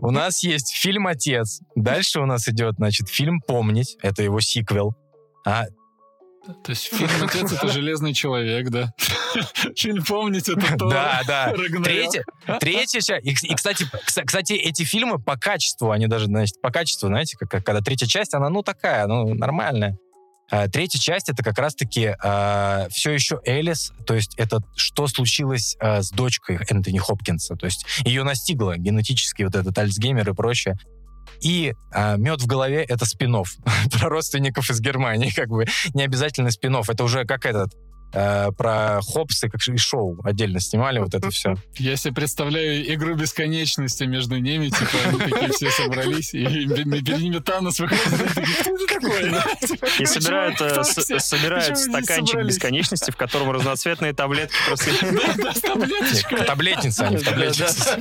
У 0.00 0.12
нас 0.12 0.44
есть 0.44 0.76
фильм 0.76 1.08
«Отец». 1.08 1.60
Дальше 1.74 2.20
у 2.20 2.26
нас 2.26 2.46
идет, 2.46 2.76
значит, 2.76 3.08
фильм 3.08 3.40
«Помнить». 3.40 3.96
Это 4.00 4.22
его 4.22 4.38
сиквел. 4.38 4.94
А 5.44 5.64
То 6.62 6.70
есть 6.70 6.84
фильм 6.94 7.10
«Отец»— 7.22 7.52
это 7.52 7.68
«Железный 7.68 8.14
человек», 8.14 8.68
да? 8.70 8.92
Фильм 9.76 10.04
«Помнить»— 10.04 10.48
это 10.48 10.76
то. 10.76 10.88
Да, 10.88 11.22
да. 11.26 11.52
Третья, 11.82 12.24
третья 12.60 13.00
часть. 13.00 13.26
И, 13.26 13.54
кстати, 13.54 13.84
кс- 13.84 14.22
кстати, 14.24 14.52
эти 14.52 14.82
фильмы 14.84 15.18
по 15.18 15.36
качеству, 15.36 15.90
они 15.90 16.06
даже, 16.06 16.26
значит, 16.26 16.60
по 16.60 16.70
качеству, 16.70 17.08
знаете, 17.08 17.36
как, 17.36 17.64
когда 17.64 17.80
третья 17.80 18.06
часть, 18.06 18.34
она, 18.34 18.48
ну, 18.48 18.62
такая, 18.62 19.06
ну, 19.06 19.34
нормальная. 19.34 19.98
А 20.48 20.68
третья 20.68 20.98
часть 20.98 21.28
это 21.28 21.42
как 21.42 21.58
раз-таки 21.58 22.14
все 22.90 23.10
еще 23.10 23.40
Элис, 23.44 23.92
то 24.06 24.14
есть 24.14 24.34
это 24.36 24.60
что 24.76 25.08
случилось 25.08 25.76
а, 25.80 26.02
с 26.02 26.10
дочкой 26.10 26.60
Энтони 26.68 26.98
Хопкинса, 26.98 27.56
то 27.56 27.66
есть 27.66 27.84
ее 28.04 28.22
настигло 28.22 28.76
генетически 28.76 29.42
вот 29.42 29.56
этот 29.56 29.76
Альцгеймер 29.76 30.30
и 30.30 30.34
прочее. 30.34 30.76
И 31.40 31.74
мед 31.92 32.40
в 32.40 32.46
голове 32.46 32.84
это 32.84 33.04
спинов 33.04 33.54
про 33.92 34.08
родственников 34.08 34.70
из 34.70 34.80
Германии, 34.80 35.30
как 35.30 35.48
бы. 35.48 35.66
Не 35.94 36.04
обязательно 36.04 36.50
спинов, 36.50 36.90
это 36.90 37.04
уже 37.04 37.24
как 37.24 37.46
этот 37.46 37.72
э, 38.12 38.50
про 38.52 39.00
Хопсы, 39.02 39.48
как 39.48 39.60
и 39.66 39.76
шоу 39.76 40.20
отдельно 40.24 40.60
снимали 40.60 40.98
вот 40.98 41.14
это 41.14 41.30
все. 41.30 41.54
Я 41.76 41.96
себе 41.96 42.14
представляю 42.14 42.94
игру 42.94 43.14
бесконечности 43.14 44.04
между 44.04 44.38
ними, 44.38 44.68
типа 44.68 44.98
они 45.06 45.18
такие 45.18 45.52
все 45.52 45.70
собрались, 45.70 46.34
и 46.34 46.44
перед 46.44 47.18
ними 47.18 47.38
Танос 47.38 47.80
выходит, 47.80 48.06
и 49.98 50.06
собирают, 50.06 50.60
э, 50.60 50.84
собирают 51.18 51.76
они 51.76 51.76
стаканчик 51.76 52.44
бесконечности, 52.44 53.10
в 53.10 53.16
котором 53.16 53.50
разноцветные 53.50 54.12
таблетки 54.12 54.56
просто... 54.66 54.90
Таблетница, 56.46 57.06
а 57.06 57.10
не 57.10 57.16
в 57.16 57.24
таблетнице. 57.24 57.98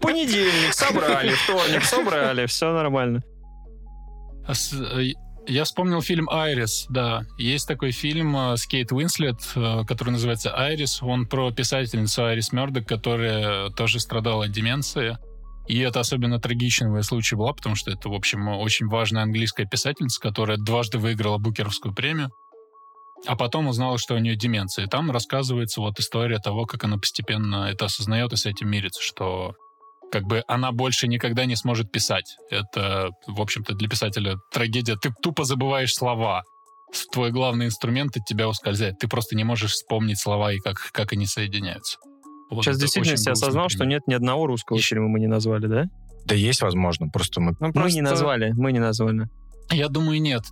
Понедельник 0.00 0.72
собрали, 0.72 1.34
вторник 1.34 1.84
собрали, 1.84 2.46
все 2.46 2.72
нормально. 2.72 3.22
Я 5.48 5.64
вспомнил 5.64 6.02
фильм 6.02 6.28
«Айрис», 6.28 6.84
да. 6.90 7.24
Есть 7.38 7.66
такой 7.66 7.90
фильм 7.90 8.36
э, 8.36 8.58
с 8.58 8.66
Кейт 8.66 8.92
Уинслет, 8.92 9.40
э, 9.56 9.82
который 9.88 10.10
называется 10.10 10.54
«Айрис». 10.54 11.02
Он 11.02 11.26
про 11.26 11.50
писательницу 11.50 12.22
Айрис 12.22 12.52
Мёрдок, 12.52 12.86
которая 12.86 13.70
тоже 13.70 13.98
страдала 13.98 14.44
от 14.44 14.52
деменции. 14.52 15.16
И 15.66 15.78
это 15.78 16.00
особенно 16.00 16.38
трагичный 16.38 17.02
случай 17.02 17.34
была, 17.34 17.54
потому 17.54 17.76
что 17.76 17.90
это, 17.90 18.10
в 18.10 18.12
общем, 18.12 18.46
очень 18.48 18.88
важная 18.88 19.22
английская 19.22 19.64
писательница, 19.64 20.20
которая 20.20 20.58
дважды 20.58 20.98
выиграла 20.98 21.38
Букеровскую 21.38 21.94
премию, 21.94 22.30
а 23.26 23.34
потом 23.34 23.68
узнала, 23.68 23.96
что 23.96 24.16
у 24.16 24.18
нее 24.18 24.36
деменция. 24.36 24.84
И 24.84 24.88
там 24.88 25.10
рассказывается 25.10 25.80
вот 25.80 25.98
история 25.98 26.40
того, 26.40 26.66
как 26.66 26.84
она 26.84 26.98
постепенно 26.98 27.70
это 27.70 27.86
осознает 27.86 28.34
и 28.34 28.36
с 28.36 28.44
этим 28.44 28.68
мирится, 28.68 29.02
что 29.02 29.54
как 30.10 30.24
бы 30.24 30.42
она 30.48 30.72
больше 30.72 31.06
никогда 31.08 31.44
не 31.44 31.56
сможет 31.56 31.90
писать. 31.92 32.36
Это, 32.50 33.10
в 33.26 33.40
общем-то, 33.40 33.74
для 33.74 33.88
писателя 33.88 34.36
трагедия. 34.52 34.96
Ты 34.96 35.10
тупо 35.22 35.44
забываешь 35.44 35.92
слова. 35.94 36.42
Твой 37.12 37.30
главный 37.30 37.66
инструмент 37.66 38.16
от 38.16 38.24
тебя 38.24 38.48
ускользает. 38.48 38.98
Ты 38.98 39.08
просто 39.08 39.36
не 39.36 39.44
можешь 39.44 39.72
вспомнить 39.72 40.18
слова 40.18 40.52
и 40.52 40.58
как, 40.58 40.76
как 40.92 41.12
они 41.12 41.26
соединяются. 41.26 41.98
Вот 42.50 42.64
Сейчас 42.64 42.78
действительно 42.78 43.18
я 43.26 43.32
осознал, 43.32 43.68
что 43.68 43.80
пример. 43.80 43.96
нет 43.98 44.06
ни 44.08 44.14
одного 44.14 44.46
русского 44.46 44.78
фильма 44.80 45.08
мы 45.08 45.20
не 45.20 45.26
назвали, 45.26 45.66
да? 45.66 45.84
Да 46.24 46.34
есть, 46.34 46.62
возможно, 46.62 47.08
просто 47.08 47.40
мы... 47.42 47.52
Ну, 47.60 47.66
Мы 47.68 47.72
просто- 47.72 47.94
не 47.96 48.02
назвали, 48.02 48.52
мы 48.56 48.72
не 48.72 48.78
назвали. 48.78 49.28
Я 49.70 49.88
думаю, 49.88 50.20
нет. 50.22 50.42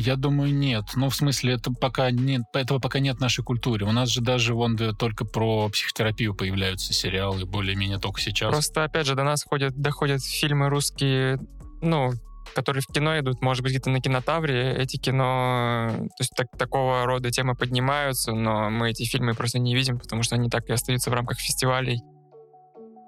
Я 0.00 0.14
думаю, 0.14 0.54
нет. 0.54 0.84
Ну, 0.94 1.08
в 1.08 1.16
смысле, 1.16 1.54
это 1.54 1.72
пока 1.72 2.12
нет, 2.12 2.42
этого 2.54 2.78
пока 2.78 3.00
нет 3.00 3.16
в 3.16 3.20
нашей 3.20 3.42
культуре. 3.42 3.84
У 3.84 3.90
нас 3.90 4.08
же 4.10 4.20
даже 4.20 4.54
вон 4.54 4.76
да, 4.76 4.92
только 4.92 5.24
про 5.24 5.68
психотерапию 5.70 6.36
появляются 6.36 6.92
сериалы, 6.92 7.44
более-менее 7.44 7.98
только 7.98 8.20
сейчас. 8.20 8.52
Просто, 8.52 8.84
опять 8.84 9.06
же, 9.06 9.16
до 9.16 9.24
нас 9.24 9.42
ходят, 9.42 9.74
доходят 9.74 10.24
фильмы 10.24 10.68
русские, 10.68 11.40
ну, 11.82 12.12
которые 12.54 12.80
в 12.80 12.86
кино 12.86 13.18
идут, 13.18 13.42
может 13.42 13.64
быть, 13.64 13.72
где-то 13.72 13.90
на 13.90 14.00
кинотавре. 14.00 14.72
Эти 14.72 14.98
кино, 14.98 15.88
то 15.90 16.20
есть 16.20 16.30
так- 16.36 16.56
такого 16.56 17.04
рода 17.04 17.32
темы 17.32 17.56
поднимаются, 17.56 18.32
но 18.32 18.70
мы 18.70 18.90
эти 18.90 19.02
фильмы 19.02 19.34
просто 19.34 19.58
не 19.58 19.74
видим, 19.74 19.98
потому 19.98 20.22
что 20.22 20.36
они 20.36 20.48
так 20.48 20.68
и 20.68 20.72
остаются 20.72 21.10
в 21.10 21.14
рамках 21.14 21.40
фестивалей. 21.40 21.98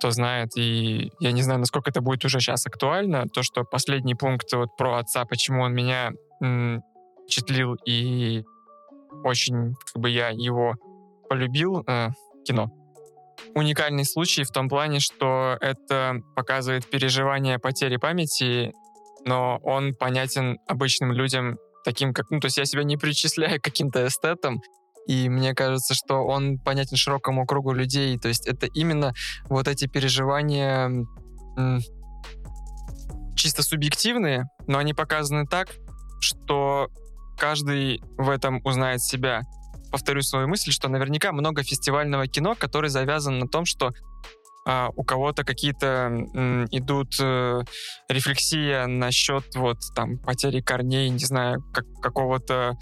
Кто 0.01 0.11
знает, 0.11 0.57
и 0.57 1.13
я 1.21 1.31
не 1.31 1.43
знаю, 1.43 1.61
насколько 1.61 1.91
это 1.91 2.01
будет 2.01 2.25
уже 2.25 2.41
сейчас 2.41 2.67
актуально, 2.67 3.27
то, 3.29 3.45
что 3.45 3.63
последний 3.63 4.17
пункт 4.17 4.53
вот 4.55 4.77
про 4.77 4.99
отца, 4.99 5.25
почему 5.25 5.63
он 5.63 5.73
меня 5.73 6.11
впечатлил, 6.41 7.75
и 7.87 8.43
очень, 9.25 9.75
как 9.93 10.03
бы, 10.03 10.11
я 10.11 10.29
его 10.31 10.75
полюбил, 11.29 11.85
э, 11.87 12.09
кино 12.45 12.71
уникальный 13.55 14.05
случай 14.05 14.45
в 14.45 14.51
том 14.51 14.69
плане, 14.69 15.01
что 15.01 15.57
это 15.61 16.21
показывает 16.37 16.89
переживание 16.89 17.59
потери 17.59 17.97
памяти, 17.97 18.73
но 19.25 19.59
он 19.63 19.95
понятен 19.95 20.59
обычным 20.67 21.13
людям 21.13 21.59
таким, 21.85 22.13
как... 22.13 22.31
Ну, 22.31 22.41
то 22.41 22.47
есть 22.47 22.59
я 22.59 22.65
себя 22.65 22.85
не 22.85 22.97
причисляю 22.97 23.61
к 23.61 23.65
каким-то 23.65 24.07
эстетам, 24.07 24.61
и 25.07 25.29
мне 25.29 25.55
кажется, 25.55 25.95
что 25.95 26.25
он 26.25 26.59
понятен 26.59 26.97
широкому 26.97 27.47
кругу 27.47 27.73
людей. 27.73 28.19
То 28.19 28.29
есть 28.29 28.47
это 28.47 28.67
именно 28.67 29.13
вот 29.49 29.67
эти 29.67 29.87
переживания 29.87 30.91
чисто 33.35 33.63
субъективные, 33.63 34.45
но 34.67 34.79
они 34.79 34.93
показаны 34.93 35.47
так, 35.47 35.69
что 36.21 36.89
каждый 37.39 38.03
в 38.17 38.29
этом 38.29 38.61
узнает 38.65 39.03
себя 39.03 39.43
повторю 39.91 40.23
свою 40.23 40.47
мысль, 40.49 40.71
что 40.71 40.89
наверняка 40.89 41.33
много 41.33 41.63
фестивального 41.63 42.27
кино, 42.27 42.55
который 42.57 42.91
завязан 42.91 43.39
на 43.39 43.49
том, 43.49 43.65
что 43.65 43.91
а, 44.67 44.91
у 44.95 45.03
кого-то 45.03 45.43
какие-то 45.43 46.27
м, 46.35 46.67
идут 46.71 47.15
э, 47.21 47.63
рефлексия 48.09 48.87
насчет 48.87 49.45
вот 49.57 49.79
там 49.95 50.19
потери 50.19 50.61
корней, 50.61 51.09
не 51.09 51.25
знаю, 51.25 51.65
как, 51.73 51.87
какого-то 52.01 52.79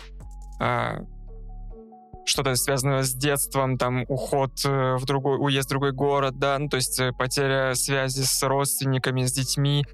а, 0.61 0.99
что-то 2.29 2.55
связанное 2.57 3.03
с 3.03 3.15
детством, 3.15 3.79
там 3.79 4.05
уход 4.09 4.53
э, 4.65 4.97
в 4.97 5.05
другой, 5.07 5.39
уезд 5.39 5.69
в 5.69 5.71
другой 5.71 5.93
город, 5.93 6.39
да, 6.39 6.59
ну 6.59 6.69
то 6.69 6.77
есть 6.77 7.01
э, 7.01 7.13
потеря 7.13 7.75
связи 7.75 8.23
с 8.23 8.43
родственниками, 8.43 9.25
с 9.25 9.33
детьми. 9.33 9.85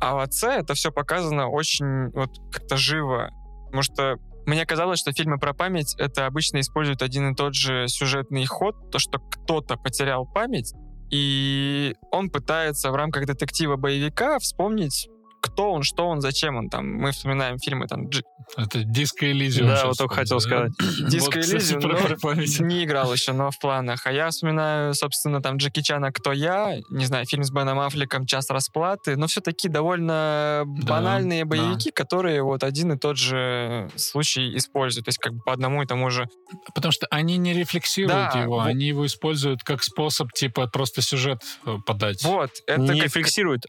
А 0.00 0.14
в 0.14 0.18
отце 0.18 0.48
это 0.48 0.74
все 0.74 0.90
показано 0.90 1.48
очень 1.48 2.10
вот 2.10 2.30
как-то 2.50 2.76
живо, 2.76 3.30
потому 3.66 3.82
что 3.82 4.16
мне 4.46 4.64
казалось, 4.64 4.98
что 4.98 5.12
фильмы 5.12 5.38
про 5.38 5.52
память 5.52 5.94
это 5.98 6.26
обычно 6.26 6.60
используют 6.60 7.02
один 7.02 7.30
и 7.30 7.34
тот 7.34 7.54
же 7.54 7.86
сюжетный 7.88 8.46
ход, 8.46 8.90
то, 8.90 8.98
что 8.98 9.18
кто-то 9.18 9.76
потерял 9.76 10.26
память, 10.26 10.72
и 11.10 11.94
он 12.10 12.30
пытается 12.30 12.90
в 12.90 12.94
рамках 12.94 13.26
детектива-боевика 13.26 14.38
вспомнить, 14.38 15.08
кто 15.40 15.72
он, 15.72 15.82
что 15.82 16.06
он, 16.08 16.20
зачем 16.20 16.56
он. 16.56 16.68
Там 16.68 16.86
мы 16.86 17.12
вспоминаем 17.12 17.58
фильмы 17.58 17.86
там 17.86 18.06
Дж- 18.08 18.22
Это 18.56 18.84
диско 18.84 19.30
Элизиум. 19.30 19.68
Да, 19.68 19.86
вот 19.86 19.98
только 19.98 20.14
хотел 20.16 20.38
вспомнил, 20.38 20.72
сказать. 20.72 20.98
да? 21.00 21.08
Диско 21.08 21.36
Вот, 21.36 21.44
Элизиум, 21.46 22.18
память. 22.20 22.60
не 22.60 22.84
играл 22.84 23.12
еще, 23.12 23.32
но 23.32 23.50
в 23.50 23.58
планах. 23.58 24.06
А 24.06 24.12
я 24.12 24.30
вспоминаю, 24.30 24.94
собственно, 24.94 25.42
там 25.42 25.56
Джеки 25.56 25.82
Чана 25.82 26.12
«Кто 26.12 26.32
я?», 26.32 26.76
не 26.90 27.06
знаю, 27.06 27.26
фильм 27.26 27.44
с 27.44 27.50
Беном 27.50 27.78
Аффлеком 27.80 28.26
«Час 28.26 28.50
расплаты», 28.50 29.16
но 29.16 29.26
все 29.26 29.40
такие 29.40 29.70
довольно 29.70 30.64
банальные 30.66 31.44
да. 31.44 31.48
боевики, 31.50 31.90
которые 31.90 32.42
вот 32.42 32.64
один 32.64 32.92
и 32.92 32.98
тот 32.98 33.16
же 33.16 33.88
случай 33.96 34.56
используют. 34.56 35.06
То 35.06 35.08
есть 35.10 35.18
как 35.18 35.32
бы 35.34 35.40
по 35.44 35.52
одному 35.52 35.82
и 35.82 35.86
тому 35.86 36.10
же 36.10 36.26
Потому 36.74 36.92
что 36.92 37.06
они 37.10 37.36
не 37.36 37.52
рефлексируют 37.52 38.32
Да, 38.32 38.40
его, 38.40 38.60
они 38.60 38.86
его 38.86 39.06
используют 39.06 39.62
как 39.62 39.82
способ, 39.82 40.32
типа, 40.32 40.66
просто 40.66 41.02
сюжет 41.02 41.42
э, 41.66 41.76
подать. 41.86 42.22
Вот, 42.24 42.50
это 42.66 42.80
не 42.80 43.00
как 43.00 43.16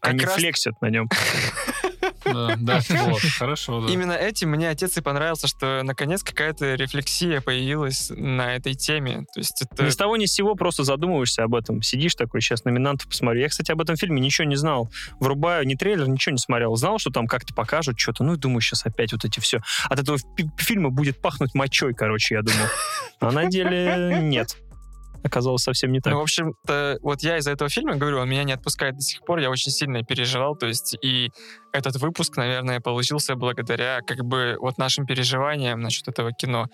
они 0.02 0.20
раз- 0.20 0.34
флексят 0.34 0.80
на 0.80 0.90
нем. 0.90 1.08
Да, 2.58 2.80
хорошо. 3.38 3.86
Именно 3.88 4.12
этим 4.12 4.50
мне 4.50 4.68
отец 4.68 4.96
и 4.96 5.00
понравился, 5.00 5.46
что 5.46 5.82
наконец 5.82 6.22
какая-то 6.22 6.74
рефлексия 6.74 7.40
появилась 7.40 8.10
на 8.10 8.54
этой 8.54 8.74
теме. 8.74 9.24
То 9.34 9.40
есть 9.40 9.62
это... 9.62 9.84
Ни 9.84 9.90
с 9.90 9.96
того 9.96 10.16
ни 10.16 10.26
с 10.26 10.32
сего 10.32 10.54
просто 10.54 10.84
задумываешься 10.84 11.44
об 11.44 11.54
этом. 11.54 11.82
Сидишь 11.82 12.14
такой, 12.14 12.40
сейчас 12.40 12.64
номинантов 12.64 13.08
посмотрю. 13.08 13.40
Я, 13.40 13.48
кстати, 13.48 13.70
об 13.70 13.80
этом 13.80 13.96
фильме 13.96 14.20
ничего 14.20 14.46
не 14.46 14.56
знал. 14.56 14.90
Врубаю 15.20 15.66
ни 15.66 15.74
трейлер, 15.74 16.08
ничего 16.08 16.32
не 16.32 16.38
смотрел. 16.38 16.74
Знал, 16.76 16.98
что 16.98 17.10
там 17.10 17.26
как-то 17.26 17.54
покажут 17.54 17.98
что-то. 17.98 18.24
Ну, 18.24 18.34
и 18.34 18.36
думаю, 18.36 18.60
сейчас 18.60 18.86
опять 18.86 19.12
вот 19.12 19.24
эти 19.24 19.40
все. 19.40 19.60
От 19.88 20.00
этого 20.00 20.18
фи- 20.18 20.50
фильма 20.58 20.90
будет 20.90 21.20
пахнуть 21.20 21.54
мочой, 21.54 21.94
короче, 21.94 22.36
я 22.36 22.42
думал. 22.42 22.66
А 23.20 23.30
на 23.30 23.46
деле 23.46 24.18
нет. 24.22 24.56
Оказалось 25.24 25.62
совсем 25.62 25.92
не 25.92 26.00
так. 26.00 26.12
Ну, 26.12 26.18
в 26.18 26.22
общем-то, 26.22 26.98
вот 27.00 27.22
я 27.22 27.38
из-за 27.38 27.52
этого 27.52 27.70
фильма, 27.70 27.96
говорю, 27.96 28.18
он 28.18 28.28
меня 28.28 28.44
не 28.44 28.52
отпускает 28.52 28.96
до 28.96 29.02
сих 29.02 29.24
пор, 29.24 29.38
я 29.38 29.50
очень 29.50 29.70
сильно 29.70 30.02
переживал, 30.02 30.56
то 30.56 30.66
есть 30.66 30.96
и 31.02 31.30
этот 31.72 31.96
выпуск, 31.96 32.36
наверное, 32.36 32.80
получился 32.80 33.36
благодаря 33.36 34.00
как 34.06 34.24
бы 34.24 34.56
вот 34.58 34.78
нашим 34.78 35.06
переживаниям 35.06 35.80
насчет 35.80 36.08
этого 36.08 36.32
кино. 36.32 36.66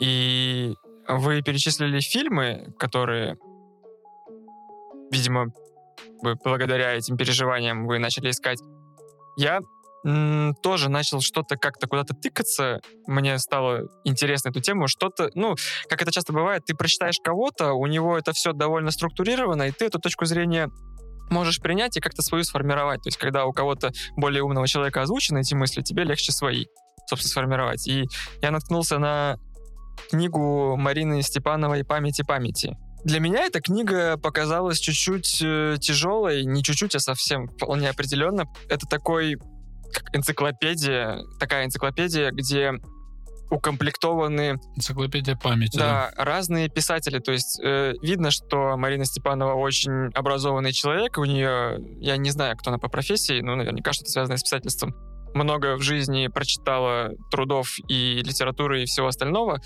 И 0.00 0.74
вы 1.08 1.42
перечислили 1.42 2.00
фильмы, 2.00 2.72
которые, 2.78 3.36
видимо, 5.10 5.46
благодаря 6.42 6.94
этим 6.94 7.16
переживаниям 7.16 7.86
вы 7.86 7.98
начали 7.98 8.30
искать. 8.30 8.60
Я 9.36 9.60
тоже 10.62 10.90
начал 10.90 11.22
что-то 11.22 11.56
как-то 11.56 11.86
куда-то 11.86 12.14
тыкаться. 12.14 12.80
Мне 13.06 13.38
стало 13.38 13.88
интересно 14.04 14.50
эту 14.50 14.60
тему. 14.60 14.86
Что-то, 14.86 15.30
ну, 15.34 15.56
как 15.88 16.02
это 16.02 16.12
часто 16.12 16.32
бывает, 16.32 16.64
ты 16.66 16.74
прочитаешь 16.74 17.16
кого-то, 17.24 17.72
у 17.72 17.86
него 17.86 18.18
это 18.18 18.32
все 18.32 18.52
довольно 18.52 18.90
структурировано, 18.90 19.64
и 19.64 19.70
ты 19.70 19.86
эту 19.86 19.98
точку 19.98 20.26
зрения 20.26 20.68
можешь 21.30 21.58
принять 21.58 21.96
и 21.96 22.00
как-то 22.00 22.20
свою 22.20 22.44
сформировать. 22.44 23.02
То 23.02 23.08
есть, 23.08 23.16
когда 23.16 23.46
у 23.46 23.52
кого-то 23.52 23.92
более 24.16 24.42
умного 24.42 24.68
человека 24.68 25.00
озвучены 25.00 25.40
эти 25.40 25.54
мысли, 25.54 25.80
тебе 25.80 26.04
легче 26.04 26.32
свои, 26.32 26.66
собственно, 27.08 27.30
сформировать. 27.30 27.88
И 27.88 28.04
я 28.42 28.50
наткнулся 28.50 28.98
на 28.98 29.38
книгу 30.10 30.76
Марины 30.76 31.22
Степановой 31.22 31.82
«Памяти 31.82 32.22
памяти». 32.22 32.76
Для 33.04 33.20
меня 33.20 33.44
эта 33.44 33.60
книга 33.60 34.16
показалась 34.16 34.78
чуть-чуть 34.78 35.42
э, 35.42 35.76
тяжелой, 35.78 36.44
не 36.44 36.62
чуть-чуть, 36.62 36.94
а 36.94 37.00
совсем 37.00 37.48
вполне 37.48 37.90
определенно. 37.90 38.44
Это 38.70 38.86
такой 38.86 39.36
энциклопедия, 40.12 41.20
такая 41.38 41.64
энциклопедия, 41.64 42.30
где 42.30 42.72
укомплектованы 43.50 44.58
Энциклопедия 44.76 45.36
памяти. 45.36 45.78
да, 45.78 46.10
разные 46.16 46.68
писатели. 46.68 47.18
То 47.18 47.32
есть 47.32 47.60
э, 47.62 47.94
видно, 48.02 48.30
что 48.30 48.76
Марина 48.76 49.04
Степанова 49.04 49.54
очень 49.54 50.10
образованный 50.14 50.72
человек. 50.72 51.18
У 51.18 51.24
нее, 51.24 51.78
я 52.00 52.16
не 52.16 52.30
знаю, 52.30 52.56
кто 52.56 52.70
она 52.70 52.78
по 52.78 52.88
профессии, 52.88 53.40
но 53.40 53.54
наверняка 53.54 53.92
что-то 53.92 54.10
связанное 54.10 54.38
с 54.38 54.42
писательством. 54.42 54.94
Много 55.34 55.76
в 55.76 55.82
жизни 55.82 56.28
прочитала 56.28 57.10
трудов 57.30 57.68
и 57.88 58.22
литературы 58.24 58.82
и 58.82 58.86
всего 58.86 59.08
остального. 59.08 59.60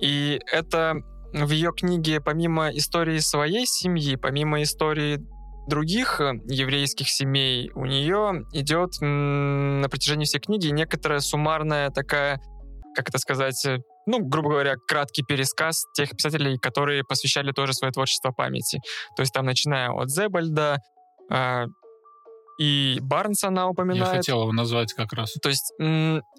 И 0.00 0.40
это 0.52 0.96
в 1.32 1.50
ее 1.50 1.72
книге, 1.72 2.20
помимо 2.20 2.68
истории 2.70 3.18
своей 3.18 3.66
семьи, 3.66 4.16
помимо 4.16 4.62
истории 4.62 5.20
других 5.66 6.20
э, 6.20 6.34
еврейских 6.46 7.08
семей, 7.08 7.70
у 7.74 7.86
нее 7.86 8.44
идет 8.52 8.92
на 9.00 9.88
протяжении 9.88 10.24
всей 10.24 10.38
книги 10.40 10.68
некоторая 10.68 11.20
суммарная 11.20 11.90
такая, 11.90 12.40
как 12.94 13.08
это 13.08 13.18
сказать, 13.18 13.64
э, 13.66 13.78
ну, 14.06 14.20
грубо 14.20 14.50
говоря, 14.50 14.76
краткий 14.86 15.22
пересказ 15.22 15.84
тех 15.94 16.10
писателей, 16.10 16.58
которые 16.58 17.02
посвящали 17.04 17.52
тоже 17.52 17.72
свое 17.74 17.92
творчество 17.92 18.30
памяти. 18.30 18.80
То 19.16 19.22
есть 19.22 19.32
там, 19.32 19.46
начиная 19.46 19.90
от 19.90 20.10
Зебальда, 20.10 20.78
э, 21.30 21.64
и 22.58 22.98
Барнса 23.02 23.48
она 23.48 23.62
Я 23.62 23.68
упоминает. 23.68 24.16
хотел 24.16 24.42
его 24.42 24.52
назвать 24.52 24.94
как 24.94 25.12
раз. 25.12 25.34
То 25.42 25.50
есть 25.50 25.72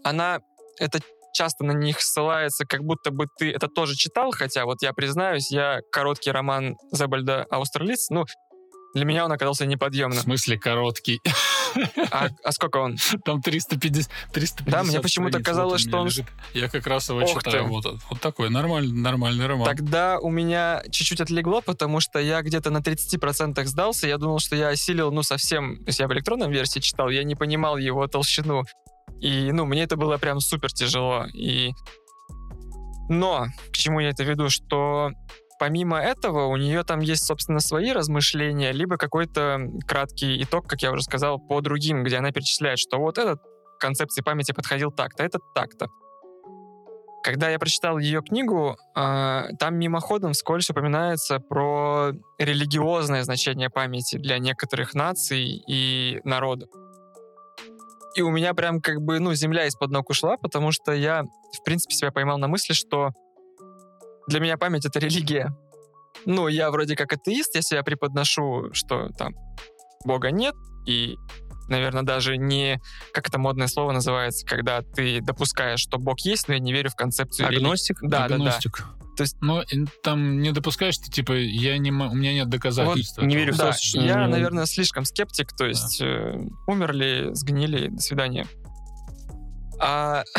она 0.03 0.39
это 0.79 0.99
часто 1.37 1.63
на 1.63 1.71
них 1.71 2.01
ссылается, 2.01 2.65
как 2.65 2.83
будто 2.83 3.11
бы 3.11 3.27
ты 3.37 3.51
это 3.51 3.67
тоже 3.67 3.95
читал, 3.95 4.31
хотя 4.31 4.65
вот 4.65 4.81
я 4.81 4.91
признаюсь, 4.93 5.51
я 5.51 5.81
короткий 5.91 6.31
роман 6.31 6.75
Зебальда 6.91 7.45
Аустерлиц, 7.51 8.09
ну, 8.09 8.25
для 8.97 9.05
меня 9.05 9.25
он 9.25 9.31
оказался 9.31 9.63
В 9.63 9.67
неподъемным. 9.67 10.19
смысле 10.19 10.57
короткий. 10.59 11.21
А, 12.11 12.29
а 12.43 12.51
сколько 12.51 12.77
он? 12.77 12.97
Там 13.23 13.41
350, 13.41 14.09
350 14.33 14.65
Да, 14.71 14.83
мне 14.83 14.99
почему-то 14.99 15.41
казалось, 15.43 15.83
Вот 15.83 15.89
что 15.89 15.97
он- 15.99 16.07
лежит. 16.07 16.25
Я 16.53 16.69
как 16.69 16.87
раз 16.87 17.07
его 17.09 17.19
Ох 17.19 17.29
читаю. 17.43 17.63
ты. 17.65 17.69
Вот, 17.69 17.85
вот 18.09 18.19
такой 18.21 18.49
нормальный, 18.49 18.93
нормальный 18.99 19.45
роман. 19.45 19.65
Тогда 19.65 20.17
у 20.19 20.29
меня 20.29 20.81
чуть-чуть 20.89 21.21
отлегло, 21.21 21.61
потому 21.61 21.99
что 21.99 22.19
я 22.19 22.41
где-то 22.41 22.71
на 22.71 22.81
30% 22.81 23.63
сдался. 23.67 24.07
Я 24.07 24.17
думал, 24.17 24.39
что 24.39 24.55
я 24.55 24.69
осилил, 24.69 25.11
ну, 25.11 25.21
совсем... 25.23 25.77
То 25.83 25.89
есть 25.89 25.99
я 25.99 26.07
в 26.07 26.13
электронном 26.13 26.51
версии 26.51 26.79
читал, 26.79 27.09
я 27.09 27.23
не 27.23 27.35
понимал 27.35 27.77
его 27.77 28.07
толщину. 28.07 28.63
И, 29.21 29.51
ну, 29.51 29.65
мне 29.65 29.83
это 29.83 29.97
было 29.97 30.17
прям 30.17 30.39
супер 30.39 30.71
тяжело. 30.71 31.25
И... 31.33 31.71
Но 33.09 33.45
к 33.71 33.77
чему 33.77 33.99
я 33.99 34.09
это 34.09 34.23
веду, 34.23 34.49
что 34.49 35.11
помимо 35.59 35.99
этого 35.99 36.45
у 36.45 36.55
нее 36.57 36.83
там 36.83 36.99
есть, 36.99 37.25
собственно, 37.25 37.59
свои 37.59 37.91
размышления, 37.91 38.71
либо 38.71 38.97
какой-то 38.97 39.59
краткий 39.87 40.41
итог, 40.43 40.67
как 40.67 40.81
я 40.81 40.91
уже 40.91 41.03
сказал, 41.03 41.39
по 41.39 41.61
другим, 41.61 42.03
где 42.03 42.17
она 42.17 42.31
перечисляет, 42.31 42.79
что 42.79 42.99
вот 42.99 43.17
этот 43.17 43.39
концепции 43.79 44.21
памяти 44.21 44.51
подходил 44.51 44.91
так-то, 44.91 45.23
этот 45.23 45.41
так-то. 45.53 45.87
Когда 47.23 47.49
я 47.49 47.59
прочитал 47.59 47.97
ее 47.97 48.21
книгу, 48.21 48.77
а, 48.95 49.47
там 49.59 49.75
мимоходом 49.75 50.31
вскользь 50.31 50.69
упоминается 50.69 51.39
про 51.39 52.11
религиозное 52.37 53.23
значение 53.23 53.69
памяти 53.69 54.17
для 54.17 54.39
некоторых 54.39 54.93
наций 54.93 55.61
и 55.67 56.21
народов. 56.23 56.69
И 58.15 58.21
у 58.21 58.29
меня 58.29 58.53
прям 58.53 58.81
как 58.81 59.01
бы, 59.01 59.19
ну, 59.19 59.33
земля 59.33 59.65
из-под 59.65 59.91
ног 59.91 60.09
ушла, 60.09 60.37
потому 60.37 60.71
что 60.71 60.93
я, 60.93 61.23
в 61.23 61.63
принципе, 61.63 61.95
себя 61.95 62.11
поймал 62.11 62.37
на 62.37 62.47
мысли, 62.47 62.73
что 62.73 63.11
для 64.27 64.39
меня 64.39 64.57
память— 64.57 64.85
это 64.87 64.99
религия. 64.99 65.55
Ну, 66.25 66.47
я 66.47 66.71
вроде 66.71 66.95
как 66.95 67.13
атеист, 67.13 67.55
я 67.55 67.61
себя 67.61 67.83
преподношу, 67.83 68.69
что 68.73 69.09
там 69.17 69.33
Бога 70.03 70.31
нет, 70.31 70.55
и, 70.85 71.15
наверное, 71.69 72.03
даже 72.03 72.37
не, 72.37 72.79
как 73.13 73.27
это 73.27 73.37
модное 73.37 73.67
слово 73.67 73.91
называется, 73.91 74.45
когда 74.45 74.81
ты 74.81 75.21
допускаешь, 75.21 75.79
что 75.79 75.97
Бог 75.97 76.19
есть, 76.21 76.47
но 76.47 76.55
я 76.55 76.59
не 76.59 76.73
верю 76.73 76.89
в 76.89 76.95
концепцию 76.95 77.47
религии. 77.49 77.65
Агностик? 77.65 77.97
Да, 78.01 78.07
да, 78.07 78.27
да. 78.29 78.35
Агностик. 78.35 78.85
То 79.15 79.23
есть- 79.23 79.37
Ну, 79.41 79.61
и 79.61 79.85
там 80.03 80.41
не 80.41 80.51
допускаешь, 80.51 80.93
что, 80.95 81.09
типа, 81.11 81.33
я 81.33 81.77
не, 81.77 81.91
у 81.91 82.13
меня 82.13 82.33
нет 82.33 82.49
доказательств. 82.49 83.17
не 83.19 83.25
этого. 83.25 83.39
верю 83.39 83.53
в 83.53 83.57
Да, 83.57 83.71
то, 83.71 83.77
что- 83.77 83.99
я, 83.99 84.27
наверное, 84.27 84.65
слишком 84.65 85.05
скептик, 85.05 85.55
то 85.55 85.65
есть 85.65 86.01
э, 86.01 86.39
умерли, 86.67 87.29
сгнили, 87.33 87.87
до 87.87 87.99
свидания. 88.01 88.45
А... 89.79 90.23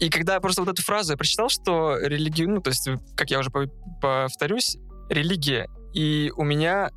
И 0.00 0.08
когда 0.08 0.34
я 0.34 0.40
просто 0.40 0.62
вот 0.62 0.70
эту 0.70 0.82
фразу 0.82 1.12
я 1.12 1.16
прочитал, 1.16 1.50
что 1.50 1.96
религию, 1.98 2.48
ну, 2.48 2.60
то 2.60 2.70
есть, 2.70 2.88
как 3.16 3.30
я 3.30 3.38
уже 3.38 3.50
по- 3.50 3.68
повторюсь, 4.00 4.78
религия, 5.10 5.68
и 5.92 6.32
у 6.36 6.42
меня 6.42 6.90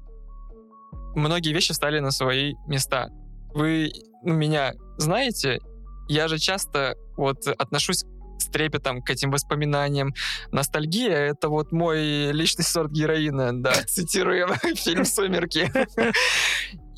многие 1.15 1.53
вещи 1.53 1.73
встали 1.73 1.99
на 1.99 2.11
свои 2.11 2.53
места. 2.67 3.09
Вы 3.53 3.91
ну, 4.23 4.33
меня 4.33 4.73
знаете, 4.97 5.59
я 6.07 6.27
же 6.27 6.37
часто 6.37 6.95
вот 7.17 7.45
отношусь 7.47 8.05
с 8.39 8.45
трепетом 8.45 9.01
к 9.01 9.09
этим 9.09 9.31
воспоминаниям. 9.31 10.13
Ностальгия— 10.51 11.17
это 11.31 11.49
вот 11.49 11.71
мой 11.71 12.31
личный 12.31 12.63
сорт 12.63 12.91
героина, 12.91 13.51
да, 13.61 13.73
цитируем 13.87 14.49
фильм 14.75 15.05
«Сумерки». 15.05 15.71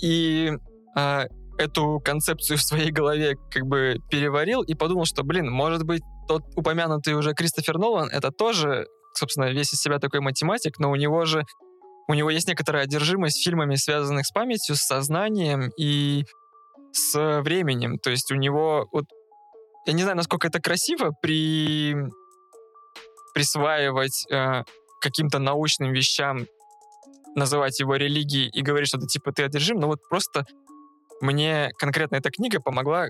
И 0.02 0.52
а, 0.96 1.26
эту 1.58 2.00
концепцию 2.04 2.58
в 2.58 2.62
своей 2.62 2.92
голове 2.92 3.36
как 3.52 3.66
бы 3.66 3.98
переварил 4.10 4.62
и 4.62 4.74
подумал, 4.74 5.06
что, 5.06 5.24
блин, 5.24 5.50
может 5.50 5.84
быть, 5.84 6.02
тот 6.28 6.44
упомянутый 6.56 7.14
уже 7.14 7.34
Кристофер 7.34 7.78
Нолан, 7.78 8.10
это 8.10 8.32
тоже, 8.32 8.88
собственно, 9.14 9.52
весь 9.52 9.74
из 9.74 9.80
себя 9.80 10.00
такой 10.00 10.20
математик, 10.20 10.80
но 10.80 10.92
у 10.92 10.96
него 10.96 11.26
же 11.26 11.46
у 12.08 12.14
него 12.14 12.30
есть 12.30 12.48
некоторая 12.48 12.84
одержимость 12.84 13.44
фильмами, 13.44 13.76
связанных 13.76 14.28
с 14.28 14.32
памятью, 14.32 14.76
с 14.76 14.82
сознанием 14.82 15.72
и 15.76 16.26
с 16.92 17.42
временем. 17.42 17.98
То 17.98 18.12
есть 18.12 18.32
у 18.32 18.36
него 18.36 18.88
вот 18.92 19.06
я 19.86 19.94
не 19.94 20.02
знаю, 20.02 20.18
насколько 20.18 20.48
это 20.48 20.60
красиво 20.60 21.12
при 21.22 21.96
присваивать 23.34 24.26
э, 24.32 24.64
каким-то 25.02 25.40
научным 25.40 25.92
вещам, 25.92 26.48
называть 27.36 27.80
его 27.80 27.96
религией 27.96 28.50
и 28.50 28.62
говорить, 28.62 28.88
что 28.88 28.98
это 28.98 29.08
типа 29.08 29.34
ты 29.34 29.44
одержим, 29.44 29.78
но 29.78 29.88
вот 29.88 30.00
просто 30.10 30.46
мне 31.22 31.70
конкретно 31.78 32.16
эта 32.18 32.30
книга 32.32 32.60
помогла 32.60 33.08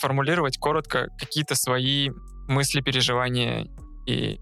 формулировать 0.00 0.58
коротко 0.58 1.08
какие-то 1.18 1.54
свои 1.54 2.10
мысли, 2.48 2.80
переживания 2.80 3.66
и 4.06 4.38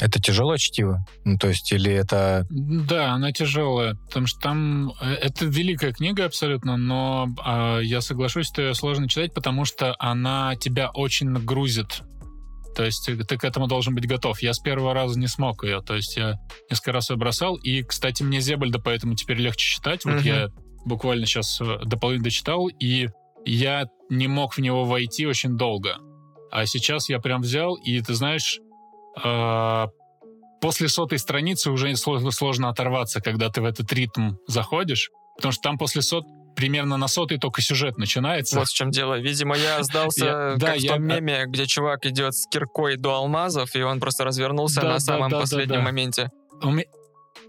Это 0.00 0.20
тяжелое 0.20 0.58
чтиво? 0.58 1.04
Ну, 1.24 1.38
то 1.38 1.48
есть, 1.48 1.70
или 1.72 1.92
это... 1.92 2.46
Да, 2.50 3.12
она 3.12 3.32
тяжелая, 3.32 3.94
потому 4.06 4.26
что 4.26 4.40
там 4.40 4.92
э, 5.00 5.12
это 5.14 5.44
великая 5.44 5.92
книга 5.92 6.24
абсолютно, 6.24 6.76
но 6.76 7.28
а, 7.44 7.78
я 7.80 8.00
соглашусь, 8.00 8.48
что 8.48 8.62
ее 8.62 8.74
сложно 8.74 9.08
читать, 9.08 9.32
потому 9.34 9.64
что 9.64 9.94
она 9.98 10.56
тебя 10.56 10.90
очень 10.90 11.28
нагрузит. 11.28 12.02
То 12.74 12.84
есть 12.84 13.04
ты 13.04 13.16
ты 13.22 13.36
к 13.36 13.44
этому 13.44 13.66
должен 13.66 13.94
быть 13.94 14.08
готов. 14.08 14.40
Я 14.40 14.54
с 14.54 14.58
первого 14.58 14.94
раза 14.94 15.18
не 15.18 15.26
смог 15.28 15.62
ее, 15.62 15.82
то 15.82 15.94
есть 15.94 16.16
я 16.16 16.36
несколько 16.70 16.92
раз 16.92 17.10
ее 17.10 17.16
бросал, 17.16 17.56
и, 17.56 17.82
кстати, 17.82 18.22
мне 18.22 18.40
Зебальда 18.40 18.78
поэтому 18.78 19.14
теперь 19.14 19.36
легче 19.36 19.74
читать. 19.74 20.04
Вот 20.06 20.14
Мгм. 20.14 20.24
я 20.24 20.48
буквально 20.84 21.26
сейчас 21.26 21.60
э, 21.60 21.78
дополнительно 21.84 22.24
дочитал, 22.24 22.68
и 22.68 23.08
я 23.44 23.86
не 24.10 24.28
мог 24.28 24.54
в 24.54 24.58
него 24.60 24.84
войти 24.84 25.26
очень 25.26 25.56
долго. 25.56 25.96
А 26.50 26.66
сейчас 26.66 27.08
я 27.08 27.18
прям 27.18 27.40
взял, 27.42 27.74
и 27.76 28.00
ты 28.00 28.14
знаешь, 28.14 28.60
э, 29.22 29.86
после 30.60 30.88
сотой 30.88 31.18
страницы 31.18 31.70
уже 31.70 31.94
сложно, 31.96 32.30
сложно 32.30 32.68
оторваться, 32.68 33.20
когда 33.20 33.48
ты 33.48 33.60
в 33.62 33.64
этот 33.64 33.92
ритм 33.92 34.32
заходишь, 34.46 35.10
потому 35.36 35.52
что 35.52 35.62
там 35.62 35.78
после 35.78 36.02
сот 36.02 36.24
примерно 36.54 36.98
на 36.98 37.08
сотой 37.08 37.38
только 37.38 37.62
сюжет 37.62 37.96
начинается. 37.96 38.58
Вот 38.58 38.68
в 38.68 38.74
чем 38.74 38.90
дело. 38.90 39.18
Видимо, 39.18 39.56
я 39.56 39.82
сдался 39.82 40.24
Я- 40.26 40.32
как 40.50 40.58
да, 40.58 40.74
в 40.74 40.76
я- 40.78 40.92
том 40.92 41.02
меме, 41.04 41.44
где 41.46 41.66
чувак 41.66 42.04
идет 42.06 42.34
с 42.34 42.46
киркой 42.46 42.96
до 42.96 43.14
алмазов, 43.14 43.74
и 43.74 43.82
он 43.82 43.98
просто 44.00 44.24
развернулся 44.24 44.80
Да, 44.82 44.88
на 44.88 44.92
да, 44.94 45.00
самом 45.00 45.30
последнем 45.30 45.82
моменте. 45.82 46.28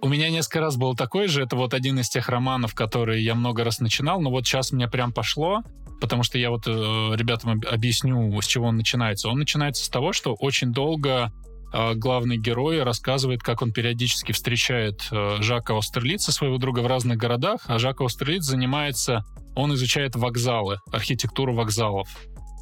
У, 0.04 0.08
ме- 0.08 0.14
у 0.14 0.16
меня 0.16 0.30
несколько 0.30 0.60
раз 0.60 0.78
был 0.78 0.96
такой 0.96 1.28
же. 1.28 1.42
Это 1.42 1.56
вот 1.56 1.74
один 1.74 2.00
из 2.00 2.10
тех 2.10 2.30
романов, 2.30 2.76
которые 2.76 3.24
я 3.24 3.36
много 3.36 3.64
раз 3.64 3.80
начинал, 3.80 4.22
но 4.22 4.30
вот 4.30 4.46
сейчас 4.46 4.72
мне 4.72 4.88
прям 4.88 5.12
пошло, 5.12 5.62
потому 6.02 6.24
что 6.24 6.38
я 6.38 6.50
вот 6.50 6.68
э, 6.68 6.72
ребятам 7.16 7.52
об- 7.52 7.66
объясню, 7.66 8.40
с 8.42 8.46
чего 8.46 8.68
он 8.68 8.78
начинается. 8.78 9.30
Он 9.30 9.40
начинается 9.40 9.86
с 9.86 9.90
того, 9.90 10.14
что 10.14 10.36
очень 10.36 10.72
долго 10.72 11.32
э, 11.74 11.94
главный 11.96 12.38
герой 12.38 12.84
рассказывает, 12.84 13.42
как 13.42 13.62
он 13.62 13.72
периодически 13.72 14.34
встречает 14.34 15.08
э, 15.12 15.38
Жака 15.40 15.78
Остерлица, 15.78 16.32
своего 16.32 16.58
друга, 16.58 16.80
в 16.82 16.88
разных 16.88 17.18
городах, 17.18 17.62
а 17.68 17.80
Жак 17.80 18.02
Остерлиц 18.02 18.44
занимается, 18.44 19.24
он 19.56 19.74
изучает 19.74 20.16
вокзалы, 20.16 20.80
архитектуру 20.92 21.54
вокзалов. 21.54 22.10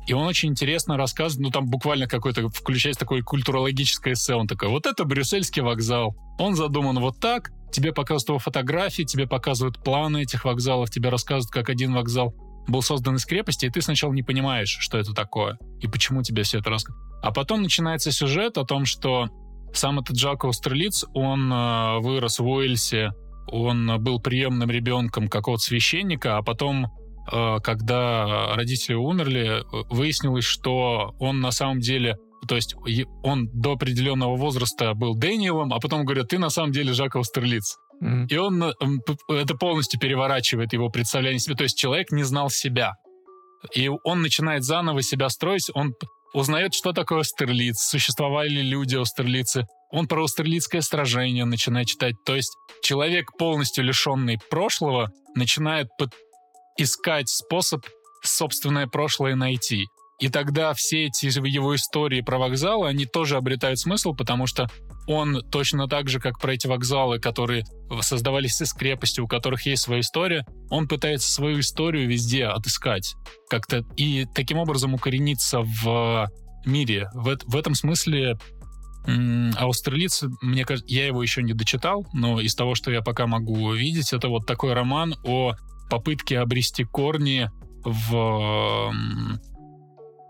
И 0.07 0.13
он 0.13 0.27
очень 0.27 0.49
интересно 0.49 0.97
рассказывает, 0.97 1.45
ну 1.45 1.51
там 1.51 1.67
буквально 1.67 2.07
какой-то, 2.07 2.49
включается 2.49 2.99
такое 2.99 3.21
культурологическое 3.21 4.13
эссе, 4.13 4.35
он 4.35 4.47
такой, 4.47 4.69
вот 4.69 4.85
это 4.85 5.05
брюссельский 5.05 5.61
вокзал, 5.61 6.15
он 6.39 6.55
задуман 6.55 6.99
вот 6.99 7.19
так, 7.19 7.51
тебе 7.71 7.93
показывают 7.93 8.29
его 8.29 8.39
фотографии, 8.39 9.03
тебе 9.03 9.27
показывают 9.27 9.83
планы 9.83 10.23
этих 10.23 10.45
вокзалов, 10.45 10.89
тебе 10.89 11.09
рассказывают, 11.09 11.51
как 11.51 11.69
один 11.69 11.93
вокзал 11.93 12.35
был 12.67 12.81
создан 12.81 13.15
из 13.15 13.25
крепости, 13.25 13.65
и 13.65 13.69
ты 13.69 13.81
сначала 13.81 14.13
не 14.13 14.23
понимаешь, 14.23 14.77
что 14.79 14.97
это 14.97 15.13
такое, 15.13 15.57
и 15.79 15.87
почему 15.87 16.23
тебе 16.23 16.43
все 16.43 16.59
это 16.59 16.69
рассказывают. 16.69 17.23
А 17.23 17.31
потом 17.31 17.61
начинается 17.61 18.11
сюжет 18.11 18.57
о 18.57 18.65
том, 18.65 18.85
что 18.85 19.29
сам 19.73 19.99
этот 19.99 20.15
Джако 20.15 20.49
Острелиц, 20.49 21.05
он 21.13 21.51
э, 21.51 21.99
вырос 21.99 22.39
в 22.39 22.47
Уэльсе, 22.47 23.11
он 23.47 24.01
был 24.01 24.19
приемным 24.19 24.69
ребенком 24.69 25.27
какого-то 25.27 25.63
священника, 25.63 26.37
а 26.37 26.43
потом 26.43 26.85
э, 26.85 26.89
когда 27.61 28.56
родители 28.56 28.95
умерли, 28.95 29.61
э, 29.61 29.84
выяснилось, 29.89 30.45
что 30.45 31.15
он 31.19 31.39
на 31.39 31.52
самом 31.52 31.80
деле, 31.80 32.18
то 32.48 32.56
есть 32.56 32.76
он 33.23 33.49
до 33.53 33.73
определенного 33.73 34.35
возраста 34.35 34.93
был 34.93 35.15
Дэниелом, 35.15 35.73
а 35.73 35.80
потом 35.80 36.03
говорят, 36.03 36.30
ты 36.30 36.39
на 36.39 36.49
самом 36.49 36.72
деле 36.72 36.93
Жаков 36.93 37.27
Стерлиц. 37.27 37.77
И 38.30 38.38
он 38.38 38.64
э, 38.64 38.73
это 39.30 39.56
полностью 39.56 39.99
переворачивает 39.99 40.73
его 40.73 40.89
представление 40.89 41.39
себе. 41.39 41.56
То 41.56 41.64
есть 41.64 41.77
человек 41.77 42.11
не 42.11 42.23
знал 42.23 42.49
себя. 42.49 42.93
И 43.76 43.89
он 44.03 44.23
начинает 44.23 44.64
заново 44.64 45.03
себя 45.03 45.30
строить, 45.30 45.69
он 45.76 45.93
узнает, 46.34 46.73
что 46.73 46.93
такое 46.93 47.22
Стерлиц, 47.23 47.80
существовали 47.80 48.49
ли 48.49 48.64
люди 48.64 48.95
Остерлицы. 48.95 49.65
Он 49.91 50.07
про 50.07 50.23
Остерлицкое 50.23 50.81
сражение 50.81 51.45
начинает 51.45 51.88
читать. 51.88 52.15
То 52.26 52.35
есть 52.35 52.56
человек, 52.81 53.38
полностью 53.38 53.84
лишенный 53.84 54.39
прошлого, 54.49 55.11
начинает 55.35 55.89
искать 56.77 57.30
способ 57.30 57.85
собственное 58.23 58.88
прошлое 58.88 59.35
найти. 59.35 59.88
И 60.19 60.30
тогда 60.30 60.73
все 60.76 61.06
эти 61.07 61.26
его 61.26 61.76
истории 61.76 62.22
про 62.22 62.38
вокзалы, 62.38 62.88
они 62.88 63.06
тоже 63.06 63.38
обретают 63.38 63.80
смысл, 63.80 64.14
потому 64.14 64.45
что 64.45 64.68
он 65.07 65.41
точно 65.49 65.88
так 65.88 66.10
же, 66.10 66.19
как 66.19 66.39
про 66.39 66.53
эти 66.53 66.68
вокзалы, 66.68 67.19
которые 67.19 67.65
создавались 68.02 68.61
из 68.61 68.72
крепости, 68.72 69.19
у 69.19 69.27
которых 69.27 69.65
есть 69.65 69.81
своя 69.81 70.02
история, 70.02 70.45
он 70.69 70.88
пытается 70.88 71.31
свою 71.31 71.60
историю 71.61 72.07
везде 72.07 72.45
отыскать 72.45 73.15
как-то 73.49 73.84
и 73.95 74.27
таким 74.35 74.60
образом 74.60 74.93
укорениться 74.93 75.61
в 75.61 76.30
мире. 76.68 77.10
В, 77.15 77.35
в 77.43 77.56
этом 77.56 77.73
смысле 77.73 78.38
м, 79.07 79.53
Австралиец, 79.57 80.23
мне 80.41 80.65
кажется, 80.65 80.93
я 80.93 81.07
его 81.07 81.23
еще 81.23 81.41
не 81.41 81.53
дочитал, 81.53 82.06
но 82.14 82.39
из 82.39 82.53
того, 82.53 82.76
что 82.76 82.91
я 82.91 83.02
пока 83.02 83.26
могу 83.26 83.73
видеть, 83.73 84.14
это 84.14 84.30
вот 84.30 84.45
такой 84.45 84.73
роман 84.73 85.15
о 85.23 85.56
попытке 85.91 86.39
обрести 86.39 86.85
корни 86.85 87.51
в, 87.84 88.93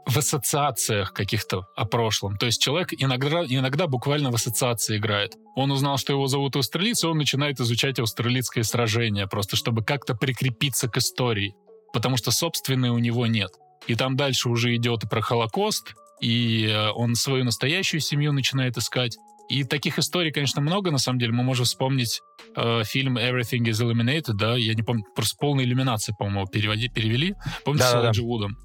в 0.07 0.17
ассоциациях 0.17 1.13
каких-то 1.13 1.67
о 1.75 1.85
прошлом. 1.85 2.37
То 2.37 2.47
есть 2.47 2.59
человек 2.59 2.93
иногда, 2.97 3.43
иногда 3.45 3.85
буквально 3.85 4.31
в 4.31 4.35
ассоциации 4.35 4.97
играет. 4.97 5.35
Он 5.55 5.71
узнал, 5.71 5.97
что 5.97 6.13
его 6.13 6.25
зовут 6.25 6.55
Австралиец, 6.55 7.03
и 7.03 7.07
он 7.07 7.17
начинает 7.17 7.59
изучать 7.59 7.99
австралийское 7.99 8.63
сражение, 8.63 9.27
просто 9.27 9.55
чтобы 9.55 9.83
как-то 9.83 10.15
прикрепиться 10.15 10.89
к 10.89 10.97
истории. 10.97 11.53
Потому 11.93 12.17
что 12.17 12.31
собственной 12.31 12.89
у 12.89 12.97
него 12.97 13.27
нет. 13.27 13.51
И 13.85 13.93
там 13.93 14.17
дальше 14.17 14.49
уже 14.49 14.75
идет 14.75 15.03
и 15.03 15.07
про 15.07 15.21
Холокост, 15.21 15.93
и 16.21 16.65
э, 16.67 16.89
он 16.91 17.15
свою 17.15 17.43
настоящую 17.43 18.01
семью 18.01 18.33
начинает 18.33 18.77
искать. 18.77 19.17
И 19.51 19.65
таких 19.65 19.99
историй, 19.99 20.31
конечно, 20.31 20.61
много, 20.61 20.91
на 20.91 20.97
самом 20.97 21.19
деле. 21.19 21.33
Мы 21.33 21.43
можем 21.43 21.65
вспомнить 21.65 22.21
э, 22.55 22.83
фильм 22.85 23.17
Everything 23.17 23.65
is 23.65 23.83
Eliminated, 23.85 24.35
да, 24.35 24.55
я 24.55 24.73
не 24.73 24.81
помню, 24.81 25.03
просто 25.13 25.35
полная 25.37 25.65
иллюминация, 25.65 26.15
по-моему, 26.17 26.47
переводи, 26.47 26.87
перевели. 26.87 27.35
Помните, 27.65 27.83
с 27.83 27.91
Да-да-да. 27.91 28.05
Элайджа 28.05 28.23
Вудом? 28.23 28.57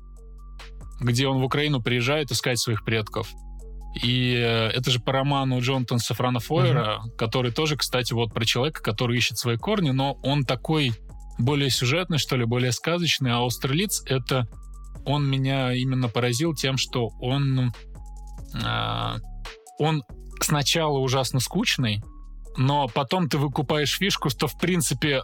Где 1.00 1.26
он 1.26 1.40
в 1.40 1.44
Украину 1.44 1.82
приезжает 1.82 2.30
искать 2.30 2.60
своих 2.60 2.84
предков. 2.84 3.28
И 4.00 4.34
э, 4.36 4.68
это 4.68 4.92
же 4.92 5.00
по 5.00 5.10
роману 5.10 5.60
Джонатана 5.60 5.98
Сафрана 5.98 6.38
Фойера, 6.38 7.02
который 7.18 7.50
тоже, 7.50 7.76
кстати, 7.76 8.12
вот 8.12 8.32
про 8.32 8.44
человека, 8.44 8.80
который 8.80 9.18
ищет 9.18 9.38
свои 9.38 9.56
корни, 9.56 9.90
но 9.90 10.12
он 10.22 10.44
такой 10.44 10.92
более 11.36 11.70
сюжетный, 11.70 12.18
что 12.18 12.36
ли, 12.36 12.44
более 12.44 12.70
сказочный, 12.70 13.32
а 13.32 13.44
Австралиц— 13.44 14.04
это... 14.06 14.46
Он 15.04 15.28
меня 15.28 15.72
именно 15.72 16.08
поразил 16.08 16.54
тем, 16.54 16.76
что 16.76 17.08
он... 17.20 17.72
а, 18.64 19.16
он 19.78 20.02
сначала 20.40 20.98
ужасно 20.98 21.40
скучный, 21.40 22.02
но 22.56 22.88
потом 22.88 23.28
ты 23.28 23.38
выкупаешь 23.38 23.96
фишку, 23.98 24.30
что, 24.30 24.46
в 24.46 24.58
принципе, 24.58 25.22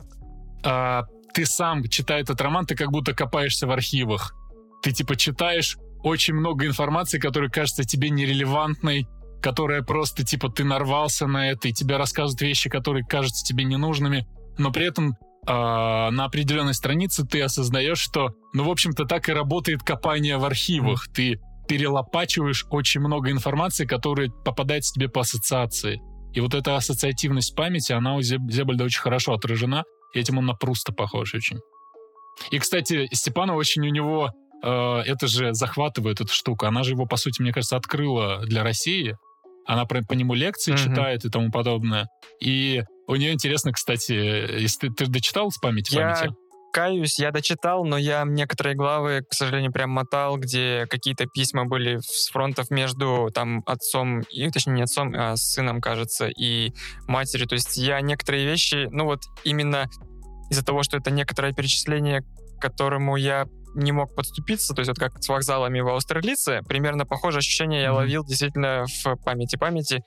а, 0.65 1.05
ты 1.33 1.47
сам, 1.47 1.85
читая 1.89 2.23
этот 2.23 2.41
роман, 2.41 2.67
ты 2.67 2.75
как 2.75 2.91
будто 2.91 3.15
копаешься 3.15 3.67
в 3.67 3.71
архивах. 3.71 4.35
Ты, 4.83 4.93
типа, 4.93 5.17
читаешь 5.17 5.79
очень 6.03 6.35
много 6.35 6.67
информации, 6.67 7.19
которая 7.19 7.51
кажется 7.51 7.85
тебе 7.85 8.11
нерелевантной, 8.11 9.07
которая 9.41 9.83
просто, 9.83 10.25
типа, 10.25 10.51
ты 10.51 10.65
нарвался 10.65 11.27
на 11.27 11.51
это, 11.51 11.69
и 11.69 11.73
тебе 11.73 11.97
рассказывают 11.97 12.41
вещи, 12.43 12.69
которые 12.69 13.05
кажутся 13.05 13.45
тебе 13.45 13.65
ненужными, 13.65 14.27
но 14.59 14.71
при 14.71 14.87
этом 14.87 15.17
а, 15.47 16.11
на 16.11 16.25
определенной 16.25 16.75
странице 16.75 17.25
ты 17.27 17.43
осознаешь, 17.43 17.99
что, 17.99 18.35
ну, 18.53 18.65
в 18.65 18.71
общем-то, 18.71 19.05
так 19.05 19.29
и 19.29 19.33
работает 19.33 19.83
копание 19.83 20.37
в 20.37 20.45
архивах. 20.45 21.09
Ты 21.09 21.41
перелопачиваешь 21.69 22.67
очень 22.71 23.01
много 23.01 23.31
информации, 23.31 23.85
которая 23.87 24.29
попадается 24.31 24.93
тебе 24.95 25.09
по 25.09 25.21
ассоциации. 25.23 26.01
И 26.35 26.41
вот 26.41 26.55
эта 26.55 26.77
ассоциативность 26.77 27.55
памяти, 27.55 27.93
она 27.93 28.15
у 28.17 28.21
Зеб- 28.21 28.51
Зебальда 28.51 28.85
очень 28.85 29.01
хорошо 29.01 29.35
отражена, 29.35 29.85
и 30.15 30.19
этим 30.21 30.39
он 30.39 30.47
на 30.47 30.55
Пруста 30.55 30.93
похож 30.93 31.35
очень. 31.35 31.59
И, 32.51 32.59
кстати, 32.59 33.09
Степанов 33.13 33.57
очень 33.57 33.83
у 33.87 33.91
него 33.91 34.31
э, 34.65 34.69
это 35.07 35.27
же 35.27 35.53
захватывает 35.55 36.21
эту 36.21 36.33
штуку. 36.33 36.67
Она 36.67 36.85
же 36.85 36.93
его, 36.93 37.05
по 37.05 37.17
сути, 37.17 37.43
мне 37.43 37.53
кажется, 37.53 37.77
открыла 37.77 38.43
для 38.47 38.63
России. 38.63 39.17
Она 39.67 39.85
про- 39.87 40.03
по 40.03 40.13
нему 40.13 40.35
лекции 40.35 40.73
Мгм. 40.73 40.79
читает 40.81 41.25
и 41.25 41.31
тому 41.31 41.51
подобное. 41.51 42.07
И 42.41 42.83
у 43.09 43.17
нее 43.17 43.33
интересно, 43.33 43.73
кстати, 43.73 44.13
если 44.13 44.89
ты, 44.89 44.95
ты 44.95 45.07
дочитал 45.09 45.51
с 45.51 45.59
памяти 45.59 45.95
Я 45.97 46.15
памяти? 46.15 46.35
Каюсь, 46.73 47.19
я 47.19 47.31
дочитал, 47.33 47.85
но 47.85 47.99
я 47.99 48.25
некоторые 48.25 48.75
главы, 48.75 49.23
к 49.29 49.35
сожалению, 49.35 49.73
прям 49.73 49.91
мотал, 49.91 50.39
где 50.39 50.87
какие-то 50.89 51.27
письма 51.27 51.67
были 51.67 51.99
с 51.99 52.31
фронтов 52.31 52.71
между 52.71 53.29
там 53.35 53.63
отцом, 53.67 54.21
и, 54.31 54.51
точнее, 54.51 54.73
не 54.73 54.83
отцом, 54.83 55.13
а 55.15 55.37
сыном, 55.37 55.83
кажется, 55.83 56.29
и 56.29 56.73
матерью. 57.07 57.47
То 57.47 57.55
есть 57.57 57.77
я 57.77 58.01
некоторые 58.01 58.47
вещи, 58.47 58.89
ну 58.91 59.05
вот 59.05 59.21
именно 59.45 59.87
из-за 60.51 60.65
того, 60.65 60.83
что 60.83 60.97
это 60.97 61.11
некоторое 61.11 61.53
перечисление, 61.53 62.23
к 62.23 62.63
которому 62.63 63.17
я 63.17 63.45
не 63.75 63.93
мог 63.93 64.15
подступиться, 64.15 64.75
то 64.75 64.81
есть 64.81 64.89
вот 64.89 64.99
как 64.99 65.23
с 65.23 65.29
вокзалами 65.29 65.81
в 65.81 65.89
Австралице, 65.89 66.61
примерно 66.67 67.05
похожее 67.05 67.39
ощущение 67.41 67.83
я 67.83 67.93
ловил 67.93 68.25
действительно 68.25 68.85
в 69.05 69.17
памяти 69.25 69.57
памяти, 69.57 70.03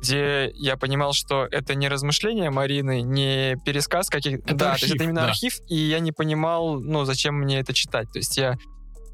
где 0.00 0.50
я 0.54 0.76
понимал, 0.76 1.12
что 1.12 1.46
это 1.50 1.74
не 1.74 1.88
размышления 1.88 2.50
Марины, 2.50 3.02
не 3.02 3.56
пересказ 3.64 4.08
каких... 4.08 4.40
Это 4.40 4.54
да, 4.54 4.64
то 4.64 4.72
есть 4.72 4.84
архив, 4.84 4.94
это 4.94 5.04
именно 5.04 5.20
да. 5.22 5.26
архив, 5.28 5.54
и 5.68 5.76
я 5.76 5.98
не 6.00 6.12
понимал, 6.12 6.80
ну, 6.80 7.04
зачем 7.04 7.34
мне 7.36 7.60
это 7.60 7.72
читать. 7.72 8.10
То 8.12 8.18
есть 8.18 8.36
я... 8.36 8.56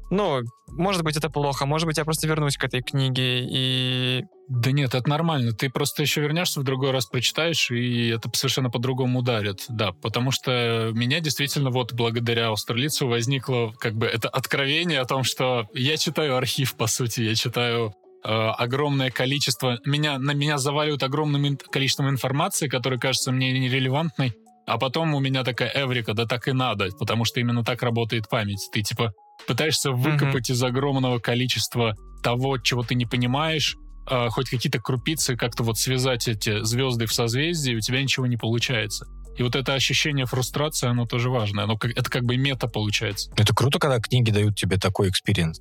Ну, 0.09 0.41
может 0.67 1.03
быть, 1.03 1.17
это 1.17 1.29
плохо, 1.29 1.65
может 1.65 1.87
быть, 1.87 1.97
я 1.97 2.05
просто 2.05 2.27
вернусь 2.27 2.57
к 2.57 2.63
этой 2.63 2.81
книге 2.81 3.47
и... 3.49 4.23
Да 4.47 4.71
нет, 4.71 4.93
это 4.93 5.09
нормально. 5.09 5.53
Ты 5.53 5.69
просто 5.69 6.03
еще 6.03 6.21
вернешься 6.21 6.59
в 6.59 6.63
другой 6.63 6.91
раз, 6.91 7.05
прочитаешь, 7.05 7.71
и 7.71 8.09
это 8.09 8.29
совершенно 8.33 8.69
по-другому 8.69 9.19
ударит. 9.19 9.65
Да, 9.69 9.91
потому 9.91 10.31
что 10.31 10.91
меня 10.93 11.19
действительно 11.19 11.69
вот 11.69 11.93
благодаря 11.93 12.49
Австралийцу 12.49 13.07
возникло 13.07 13.73
как 13.79 13.95
бы 13.95 14.05
это 14.05 14.29
откровение 14.29 14.99
о 14.99 15.05
том, 15.05 15.23
что 15.23 15.67
я 15.73 15.97
читаю 15.97 16.35
архив, 16.35 16.75
по 16.75 16.87
сути, 16.87 17.21
я 17.21 17.35
читаю 17.35 17.95
огромное 18.23 19.11
количество... 19.11 19.79
Меня, 19.85 20.17
на 20.17 20.31
меня 20.31 20.57
заваливают 20.57 21.03
огромным 21.03 21.57
количеством 21.57 22.09
информации, 22.09 22.67
которая 22.67 22.99
кажется 22.99 23.31
мне 23.31 23.51
нерелевантной, 23.51 24.33
а 24.65 24.77
потом 24.77 25.13
у 25.13 25.19
меня 25.19 25.43
такая 25.43 25.71
эврика, 25.73 26.13
да 26.13 26.25
так 26.25 26.47
и 26.47 26.53
надо, 26.53 26.89
потому 26.97 27.25
что 27.25 27.39
именно 27.39 27.63
так 27.63 27.83
работает 27.83 28.29
память. 28.29 28.69
Ты 28.71 28.81
типа 28.81 29.11
пытаешься 29.47 29.91
выкопать 29.91 30.49
из 30.49 30.63
огромного 30.63 31.19
количества 31.19 31.95
того, 32.23 32.57
чего 32.57 32.83
ты 32.83 32.95
не 32.95 33.05
понимаешь, 33.05 33.75
э, 34.09 34.29
хоть 34.29 34.49
какие-то 34.49 34.79
крупицы 34.79 35.35
как-то 35.35 35.63
вот 35.63 35.77
связать 35.77 36.27
эти 36.27 36.63
звезды 36.63 37.05
в 37.05 37.13
созвездии, 37.13 37.75
у 37.75 37.81
тебя 37.81 38.01
ничего 38.01 38.25
не 38.25 38.37
получается. 38.37 39.05
И 39.37 39.43
вот 39.43 39.55
это 39.55 39.73
ощущение 39.73 40.25
фрустрации, 40.25 40.87
оно 40.87 41.05
тоже 41.05 41.29
важно. 41.29 41.63
Оно 41.63 41.75
как, 41.75 41.91
это 41.91 42.09
как 42.09 42.23
бы 42.23 42.37
мета 42.37 42.67
получается. 42.67 43.31
Это 43.35 43.53
круто, 43.53 43.79
когда 43.79 43.99
книги 43.99 44.31
дают 44.31 44.55
тебе 44.55 44.77
такой 44.77 45.09
experience. 45.09 45.59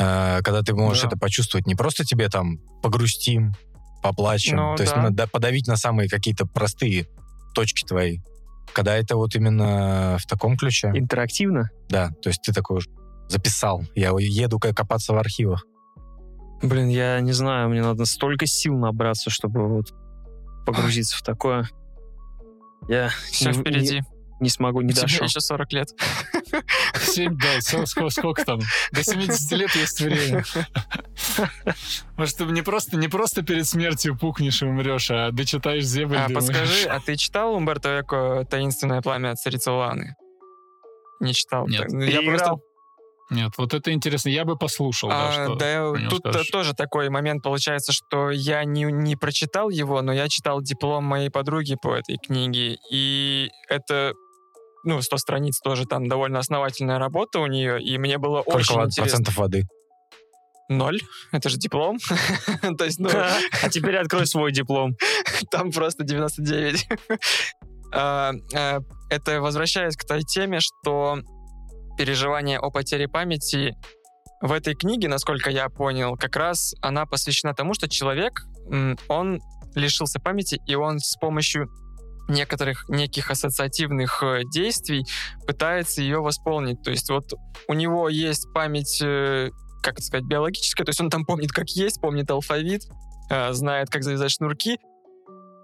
Э, 0.00 0.40
когда 0.42 0.62
ты 0.62 0.74
можешь 0.74 1.02
Да. 1.02 1.08
это 1.08 1.18
почувствовать. 1.18 1.66
Не 1.66 1.74
просто 1.74 2.04
тебе 2.04 2.28
там 2.30 2.58
погрустим, 2.82 3.52
поплачем. 4.02 4.56
Ну, 4.56 4.76
то 4.76 4.82
есть 4.82 4.94
да. 4.94 5.02
ну, 5.02 5.10
да, 5.10 5.26
подавить 5.26 5.66
на 5.66 5.76
самые 5.76 6.08
какие-то 6.08 6.46
простые 6.46 7.06
точки 7.54 7.84
твои. 7.84 8.20
Когда 8.72 8.96
это 8.96 9.16
вот 9.16 9.34
именно 9.34 10.16
в 10.18 10.26
таком 10.26 10.56
ключе, 10.56 10.90
Интерактивно? 10.94 11.68
да. 11.88 12.10
То 12.22 12.30
есть 12.30 12.40
ты 12.42 12.52
такой 12.52 12.78
уже 12.78 12.88
записал. 13.28 13.84
Я 13.94 14.12
еду 14.18 14.58
копаться 14.58 15.12
в 15.12 15.18
архивах. 15.18 15.64
Блин, 16.62 16.88
я 16.88 17.20
не 17.20 17.32
знаю, 17.32 17.68
мне 17.68 17.82
надо 17.82 18.04
столько 18.06 18.46
сил 18.46 18.76
набраться, 18.76 19.28
чтобы 19.30 19.66
вот 19.68 19.92
погрузиться 20.66 21.16
в 21.18 21.22
такое. 21.22 21.68
Я 22.88 23.10
Все 23.30 23.50
не- 23.50 23.58
впереди. 23.58 23.94
Не, 23.96 24.02
не 24.40 24.48
смогу, 24.48 24.80
не 24.80 24.92
дошел. 24.92 25.24
еще 25.26 25.40
40 25.40 25.72
лет. 25.72 25.88
Семь, 27.00 27.36
да, 27.36 27.60
со- 27.60 27.86
сколько, 27.86 28.10
сколько 28.10 28.44
там? 28.44 28.60
До 28.92 29.02
70 29.02 29.52
лет 29.52 29.74
есть 29.74 30.00
время. 30.00 30.44
Может, 32.16 32.36
ты 32.36 32.44
не 32.44 32.62
просто, 32.62 32.96
не 32.96 33.08
просто 33.08 33.42
перед 33.42 33.66
смертью 33.66 34.16
пукнешь 34.18 34.62
и 34.62 34.66
умрешь, 34.66 35.10
а 35.10 35.30
дочитаешь 35.30 35.84
Зебель. 35.84 36.18
А, 36.18 36.28
подскажи, 36.28 36.86
а 36.88 37.00
ты 37.00 37.16
читал 37.16 37.54
Умберто 37.54 38.00
Эко 38.00 38.44
«Таинственное 38.50 39.00
пламя 39.02 39.34
царицы 39.36 39.70
Ланы»? 39.70 40.16
Не 41.20 41.34
читал. 41.34 41.66
Нет. 41.68 41.82
Так, 41.88 41.92
Я 41.92 42.22
просто 42.22 42.54
Нет, 43.30 43.52
вот 43.58 43.74
это 43.74 43.92
интересно. 43.92 44.28
Я 44.30 44.44
бы 44.44 44.56
послушал, 44.56 45.10
да, 45.10 45.28
А, 45.28 45.32
что 45.32 45.54
да, 45.54 45.74
него 45.76 46.08
тут 46.10 46.20
скажешь. 46.20 46.48
тоже 46.50 46.74
такой 46.74 47.10
момент 47.10 47.42
получается, 47.42 47.92
что 47.92 48.30
я 48.30 48.64
не, 48.64 48.84
не 48.84 49.16
прочитал 49.16 49.70
его, 49.70 50.02
но 50.02 50.12
я 50.12 50.28
читал 50.28 50.60
диплом 50.62 51.04
моей 51.04 51.30
подруги 51.30 51.76
по 51.80 51.94
этой 51.94 52.16
книге, 52.16 52.78
и 52.90 53.50
это 53.68 54.14
ну, 54.84 55.00
100 55.02 55.16
страниц 55.18 55.60
тоже 55.60 55.86
там 55.86 56.08
довольно 56.08 56.38
основательная 56.38 56.98
работа 56.98 57.40
у 57.40 57.46
нее, 57.46 57.82
и 57.82 57.98
мне 57.98 58.18
было 58.18 58.42
Сколько 58.42 58.56
очень 58.56 58.74
интересно. 58.74 59.02
процентов 59.02 59.36
воды? 59.36 59.64
Ноль. 60.68 61.00
Это 61.32 61.48
же 61.48 61.56
диплом. 61.56 61.98
То 62.78 62.84
есть, 62.84 62.98
ну, 62.98 63.10
А 63.62 63.68
теперь 63.68 63.96
открой 63.96 64.26
свой 64.26 64.52
диплом. 64.52 64.94
там 65.50 65.72
просто 65.72 66.04
99. 66.04 66.88
А, 67.92 68.32
а, 68.54 68.78
Это 69.10 69.40
возвращаясь 69.40 69.96
к 69.96 70.06
той 70.06 70.22
теме, 70.22 70.60
что 70.60 71.18
переживание 71.98 72.58
о 72.58 72.70
потере 72.70 73.08
памяти 73.08 73.74
в 74.40 74.52
этой 74.52 74.74
книге, 74.74 75.08
насколько 75.08 75.50
я 75.50 75.68
понял, 75.68 76.16
как 76.16 76.36
раз 76.36 76.74
она 76.80 77.04
посвящена 77.04 77.52
тому, 77.52 77.74
что 77.74 77.88
человек, 77.88 78.40
он 79.08 79.40
лишился 79.74 80.18
памяти, 80.18 80.60
и 80.66 80.74
он 80.76 80.98
с 80.98 81.16
помощью 81.20 81.68
некоторых 82.30 82.88
неких 82.88 83.30
ассоциативных 83.30 84.22
э, 84.22 84.42
действий 84.44 85.04
пытается 85.46 86.02
ее 86.02 86.20
восполнить. 86.20 86.82
То 86.82 86.90
есть 86.90 87.10
вот 87.10 87.24
у 87.68 87.74
него 87.74 88.08
есть 88.08 88.52
память, 88.54 89.00
э, 89.02 89.50
как 89.82 89.94
это 89.94 90.02
сказать, 90.02 90.26
биологическая, 90.26 90.84
то 90.84 90.90
есть 90.90 91.00
он 91.00 91.10
там 91.10 91.24
помнит, 91.24 91.52
как 91.52 91.68
есть, 91.70 92.00
помнит 92.00 92.30
алфавит, 92.30 92.82
э, 93.30 93.52
знает, 93.52 93.90
как 93.90 94.02
завязать 94.02 94.30
шнурки, 94.30 94.78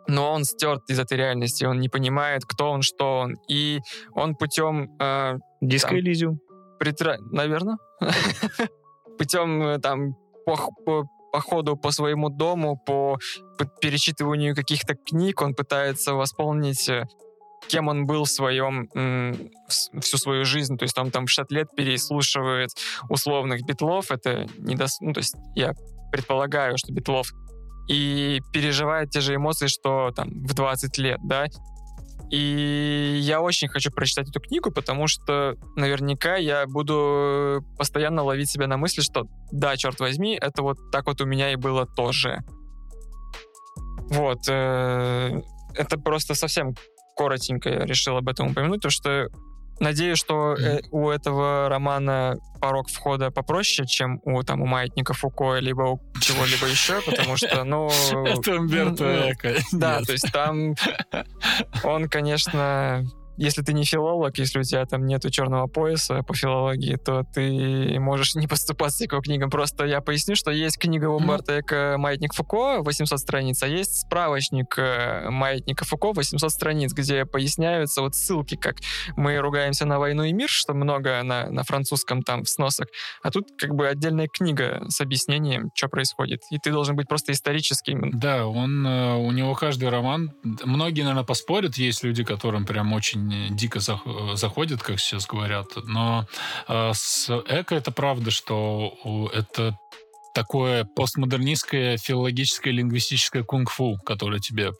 но 0.08 0.32
он 0.32 0.44
стерт 0.44 0.82
из 0.88 0.98
этой 0.98 1.16
реальности, 1.16 1.64
он 1.64 1.80
не 1.80 1.88
понимает, 1.88 2.44
кто 2.44 2.70
он, 2.70 2.82
что 2.82 3.18
он. 3.18 3.36
И 3.48 3.80
он 4.12 4.34
путем 4.34 4.96
э, 5.00 5.38
Диско. 5.60 5.98
Элизиум. 5.98 6.38
притра... 6.78 7.16
наверное, 7.32 7.78
путем 9.18 9.80
там 9.80 10.14
по, 11.36 11.40
х- 11.40 11.76
по, 11.76 11.90
своему 11.90 12.28
дому, 12.28 12.76
по 12.76 13.18
перечитыванию 13.80 14.54
каких-то 14.54 14.94
книг, 14.94 15.42
он 15.42 15.54
пытается 15.54 16.14
восполнить 16.14 16.88
э, 16.88 17.04
кем 17.68 17.88
он 17.88 18.06
был 18.06 18.24
в 18.24 18.30
своем 18.30 18.88
всю 20.00 20.18
свою 20.18 20.44
жизнь, 20.44 20.76
то 20.76 20.84
есть 20.84 20.96
он 20.98 21.10
там 21.10 21.26
в 21.26 21.30
60 21.30 21.50
лет 21.50 21.68
переслушивает 21.76 22.70
условных 23.08 23.64
битлов, 23.66 24.10
это 24.10 24.46
не 24.58 24.76
дос... 24.76 25.00
ну, 25.00 25.12
то 25.12 25.18
есть 25.18 25.34
я 25.54 25.72
предполагаю, 26.12 26.78
что 26.78 26.92
битлов, 26.92 27.28
и 27.88 28.40
переживает 28.52 29.10
те 29.10 29.20
же 29.20 29.34
эмоции, 29.34 29.66
что 29.66 30.10
там 30.14 30.28
в 30.30 30.54
20 30.54 30.98
лет, 30.98 31.18
да, 31.24 31.46
и 32.30 33.18
я 33.20 33.40
очень 33.40 33.68
хочу 33.68 33.90
прочитать 33.90 34.28
эту 34.28 34.40
книгу, 34.40 34.70
потому 34.70 35.06
что 35.06 35.56
наверняка 35.76 36.36
я 36.36 36.66
буду 36.66 37.64
постоянно 37.78 38.22
ловить 38.22 38.50
себя 38.50 38.66
на 38.66 38.76
мысли, 38.76 39.00
что 39.00 39.26
да, 39.52 39.76
черт 39.76 40.00
возьми, 40.00 40.36
это 40.40 40.62
вот 40.62 40.76
так 40.90 41.06
вот 41.06 41.20
у 41.20 41.26
меня 41.26 41.52
и 41.52 41.56
было 41.56 41.86
тоже. 41.86 42.38
Вот. 44.10 44.40
э, 44.48 45.40
Это 45.74 45.98
просто 45.98 46.34
совсем 46.34 46.74
коротенько 47.16 47.68
я 47.70 47.84
решил 47.84 48.16
об 48.16 48.28
этом 48.28 48.50
упомянуть, 48.50 48.82
потому 48.82 48.90
что 48.90 49.28
надеюсь, 49.80 50.18
что 50.18 50.54
э, 50.54 50.80
у 50.90 51.10
этого 51.10 51.68
романа 51.68 52.38
порог 52.60 52.88
входа 52.88 53.30
попроще, 53.30 53.86
чем 53.86 54.20
у, 54.24 54.42
там, 54.42 54.62
у 54.62 54.66
маятника 54.66 55.14
Фуко, 55.14 55.58
либо 55.58 55.82
у 55.82 56.00
чего-либо 56.20 56.66
еще, 56.66 57.00
потому 57.02 57.36
что, 57.36 57.64
ну... 57.64 57.88
Это 57.88 58.54
Умберто 58.54 59.04
ну, 59.04 59.32
Эко. 59.32 59.54
Да, 59.72 60.00
то 60.02 60.12
есть 60.12 60.30
там 60.32 60.74
он, 61.84 62.08
конечно, 62.08 63.04
если 63.36 63.62
ты 63.62 63.72
не 63.72 63.84
филолог, 63.84 64.38
если 64.38 64.60
у 64.60 64.62
тебя 64.62 64.84
там 64.86 65.06
нету 65.06 65.30
черного 65.30 65.66
пояса 65.66 66.22
по 66.22 66.34
филологии, 66.34 66.96
то 66.96 67.24
ты 67.34 67.98
можешь 67.98 68.34
не 68.34 68.46
поступаться 68.46 69.06
к 69.06 69.12
его 69.12 69.20
книгам. 69.20 69.50
Просто 69.50 69.84
я 69.84 70.00
поясню, 70.00 70.36
что 70.36 70.50
есть 70.50 70.78
книга 70.78 71.06
Умберто 71.06 71.60
Эко 71.60 71.96
«Маятник 71.98 72.34
Фуко» 72.34 72.82
800 72.82 73.18
страниц, 73.18 73.62
а 73.62 73.68
есть 73.68 74.02
справочник 74.02 74.78
э, 74.78 75.28
«Маятника 75.30 75.84
Фуко» 75.84 76.12
800 76.12 76.50
страниц, 76.50 76.92
где 76.92 77.24
поясняются 77.24 78.00
вот 78.00 78.14
ссылки, 78.14 78.56
как 78.56 78.76
мы 79.16 79.36
ругаемся 79.38 79.86
на 79.86 79.98
войну 79.98 80.24
и 80.24 80.32
мир, 80.32 80.48
что 80.48 80.74
много 80.74 81.22
на, 81.22 81.50
на 81.50 81.62
французском 81.62 82.22
там 82.22 82.44
в 82.44 82.48
сносах, 82.48 82.88
а 83.22 83.30
тут 83.30 83.48
как 83.58 83.74
бы 83.74 83.88
отдельная 83.88 84.28
книга 84.28 84.84
с 84.88 85.00
объяснением, 85.00 85.70
что 85.74 85.88
происходит. 85.88 86.40
И 86.50 86.58
ты 86.58 86.70
должен 86.72 86.96
быть 86.96 87.08
просто 87.08 87.32
историческим 87.32 88.10
Да, 88.12 88.46
он, 88.46 88.86
э, 88.86 89.14
у 89.16 89.30
него 89.32 89.54
каждый 89.54 89.88
роман, 89.88 90.32
многие, 90.42 91.02
наверное, 91.02 91.24
поспорят, 91.24 91.76
есть 91.76 92.02
люди, 92.02 92.24
которым 92.24 92.64
прям 92.64 92.92
очень 92.92 93.25
дико 93.50 93.78
зах- 93.78 94.32
э, 94.32 94.36
заходит, 94.36 94.82
как 94.82 94.98
сейчас 95.00 95.26
говорят, 95.26 95.68
но 95.84 96.26
э, 96.68 96.92
с 96.94 97.30
Эко 97.48 97.74
это 97.74 97.92
правда, 97.92 98.30
что 98.30 99.30
это 99.32 99.76
такое 100.34 100.84
постмодернистское 100.84 101.96
филологическое 101.96 102.72
лингвистическое 102.72 103.42
кунг-фу, 103.42 103.96
которое 104.04 104.38
тебе 104.38 104.70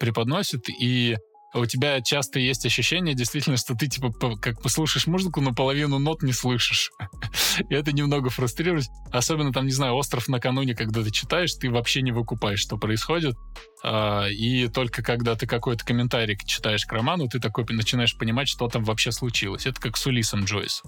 преподносит, 0.00 0.68
и 0.68 1.16
у 1.54 1.66
тебя 1.66 2.00
часто 2.00 2.38
есть 2.38 2.66
ощущение, 2.66 3.14
действительно, 3.14 3.56
что 3.56 3.74
ты, 3.74 3.86
типа, 3.86 4.12
как 4.36 4.60
послушаешь 4.60 5.06
музыку, 5.06 5.40
но 5.40 5.54
половину 5.54 5.98
нот 5.98 6.22
не 6.22 6.32
слышишь. 6.32 6.90
И 7.70 7.74
это 7.74 7.92
немного 7.92 8.30
фрустрирует. 8.30 8.86
Особенно, 9.12 9.52
там, 9.52 9.66
не 9.66 9.72
знаю, 9.72 9.94
«Остров 9.94 10.28
накануне», 10.28 10.74
когда 10.74 11.02
ты 11.02 11.10
читаешь, 11.10 11.54
ты 11.54 11.70
вообще 11.70 12.02
не 12.02 12.12
выкупаешь, 12.12 12.60
что 12.60 12.76
происходит. 12.76 13.36
А, 13.84 14.26
И 14.28 14.68
только 14.68 15.02
когда 15.02 15.36
ты 15.36 15.46
какой-то 15.46 15.84
комментарий 15.84 16.38
читаешь 16.44 16.84
к 16.84 16.92
роману, 16.92 17.28
ты 17.28 17.38
такой 17.38 17.64
начинаешь 17.68 18.16
понимать, 18.16 18.48
что 18.48 18.68
там 18.68 18.82
вообще 18.84 19.12
случилось. 19.12 19.66
Это 19.66 19.80
как 19.80 19.96
с 19.96 20.06
Улисом 20.06 20.44
Джойс. 20.44 20.82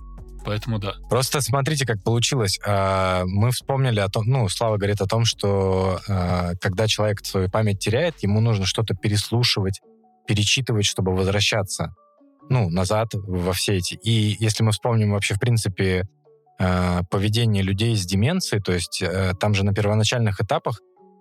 Поэтому 0.44 0.78
да. 0.78 0.94
Просто 1.10 1.40
смотрите, 1.40 1.84
как 1.84 2.02
получилось. 2.04 2.60
А, 2.64 3.24
Мы 3.26 3.50
вспомнили 3.50 3.98
о 3.98 4.08
том, 4.08 4.24
ну, 4.26 4.48
Слава 4.48 4.76
говорит 4.76 5.00
о 5.00 5.06
том, 5.06 5.24
что 5.24 6.00
а, 6.08 6.52
когда 6.60 6.86
человек 6.86 7.24
свою 7.24 7.50
память 7.50 7.80
теряет, 7.80 8.22
ему 8.22 8.40
нужно 8.40 8.64
что-то 8.64 8.94
переслушивать, 8.94 9.80
перечитывать, 10.26 10.86
чтобы 10.86 11.14
возвращаться, 11.14 11.94
ну, 12.48 12.68
назад 12.70 13.08
во 13.12 13.52
все 13.52 13.76
эти. 13.76 13.94
И 13.94 14.36
если 14.38 14.62
мы 14.62 14.72
вспомним 14.72 15.12
вообще, 15.12 15.34
в 15.34 15.40
принципе, 15.40 16.08
а, 16.58 17.02
поведение 17.10 17.62
людей 17.62 17.96
с 17.96 18.06
деменцией, 18.06 18.62
то 18.62 18.72
есть 18.72 19.02
э, 19.02 19.34
там 19.38 19.54
же 19.54 19.64
на 19.64 19.74
первоначальных 19.74 20.40
этапах 20.40 20.80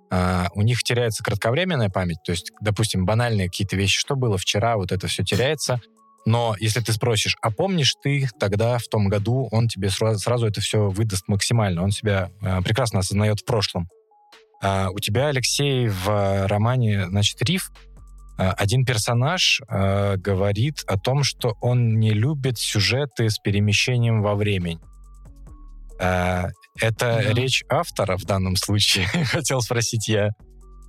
а, 0.10 0.48
у 0.54 0.62
них 0.62 0.84
теряется 0.84 1.24
кратковременная 1.24 1.90
память, 1.90 2.20
то 2.24 2.32
есть, 2.32 2.52
допустим, 2.62 3.06
банальные 3.06 3.48
какие-то 3.48 3.76
вещи, 3.76 4.00
что 4.00 4.16
было 4.16 4.38
вчера, 4.38 4.78
вот 4.78 4.92
это 4.92 5.08
все 5.08 5.24
теряется, 5.24 5.82
но 6.26 6.56
если 6.60 6.80
ты 6.82 6.92
спросишь, 6.92 7.38
а 7.42 7.52
помнишь 7.52 7.94
ты 8.02 8.28
тогда, 8.40 8.80
в 8.80 8.88
том 8.88 9.08
году, 9.08 9.48
он 9.52 9.68
тебе 9.68 9.90
сразу, 9.90 10.20
сразу 10.20 10.48
это 10.48 10.60
все 10.60 10.90
выдаст 10.90 11.28
максимально. 11.28 11.84
Он 11.84 11.92
себя 11.92 12.32
э, 12.42 12.62
прекрасно 12.62 13.00
осознает 13.00 13.42
в 13.42 13.46
прошлом. 13.46 13.88
А 14.62 14.90
у 14.90 14.98
тебя, 15.00 15.28
Алексей, 15.28 15.88
в 15.88 16.10
э, 16.10 16.46
романе, 16.48 17.06
значит, 17.08 17.42
«Риф» 17.44 17.72
э, 17.72 17.85
один 18.38 18.86
персонаж 18.86 19.62
э, 19.68 20.18
говорит 20.18 20.84
о 20.88 20.98
том, 21.00 21.24
что 21.24 21.56
он 21.62 22.00
не 22.00 22.12
любит 22.12 22.58
сюжеты 22.58 23.30
с 23.30 23.38
перемещением 23.40 24.22
во 24.22 24.36
времени. 24.36 24.80
Э, 26.00 26.50
это 26.80 27.22
Да. 27.24 27.34
речь 27.34 27.64
автора 27.70 28.18
в 28.18 28.26
данном 28.26 28.56
случае, 28.56 29.06
хотел 29.26 29.62
спросить 29.62 30.08
я. 30.08 30.32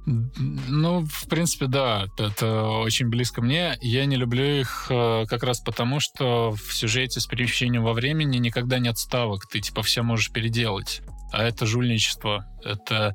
Ну, 0.06 1.04
в 1.04 1.28
принципе, 1.28 1.66
да, 1.66 2.06
это 2.16 2.62
очень 2.62 3.08
близко 3.08 3.42
мне. 3.42 3.76
Я 3.80 4.06
не 4.06 4.14
люблю 4.14 4.44
их 4.44 4.86
э, 4.88 5.24
как 5.28 5.42
раз 5.42 5.60
потому, 5.60 5.98
что 5.98 6.52
в 6.52 6.72
сюжете 6.72 7.18
с 7.18 7.26
перемещением 7.26 7.82
во 7.82 7.92
времени 7.92 8.36
никогда 8.36 8.78
нет 8.78 8.98
ставок. 8.98 9.46
Ты, 9.50 9.60
типа, 9.60 9.82
все 9.82 10.02
можешь 10.02 10.30
переделать. 10.30 11.02
А 11.32 11.42
это 11.42 11.66
жульничество. 11.66 12.44
Это 12.64 13.14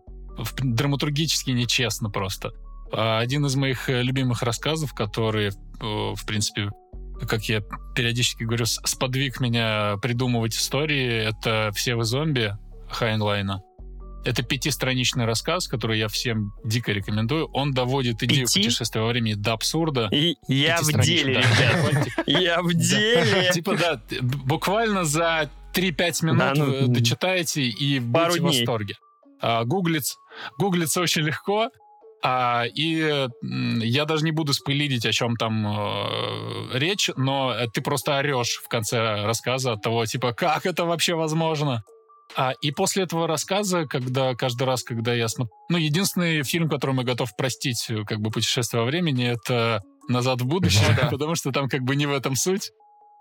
драматургически 0.60 1.52
нечестно 1.52 2.10
просто. 2.10 2.52
А 2.94 3.20
один 3.20 3.46
из 3.46 3.56
моих 3.56 3.90
э, 3.90 4.02
любимых 4.02 4.44
рассказов, 4.44 4.94
который, 4.94 5.48
э, 5.48 5.52
в 5.80 6.26
принципе, 6.26 6.70
как 7.28 7.44
я 7.46 7.62
периодически 7.96 8.44
говорю, 8.44 8.66
сподвиг 8.66 9.40
меня 9.40 9.98
придумывать 10.02 10.56
истории, 10.56 11.28
это 11.28 11.72
«Все 11.74 11.96
вы 11.96 12.04
зомби» 12.04 12.54
Хайнлайна. 12.90 13.62
Это 14.24 14.44
пятистраничный 14.44 15.26
рассказ, 15.26 15.68
который 15.68 15.98
я 15.98 16.08
всем 16.08 16.54
дико 16.64 16.92
рекомендую. 16.92 17.48
Он 17.54 17.74
доводит 17.74 18.22
идею 18.22 18.46
Пяти? 18.46 18.64
путешествия 18.64 19.02
во 19.02 19.08
времени 19.08 19.34
до 19.34 19.54
абсурда. 19.54 20.10
И 20.12 20.36
я 20.48 20.80
в 20.82 20.92
деле, 21.02 21.38
ребят. 21.38 22.08
Я 22.28 22.62
в 22.62 22.72
деле. 22.74 23.52
Типа, 23.54 23.76
да, 23.76 24.00
буквально 24.22 25.06
за 25.06 25.50
3-5 25.74 26.26
минут 26.26 26.58
ну, 26.58 26.88
дочитаете 26.88 27.64
и 27.64 28.00
будете 28.00 28.42
в 28.42 28.44
восторге. 28.44 28.96
А. 29.42 29.64
Гуглится 29.66 31.02
очень 31.02 31.24
легко. 31.24 31.72
А, 32.23 32.65
и 32.65 33.27
я 33.41 34.06
даже 34.06 34.23
не 34.23 34.31
буду 34.31 34.53
спойлерить, 34.53 35.06
о 35.06 35.11
чем 35.11 35.35
там 35.35 35.65
э, 35.65 36.77
речь, 36.77 37.10
но 37.15 37.56
ты 37.73 37.81
просто 37.81 38.18
орешь 38.18 38.61
в 38.64 38.68
конце 38.68 39.23
рассказа 39.23 39.73
от 39.73 39.81
того, 39.81 40.06
типа, 40.06 40.34
как 40.34 40.65
это 40.65 40.85
вообще 40.85 41.15
возможно? 41.15 41.84
А, 42.35 42.53
и 42.61 42.72
после 42.72 43.03
этого 43.03 43.27
рассказа, 43.27 43.85
когда 43.85 44.35
каждый 44.35 44.64
раз, 44.64 44.84
когда 44.84 45.14
я 45.14 45.27
смотрю... 45.27 45.53
Ну, 45.69 45.77
единственный 45.77 46.43
фильм, 46.43 46.69
который 46.69 46.95
я 46.95 47.03
готов 47.03 47.35
простить, 47.35 47.85
э, 47.89 48.03
как 48.06 48.19
бы 48.19 48.30
«Путешествие 48.30 48.81
во 48.81 48.88
времени», 48.88 49.26
это 49.26 49.81
«Назад 50.07 50.41
в 50.41 50.45
будущее», 50.45 50.98
потому 51.11 51.35
что 51.35 51.52
там 51.52 51.68
как 51.68 51.81
бы 51.81 51.95
не 51.95 52.06
в 52.06 52.14
этом 52.14 52.35
суть. 52.35 52.72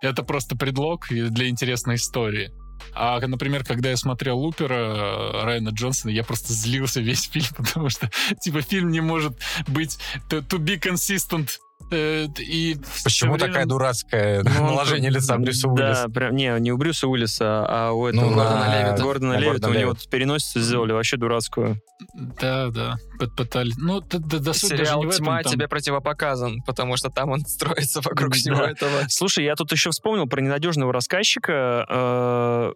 Это 0.02 0.22
просто 0.22 0.56
предлог 0.56 1.06
для 1.08 1.48
интересной 1.48 1.96
истории. 1.96 2.50
А, 2.94 3.20
например, 3.20 3.64
когда 3.64 3.90
я 3.90 3.96
смотрел 3.96 4.38
Лупера 4.38 4.74
э, 4.74 5.44
Райана 5.44 5.70
Джонсона, 5.70 6.10
я 6.10 6.24
просто 6.24 6.52
злился 6.52 7.00
весь 7.00 7.28
фильм, 7.28 7.48
потому 7.56 7.90
что, 7.90 8.10
типа, 8.40 8.62
фильм 8.62 8.90
не 8.90 9.00
может 9.00 9.36
быть 9.66 9.98
to, 10.28 10.46
to 10.46 10.58
be 10.58 10.78
consistent 10.78 11.58
и 11.90 12.76
Почему 13.02 13.34
время... 13.34 13.48
такая 13.48 13.66
дурацкая 13.66 14.42
ну, 14.44 14.66
наложение 14.66 15.10
лица 15.10 15.36
Брюса 15.38 15.68
Уиллиса? 15.68 16.06
Да, 16.06 16.12
прям, 16.12 16.36
не, 16.36 16.60
не 16.60 16.72
у 16.72 16.76
Брюса 16.76 17.08
Уиллиса, 17.08 17.66
а 17.68 17.92
у 17.92 18.06
этого 18.06 18.30
ну, 18.30 18.34
Гордона 18.36 18.66
на... 18.66 18.78
Левита. 18.78 19.02
Гордона 19.02 19.32
на 19.34 19.38
Левита, 19.38 19.68
у 19.68 19.74
него 19.74 19.96
переносицу 20.10 20.60
сделали 20.60 20.92
вообще 20.92 21.16
дурацкую. 21.16 21.80
Да, 22.14 22.68
да, 22.68 22.96
пытались. 23.36 23.76
Ну, 23.76 24.00
да, 24.00 24.18
да, 24.18 24.38
да 24.38 24.52
Сериал 24.52 25.02
даже 25.02 25.18
«Тьма» 25.18 25.42
там... 25.42 25.52
тебе 25.52 25.68
противопоказан, 25.68 26.62
потому 26.62 26.96
что 26.96 27.10
там 27.10 27.30
он 27.30 27.40
строится 27.46 28.00
вокруг 28.00 28.34
всего 28.34 28.62
этого. 28.62 29.04
Слушай, 29.08 29.44
я 29.44 29.56
тут 29.56 29.72
еще 29.72 29.90
вспомнил 29.90 30.26
про 30.26 30.40
ненадежного 30.40 30.92
рассказчика, 30.92 31.86
э, 31.88 32.72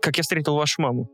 как 0.00 0.16
я 0.16 0.22
встретил 0.22 0.54
вашу 0.54 0.82
маму. 0.82 1.08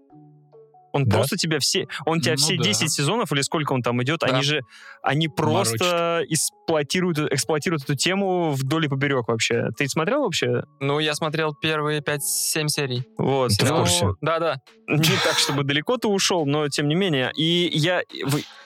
Он 0.92 1.04
да? 1.04 1.16
просто 1.16 1.36
тебя 1.36 1.58
все, 1.58 1.86
он 2.06 2.20
тебя 2.20 2.32
ну, 2.32 2.38
все 2.38 2.56
да. 2.56 2.62
10 2.62 2.90
сезонов 2.90 3.32
или 3.32 3.42
сколько 3.42 3.72
он 3.72 3.82
там 3.82 4.02
идет, 4.02 4.20
да. 4.20 4.28
они 4.28 4.42
же, 4.42 4.62
они 5.02 5.28
просто 5.28 5.84
Морочит. 5.84 6.32
эксплуатируют, 6.32 7.18
эксплуатируют 7.32 7.84
эту 7.84 7.94
тему 7.94 8.52
вдоль 8.52 8.86
и 8.86 8.88
поперек 8.88 9.28
вообще. 9.28 9.68
Ты 9.76 9.88
смотрел 9.88 10.22
вообще? 10.22 10.62
Ну, 10.80 10.98
я 10.98 11.14
смотрел 11.14 11.54
первые 11.54 12.00
5-7 12.00 12.68
серий. 12.68 13.04
Вот. 13.18 13.50
Ты 13.58 13.66
ну, 13.66 13.76
в 13.76 13.78
курсе? 13.80 14.08
Да-да. 14.20 14.56
Не 14.86 15.16
так, 15.24 15.38
чтобы 15.38 15.64
далеко 15.64 15.96
ты 15.98 16.08
ушел, 16.08 16.46
но 16.46 16.68
тем 16.68 16.88
не 16.88 16.94
менее. 16.94 17.30
И 17.36 17.70
я, 17.74 18.02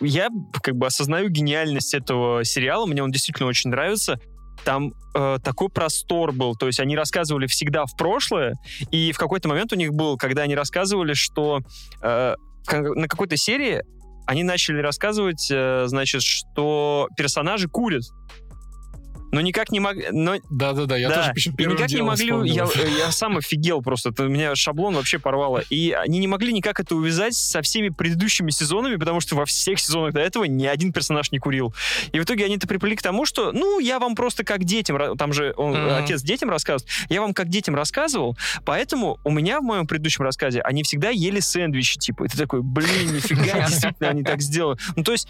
я 0.00 0.28
как 0.62 0.76
бы 0.76 0.86
осознаю 0.86 1.28
гениальность 1.28 1.94
этого 1.94 2.44
сериала, 2.44 2.86
мне 2.86 3.02
он 3.02 3.10
действительно 3.10 3.48
очень 3.48 3.70
нравится 3.70 4.20
там 4.64 4.92
э, 5.14 5.38
такой 5.42 5.68
простор 5.68 6.32
был, 6.32 6.54
то 6.54 6.66
есть 6.66 6.80
они 6.80 6.96
рассказывали 6.96 7.46
всегда 7.46 7.86
в 7.86 7.96
прошлое, 7.96 8.54
и 8.90 9.12
в 9.12 9.18
какой-то 9.18 9.48
момент 9.48 9.72
у 9.72 9.76
них 9.76 9.92
был, 9.92 10.16
когда 10.16 10.42
они 10.42 10.54
рассказывали, 10.54 11.14
что 11.14 11.60
э, 12.02 12.34
на 12.70 13.08
какой-то 13.08 13.36
серии 13.36 13.82
они 14.26 14.44
начали 14.44 14.78
рассказывать, 14.78 15.48
э, 15.50 15.84
значит, 15.86 16.22
что 16.22 17.08
персонажи 17.16 17.68
курят 17.68 18.02
но 19.32 19.40
никак 19.40 19.72
не 19.72 19.80
могли... 19.80 20.08
Но... 20.12 20.36
Да-да-да, 20.50 20.96
я 20.96 21.08
да. 21.08 21.16
тоже 21.16 21.32
почему 21.32 21.56
первым 21.56 21.76
никак 21.76 21.90
не 21.90 22.02
могли... 22.02 22.50
Я, 22.50 22.66
я 22.98 23.10
сам 23.10 23.38
офигел 23.38 23.82
просто. 23.82 24.10
Это, 24.10 24.24
у 24.24 24.28
меня 24.28 24.54
шаблон 24.54 24.94
вообще 24.94 25.18
порвало. 25.18 25.64
И 25.70 25.90
они 25.92 26.18
не 26.18 26.28
могли 26.28 26.52
никак 26.52 26.78
это 26.78 26.94
увязать 26.94 27.34
со 27.34 27.62
всеми 27.62 27.88
предыдущими 27.88 28.50
сезонами, 28.50 28.96
потому 28.96 29.20
что 29.20 29.34
во 29.34 29.46
всех 29.46 29.80
сезонах 29.80 30.12
до 30.12 30.20
этого 30.20 30.44
ни 30.44 30.66
один 30.66 30.92
персонаж 30.92 31.32
не 31.32 31.38
курил. 31.38 31.74
И 32.12 32.20
в 32.20 32.24
итоге 32.24 32.44
они 32.44 32.56
это 32.56 32.68
приплели 32.68 32.94
к 32.94 33.02
тому, 33.02 33.24
что, 33.24 33.52
ну, 33.52 33.80
я 33.80 33.98
вам 33.98 34.14
просто 34.14 34.44
как 34.44 34.64
детям... 34.64 35.16
Там 35.16 35.32
же 35.32 35.54
он, 35.56 35.74
mm-hmm. 35.74 36.04
отец 36.04 36.22
детям 36.22 36.50
рассказывает. 36.50 36.92
Я 37.08 37.22
вам 37.22 37.32
как 37.32 37.48
детям 37.48 37.74
рассказывал, 37.74 38.36
поэтому 38.66 39.18
у 39.24 39.30
меня 39.30 39.60
в 39.60 39.64
моем 39.64 39.86
предыдущем 39.86 40.24
рассказе 40.24 40.60
они 40.60 40.82
всегда 40.82 41.08
ели 41.08 41.40
сэндвичи, 41.40 41.98
типа. 41.98 42.24
И 42.24 42.28
ты 42.28 42.36
такой, 42.36 42.60
блин, 42.60 43.14
нифига, 43.14 43.66
действительно 43.66 44.10
они 44.10 44.22
так 44.22 44.42
сделали. 44.42 44.78
Ну, 44.94 45.04
то 45.04 45.12
есть 45.12 45.26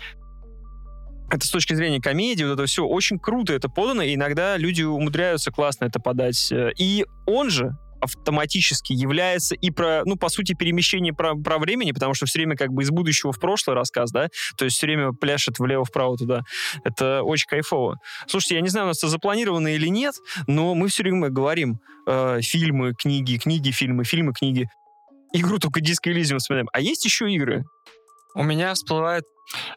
это 1.33 1.47
с 1.47 1.51
точки 1.51 1.75
зрения 1.75 2.01
комедии, 2.01 2.45
вот 2.45 2.55
это 2.55 2.67
все 2.67 2.85
очень 2.85 3.19
круто 3.19 3.53
это 3.53 3.69
подано, 3.69 4.03
и 4.03 4.15
иногда 4.15 4.57
люди 4.57 4.83
умудряются 4.83 5.51
классно 5.51 5.87
это 5.87 5.99
подать. 5.99 6.53
И 6.79 7.07
он 7.27 7.51
же 7.51 7.77
автоматически 8.03 8.93
является 8.93 9.55
и 9.55 9.71
про, 9.71 10.03
ну, 10.05 10.17
по 10.17 10.29
сути, 10.29 10.55
перемещение 10.55 11.13
про, 11.13 11.35
про 11.37 11.59
времени, 11.59 11.93
потому 11.93 12.15
что 12.15 12.27
все 12.27 12.41
время 12.41 12.57
как 12.57 12.71
бы 12.71 12.83
из 12.83 12.91
будущего 12.91 13.33
в 13.33 13.39
прошлое 13.39 13.77
рассказ, 13.77 14.11
да, 14.11 14.29
то 14.57 14.65
есть 14.65 14.77
все 14.77 14.87
время 14.87 15.13
пляшет 15.13 15.59
влево-вправо 15.59 16.17
туда. 16.17 16.43
Это 16.85 17.23
очень 17.23 17.47
кайфово. 17.47 17.99
Слушайте, 18.27 18.57
я 18.57 18.61
не 18.61 18.69
знаю, 18.69 18.87
у 18.87 18.89
нас 18.89 18.99
это 18.99 19.09
запланировано 19.09 19.69
или 19.69 19.87
нет, 19.87 20.15
но 20.49 20.75
мы 20.75 20.89
все 20.89 21.05
время 21.05 21.29
говорим 21.29 21.79
э, 22.07 22.41
фильмы, 22.43 22.93
книги, 22.95 23.39
книги, 23.39 23.71
фильмы, 23.71 24.05
фильмы, 24.05 24.33
книги. 24.33 24.69
Игру 25.33 25.59
только 25.59 25.81
Disco 25.81 26.13
Elysium 26.13 26.39
вспоминаем. 26.39 26.69
А 26.73 26.81
есть 26.81 27.05
еще 27.05 27.31
игры? 27.33 27.65
У 28.35 28.43
меня 28.43 28.75
всплывает... 28.75 29.25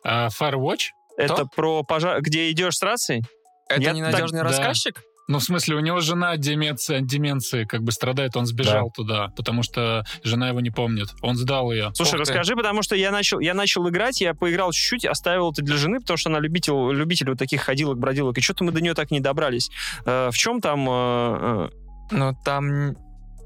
Uh, 0.05 0.29
Firewatch? 0.29 0.91
Это 1.17 1.45
про 1.45 1.83
пожар, 1.83 2.21
где 2.21 2.51
идешь 2.51 2.77
с 2.77 2.81
рацией? 2.81 3.23
Это 3.69 3.81
Я 3.81 3.93
ненадежный 3.93 4.39
так... 4.39 4.49
рассказчик? 4.49 4.95
Да. 4.95 5.01
Ну, 5.27 5.39
в 5.39 5.43
смысле, 5.43 5.75
у 5.77 5.79
него 5.79 6.01
жена 6.01 6.37
деменция, 6.37 7.01
деменции 7.01 7.63
как 7.63 7.81
бы 7.81 7.91
страдает, 7.91 8.35
он 8.35 8.45
сбежал 8.45 8.87
да. 8.87 8.93
туда, 8.95 9.27
потому 9.35 9.63
что 9.63 10.03
жена 10.23 10.49
его 10.49 10.59
не 10.59 10.69
помнит. 10.69 11.07
Он 11.23 11.35
сдал 11.35 11.71
ее. 11.71 11.91
Слушай, 11.95 12.15
Ох 12.15 12.21
расскажи, 12.21 12.51
ты. 12.51 12.57
потому 12.57 12.83
что 12.83 12.95
я 12.95 13.11
начал, 13.11 13.39
я 13.39 13.55
начал 13.55 13.89
играть, 13.89 14.21
я 14.21 14.35
поиграл 14.35 14.71
чуть-чуть, 14.71 15.05
оставил 15.05 15.51
это 15.51 15.63
для 15.63 15.77
жены, 15.77 15.99
потому 15.99 16.17
что 16.17 16.29
она 16.29 16.39
любитель, 16.39 16.73
любитель 16.93 17.29
вот 17.29 17.39
таких 17.39 17.61
ходилок, 17.61 17.97
бродилок, 17.97 18.37
и 18.37 18.41
что-то 18.41 18.63
мы 18.63 18.71
до 18.71 18.81
нее 18.81 18.93
так 18.93 19.09
не 19.09 19.19
добрались. 19.19 19.71
Э, 20.05 20.29
в 20.31 20.37
чем 20.37 20.61
там... 20.61 20.87
Э, 20.87 20.91
э... 20.91 21.69
Ну, 22.11 22.37
там 22.45 22.95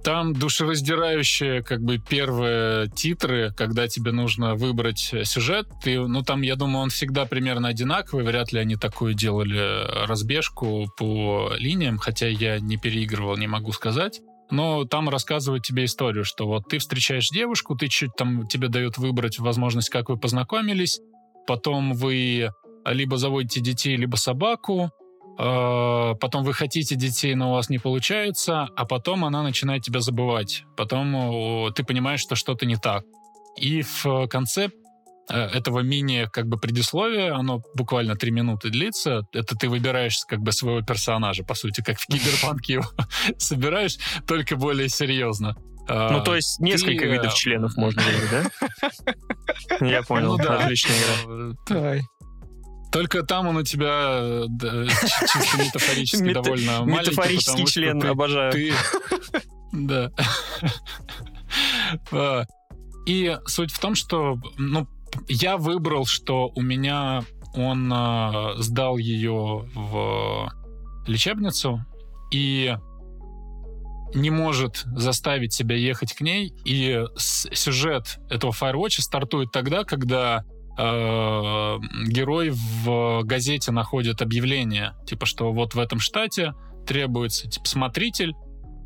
там 0.04 0.34
душераздирающие, 0.34 1.62
как 1.64 1.82
бы, 1.82 1.98
первые 1.98 2.90
титры, 2.90 3.54
когда 3.56 3.88
тебе 3.88 4.12
нужно 4.12 4.56
выбрать 4.56 5.14
сюжет. 5.24 5.68
Ты, 5.84 6.00
ну, 6.00 6.24
там, 6.24 6.42
я 6.42 6.56
думаю, 6.56 6.84
он 6.84 6.90
всегда 6.90 7.26
примерно 7.26 7.70
одинаковый. 7.70 8.24
Вряд 8.24 8.52
ли 8.52 8.60
они 8.60 8.76
такую 8.76 9.14
делали 9.14 10.06
разбежку 10.06 10.88
по 10.98 11.52
линиям, 11.58 11.98
хотя 11.98 12.28
я 12.28 12.60
не 12.60 12.78
переигрывал, 12.78 13.38
не 13.38 13.48
могу 13.48 13.72
сказать. 13.72 14.22
Но 14.52 14.86
там 14.86 15.10
рассказывают 15.10 15.64
тебе 15.64 15.86
историю, 15.86 16.26
что 16.26 16.48
вот 16.48 16.68
ты 16.68 16.80
встречаешь 16.80 17.30
девушку, 17.30 17.76
ты 17.76 17.88
чуть 17.88 18.16
там 18.18 18.48
тебе 18.48 18.68
дают 18.68 18.98
выбрать 18.98 19.38
возможность, 19.38 19.90
как 19.90 20.10
вы 20.10 20.18
познакомились, 20.18 21.00
потом 21.46 21.94
вы 21.94 22.50
либо 22.86 23.18
заводите 23.18 23.62
детей, 23.62 23.96
либо 23.96 24.16
собаку, 24.16 24.92
потом 25.40 26.44
вы 26.44 26.54
хотите 26.54 26.96
детей, 26.96 27.34
но 27.34 27.52
у 27.52 27.54
вас 27.54 27.70
не 27.70 27.80
получается, 27.80 28.68
а 28.76 28.86
потом 28.86 29.24
она 29.24 29.42
начинает 29.42 29.84
тебя 29.84 30.02
забывать. 30.02 30.64
Потом 30.76 31.74
ты 31.74 31.84
понимаешь, 31.84 32.20
что 32.20 32.36
что-то 32.36 32.66
не 32.66 32.76
так. 32.76 33.04
И 33.56 33.82
в 33.82 34.28
конце 34.28 34.70
э, 35.30 35.38
этого 35.38 35.80
мини 35.80 36.28
как 36.32 36.48
бы 36.48 36.58
предисловия, 36.58 37.36
оно 37.36 37.62
буквально 37.76 38.16
три 38.16 38.32
минуты 38.32 38.70
длится, 38.70 39.22
это 39.34 39.56
ты 39.56 39.70
выбираешь 39.70 40.20
как 40.28 40.40
бы 40.40 40.52
своего 40.52 40.82
персонажа, 40.82 41.44
по 41.44 41.56
сути, 41.56 41.82
как 41.82 42.00
в 42.00 42.06
Киберпанке 42.08 42.74
его 42.74 42.86
собираешь, 43.38 43.98
только 44.28 44.56
более 44.56 44.90
серьезно. 44.90 45.56
Ну, 45.88 46.24
то 46.24 46.36
есть 46.36 46.60
несколько 46.60 47.06
видов 47.06 47.34
членов 47.34 47.76
можно 47.76 48.02
выбрать, 48.04 48.52
да? 49.80 49.86
Я 49.88 50.04
понял, 50.04 50.38
ну 50.38 50.52
отличная 50.52 50.96
игра. 51.26 52.02
Только 52.92 53.24
там 53.24 53.48
он 53.48 53.58
у 53.58 53.64
тебя 53.64 54.46
да, 54.48 54.88
чисто 54.88 55.58
метафорически 55.64 56.34
довольно 56.34 56.84
маленький. 56.84 57.12
Метафорический 57.12 57.66
член, 57.66 58.04
обожаю. 58.04 58.74
Да. 59.72 60.12
А, 62.12 62.44
и 63.08 63.40
суть 63.48 63.72
в 63.72 63.80
том, 63.80 63.96
что 63.96 64.38
ну, 64.60 64.88
я 65.28 65.58
выбрал, 65.58 66.06
что 66.06 66.52
у 66.56 66.62
меня 66.62 67.24
он 67.56 67.92
а, 67.92 68.54
сдал 68.58 68.98
ее 68.98 69.68
в 69.74 70.52
лечебницу 71.08 71.84
и 72.32 72.76
не 74.14 74.30
может 74.30 74.84
заставить 74.86 75.54
себя 75.54 75.76
ехать 75.76 76.14
к 76.14 76.22
ней. 76.22 76.54
И 76.66 77.04
сюжет 77.18 78.20
этого 78.30 78.52
Firewatch 78.52 79.02
стартует 79.02 79.52
тогда, 79.52 79.84
когда 79.84 80.44
э, 80.44 80.59
герой 80.80 82.52
в 82.52 83.24
газете 83.24 83.72
находит 83.72 84.22
объявление, 84.22 84.94
типа, 85.06 85.26
что 85.26 85.52
вот 85.52 85.76
в 85.76 85.80
этом 85.80 86.00
штате 86.00 86.54
требуется, 86.88 87.50
типа, 87.50 87.68
смотритель, 87.68 88.34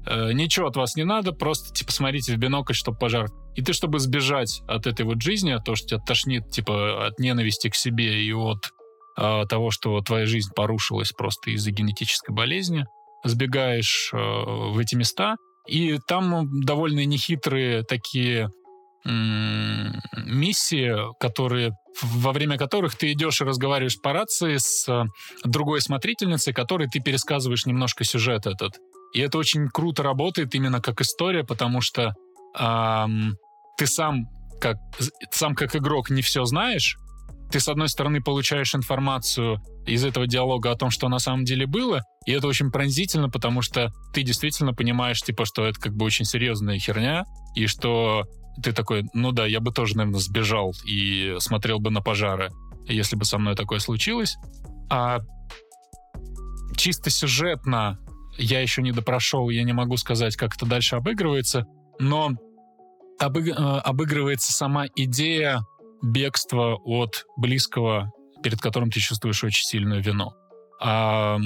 э, 0.05 0.33
ничего 0.33 0.67
от 0.67 0.75
вас 0.75 0.95
не 0.95 1.03
надо, 1.03 1.31
просто, 1.31 1.73
типа, 1.73 1.91
смотрите 1.91 2.33
в 2.33 2.37
бинокль, 2.37 2.73
чтобы 2.73 2.97
пожар. 2.97 3.27
И 3.55 3.61
ты, 3.61 3.73
чтобы 3.73 3.99
сбежать 3.99 4.61
от 4.67 4.87
этой 4.87 5.05
вот 5.05 5.21
жизни, 5.21 5.51
от 5.51 5.63
что 5.77 5.87
тебя 5.87 5.99
тошнит, 5.99 6.49
типа, 6.49 7.07
от 7.07 7.19
ненависти 7.19 7.69
к 7.69 7.75
себе 7.75 8.23
и 8.23 8.33
от 8.33 8.71
э, 9.17 9.45
того, 9.47 9.71
что 9.71 9.99
твоя 10.01 10.25
жизнь 10.25 10.49
порушилась 10.55 11.11
просто 11.11 11.51
из-за 11.51 11.71
генетической 11.71 12.33
болезни, 12.33 12.85
сбегаешь 13.23 14.09
э, 14.13 14.17
в 14.17 14.77
эти 14.79 14.95
места, 14.95 15.35
и 15.67 15.97
там 16.07 16.61
довольно 16.61 17.05
нехитрые 17.05 17.83
такие 17.83 18.49
миссии, 19.05 20.95
которые, 21.19 21.71
во 22.01 22.31
время 22.31 22.57
которых 22.57 22.95
ты 22.95 23.11
идешь 23.11 23.41
и 23.41 23.43
разговариваешь 23.43 24.01
по 24.01 24.13
рации 24.13 24.57
с 24.57 24.87
э, 24.89 25.05
другой 25.43 25.81
смотрительницей, 25.81 26.53
которой 26.53 26.87
ты 26.87 26.99
пересказываешь 26.99 27.65
немножко 27.65 28.03
сюжет 28.03 28.45
этот. 28.45 28.77
И 29.13 29.19
это 29.19 29.37
очень 29.37 29.67
круто 29.67 30.01
работает 30.03 30.55
именно 30.55 30.81
как 30.81 31.01
история, 31.01 31.43
потому 31.43 31.81
что 31.81 32.13
эм, 32.57 33.35
ты 33.77 33.85
сам 33.85 34.25
как, 34.59 34.77
сам 35.31 35.53
как 35.55 35.75
игрок 35.75 36.09
не 36.09 36.21
все 36.21 36.45
знаешь, 36.45 36.97
ты, 37.53 37.59
с 37.59 37.67
одной 37.67 37.87
стороны, 37.87 38.19
получаешь 38.19 38.73
информацию 38.73 39.61
из 39.85 40.03
этого 40.03 40.25
диалога 40.25 40.71
о 40.71 40.75
том, 40.75 40.89
что 40.89 41.07
на 41.07 41.19
самом 41.19 41.45
деле 41.45 41.67
было, 41.67 42.01
и 42.25 42.31
это 42.31 42.47
очень 42.47 42.71
пронзительно, 42.71 43.29
потому 43.29 43.61
что 43.61 43.91
ты 44.11 44.23
действительно 44.23 44.73
понимаешь, 44.73 45.21
типа, 45.21 45.45
что 45.45 45.63
это 45.63 45.79
как 45.79 45.93
бы 45.93 46.03
очень 46.03 46.25
серьезная 46.25 46.79
херня, 46.79 47.25
и 47.55 47.67
что 47.67 48.23
ты 48.61 48.71
такой, 48.73 49.05
ну 49.13 49.31
да, 49.31 49.45
я 49.45 49.59
бы 49.59 49.71
тоже, 49.71 49.97
наверное, 49.97 50.19
сбежал 50.19 50.73
и 50.85 51.35
смотрел 51.39 51.79
бы 51.79 51.89
на 51.89 52.01
пожары, 52.01 52.51
если 52.87 53.15
бы 53.15 53.25
со 53.25 53.37
мной 53.37 53.55
такое 53.55 53.79
случилось. 53.79 54.37
А 54.89 55.19
чисто 56.75 57.09
сюжетно 57.09 57.99
я 58.37 58.61
еще 58.61 58.81
не 58.81 58.91
допрошел, 58.91 59.49
я 59.49 59.63
не 59.63 59.73
могу 59.73 59.97
сказать, 59.97 60.35
как 60.35 60.55
это 60.55 60.65
дальше 60.65 60.95
обыгрывается, 60.95 61.65
но 61.99 62.31
обыг... 63.19 63.47
Э, 63.47 63.51
обыгрывается 63.53 64.51
сама 64.51 64.85
идея 64.95 65.61
бегства 66.01 66.75
от 66.83 67.25
близкого, 67.37 68.11
перед 68.43 68.59
которым 68.59 68.91
ты 68.91 68.99
чувствуешь 68.99 69.43
очень 69.43 69.65
сильную 69.65 70.01
вину. 70.01 70.31
А, 70.81 71.37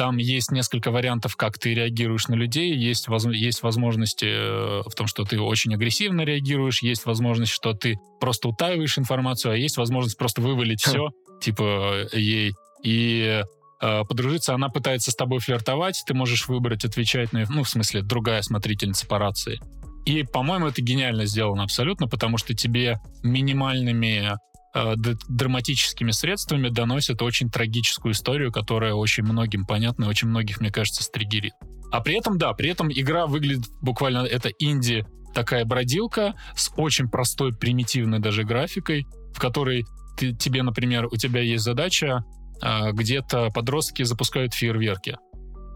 там 0.00 0.16
есть 0.16 0.50
несколько 0.50 0.90
вариантов, 0.90 1.36
как 1.36 1.58
ты 1.58 1.74
реагируешь 1.74 2.28
на 2.28 2.34
людей. 2.34 2.74
Есть, 2.74 3.08
воз, 3.08 3.26
есть 3.26 3.62
возможности 3.62 4.24
э, 4.24 4.82
в 4.86 4.94
том, 4.94 5.06
что 5.06 5.24
ты 5.24 5.38
очень 5.38 5.74
агрессивно 5.74 6.22
реагируешь. 6.22 6.80
Есть 6.80 7.04
возможность, 7.04 7.52
что 7.52 7.74
ты 7.74 7.98
просто 8.18 8.48
утаиваешь 8.48 8.96
информацию, 8.96 9.52
а 9.52 9.56
есть 9.58 9.76
возможность 9.76 10.16
просто 10.16 10.40
вывалить 10.40 10.80
все, 10.80 11.10
типа, 11.42 12.08
ей. 12.14 12.54
И 12.82 13.42
э, 13.82 14.02
подружиться, 14.08 14.54
она 14.54 14.70
пытается 14.70 15.10
с 15.10 15.14
тобой 15.14 15.38
флиртовать, 15.40 16.02
ты 16.06 16.14
можешь 16.14 16.48
выбрать 16.48 16.86
отвечать 16.86 17.34
на... 17.34 17.44
Ну, 17.50 17.62
в 17.62 17.68
смысле, 17.68 18.00
другая 18.00 18.40
смотрительница 18.40 19.06
по 19.06 19.18
рации. 19.18 19.60
И, 20.06 20.22
по-моему, 20.22 20.68
это 20.68 20.80
гениально 20.80 21.26
сделано 21.26 21.64
абсолютно, 21.64 22.08
потому 22.08 22.38
что 22.38 22.54
тебе 22.54 23.00
минимальными 23.22 24.34
э, 24.74 24.94
драматическими 25.28 26.10
средствами 26.10 26.68
доносят 26.68 27.22
очень 27.22 27.50
трагическую 27.50 28.12
историю, 28.12 28.52
которая 28.52 28.94
очень 28.94 29.24
многим 29.24 29.66
понятна 29.66 30.04
и 30.04 30.08
очень 30.08 30.28
многих, 30.28 30.60
мне 30.60 30.70
кажется, 30.70 31.02
стригерит. 31.02 31.52
А 31.90 32.00
при 32.00 32.18
этом, 32.18 32.38
да, 32.38 32.52
при 32.52 32.70
этом 32.70 32.90
игра 32.90 33.26
выглядит 33.26 33.66
буквально, 33.80 34.18
это 34.18 34.48
инди, 34.58 35.04
такая 35.34 35.64
бродилка 35.64 36.34
с 36.54 36.70
очень 36.76 37.08
простой, 37.08 37.52
примитивной 37.52 38.20
даже 38.20 38.44
графикой, 38.44 39.06
в 39.34 39.38
которой 39.38 39.84
ты, 40.16 40.34
тебе, 40.34 40.62
например, 40.62 41.06
у 41.06 41.16
тебя 41.16 41.40
есть 41.40 41.64
задача, 41.64 42.24
э, 42.62 42.92
где-то 42.92 43.50
подростки 43.50 44.02
запускают 44.02 44.54
фейерверки. 44.54 45.16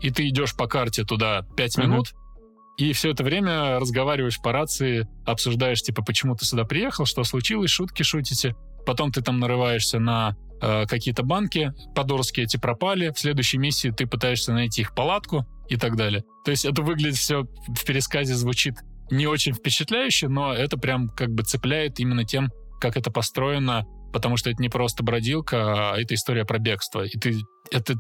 И 0.01 0.11
ты 0.11 0.29
идешь 0.29 0.55
по 0.57 0.67
карте 0.67 1.05
туда 1.05 1.43
5 1.57 1.79
mm-hmm. 1.79 1.83
минут, 1.83 2.15
и 2.77 2.93
все 2.93 3.11
это 3.11 3.23
время 3.23 3.79
разговариваешь 3.79 4.41
по 4.41 4.53
рации, 4.53 5.07
обсуждаешь, 5.25 5.83
типа, 5.83 6.03
почему 6.03 6.35
ты 6.35 6.45
сюда 6.45 6.65
приехал, 6.65 7.07
что 7.07 7.23
случилось, 7.23 7.71
шутки 7.71 8.03
шутите. 8.03 8.57
Потом 8.87 9.13
ты 9.13 9.23
там 9.23 9.39
нарываешься 9.39 9.99
на 9.99 10.37
э, 10.61 10.87
какие-то 10.87 11.23
банки, 11.23 11.73
подростки 11.95 12.41
эти 12.41 12.57
пропали. 12.57 13.11
В 13.11 13.19
следующей 13.19 13.59
миссии 13.59 13.91
ты 13.91 14.07
пытаешься 14.07 14.53
найти 14.53 14.83
их 14.83 14.95
палатку 14.95 15.47
и 15.69 15.77
так 15.77 15.97
далее. 15.97 16.23
То 16.45 16.51
есть 16.51 16.65
это 16.65 16.83
выглядит 16.83 17.17
все 17.17 17.43
в 17.43 17.85
пересказе 17.85 18.35
звучит 18.35 18.75
не 19.11 19.27
очень 19.27 19.53
впечатляюще, 19.53 20.29
но 20.29 20.53
это 20.53 20.79
прям 20.79 21.09
как 21.09 21.31
бы 21.31 21.43
цепляет 21.43 22.01
именно 22.01 22.25
тем, 22.25 22.51
как 22.81 22.97
это 22.97 23.11
построено 23.11 23.87
потому 24.15 24.37
что 24.37 24.49
это 24.49 24.63
не 24.63 24.69
просто 24.69 25.03
бродилка, 25.03 25.91
а 25.93 26.01
это 26.01 26.15
история 26.15 26.45
про 26.45 26.61
бегство. 26.61 27.05
И 27.05 27.19
ты 27.19 27.41
это 27.71 27.95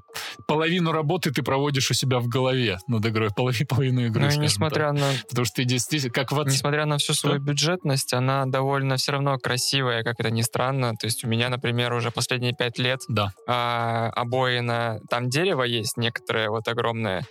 половину 0.46 0.92
работы 0.92 1.30
ты 1.30 1.42
проводишь 1.42 1.90
у 1.90 1.94
себя 1.94 2.18
в 2.18 2.28
голове 2.28 2.78
над 2.86 3.04
игрой, 3.06 3.30
половину, 3.36 3.66
половину 3.66 4.06
игры, 4.06 4.30
ну, 4.34 4.42
несмотря 4.42 4.88
так. 4.88 4.94
на... 4.94 5.10
Потому 5.28 5.44
что 5.44 5.56
ты 5.56 5.64
действительно... 5.64 6.12
Как 6.12 6.32
в... 6.32 6.44
Несмотря 6.44 6.86
на 6.86 6.98
всю 6.98 7.14
свою 7.14 7.40
бюджетность, 7.40 8.12
она 8.12 8.46
довольно 8.46 8.96
все 8.96 9.12
равно 9.12 9.38
красивая, 9.38 10.02
как 10.02 10.20
это 10.20 10.30
ни 10.30 10.42
странно. 10.42 10.94
То 10.96 11.06
есть 11.06 11.24
у 11.24 11.28
меня, 11.28 11.48
например, 11.48 11.92
уже 11.92 12.10
последние 12.10 12.52
пять 12.52 12.78
лет 12.78 13.00
да. 13.08 13.32
а, 13.46 14.10
обои 14.14 14.60
на... 14.60 14.98
Там 15.08 15.28
дерево 15.28 15.62
есть 15.62 15.96
некоторое 15.96 16.50
вот 16.50 16.68
огромное. 16.68 17.26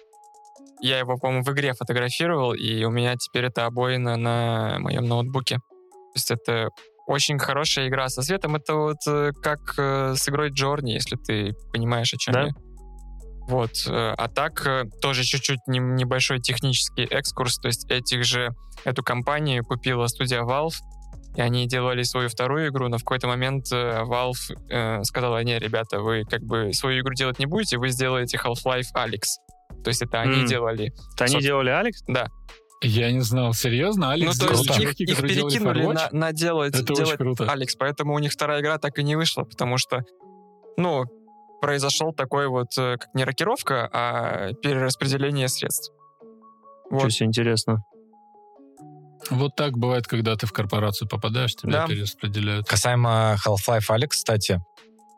Я 0.81 0.99
его, 0.99 1.17
по-моему, 1.17 1.43
в 1.43 1.51
игре 1.53 1.73
фотографировал, 1.73 2.53
и 2.53 2.83
у 2.83 2.89
меня 2.89 3.15
теперь 3.15 3.45
это 3.45 3.65
обоина 3.65 4.17
на 4.17 4.79
моем 4.79 5.05
ноутбуке. 5.05 5.57
То 5.57 6.17
есть 6.17 6.31
это 6.31 6.69
очень 7.05 7.37
хорошая 7.37 7.87
игра 7.87 8.09
со 8.09 8.21
светом. 8.21 8.55
Это 8.55 8.75
вот 8.75 8.97
э, 9.07 9.31
как 9.41 9.59
э, 9.77 10.15
с 10.15 10.27
игрой 10.29 10.49
Джорни, 10.49 10.91
если 10.91 11.15
ты 11.15 11.53
понимаешь, 11.71 12.13
о 12.13 12.17
чем 12.17 12.33
да? 12.33 12.43
я. 12.43 12.53
Вот. 13.47 13.71
Э, 13.87 14.13
а 14.17 14.27
так 14.29 14.87
тоже 15.01 15.23
чуть-чуть 15.23 15.59
небольшой 15.67 16.39
технический 16.39 17.03
экскурс. 17.03 17.57
То 17.57 17.67
есть 17.67 17.89
этих 17.91 18.23
же, 18.23 18.51
эту 18.85 19.03
компанию 19.03 19.63
купила 19.63 20.07
студия 20.07 20.41
Valve, 20.43 20.75
и 21.35 21.41
они 21.41 21.67
делали 21.67 22.03
свою 22.03 22.29
вторую 22.29 22.69
игру, 22.69 22.87
но 22.89 22.97
в 22.97 23.03
какой-то 23.03 23.27
момент 23.27 23.65
Valve 23.71 24.55
э, 24.69 25.03
сказала, 25.03 25.43
не, 25.43 25.57
ребята, 25.59 25.99
вы 25.99 26.23
как 26.29 26.41
бы 26.41 26.71
свою 26.73 27.01
игру 27.01 27.13
делать 27.15 27.39
не 27.39 27.47
будете, 27.47 27.77
вы 27.77 27.89
сделаете 27.89 28.37
Half-Life 28.37 28.93
Alex. 28.95 29.21
То 29.83 29.89
есть 29.89 30.01
это 30.01 30.21
они 30.21 30.43
mm. 30.43 30.47
делали. 30.47 30.93
Это 31.15 31.25
они 31.25 31.41
делали 31.41 31.69
Алекс? 31.69 32.01
Да. 32.07 32.27
Я 32.83 33.11
не 33.11 33.21
знал, 33.21 33.53
серьезно, 33.53 34.11
Алекс 34.11 34.39
Ну, 34.39 34.47
то 34.47 34.53
есть 34.53 34.79
их, 34.79 34.99
их 34.99 35.21
перекинули 35.21 35.85
на, 35.85 36.09
на 36.11 36.31
делать, 36.33 36.75
Это 36.75 36.93
делать 36.93 37.17
круто. 37.17 37.49
Алекс, 37.49 37.75
поэтому 37.75 38.13
у 38.13 38.19
них 38.19 38.31
вторая 38.33 38.61
игра 38.61 38.77
так 38.77 38.99
и 38.99 39.03
не 39.03 39.15
вышла, 39.15 39.43
потому 39.43 39.77
что, 39.77 40.03
ну, 40.77 41.05
произошел 41.61 42.11
такой 42.13 42.47
вот, 42.49 42.77
э, 42.77 42.97
как 42.99 43.15
не 43.15 43.23
рокировка, 43.23 43.89
а 43.93 44.51
перераспределение 44.61 45.47
средств. 45.47 45.93
Вот. 46.89 46.99
Что 47.01 47.09
себе 47.09 47.27
интересно. 47.27 47.83
Вот 49.29 49.55
так 49.55 49.77
бывает, 49.77 50.05
когда 50.05 50.35
ты 50.35 50.45
в 50.45 50.51
корпорацию 50.51 51.07
попадаешь, 51.07 51.55
тебя 51.55 51.71
да. 51.71 51.87
перераспределяют. 51.87 52.67
Касаемо 52.67 53.37
Half-Life 53.45 53.89
Alex, 53.89 54.07
кстати, 54.09 54.59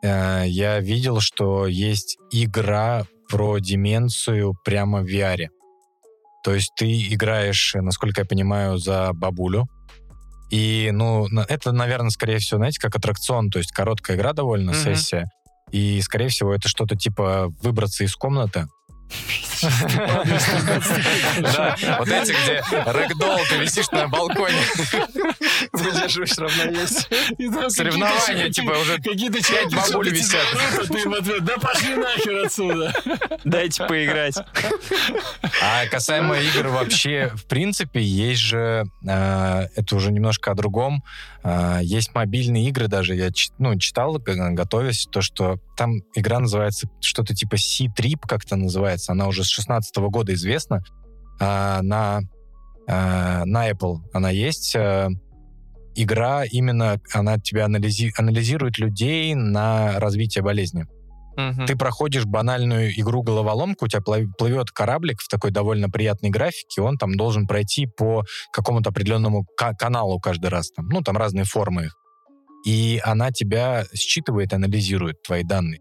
э, 0.04 0.44
я 0.46 0.78
видел, 0.78 1.18
что 1.20 1.66
есть 1.66 2.16
игра 2.30 3.06
про 3.28 3.58
деменцию 3.58 4.54
прямо 4.64 5.00
в 5.00 5.06
VR. 5.06 5.48
То 6.46 6.54
есть 6.54 6.70
ты 6.76 7.08
играешь, 7.12 7.74
насколько 7.74 8.20
я 8.20 8.24
понимаю, 8.24 8.78
за 8.78 9.10
бабулю. 9.12 9.66
И, 10.48 10.90
ну, 10.92 11.26
это, 11.48 11.72
наверное, 11.72 12.10
скорее 12.10 12.38
всего, 12.38 12.58
знаете, 12.58 12.80
как 12.80 12.94
аттракцион, 12.94 13.50
то 13.50 13.58
есть 13.58 13.72
короткая 13.72 14.16
игра 14.16 14.32
довольно, 14.32 14.70
mm-hmm. 14.70 14.84
сессия. 14.84 15.24
И, 15.72 16.00
скорее 16.02 16.28
всего, 16.28 16.54
это 16.54 16.68
что-то 16.68 16.94
типа 16.94 17.48
выбраться 17.62 18.04
из 18.04 18.14
комнаты, 18.14 18.68
да, 21.40 21.76
вот 21.98 22.08
эти, 22.08 22.32
где 22.32 22.62
рэгдолл, 22.90 23.40
ты 23.48 23.56
висишь 23.58 23.90
на 23.90 24.08
балконе. 24.08 24.60
Выдерживаешь 25.72 26.36
равновесие. 26.36 27.70
Соревнования, 27.70 28.50
типа, 28.50 28.72
уже 28.72 28.96
какие-то 28.96 29.38
пять 29.42 29.74
бабуль 29.74 30.10
висят. 30.10 30.46
Ты 30.88 31.08
в 31.08 31.14
ответ, 31.14 31.44
да 31.44 31.56
пошли 31.58 31.96
нахер 31.96 32.44
отсюда. 32.44 32.92
Дайте 33.44 33.84
поиграть. 33.86 34.36
А 35.62 35.86
касаемо 35.90 36.36
игр 36.38 36.68
вообще, 36.68 37.32
в 37.34 37.46
принципе, 37.46 38.02
есть 38.02 38.40
же, 38.40 38.84
э, 39.06 39.68
это 39.74 39.96
уже 39.96 40.12
немножко 40.12 40.50
о 40.50 40.54
другом, 40.54 41.02
э, 41.42 41.80
есть 41.82 42.14
мобильные 42.14 42.68
игры 42.68 42.88
даже, 42.88 43.14
я 43.14 43.30
ну, 43.58 43.78
читал, 43.78 44.18
готовясь, 44.18 45.06
то, 45.10 45.22
что 45.22 45.58
там 45.76 46.02
игра 46.14 46.40
называется 46.40 46.88
что-то 47.00 47.34
типа 47.34 47.54
Sea-Trip, 47.54 48.20
как-то 48.26 48.56
называется, 48.56 48.95
она 49.08 49.28
уже 49.28 49.44
с 49.44 49.48
16 49.48 49.96
года 49.96 50.34
известна. 50.34 50.82
А, 51.40 51.82
на, 51.82 52.20
а, 52.88 53.44
на 53.44 53.70
Apple 53.70 53.98
она 54.12 54.30
есть. 54.30 54.74
А, 54.76 55.08
игра 55.94 56.44
именно, 56.44 57.00
она 57.12 57.38
тебя 57.38 57.64
анализи, 57.64 58.12
анализирует 58.16 58.78
людей 58.78 59.34
на 59.34 59.98
развитие 59.98 60.44
болезни. 60.44 60.86
Угу. 61.36 61.66
Ты 61.66 61.76
проходишь 61.76 62.24
банальную 62.24 62.98
игру-головоломку, 62.98 63.84
у 63.84 63.88
тебя 63.88 64.00
плывет 64.00 64.70
кораблик 64.70 65.20
в 65.20 65.28
такой 65.28 65.50
довольно 65.50 65.90
приятной 65.90 66.30
графике, 66.30 66.80
он 66.80 66.96
там 66.96 67.14
должен 67.14 67.46
пройти 67.46 67.86
по 67.86 68.24
какому-то 68.52 68.90
определенному 68.90 69.44
каналу 69.78 70.18
каждый 70.18 70.48
раз. 70.48 70.70
Там, 70.70 70.88
ну, 70.88 71.02
там 71.02 71.16
разные 71.16 71.44
формы 71.44 71.86
их. 71.86 71.96
и 72.64 73.00
она 73.04 73.30
тебя 73.30 73.84
считывает, 73.94 74.52
анализирует 74.52 75.22
твои 75.22 75.44
данные. 75.44 75.80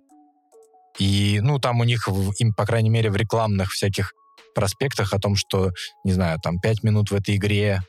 И, 0.99 1.39
ну, 1.41 1.59
там 1.59 1.79
у 1.79 1.83
них, 1.83 2.07
в- 2.07 2.33
им, 2.39 2.53
по 2.53 2.65
крайней 2.65 2.89
мере, 2.89 3.09
в 3.09 3.15
рекламных 3.15 3.71
всяких 3.71 4.11
проспектах 4.53 5.13
о 5.13 5.19
том, 5.19 5.35
что, 5.35 5.71
не 6.05 6.13
знаю, 6.13 6.39
там 6.41 6.59
5 6.59 6.83
минут 6.83 7.11
в 7.11 7.15
этой 7.15 7.35
игре, 7.35 7.81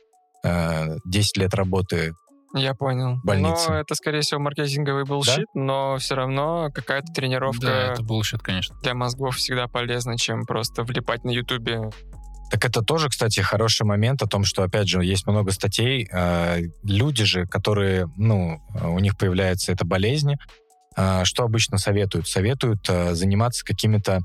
э, 0.45 0.97
10 1.05 1.37
лет 1.37 1.55
работы. 1.55 2.13
Я 2.55 2.75
понял. 2.75 3.19
Больница. 3.23 3.71
Но 3.71 3.77
это, 3.81 3.95
скорее 3.95 4.21
всего, 4.23 4.41
маркетинговый 4.41 5.05
bullshit, 5.05 5.47
но 5.55 5.99
все 5.99 6.15
равно 6.15 6.71
какая-то 6.75 7.13
тренировка 7.13 7.67
Да, 7.67 7.93
это 7.93 8.03
bullshit, 8.03 8.39
конечно. 8.43 8.75
для 8.83 8.95
мозгов 8.95 9.37
всегда 9.37 9.67
полезна, 9.69 10.17
чем 10.17 10.45
просто 10.47 10.83
влипать 10.85 11.23
на 11.25 11.31
Ютубе. 11.31 11.91
Так 12.51 12.65
это 12.65 12.81
тоже, 12.83 13.09
кстати, 13.09 13.41
хороший 13.41 13.85
момент 13.85 14.23
о 14.23 14.27
том, 14.27 14.45
что, 14.45 14.63
опять 14.63 14.89
же, 14.89 15.05
есть 15.05 15.27
много 15.27 15.51
статей. 15.51 16.09
э, 16.11 16.63
люди 16.85 17.25
же, 17.25 17.45
которые, 17.47 18.09
ну, 18.17 18.61
у 18.83 18.99
них 19.01 19.19
появляется 19.19 19.73
эта 19.73 19.85
болезнь, 19.85 20.35
что 21.25 21.45
обычно 21.45 21.79
советуют? 21.79 22.27
Советуют 22.27 22.89
э, 22.89 23.15
заниматься 23.15 23.65
какими-то... 23.65 24.21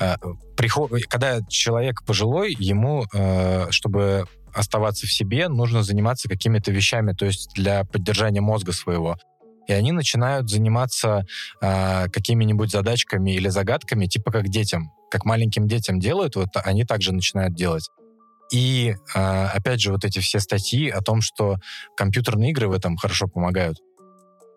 э, 0.00 0.16
приход... 0.56 0.90
Когда 1.08 1.40
человек 1.48 2.04
пожилой, 2.04 2.56
ему, 2.58 3.04
чтобы 3.70 4.26
оставаться 4.54 5.06
в 5.06 5.12
себе, 5.12 5.48
нужно 5.48 5.82
заниматься 5.82 6.28
какими-то 6.28 6.72
вещами, 6.72 7.12
то 7.12 7.26
есть 7.26 7.50
для 7.54 7.84
поддержания 7.84 8.40
мозга 8.40 8.72
своего. 8.72 9.18
И 9.68 9.72
они 9.72 9.92
начинают 9.92 10.48
заниматься 10.48 11.26
какими-нибудь 11.60 12.70
задачками 12.70 13.32
или 13.32 13.48
загадками, 13.48 14.06
типа 14.06 14.30
как 14.30 14.48
детям, 14.48 14.92
как 15.10 15.24
маленьким 15.24 15.66
детям 15.66 15.98
делают, 16.00 16.36
вот 16.36 16.48
они 16.54 16.84
также 16.84 17.12
начинают 17.12 17.54
делать. 17.54 17.90
И 18.52 18.94
опять 19.12 19.80
же 19.80 19.90
вот 19.90 20.04
эти 20.04 20.20
все 20.20 20.38
статьи 20.40 20.88
о 20.88 21.00
том, 21.00 21.20
что 21.20 21.56
компьютерные 21.96 22.50
игры 22.50 22.68
в 22.68 22.72
этом 22.72 22.96
хорошо 22.96 23.26
помогают. 23.26 23.76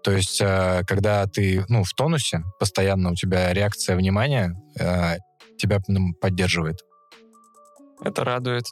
То 0.04 0.12
есть, 0.12 0.40
э, 0.42 0.84
когда 0.88 1.26
ты 1.28 1.66
ну, 1.68 1.84
в 1.84 1.94
тонусе, 1.94 2.44
постоянно 2.60 3.12
у 3.12 3.16
тебя 3.16 3.54
реакция 3.54 3.96
внимания 3.96 4.56
э, 4.80 5.18
тебя 5.58 5.80
м, 5.90 6.14
поддерживает. 6.22 6.78
Это 8.04 8.24
радует. 8.24 8.66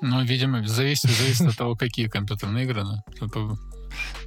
Ну, 0.00 0.22
видимо, 0.24 0.66
зависит, 0.66 1.10
зависит 1.10 1.46
от 1.48 1.56
того, 1.56 1.74
какие 1.74 2.08
компьютерные 2.08 2.64
игры. 2.64 2.82
да. 2.82 3.02
Типа, 3.18 3.56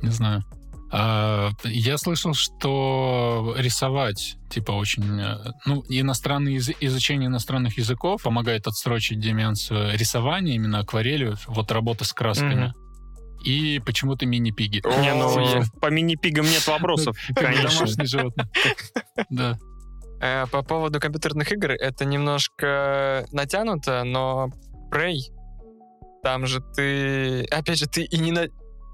Не 0.01 0.09
знаю. 0.11 0.43
А, 0.91 1.51
я 1.63 1.97
слышал, 1.99 2.33
что 2.33 3.53
рисовать, 3.57 4.37
типа, 4.49 4.71
очень... 4.71 5.19
э, 5.21 5.51
Ну, 5.65 5.83
иностранный 5.87 6.55
язы- 6.55 6.75
изучение 6.79 7.27
иностранных 7.27 7.77
языков 7.77 8.23
помогает 8.23 8.65
отсрочить 8.65 9.19
деменцию. 9.19 9.95
Рисование, 9.97 10.55
именно 10.55 10.79
акварелью, 10.79 11.35
вот 11.47 11.71
работа 11.71 12.05
с 12.05 12.13
красками. 12.13 12.73
И 13.43 13.79
почему-то 13.85 14.25
мини-пиги. 14.25 14.81
Не, 15.01 15.13
ну, 15.13 15.63
по 15.79 15.87
мини-пигам 15.87 16.45
нет 16.45 16.65
вопросов, 16.67 17.17
конечно. 17.35 17.69
домашние 17.69 18.05
животные. 18.07 18.47
Да. 19.29 19.57
Э, 20.21 20.45
По 20.51 20.61
поводу 20.63 20.99
компьютерных 20.99 21.51
игр, 21.51 21.71
это 21.71 22.03
немножко 22.05 23.25
натянуто, 23.31 24.03
но 24.03 24.49
Prey, 24.91 25.19
там 26.23 26.45
же 26.45 26.61
ты, 26.75 27.45
опять 27.45 27.79
же, 27.79 27.87
ты 27.87 28.03
и 28.03 28.17
не 28.19 28.31
на... 28.33 28.47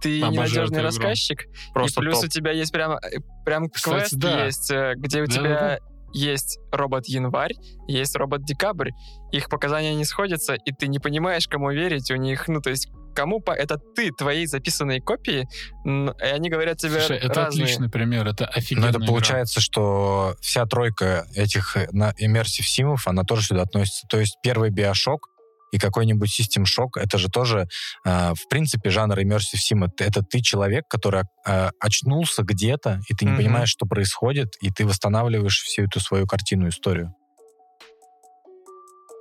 ты 0.04 0.22
Обожаю 0.22 0.68
ненадежный 0.68 0.82
рассказчик, 0.84 1.46
Просто 1.74 2.00
и 2.02 2.04
плюс 2.04 2.20
топ. 2.20 2.26
у 2.26 2.28
тебя 2.28 2.52
есть 2.52 2.72
прям, 2.72 2.92
э, 2.94 3.00
прям 3.44 3.70
Кстати, 3.70 3.96
квест 4.10 4.16
да. 4.18 4.46
есть, 4.46 4.70
э, 4.72 4.94
где 4.98 5.24
у 5.24 5.26
Да, 5.26 5.32
тебя 5.34 5.50
да, 5.60 5.78
есть 6.14 6.60
робот 6.72 7.08
Январь, 7.08 7.54
есть 7.88 8.16
робот 8.16 8.44
Декабрь, 8.44 8.92
их 9.32 9.50
показания 9.50 9.96
не 9.96 10.06
сходятся, 10.06 10.54
и 10.54 10.72
ты 10.72 10.88
не 10.88 11.00
понимаешь, 11.00 11.48
кому 11.48 11.72
верить, 11.72 12.12
у 12.12 12.16
них, 12.18 12.48
ну, 12.48 12.62
то 12.62 12.70
есть 12.70 12.88
кому 13.16 13.40
по... 13.40 13.52
Это 13.52 13.78
ты, 13.96 14.12
твоей 14.12 14.46
записанной 14.46 15.00
копии, 15.00 15.48
и 15.86 16.26
они 16.28 16.50
говорят 16.50 16.78
тебе 16.78 17.00
Слушай, 17.00 17.18
это 17.18 17.46
разные. 17.46 17.64
отличный 17.66 17.90
пример, 17.90 18.28
это 18.28 18.46
офигенная 18.46 18.84
Но 18.84 18.90
это 18.90 18.98
игра. 19.00 19.08
получается, 19.08 19.62
что 19.62 20.36
вся 20.42 20.66
тройка 20.66 21.26
этих 21.36 21.76
э, 21.78 21.88
на 21.92 22.12
immersive 22.22 22.64
симов, 22.64 23.08
она 23.08 23.24
тоже 23.24 23.44
сюда 23.48 23.64
относится. 23.64 24.06
То 24.08 24.20
есть 24.20 24.38
первый 24.44 24.70
биошок 24.70 25.30
и 25.72 25.80
какой-нибудь 25.80 26.30
System 26.40 26.64
Shock, 26.64 27.00
это 27.02 27.18
же 27.18 27.28
тоже, 27.30 27.68
э, 28.06 28.34
в 28.34 28.48
принципе, 28.50 28.90
жанр 28.90 29.18
immersive 29.20 29.58
sim. 29.60 29.88
Это, 30.00 30.22
ты 30.22 30.42
человек, 30.42 30.86
который 30.88 31.24
э, 31.48 31.70
очнулся 31.80 32.44
где-то, 32.44 33.02
и 33.10 33.16
ты 33.16 33.26
не 33.26 33.32
Мгм. 33.32 33.38
понимаешь, 33.42 33.70
что 33.70 33.86
происходит, 33.86 34.50
и 34.62 34.70
ты 34.70 34.86
восстанавливаешь 34.86 35.60
всю 35.62 35.84
эту 35.84 36.00
свою 36.00 36.28
картину, 36.28 36.70
историю. 36.70 37.14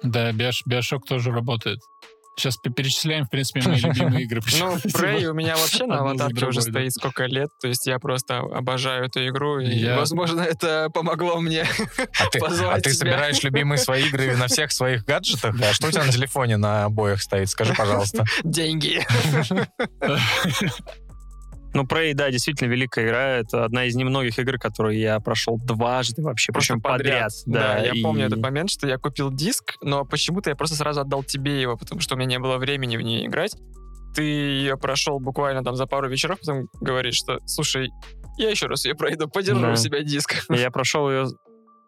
Да, 0.02 0.32
Биош- 0.32 0.62
Биошок 0.66 1.06
тоже 1.06 1.30
работает. 1.32 1.78
Сейчас 2.36 2.56
пе- 2.56 2.70
перечисляем, 2.70 3.26
в 3.26 3.30
принципе, 3.30 3.62
мои 3.62 3.78
любимые 3.78 4.24
игры. 4.24 4.40
Ну, 4.58 4.76
Prey 4.76 5.24
у 5.26 5.34
меня 5.34 5.56
вообще 5.56 5.86
на 5.86 6.00
аватарке 6.00 6.46
уже 6.46 6.62
стоит 6.62 6.92
сколько 6.92 7.24
лет, 7.26 7.48
то 7.60 7.68
есть 7.68 7.86
я 7.86 7.98
просто 7.98 8.38
обожаю 8.38 9.06
эту 9.06 9.26
игру, 9.28 9.58
и, 9.60 9.84
возможно, 9.90 10.40
это 10.40 10.88
помогло 10.92 11.40
мне. 11.40 11.66
А 12.18 12.26
ты, 12.30 12.38
а 12.44 12.80
собираешь 12.80 13.42
любимые 13.42 13.78
свои 13.78 14.08
игры 14.08 14.36
на 14.36 14.46
всех 14.46 14.72
своих 14.72 15.04
гаджетах? 15.04 15.54
А 15.60 15.72
что 15.72 15.88
у 15.88 15.90
тебя 15.90 16.04
на 16.04 16.12
телефоне 16.12 16.56
на 16.56 16.84
обоих 16.84 17.22
стоит? 17.22 17.48
Скажи, 17.48 17.74
пожалуйста. 17.74 18.24
Деньги. 18.44 19.04
Ну, 21.74 21.82
Prey, 21.82 22.14
да, 22.14 22.30
действительно 22.30 22.68
великая 22.68 23.04
игра. 23.06 23.26
Это 23.38 23.64
одна 23.64 23.84
из 23.84 23.96
немногих 23.96 24.38
игр, 24.38 24.58
которые 24.58 25.00
я 25.00 25.18
прошел 25.20 25.58
дважды 25.58 26.22
вообще, 26.22 26.52
причем 26.52 26.80
подряд. 26.80 27.32
Да, 27.46 27.78
я 27.78 27.90
и- 27.92 28.00
помню 28.02 28.26
этот 28.26 28.38
момент, 28.40 28.70
что 28.70 28.86
я 28.86 28.96
купил 28.96 29.32
диск, 29.32 29.74
но 29.82 30.04
почему-то 30.04 30.50
я 30.50 30.56
просто 30.56 30.76
сразу 30.76 31.00
отдал 31.00 31.24
тебе 31.24 31.60
его, 31.60 31.76
потому 31.76 32.00
что 32.00 32.14
у 32.14 32.18
меня 32.18 32.26
не 32.28 32.38
было 32.38 32.58
времени 32.58 32.96
в 32.96 33.00
нее 33.02 33.26
играть. 33.26 33.56
Ты 34.14 34.22
ее 34.22 34.76
прошел 34.76 35.18
буквально 35.18 35.64
там 35.64 35.74
за 35.74 35.86
пару 35.86 36.08
вечеров, 36.08 36.38
потом 36.38 36.68
говоришь, 36.80 37.16
что, 37.16 37.38
слушай, 37.46 37.90
я 38.38 38.50
еще 38.50 38.66
раз 38.66 38.84
ее 38.84 38.94
пройду, 38.94 39.28
подержу 39.28 39.60
Да. 39.60 39.72
у 39.72 39.76
себя 39.76 40.02
диск. 40.02 40.44
Я 40.50 40.70
прошел 40.70 41.10
ее, 41.10 41.26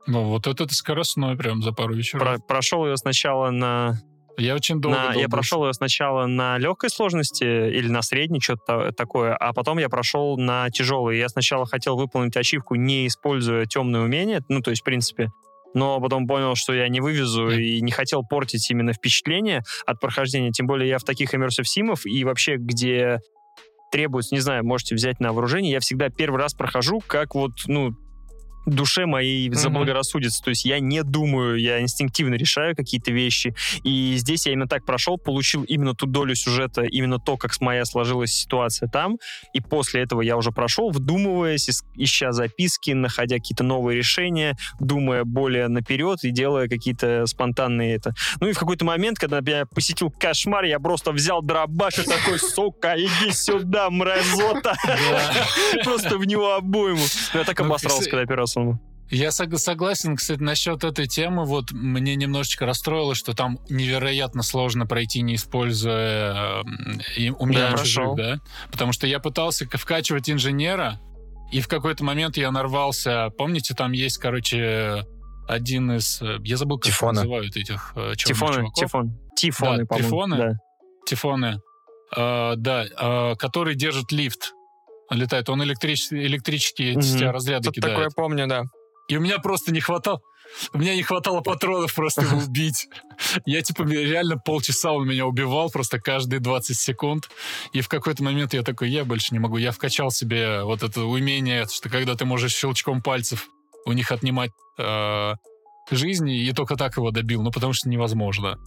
Ну, 0.09 0.25
вот 0.25 0.49
это 0.49 0.67
скоростной 0.75 1.37
прям 1.37 1.63
за 1.63 1.71
пару 1.73 1.95
вечеров. 1.95 2.41
прошел 2.49 2.85
ее 2.87 2.97
сначала 2.97 3.51
на 3.51 4.01
Я 4.37 4.55
очень 4.55 4.81
долго 4.81 4.99
На- 4.99 5.15
я 5.15 5.29
прошел 5.29 5.67
ее 5.67 5.73
сначала 5.73 6.27
на 6.27 6.59
легкой 6.59 6.91
сложности 6.91 7.45
или 7.45 7.89
на 7.89 8.03
средней, 8.03 8.41
что-то 8.41 8.93
такое, 8.93 9.35
а 9.35 9.53
потом 9.53 9.79
я 9.79 9.89
прошел 9.89 10.37
на 10.37 10.69
тяжелой. 10.71 11.19
Я 11.19 11.29
сначала 11.29 11.67
хотел 11.67 11.97
выполнить 11.97 12.37
ачивку, 12.37 12.75
не 12.75 13.07
используя 13.07 13.65
темные 13.65 14.03
умения, 14.03 14.43
ну, 14.49 14.61
то 14.61 14.71
есть, 14.71 14.83
в 14.83 14.85
принципе, 14.85 15.31
но 15.75 16.01
потом 16.01 16.27
понял, 16.27 16.55
что 16.55 16.75
я 16.75 16.89
не 16.89 17.01
вывезу 17.01 17.51
и 17.51 17.81
не 17.81 17.93
хотел 17.93 18.23
портить 18.23 18.71
именно 18.71 18.93
впечатление 18.93 19.63
от 19.87 20.01
прохождения. 20.01 20.51
Тем 20.51 20.67
более 20.67 20.89
я 20.89 20.99
в 20.99 21.05
таких 21.05 21.35
immersive 21.35 21.65
симов 21.65 22.07
и 22.07 22.25
вообще, 22.25 22.57
где 22.57 23.19
требуется, 23.93 24.35
не 24.35 24.41
знаю, 24.41 24.65
можете 24.65 24.95
взять 24.95 25.21
на 25.21 25.33
вооружение, 25.33 25.73
я 25.73 25.81
всегда 25.81 26.09
первый 26.11 26.39
раз 26.41 26.55
прохожу, 26.55 27.01
как 27.07 27.35
вот, 27.35 27.53
ну, 27.67 27.93
душе 28.67 29.07
моей 29.07 29.51
заблагорассудится. 29.53 30.43
То 30.43 30.51
есть 30.51 30.65
я 30.65 30.81
не 30.81 31.03
думаю, 31.03 31.59
я 31.59 31.81
инстинктивно 31.81 32.35
решаю 32.35 32.77
какие-то 32.77 33.13
вещи. 33.13 33.55
И 33.85 34.15
здесь 34.17 34.47
я 34.47 34.53
именно 34.53 34.69
так 34.69 34.85
прошел, 34.85 35.19
получил 35.19 35.63
именно 35.63 35.95
ту 35.95 36.07
долю 36.07 36.35
сюжета, 36.35 36.83
именно 36.83 37.19
то, 37.19 37.37
как 37.37 37.59
моя 37.61 37.85
сложилась 37.85 38.33
ситуация 38.33 38.89
там. 38.89 39.19
И 39.53 39.61
после 39.61 40.03
этого 40.03 40.21
я 40.21 40.37
уже 40.37 40.51
прошел, 40.51 40.91
вдумываясь, 40.91 41.69
ища 41.95 42.33
записки, 42.33 42.91
находя 42.91 43.37
какие-то 43.37 43.65
новые 43.65 43.97
решения, 43.97 44.57
думая 44.81 45.25
более 45.25 45.69
наперед 45.69 46.25
и 46.25 46.31
делая 46.31 46.69
какие-то 46.69 47.27
спонтанные 47.27 47.95
это. 47.97 48.15
Ну 48.41 48.49
и 48.49 48.53
в 48.53 48.59
какой-то 48.59 48.85
момент, 48.85 49.19
когда 49.19 49.41
меня 49.41 49.67
посетил 49.67 50.11
кошмар, 50.11 50.65
я 50.65 50.79
просто 50.81 51.13
взял 51.13 51.43
дробаш 51.43 51.99
и 51.99 52.03
такой, 52.03 52.39
сука, 52.39 52.95
иди 52.97 53.33
сюда, 53.33 53.91
мразота. 53.91 54.75
Просто 55.85 56.19
в 56.19 56.25
него 56.25 56.55
обойму. 56.55 57.05
Ну, 57.33 57.41
Я 57.41 57.45
так 57.45 57.59
Ну, 57.59 57.67
обосрался, 57.67 58.11
когда 58.11 58.25
первый 58.25 58.41
раз 58.41 58.56
он... 58.57 58.81
Я 59.09 59.29
сог- 59.29 59.57
согласен, 59.59 60.17
кстати, 60.17 60.41
насчет 60.41 60.83
этой 60.83 61.07
темы. 61.07 61.45
Вот 61.45 61.71
мне 61.71 62.17
немножечко 62.17 62.67
расстроило, 62.67 63.15
что 63.15 63.35
там 63.35 63.61
невероятно 63.69 64.43
сложно 64.43 64.85
пройти, 64.87 65.23
не 65.23 65.37
используя 65.37 66.63
м, 66.63 67.01
и 67.17 67.31
умения 67.31 67.71
Да, 67.71 67.79
чужих, 67.79 68.17
да. 68.17 68.41
Потому 68.73 68.93
что 68.93 69.07
я 69.07 69.21
пытался 69.21 69.67
вкачивать 69.71 70.29
инженера, 70.29 70.99
и 71.53 71.61
в 71.61 71.69
какой-то 71.69 72.03
момент 72.03 72.37
я 72.37 72.51
нарвался. 72.51 73.31
Помните, 73.39 73.75
там 73.75 73.93
есть, 73.93 74.19
короче, 74.19 75.05
один 75.47 75.93
из... 75.93 76.21
э, 76.21 76.39
Я 76.43 76.57
забыл, 76.57 76.79
как 76.79 76.91
Тифона. 76.91 77.13
называют 77.21 77.57
этих 77.57 77.93
э, 77.95 78.15
Тифоны, 78.17 78.55
чуваков. 78.55 78.75
тифон. 78.75 79.19
Тифоны, 79.37 79.79
Да, 79.79 79.87
по-моему. 79.87 80.09
тифоны. 80.09 80.37
Да. 80.37 80.53
Тифоны. 81.07 81.61
Э, 82.17 82.55
да, 82.57 82.85
э, 82.85 83.37
который 83.37 83.77
держит 83.77 84.11
лифт. 84.11 84.53
Летает, 85.11 85.49
он 85.49 85.63
электрич- 85.63 86.11
электрические 86.13 86.93
Мгм. 86.93 87.01
эти 87.01 87.25
разряды 87.25 87.65
Тут 87.67 87.75
кидает. 87.75 87.97
такое 87.97 88.11
помню, 88.11 88.47
да. 88.47 88.65
И 89.09 89.17
у 89.17 89.21
меня 89.21 89.39
просто 89.39 89.73
не 89.73 89.81
хватало... 89.81 90.21
У 90.73 90.79
меня 90.79 90.95
не 90.95 91.03
хватало 91.03 91.41
патронов 91.41 91.95
просто 91.95 92.23
убить. 92.49 92.89
Я, 93.45 93.63
типа, 93.63 93.83
реально 93.83 94.37
полчаса 94.39 94.93
он 94.93 95.07
меня 95.07 95.27
убивал 95.27 95.71
просто 95.71 96.01
каждые 96.01 96.41
20 96.41 96.79
секунд. 96.79 97.29
И 97.73 97.81
в 97.81 97.89
какой-то 97.89 98.23
момент 98.25 98.55
я 98.55 98.63
такой, 98.63 98.91
я 98.91 99.05
больше 99.05 99.29
не 99.33 99.39
могу. 99.39 99.57
Я 99.59 99.73
вкачал 99.73 100.11
себе 100.11 100.63
вот 100.63 100.83
это 100.83 101.03
умение, 101.03 101.67
что 101.71 101.89
когда 101.89 102.15
ты 102.15 102.25
можешь 102.25 102.53
щелчком 102.55 103.03
пальцев 103.03 103.49
у 103.87 103.93
них 103.93 104.11
отнимать 104.11 104.51
э, 104.79 105.35
жизни, 105.91 106.41
и 106.41 106.53
только 106.53 106.75
так 106.77 106.97
его 106.97 107.11
добил. 107.13 107.43
Ну, 107.43 107.51
потому 107.53 107.73
что 107.73 107.89
невозможно. 107.89 108.59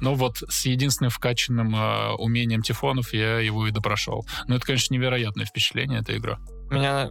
Но 0.00 0.14
вот 0.14 0.42
с 0.48 0.66
единственным 0.66 1.10
вкачанным 1.10 1.74
э, 1.74 2.12
умением 2.14 2.62
Тифонов 2.62 3.12
я 3.12 3.38
его 3.38 3.66
и 3.66 3.70
допрошел. 3.70 4.26
Но 4.48 4.56
это, 4.56 4.66
конечно, 4.66 4.94
невероятное 4.94 5.44
впечатление, 5.44 6.00
эта 6.00 6.16
игра. 6.16 6.38
Меня 6.70 7.10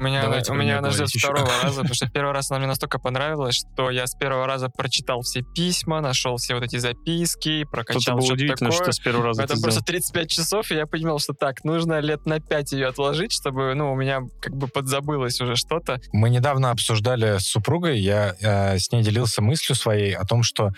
у 0.00 0.02
меня, 0.04 0.22
Давайте 0.22 0.52
у 0.52 0.54
меня 0.54 0.78
она 0.78 0.90
ждет 0.90 1.12
ещё. 1.12 1.28
второго 1.28 1.50
раза, 1.62 1.76
потому 1.78 1.94
что 1.94 2.08
первый 2.08 2.32
раз 2.32 2.50
она 2.50 2.58
мне 2.58 2.68
настолько 2.68 3.00
понравилась, 3.00 3.56
что 3.56 3.90
я 3.90 4.06
с 4.06 4.14
первого 4.14 4.46
раза 4.46 4.68
прочитал 4.68 5.22
все 5.22 5.42
письма, 5.42 6.00
нашел 6.00 6.36
все 6.36 6.54
вот 6.54 6.62
эти 6.62 6.76
записки, 6.76 7.64
прокачал 7.64 8.14
было 8.14 8.22
что-то 8.24 8.34
удивительно, 8.34 8.70
такое. 8.70 8.84
что 8.84 8.92
с 8.92 9.00
первого 9.00 9.26
раза 9.26 9.42
Это 9.42 9.54
это 9.54 9.62
просто 9.62 9.80
сделал. 9.80 10.00
35 10.00 10.30
часов, 10.30 10.70
и 10.70 10.76
я 10.76 10.86
понимал, 10.86 11.18
что 11.18 11.32
так, 11.32 11.64
нужно 11.64 11.98
лет 11.98 12.26
на 12.26 12.38
5 12.38 12.72
ее 12.72 12.86
отложить, 12.86 13.32
чтобы, 13.32 13.74
ну, 13.74 13.92
у 13.92 13.96
меня 13.96 14.20
как 14.40 14.54
бы 14.54 14.68
подзабылось 14.68 15.40
уже 15.40 15.56
что-то. 15.56 16.00
Мы 16.12 16.30
недавно 16.30 16.70
обсуждали 16.70 17.38
с 17.38 17.46
супругой, 17.48 17.98
я 17.98 18.36
э, 18.40 18.78
с 18.78 18.92
ней 18.92 19.02
делился 19.02 19.42
мыслью 19.42 19.74
своей 19.74 20.12
о 20.12 20.24
том, 20.24 20.44
что 20.44 20.70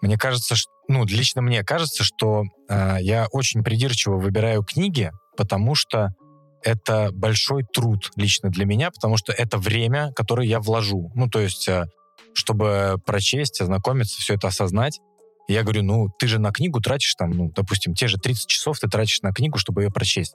мне 0.00 0.16
кажется, 0.16 0.56
ш- 0.56 0.68
ну, 0.88 1.04
лично 1.04 1.42
мне 1.42 1.62
кажется, 1.62 2.04
что 2.04 2.44
э, 2.68 2.96
я 3.00 3.26
очень 3.30 3.62
придирчиво 3.62 4.16
выбираю 4.16 4.62
книги, 4.64 5.10
потому 5.36 5.74
что 5.74 6.14
это 6.62 7.10
большой 7.12 7.64
труд 7.64 8.10
лично 8.16 8.50
для 8.50 8.64
меня, 8.64 8.90
потому 8.90 9.16
что 9.16 9.32
это 9.32 9.58
время, 9.58 10.12
которое 10.14 10.46
я 10.46 10.60
вложу. 10.60 11.10
Ну, 11.14 11.28
то 11.28 11.40
есть, 11.40 11.68
э, 11.68 11.86
чтобы 12.34 12.96
прочесть, 13.04 13.60
ознакомиться, 13.60 14.20
все 14.20 14.34
это 14.34 14.48
осознать. 14.48 15.00
Я 15.48 15.62
говорю, 15.62 15.82
ну, 15.82 16.08
ты 16.18 16.28
же 16.28 16.38
на 16.38 16.52
книгу 16.52 16.80
тратишь 16.80 17.14
там, 17.14 17.30
ну, 17.30 17.50
допустим, 17.54 17.94
те 17.94 18.08
же 18.08 18.18
30 18.18 18.46
часов 18.46 18.78
ты 18.78 18.88
тратишь 18.88 19.22
на 19.22 19.32
книгу, 19.32 19.58
чтобы 19.58 19.82
ее 19.82 19.90
прочесть. 19.90 20.34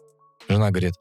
Жена 0.49 0.71
говорит, 0.71 0.93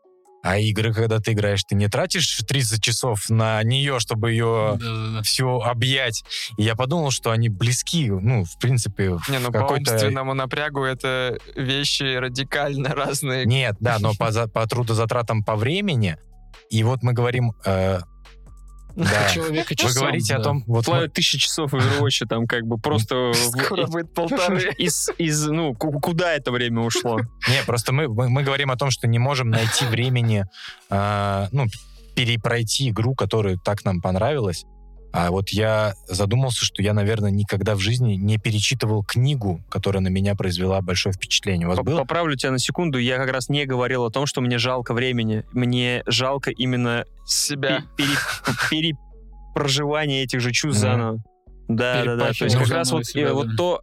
а 0.44 0.58
игры, 0.58 0.92
когда 0.92 1.20
ты 1.20 1.32
играешь, 1.32 1.64
ты 1.64 1.74
не 1.74 1.88
тратишь 1.88 2.36
30 2.46 2.82
часов 2.82 3.30
на 3.30 3.62
нее, 3.62 3.98
чтобы 3.98 4.30
ее 4.30 4.76
Да-да-да. 4.78 5.22
все 5.22 5.58
объять. 5.58 6.22
И 6.58 6.62
я 6.62 6.74
подумал, 6.76 7.10
что 7.10 7.30
они 7.30 7.48
близки, 7.48 8.10
ну, 8.10 8.44
в 8.44 8.58
принципе, 8.58 9.12
в 9.16 9.26
Не, 9.30 9.38
ну 9.38 9.46
по 9.46 9.60
какой-то... 9.60 9.92
умственному 9.92 10.34
напрягу 10.34 10.82
это 10.84 11.38
вещи 11.56 12.16
радикально 12.16 12.90
разные. 12.90 13.46
Нет, 13.46 13.76
да, 13.80 13.96
но 13.98 14.12
по, 14.14 14.30
за- 14.32 14.46
по 14.46 14.66
трудозатратам 14.66 15.42
по 15.42 15.56
времени. 15.56 16.18
И 16.68 16.82
вот 16.84 17.02
мы 17.02 17.14
говорим... 17.14 17.52
э, 17.64 18.00
да. 18.96 19.28
Человека 19.28 19.74
Вы 19.82 19.92
говорите 19.92 20.34
о 20.34 20.38
да. 20.38 20.44
том... 20.44 20.64
Вот 20.66 20.84
Вплавь 20.84 21.02
мы- 21.02 21.08
тысячи 21.08 21.38
часов 21.38 21.74
Overwatch 21.74 22.26
там 22.28 22.46
как 22.46 22.64
бы 22.64 22.78
просто... 22.78 23.32
Скоро 23.34 23.86
будет 23.86 24.12
полторы. 24.14 24.72
Из, 24.78 25.10
из, 25.18 25.46
ну, 25.46 25.74
ку- 25.74 25.98
куда 26.00 26.32
это 26.32 26.52
время 26.52 26.80
ушло? 26.82 27.20
Не, 27.48 27.62
просто 27.66 27.92
мы, 27.92 28.08
мы, 28.08 28.28
мы 28.28 28.42
говорим 28.42 28.70
о 28.70 28.76
том, 28.76 28.90
что 28.90 29.06
не 29.08 29.18
можем 29.18 29.50
найти 29.50 29.84
времени, 29.86 30.44
э, 30.90 31.46
ну, 31.52 31.66
перепройти 32.14 32.90
игру, 32.90 33.14
которая 33.14 33.56
так 33.56 33.84
нам 33.84 34.00
понравилась. 34.00 34.64
А 35.16 35.30
вот 35.30 35.50
я 35.50 35.94
задумался, 36.08 36.64
что 36.64 36.82
я, 36.82 36.92
наверное, 36.92 37.30
никогда 37.30 37.76
в 37.76 37.78
жизни 37.78 38.14
не 38.14 38.36
перечитывал 38.36 39.04
книгу, 39.04 39.62
которая 39.70 40.02
на 40.02 40.08
меня 40.08 40.34
произвела 40.34 40.80
большое 40.80 41.12
впечатление. 41.12 41.68
У 41.68 41.70
вас 41.70 41.78
было? 41.78 42.00
Поправлю 42.00 42.34
тебя 42.36 42.50
на 42.50 42.58
секунду, 42.58 42.98
я 42.98 43.16
как 43.18 43.30
раз 43.30 43.48
не 43.48 43.64
говорил 43.64 44.04
о 44.04 44.10
том, 44.10 44.26
что 44.26 44.40
мне 44.40 44.58
жалко 44.58 44.92
времени. 44.92 45.44
Мне 45.52 46.02
жалко 46.06 46.50
именно 46.50 47.04
Себя. 47.26 47.84
пе- 47.96 48.04
пере- 48.70 48.94
перепроживание 49.54 50.24
этих 50.24 50.40
же 50.40 50.50
чувств 50.52 50.80
заново. 50.80 51.18
Да, 51.68 52.04
да, 52.04 52.16
да. 52.16 52.32
То 52.32 52.44
есть 52.44 52.56
как 52.56 52.68
раз 52.68 52.90
вот, 52.90 53.06
себя, 53.06 53.22
э, 53.22 53.26
да. 53.28 53.34
вот 53.34 53.46
то, 53.56 53.82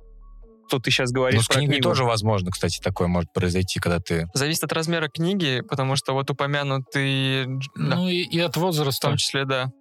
что 0.67 0.79
ты 0.79 0.91
сейчас 0.91 1.11
Ну, 1.11 1.15
говоришь 1.21 1.43
с 1.43 1.47
про 1.47 1.55
книгой 1.55 1.75
книгу. 1.77 1.89
тоже 1.89 2.03
возможно, 2.03 2.51
кстати, 2.51 2.79
такое 2.79 3.07
может 3.07 3.31
произойти, 3.33 3.79
когда 3.79 3.99
ты... 3.99 4.27
Зависит 4.33 4.63
от 4.65 4.73
размера 4.73 5.07
книги, 5.09 5.61
потому 5.67 5.95
что 5.95 6.13
вот 6.13 6.29
упомянутый, 6.29 7.45
Дж- 7.45 7.61
да, 7.75 7.95
Ну 7.95 8.07
и, 8.09 8.17
и 8.21 8.39
от 8.39 8.55
в 8.55 8.59
возраста. 8.59 9.07
том 9.07 9.17
числе, 9.17 9.45
да. 9.45 9.71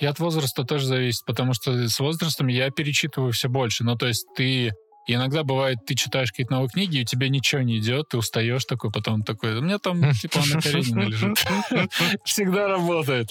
И 0.00 0.06
от 0.06 0.18
возраста 0.18 0.64
тоже 0.64 0.86
зависит, 0.86 1.24
потому 1.24 1.54
что 1.54 1.88
с 1.88 1.98
возрастом 1.98 2.46
я 2.46 2.70
перечитываю 2.70 3.32
все 3.32 3.48
больше. 3.48 3.84
Ну, 3.84 3.96
то 3.96 4.06
есть 4.06 4.26
ты... 4.36 4.72
Иногда 5.10 5.42
бывает, 5.42 5.78
ты 5.86 5.94
читаешь 5.94 6.30
какие-то 6.30 6.52
новые 6.52 6.68
книги, 6.68 6.98
и 6.98 7.00
у 7.00 7.04
тебя 7.04 7.30
ничего 7.30 7.62
не 7.62 7.78
идет, 7.78 8.10
ты 8.10 8.18
устаешь 8.18 8.66
такой, 8.66 8.92
потом 8.92 9.22
такой, 9.22 9.56
у 9.56 9.62
меня 9.62 9.78
там, 9.78 10.12
типа, 10.12 10.40
Анна 10.40 10.60
Каренина 10.60 11.00
лежит. 11.00 11.44
Всегда 12.24 12.68
работает. 12.68 13.30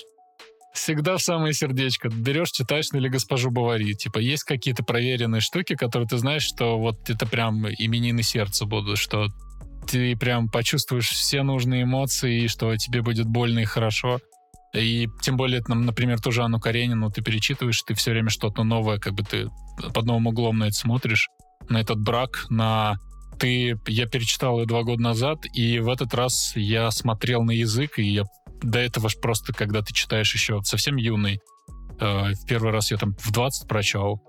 Всегда 0.73 1.17
в 1.17 1.21
самое 1.21 1.53
сердечко. 1.53 2.09
Берешь, 2.09 2.49
читаешь, 2.49 2.91
ну 2.91 2.99
или 2.99 3.09
госпожу 3.09 3.51
Бавари. 3.51 3.93
Типа, 3.93 4.17
есть 4.17 4.43
какие-то 4.43 4.83
проверенные 4.83 5.41
штуки, 5.41 5.75
которые 5.75 6.07
ты 6.07 6.17
знаешь, 6.17 6.43
что 6.43 6.79
вот 6.79 7.09
это 7.09 7.27
прям 7.27 7.67
именины 7.67 8.23
сердца 8.23 8.65
будут, 8.65 8.97
что 8.97 9.27
ты 9.87 10.15
прям 10.15 10.49
почувствуешь 10.49 11.09
все 11.09 11.43
нужные 11.43 11.83
эмоции, 11.83 12.43
и 12.43 12.47
что 12.47 12.75
тебе 12.75 13.01
будет 13.01 13.25
больно 13.25 13.59
и 13.59 13.65
хорошо. 13.65 14.19
И 14.77 15.09
тем 15.21 15.37
более, 15.37 15.61
там, 15.61 15.85
например, 15.85 16.19
ту 16.19 16.31
же 16.31 16.43
Анну 16.43 16.59
Каренину 16.59 17.11
ты 17.11 17.21
перечитываешь, 17.21 17.81
ты 17.83 17.93
все 17.93 18.11
время 18.11 18.29
что-то 18.29 18.63
новое, 18.63 18.99
как 18.99 19.13
бы 19.13 19.23
ты 19.23 19.49
под 19.93 20.05
новым 20.05 20.27
углом 20.27 20.59
на 20.59 20.65
это 20.65 20.75
смотришь, 20.75 21.29
на 21.69 21.79
этот 21.79 21.99
брак, 21.99 22.45
на 22.49 22.95
ты, 23.39 23.79
я 23.87 24.07
перечитал 24.07 24.59
ее 24.59 24.65
два 24.65 24.83
года 24.83 25.01
назад, 25.01 25.45
и 25.53 25.79
в 25.79 25.89
этот 25.89 26.13
раз 26.13 26.53
я 26.55 26.89
смотрел 26.91 27.43
на 27.43 27.51
язык, 27.51 27.99
и 27.99 28.03
я 28.03 28.23
до 28.61 28.79
этого 28.79 29.09
ж 29.09 29.15
просто, 29.21 29.53
когда 29.53 29.81
ты 29.81 29.93
читаешь 29.93 30.33
еще 30.33 30.61
совсем 30.63 30.95
юный, 30.95 31.39
э, 31.99 32.33
в 32.33 32.45
первый 32.47 32.71
раз 32.71 32.91
я 32.91 32.97
там 32.97 33.15
в 33.19 33.31
20 33.31 33.67
прочел, 33.67 34.21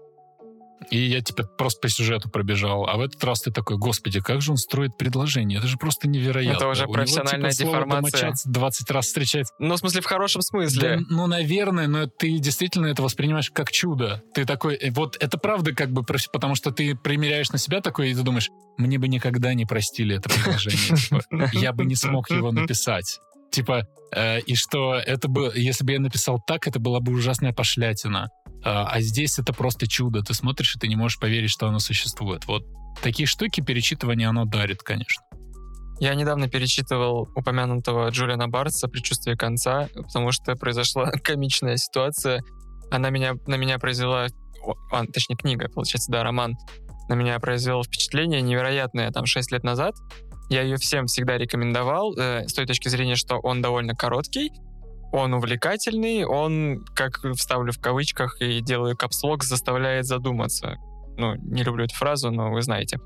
и 0.91 0.99
я 0.99 1.21
типа 1.21 1.45
просто 1.45 1.81
по 1.81 1.89
сюжету 1.89 2.31
пробежал. 2.31 2.87
А 2.87 2.97
в 2.97 3.01
этот 3.01 3.23
раз 3.25 3.41
ты 3.41 3.51
такой, 3.51 3.77
господи, 3.77 4.21
как 4.21 4.41
же 4.41 4.53
он 4.53 4.57
строит 4.57 4.97
предложение? 4.97 5.59
Это 5.59 5.67
же 5.67 5.77
просто 5.77 6.09
невероятно. 6.09 6.57
Это 6.57 6.69
уже 6.69 6.83
У 6.83 6.87
него, 6.87 6.95
профессиональная 6.95 7.51
типа, 7.51 7.71
слово 7.71 7.85
деформация. 7.85 8.21
«домочадцы» 8.21 8.49
20 8.49 8.91
раз 8.91 9.07
встречается. 9.07 9.55
Ну, 9.59 9.75
в 9.75 9.79
смысле, 9.79 10.01
в 10.01 10.07
хорошем 10.07 10.43
смысле. 10.43 10.97
Да, 10.97 11.05
ну, 11.09 11.27
наверное, 11.27 11.89
но 11.89 12.07
ты 12.07 12.39
действительно 12.39 12.87
это 12.87 13.03
воспринимаешь 13.03 13.51
как 13.51 13.71
чудо. 13.71 14.23
Ты 14.35 14.45
такой, 14.45 14.77
э, 14.77 14.91
вот 14.91 15.17
это 15.21 15.39
правда 15.39 15.75
как 15.75 15.91
бы, 15.93 16.05
потому 16.33 16.55
что 16.55 16.71
ты 16.71 16.95
примеряешь 16.95 17.51
на 17.51 17.59
себя 17.59 17.81
такое, 17.81 18.09
и 18.09 18.15
ты 18.15 18.23
думаешь, 18.23 18.51
мне 18.77 18.99
бы 18.99 19.09
никогда 19.09 19.55
не 19.55 19.67
простили 19.67 20.17
это 20.17 20.29
предложение. 20.29 20.97
Типа, 20.97 21.51
Я 21.53 21.73
бы 21.73 21.85
не 21.85 21.97
смог 21.97 22.31
его 22.31 22.53
написать. 22.53 23.19
Типа, 23.51 23.87
э, 24.15 24.41
и 24.41 24.55
что 24.55 24.95
это 24.95 25.29
бы, 25.29 25.53
если 25.55 25.85
бы 25.85 25.93
я 25.93 26.01
написал 26.01 26.41
так, 26.47 26.67
это 26.67 26.79
была 26.79 27.01
бы 27.01 27.13
ужасная 27.13 27.53
пошлятина. 27.53 28.29
А, 28.65 28.87
а 28.87 29.01
здесь 29.01 29.39
это 29.39 29.53
просто 29.53 29.87
чудо. 29.87 30.23
Ты 30.23 30.35
смотришь, 30.35 30.77
и 30.77 30.79
ты 30.79 30.89
не 30.89 30.97
можешь 30.97 31.19
поверить, 31.19 31.51
что 31.51 31.69
оно 31.69 31.79
существует. 31.79 32.47
Вот 32.47 32.65
такие 33.03 33.27
штуки 33.27 33.61
перечитывание 33.61 34.29
оно 34.29 34.45
дарит, 34.45 34.83
конечно. 34.83 35.23
Я 36.01 36.15
недавно 36.15 36.49
перечитывал 36.49 37.29
упомянутого 37.35 38.09
Джулиана 38.11 38.49
Барца 38.49 38.87
«Предчувствие 38.89 39.37
конца», 39.37 39.89
потому 39.95 40.31
что 40.31 40.55
произошла 40.55 41.11
комичная 41.25 41.77
ситуация. 41.77 42.43
Она 42.91 43.11
меня, 43.11 43.35
на 43.47 43.57
меня 43.57 43.79
произвела... 43.79 44.29
а, 44.93 45.05
точнее, 45.07 45.37
книга, 45.37 45.69
получается, 45.69 46.13
да, 46.13 46.23
роман. 46.23 46.57
На 47.09 47.15
меня 47.15 47.39
произвел 47.41 47.83
впечатление 47.83 48.43
невероятное 48.43 49.11
там 49.11 49.27
6 49.27 49.51
лет 49.51 49.65
назад. 49.65 49.95
Я 50.51 50.63
ее 50.63 50.77
всем 50.77 51.07
всегда 51.07 51.37
рекомендовал 51.37 52.15
э, 52.17 52.47
с 52.47 52.55
той 52.55 52.65
точки 52.65 52.89
зрения, 52.89 53.17
что 53.17 53.39
он 53.39 53.61
довольно 53.61 53.95
короткий, 53.95 54.51
он 55.13 55.35
увлекательный, 55.35 56.25
он, 56.25 56.85
как 56.95 57.21
вставлю 57.37 57.73
в 57.73 57.81
кавычках 57.81 58.41
и 58.41 58.61
делаю 58.61 58.97
капслог, 58.97 59.45
заставляет 59.45 60.07
задуматься. 60.07 60.77
Ну, 61.17 61.35
не 61.37 61.63
люблю 61.63 61.85
эту 61.85 61.95
фразу, 61.95 62.31
но 62.31 62.51
вы 62.51 62.63
знаете. 62.63 62.99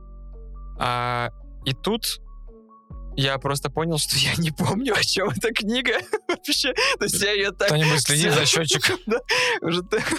А, 0.78 1.30
и 1.64 1.72
тут 1.72 2.20
я 3.16 3.38
просто 3.38 3.70
понял, 3.70 3.98
что 3.98 4.16
я 4.16 4.34
не 4.38 4.50
помню, 4.50 4.94
о 4.96 5.02
чем 5.02 5.28
эта 5.30 5.52
книга 5.52 5.98
вообще. 6.28 6.72
То 6.98 7.04
есть 7.04 7.22
я 7.22 7.32
ее 7.32 7.50
так... 7.50 7.68
Кто-нибудь 7.68 8.00
следит 8.00 8.32
за 8.32 8.46
счетчиком? 8.46 8.98
Да, 9.06 9.18
уже 9.60 9.82
так- 9.82 10.12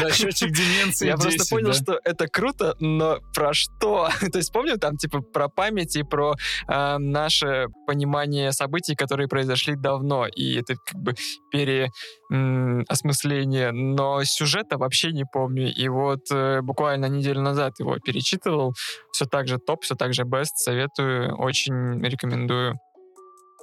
Да, 0.00 0.10
счетчик 0.10 0.50
деменции 0.50 1.06
Я 1.06 1.14
просто 1.14 1.38
10, 1.38 1.50
понял, 1.50 1.72
что 1.74 1.98
это 2.04 2.26
круто, 2.28 2.74
но 2.80 3.18
про 3.34 3.52
что? 3.52 4.08
То 4.32 4.38
есть 4.38 4.52
помню 4.52 4.78
там 4.78 4.96
типа 4.96 5.20
про 5.20 5.48
память 5.48 5.96
и 5.96 6.02
про 6.02 6.34
э, 6.68 6.98
наше 6.98 7.66
понимание 7.86 8.52
событий, 8.52 8.94
которые 8.94 9.28
произошли 9.28 9.74
давно, 9.76 10.26
и 10.26 10.54
это 10.54 10.76
как 10.76 11.00
бы 11.00 11.14
переосмысление, 11.50 13.72
но 13.72 14.24
сюжета 14.24 14.78
вообще 14.78 15.12
не 15.12 15.24
помню. 15.24 15.72
И 15.74 15.88
вот 15.88 16.30
э, 16.30 16.60
буквально 16.62 17.06
неделю 17.06 17.42
назад 17.42 17.78
его 17.78 17.98
перечитывал, 17.98 18.74
все 19.12 19.26
так 19.26 19.48
же 19.48 19.58
топ, 19.58 19.84
все 19.84 19.94
так 19.94 20.14
же 20.14 20.24
бест, 20.24 20.56
советую, 20.58 21.36
очень 21.36 21.97
рекомендую. 22.06 22.78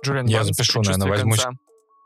Джулиан 0.03 0.25
Я 0.27 0.43
запишу, 0.43 0.79
«Предчувствие 0.79 0.97
наверное, 0.97 1.17
возьмусь. 1.17 1.41
конца». 1.41 1.59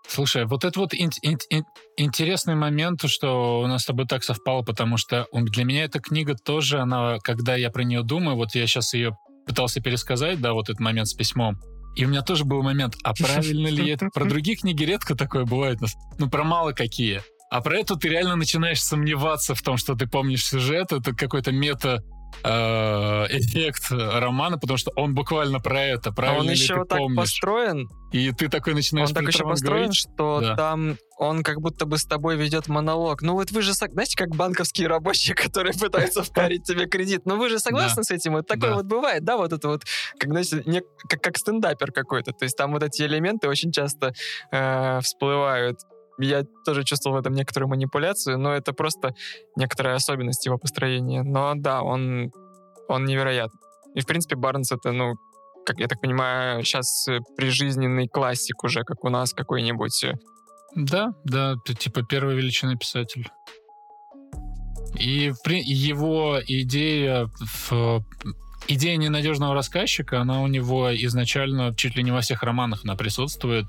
Слушай, 0.08 0.46
вот 0.46 0.64
это 0.64 0.80
вот 0.80 0.94
ин- 0.94 1.12
ин- 1.22 1.38
ин- 1.52 1.66
интересный 1.98 2.56
момент, 2.56 3.04
что 3.06 3.62
у 3.62 3.68
нас 3.68 3.84
с 3.84 3.86
тобой 3.86 4.08
так 4.08 4.24
совпало, 4.24 4.64
потому 4.64 4.98
что 4.98 5.28
для 5.34 5.64
меня 5.64 5.84
эта 5.84 6.00
книга 6.00 6.36
тоже, 6.36 6.80
она, 6.80 7.18
когда 7.20 7.56
я 7.56 7.70
про 7.70 7.84
нее 7.84 8.02
думаю, 8.02 8.36
вот 8.36 8.56
я 8.56 8.66
сейчас 8.66 8.94
ее 8.94 9.16
пытался 9.46 9.82
пересказать, 9.82 10.42
да, 10.42 10.54
вот 10.54 10.70
этот 10.70 10.80
момент 10.80 11.08
с 11.10 11.14
письмом, 11.14 11.60
и 11.96 12.06
у 12.06 12.08
меня 12.08 12.22
тоже 12.22 12.46
был 12.46 12.64
момент, 12.64 12.96
а 13.04 13.14
правильно 13.14 13.68
ли 13.68 13.90
это? 13.92 14.10
Про 14.14 14.26
другие 14.26 14.58
книги 14.58 14.84
редко 14.84 15.16
такое 15.16 15.46
бывает, 15.46 15.80
ну, 16.18 16.30
про 16.30 16.44
мало 16.44 16.72
какие. 16.72 17.22
А 17.52 17.62
про 17.62 17.78
эту 17.78 17.98
ты 17.98 18.10
реально 18.10 18.36
начинаешь 18.36 18.82
сомневаться 18.82 19.56
в 19.56 19.62
том, 19.62 19.78
что 19.78 19.96
ты 19.96 20.08
помнишь 20.08 20.46
сюжет, 20.46 20.92
это 20.92 21.16
какой-то 21.16 21.52
мета 21.52 22.04
эффект 22.44 23.86
романа, 23.92 24.58
потому 24.58 24.78
что 24.78 24.92
он 24.96 25.14
буквально 25.14 25.60
про 25.60 25.82
это. 25.82 26.10
А 26.10 26.14
Правильно 26.14 26.40
он 26.42 26.46
ли 26.48 26.52
еще 26.54 26.86
так 26.86 26.98
помнишь? 27.00 27.18
построен, 27.18 27.90
И 28.12 28.32
ты 28.32 28.48
такой 28.50 28.74
начинаешь 28.74 29.10
он 29.10 29.16
так 29.16 29.28
еще 29.28 29.44
построен, 29.44 29.76
говорить. 29.84 29.96
что 29.96 30.40
Да. 30.42 30.56
там 30.56 30.98
он 31.18 31.44
как 31.44 31.60
будто 31.62 31.86
бы 31.86 31.98
с 31.98 32.06
тобой 32.06 32.38
ведет 32.38 32.68
монолог. 32.70 33.22
Ну 33.22 33.34
вот 33.34 33.52
вы 33.52 33.62
же, 33.62 33.74
знаете, 33.74 34.16
как 34.18 34.30
банковские 34.36 34.88
рабочие, 34.88 35.36
которые 35.52 35.74
пытаются 35.74 36.24
впарить 36.24 36.64
тебе 36.64 36.86
кредит. 36.88 37.22
Ну 37.26 37.38
вы 37.38 37.50
же 37.50 37.60
согласны 37.60 38.04
с 38.04 38.12
этим? 38.12 38.34
Вот 38.34 38.48
такое 38.48 38.70
Да. 38.72 38.76
вот 38.78 38.86
бывает, 38.86 39.24
да? 39.26 39.36
Вот 39.38 39.52
это 39.54 39.68
вот, 39.68 39.84
как, 40.18 40.30
знаете, 40.32 40.64
не- 40.66 40.82
как, 41.10 41.22
как 41.22 41.38
стендапер 41.38 41.92
какой-то. 41.92 42.32
То 42.32 42.46
есть 42.46 42.56
там 42.58 42.72
вот 42.72 42.84
эти 42.84 43.02
элементы 43.04 43.48
очень 43.50 43.72
часто 43.72 44.14
э, 44.52 45.00
всплывают. 45.02 45.80
Я 46.20 46.44
тоже 46.66 46.84
чувствовал 46.84 47.18
в 47.18 47.20
этом 47.20 47.34
некоторую 47.34 47.70
манипуляцию, 47.70 48.38
но 48.38 48.54
это 48.54 48.74
просто 48.74 49.16
некоторая 49.56 49.96
особенность 49.96 50.46
его 50.46 50.58
построения. 50.58 51.24
Но 51.24 51.54
да, 51.56 51.82
он, 51.82 52.32
он 52.88 53.06
невероятный. 53.06 53.60
И, 53.96 54.02
в 54.02 54.06
принципе, 54.06 54.36
Барнс 54.36 54.72
это, 54.72 54.92
ну, 54.92 55.16
как 55.66 55.80
я 55.80 55.88
так 55.88 56.02
понимаю, 56.02 56.64
сейчас 56.64 57.08
прижизненный 57.38 58.08
классик 58.08 58.64
уже, 58.64 58.84
как 58.84 59.04
у 59.04 59.10
нас 59.10 59.34
какой-нибудь. 59.34 60.04
э, 60.04 60.14
Да, 60.76 61.14
да, 61.24 61.56
ты 61.66 61.74
типа 61.74 62.04
первой 62.04 62.36
величины 62.36 62.78
писатель. 62.78 63.30
И 65.00 65.32
его 65.46 66.40
идея 66.48 67.30
в 67.70 68.04
идея 68.68 68.98
ненадежного 68.98 69.54
рассказчика, 69.54 70.22
она 70.22 70.42
у 70.42 70.48
него 70.48 70.94
изначально 70.96 71.74
чуть 71.76 71.96
ли 71.96 72.04
не 72.04 72.12
во 72.12 72.22
всех 72.22 72.44
романах 72.44 72.82
она 72.84 72.96
присутствует. 72.96 73.68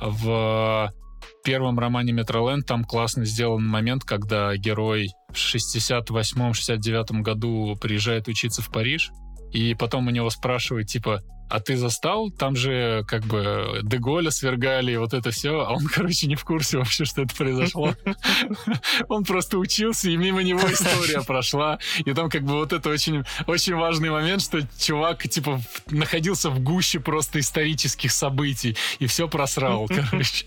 В 0.00 0.92
первом 1.44 1.78
романе 1.78 2.12
Метроленд 2.12 2.66
там 2.66 2.84
классно 2.84 3.24
сделан 3.24 3.66
момент, 3.66 4.04
когда 4.04 4.56
герой 4.56 5.08
в 5.30 5.36
68-69 5.36 7.20
году 7.22 7.76
приезжает 7.80 8.28
учиться 8.28 8.62
в 8.62 8.70
Париж, 8.70 9.10
и 9.52 9.74
потом 9.74 10.08
у 10.08 10.10
него 10.10 10.30
спрашивают, 10.30 10.88
типа, 10.88 11.22
а 11.50 11.60
ты 11.60 11.76
застал? 11.76 12.30
Там 12.30 12.56
же 12.56 13.04
как 13.06 13.24
бы 13.24 13.80
Деголя 13.82 14.30
свергали, 14.30 14.92
и 14.92 14.96
вот 14.96 15.14
это 15.14 15.30
все. 15.30 15.60
А 15.60 15.72
он, 15.72 15.86
короче, 15.94 16.26
не 16.26 16.34
в 16.34 16.44
курсе 16.44 16.78
вообще, 16.78 17.04
что 17.04 17.22
это 17.22 17.34
произошло. 17.36 17.94
Он 19.08 19.24
просто 19.24 19.58
учился, 19.58 20.10
и 20.10 20.16
мимо 20.16 20.42
него 20.42 20.60
история 20.60 21.22
прошла. 21.22 21.78
И 22.04 22.12
там 22.12 22.30
как 22.30 22.42
бы 22.42 22.54
вот 22.54 22.72
это 22.72 22.88
очень, 22.88 23.22
очень 23.46 23.74
важный 23.74 24.10
момент, 24.10 24.42
что 24.42 24.60
чувак, 24.78 25.28
типа, 25.28 25.58
в- 25.58 25.92
находился 25.92 26.50
в 26.50 26.60
гуще 26.60 26.98
просто 26.98 27.38
исторических 27.40 28.10
событий, 28.10 28.76
и 28.98 29.06
все 29.06 29.28
просрал, 29.28 29.86
короче. 30.10 30.46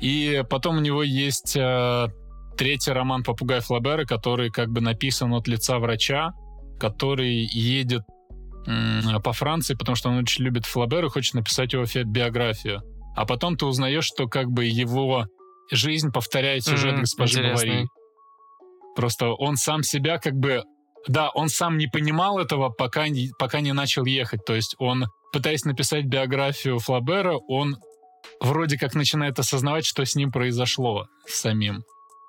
И 0.00 0.42
потом 0.48 0.78
у 0.78 0.80
него 0.80 1.02
есть 1.02 1.56
э, 1.56 2.08
третий 2.56 2.92
роман 2.92 3.22
«Попугай 3.22 3.60
Флабера», 3.60 4.04
который 4.04 4.50
как 4.50 4.70
бы 4.70 4.80
написан 4.80 5.32
от 5.32 5.48
лица 5.48 5.78
врача, 5.78 6.32
который 6.78 7.44
едет 7.44 8.02
м, 8.66 9.22
по 9.22 9.32
Франции, 9.32 9.74
потому 9.74 9.96
что 9.96 10.08
он 10.08 10.18
очень 10.18 10.44
любит 10.44 10.66
Флабер 10.66 11.06
и 11.06 11.08
хочет 11.08 11.34
написать 11.34 11.72
его 11.72 11.86
фи- 11.86 12.04
биографию. 12.04 12.82
А 13.14 13.24
потом 13.24 13.56
ты 13.56 13.64
узнаешь, 13.64 14.04
что 14.04 14.26
как 14.26 14.48
бы 14.50 14.64
его 14.64 15.26
жизнь 15.70 16.10
повторяет 16.12 16.64
сюжет 16.64 16.92
Мгм, 16.92 17.00
госпожи 17.02 17.38
интересно. 17.38 17.66
Бавари. 17.66 17.86
Просто 18.94 19.28
он 19.32 19.56
сам 19.56 19.82
себя 19.82 20.18
как 20.18 20.34
бы... 20.34 20.62
Да, 21.08 21.30
он 21.34 21.48
сам 21.48 21.78
не 21.78 21.86
понимал 21.86 22.38
этого, 22.38 22.68
пока 22.68 23.06
пока 23.38 23.60
не 23.60 23.72
начал 23.72 24.04
ехать. 24.04 24.44
То 24.44 24.54
есть 24.54 24.74
он, 24.78 25.04
пытаясь 25.32 25.64
написать 25.64 26.06
биографию 26.06 26.78
Флабера, 26.78 27.36
он 27.36 27.76
вроде 28.40 28.78
как 28.78 28.94
начинает 28.94 29.38
осознавать, 29.38 29.84
что 29.86 30.04
с 30.04 30.14
ним 30.14 30.30
произошло 30.32 31.06
самим. 31.26 31.82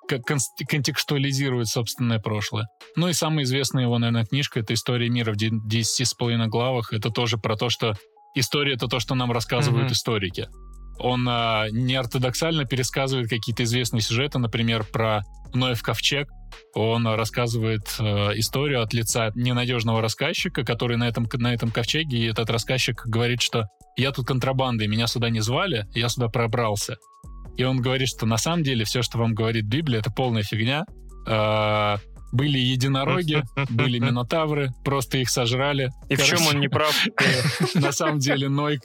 Как 0.08 0.22
контекстуализирует 0.70 1.68
собственное 1.68 2.20
прошлое. 2.20 2.68
Ну 2.96 3.10
и 3.10 3.14
самая 3.14 3.44
известная 3.44 3.84
его, 3.84 3.98
наверное, 4.00 4.26
книжка— 4.26 4.60
это 4.62 4.74
«История 4.74 5.10
мира 5.10 5.34
в 5.34 5.36
де- 5.36 5.50
10 5.52 6.08
с 6.08 6.14
половиной 6.14 6.48
главах». 6.48 6.94
Это 6.94 7.10
тоже 7.10 7.38
про 7.38 7.56
то, 7.58 7.70
что 7.70 7.94
история— 8.34 8.74
это 8.76 8.88
то, 8.88 9.00
что 9.00 9.16
нам 9.16 9.32
рассказывают 9.32 9.86
Мгм. 9.86 9.94
историки. 9.94 10.48
Он 11.00 11.28
а, 11.30 11.68
не 11.70 11.96
ортодоксально 11.96 12.66
пересказывает 12.66 13.30
какие-то 13.30 13.64
известные 13.64 14.02
сюжеты, 14.02 14.40
например, 14.40 14.84
про 14.86 15.22
Ноев 15.54 15.82
ковчег. 15.84 16.28
Он 16.74 17.06
рассказывает 17.08 17.84
э, 18.00 18.04
историю 18.40 18.82
от 18.82 18.94
лица 18.94 19.32
ненадежного 19.36 20.02
рассказчика, 20.02 20.64
который 20.64 20.98
на 20.98 21.08
этом, 21.08 21.28
на 21.34 21.54
этом 21.54 21.72
ковчеге, 21.72 22.18
и 22.18 22.26
этот 22.30 22.50
рассказчик 22.50 23.06
говорит, 23.06 23.42
что 23.42 23.66
я 23.98 24.12
тут 24.12 24.28
контрабандой, 24.28 24.88
меня 24.88 25.08
сюда 25.08 25.30
не 25.30 25.42
звали, 25.42 25.88
я 25.94 26.10
сюда 26.10 26.28
пробрался. 26.30 26.98
И 27.58 27.64
он 27.64 27.82
говорит, 27.82 28.08
что 28.08 28.26
на 28.26 28.38
самом 28.38 28.64
деле 28.64 28.86
все, 28.86 29.02
что 29.02 29.18
вам 29.18 29.34
говорит 29.34 29.66
Библия, 29.66 30.00
это 30.00 30.12
полная 30.12 30.44
фигня. 30.44 30.86
А, 31.28 31.98
были 32.32 32.60
единороги, 32.60 33.44
были 33.70 34.00
минотавры, 34.00 34.72
просто 34.86 35.18
их 35.18 35.30
сожрали. 35.30 35.90
И 36.10 36.16
в 36.16 36.24
чем 36.24 36.46
он 36.48 36.60
не 36.60 36.68
прав? 36.68 36.96
на 37.74 37.92
самом 37.92 38.20
деле 38.20 38.48
Ной... 38.48 38.80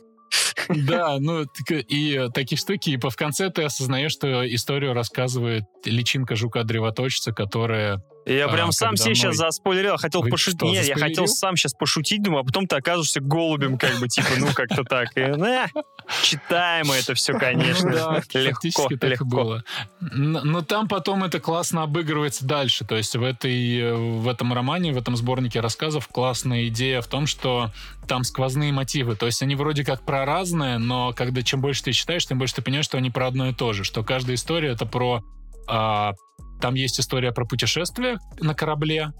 Да, 0.68 1.18
ну 1.18 1.42
и 1.42 2.28
такие 2.32 2.56
штуки, 2.56 2.90
и 2.90 2.96
по- 2.96 3.10
в 3.10 3.16
конце 3.16 3.50
ты 3.50 3.64
осознаешь, 3.64 4.12
что 4.12 4.46
историю 4.54 4.94
рассказывает 4.94 5.64
личинка 5.84 6.36
жука-древоточца, 6.36 7.32
которая... 7.32 8.02
Я 8.24 8.46
А, 8.46 8.48
прям 8.52 8.70
сам 8.72 8.96
себе 8.96 9.14
сейчас 9.16 9.36
заспойлерил, 9.36 9.96
хотел 9.96 10.22
Вы 10.22 10.30
пошутить. 10.30 10.58
что, 10.60 10.66
Нет, 10.70 10.86
я 10.86 10.94
хотел 10.96 11.26
сам 11.26 11.56
сейчас 11.56 11.74
пошутить, 11.74 12.22
думаю, 12.22 12.42
а 12.42 12.44
потом 12.44 12.66
ты 12.68 12.76
окажешься 12.76 13.20
голубем, 13.20 13.78
как 13.78 13.98
бы, 13.98 14.06
типа, 14.08 14.28
ну, 14.38 14.46
как-то 14.54 14.84
так. 14.84 15.08
И, 15.16 15.20
э, 15.20 15.66
читаемо 16.22 16.94
это 16.94 17.14
все, 17.14 17.34
конечно. 17.38 17.90
Ну 17.90 17.94
да, 17.96 18.14
легко, 18.16 18.50
фактически 18.50 18.96
так 18.96 19.10
легко. 19.10 19.24
было. 19.26 19.64
Н- 20.00 20.40
Но 20.44 20.62
там 20.62 20.88
потом 20.88 21.24
это 21.24 21.40
классно 21.40 21.82
обыгрывается 21.82 22.44
дальше. 22.44 22.84
То 22.84 22.96
есть 22.96 23.16
в, 23.16 23.22
этой, 23.22 23.78
э, 23.80 23.94
в 23.94 24.28
этом 24.28 24.52
романе, 24.52 24.92
в 24.92 24.98
этом 24.98 25.16
сборнике 25.16 25.60
рассказов 25.60 26.08
классная 26.08 26.68
идея 26.68 27.00
в 27.00 27.06
том, 27.08 27.26
что 27.26 27.70
там 28.06 28.24
сквозные 28.24 28.72
мотивы. 28.72 29.16
То 29.16 29.26
есть 29.26 29.42
они 29.42 29.54
вроде 29.56 29.84
как 29.84 30.02
про 30.02 30.24
разное, 30.24 30.78
но 30.78 31.12
когда 31.12 31.42
чем 31.42 31.60
больше 31.60 31.84
ты 31.84 31.92
читаешь, 31.92 32.26
тем 32.26 32.38
больше 32.38 32.54
ты 32.56 32.62
понимаешь, 32.62 32.84
что 32.84 32.98
они 32.98 33.10
про 33.10 33.26
одно 33.26 33.48
и 33.48 33.54
то 33.54 33.72
же. 33.72 33.84
Что 33.84 34.02
каждая 34.04 34.36
история 34.36 34.70
это 34.70 34.86
про... 34.86 35.22
а, 35.68 36.12
там 36.62 36.74
есть 36.74 37.00
история 37.00 37.32
про 37.32 37.44
путешествие 37.44 38.18
на 38.40 38.54
корабле 38.54 39.12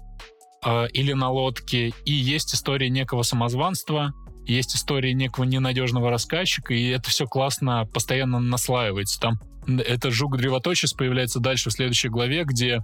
а, 0.63 0.85
или 0.85 1.11
на 1.11 1.29
лодке, 1.29 1.93
и 2.05 2.13
есть 2.13 2.55
история 2.55 2.89
некого 2.89 3.23
самозванства, 3.23 4.13
есть 4.45 4.75
история 4.75 5.13
некого 5.13 5.43
ненадежного 5.43 6.09
рассказчика, 6.09 6.73
и 6.73 6.87
это 6.87 7.09
все 7.09 7.27
классно 7.27 7.85
постоянно 7.93 8.39
наслаивается. 8.39 9.19
Там 9.19 9.33
это 9.67 10.09
жук-древоточец 10.09 10.93
появляется 10.93 11.41
дальше 11.41 11.69
в 11.69 11.73
следующей 11.73 12.07
главе, 12.07 12.45
где 12.45 12.79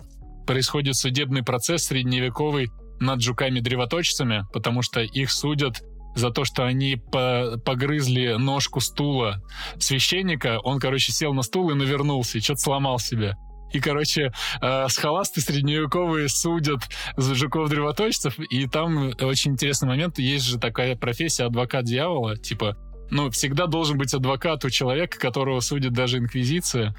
происходит 0.46 0.96
судебный 0.96 1.44
процесс 1.44 1.86
средневековый 1.86 2.70
над 3.00 3.22
жуками-древоточцами, 3.22 4.44
потому 4.52 4.82
что 4.82 5.00
их 5.00 5.32
судят 5.32 5.82
за 6.16 6.32
то, 6.32 6.44
что 6.44 6.66
они 6.66 6.98
по- 6.98 7.58
погрызли 7.64 8.36
ножку 8.38 8.82
стула 8.82 9.42
священника. 9.80 10.60
Он, 10.64 10.80
короче, 10.80 11.14
сел 11.14 11.34
на 11.34 11.44
стул 11.44 11.70
и 11.70 11.76
навернулся, 11.76 12.38
и 12.38 12.42
что-то 12.42 12.60
сломал 12.60 13.00
себе. 13.00 13.36
И, 13.72 13.80
короче, 13.80 14.32
э, 14.62 14.88
схоласты 14.90 15.42
средневековые 15.42 16.30
судят 16.30 16.82
жуков-древоточцев, 17.18 18.40
и 18.40 18.68
там 18.68 19.12
очень 19.22 19.52
интересный 19.52 19.88
момент. 19.88 20.20
Есть 20.20 20.46
же 20.46 20.58
такая 20.58 20.96
профессия 20.96 21.46
адвокат 21.46 21.86
дьявола, 21.86 22.38
типа, 22.38 22.76
ну, 23.12 23.30
всегда 23.32 23.66
должен 23.66 23.98
быть 23.98 24.14
адвокат 24.14 24.64
у 24.66 24.70
человека, 24.70 25.18
которого 25.20 25.60
судит 25.62 25.94
даже 25.94 26.18
инквизиция. 26.18 26.96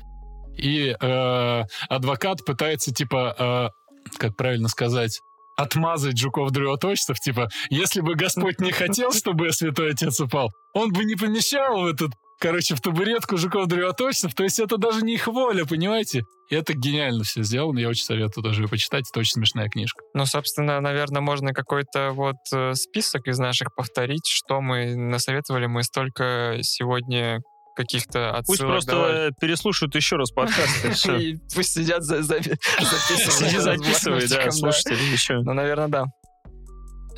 И 0.56 0.94
э, 1.00 1.62
адвокат 1.88 2.44
пытается, 2.44 2.92
типа, 2.92 3.34
э, 3.38 4.18
как 4.18 4.36
правильно 4.36 4.68
сказать, 4.68 5.20
отмазать 5.56 6.18
жуков-древоточцев, 6.18 7.18
типа, 7.20 7.48
если 7.68 8.00
бы 8.00 8.14
Господь 8.14 8.60
не 8.60 8.72
хотел, 8.72 9.12
чтобы 9.12 9.52
Святой 9.52 9.92
Отец 9.92 10.18
упал, 10.20 10.50
он 10.72 10.92
бы 10.92 11.04
не 11.04 11.14
помещал 11.14 11.82
в 11.82 11.86
этот, 11.86 12.12
короче, 12.40 12.74
в 12.74 12.80
табуретку 12.80 13.36
жуков-древоточцев, 13.36 14.34
то 14.34 14.42
есть 14.42 14.58
это 14.58 14.76
даже 14.78 15.02
не 15.02 15.14
их 15.14 15.26
воля, 15.26 15.64
понимаете? 15.64 16.22
И 16.50 16.54
это 16.56 16.72
гениально 16.74 17.22
все 17.22 17.42
сделано, 17.44 17.78
я 17.78 17.88
очень 17.88 18.04
советую 18.04 18.42
даже 18.42 18.62
ее 18.62 18.68
почитать, 18.68 19.04
это 19.08 19.20
очень 19.20 19.34
смешная 19.34 19.68
книжка. 19.68 20.02
Ну, 20.14 20.26
собственно, 20.26 20.80
наверное, 20.80 21.20
можно 21.20 21.52
какой-то 21.52 22.10
вот 22.12 22.36
э, 22.52 22.74
список 22.74 23.28
из 23.28 23.38
наших 23.38 23.74
повторить, 23.76 24.26
что 24.26 24.60
мы 24.60 24.96
насоветовали. 24.96 25.66
Мы 25.66 25.84
столько 25.84 26.58
сегодня 26.62 27.40
каких-то 27.76 28.30
отсылок 28.30 28.46
Пусть 28.46 28.60
просто 28.60 28.90
давали. 28.90 29.32
переслушают 29.40 29.94
еще 29.94 30.16
раз 30.16 30.32
подкаст, 30.32 30.84
и 30.84 30.90
всё. 30.90 31.16
И 31.18 31.36
пусть 31.54 31.72
сидят, 31.74 32.02
за, 32.02 32.22
за- 32.22 32.40
записывают. 32.40 33.32
Сиди, 33.32 33.58
записывай, 33.58 34.28
да, 34.28 34.50
слушатели, 34.50 35.02
еще. 35.12 35.34
Ну, 35.40 35.52
наверное, 35.52 35.88
да. 35.88 36.04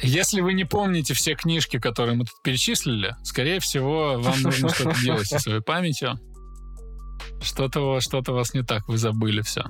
Если 0.00 0.40
вы 0.40 0.54
не 0.54 0.64
помните 0.64 1.14
все 1.14 1.34
книжки, 1.34 1.78
которые 1.78 2.16
мы 2.16 2.24
тут 2.24 2.42
перечислили, 2.42 3.14
скорее 3.22 3.60
всего, 3.60 4.18
вам 4.18 4.40
нужно 4.42 4.68
что-то 4.68 5.00
делать 5.00 5.26
со 5.26 5.38
своей 5.38 5.60
памятью. 5.60 6.18
Что-то 7.40 8.00
что 8.00 8.22
у 8.26 8.32
вас 8.32 8.54
не 8.54 8.62
так, 8.62 8.88
вы 8.88 8.98
забыли 8.98 9.42
все. 9.42 9.64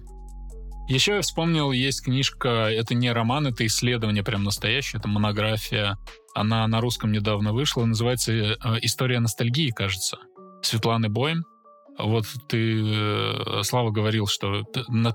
Еще 0.88 1.14
я 1.16 1.20
вспомнил, 1.20 1.70
есть 1.72 2.02
книжка, 2.04 2.68
это 2.70 2.94
не 2.94 3.12
роман, 3.12 3.46
это 3.46 3.64
исследование 3.66 4.22
прям 4.22 4.42
настоящее, 4.42 4.98
это 4.98 5.08
монография. 5.08 5.96
Она 6.34 6.66
на 6.66 6.80
русском 6.80 7.12
недавно 7.12 7.52
вышла, 7.52 7.84
называется 7.84 8.32
э, 8.32 8.56
«История 8.82 9.20
ностальгии», 9.20 9.70
кажется. 9.70 10.18
Светланы 10.62 11.08
Боем. 11.08 11.44
Вот 11.98 12.26
ты, 12.48 12.82
э, 12.84 13.62
Слава, 13.62 13.90
говорил, 13.90 14.26
что 14.26 14.64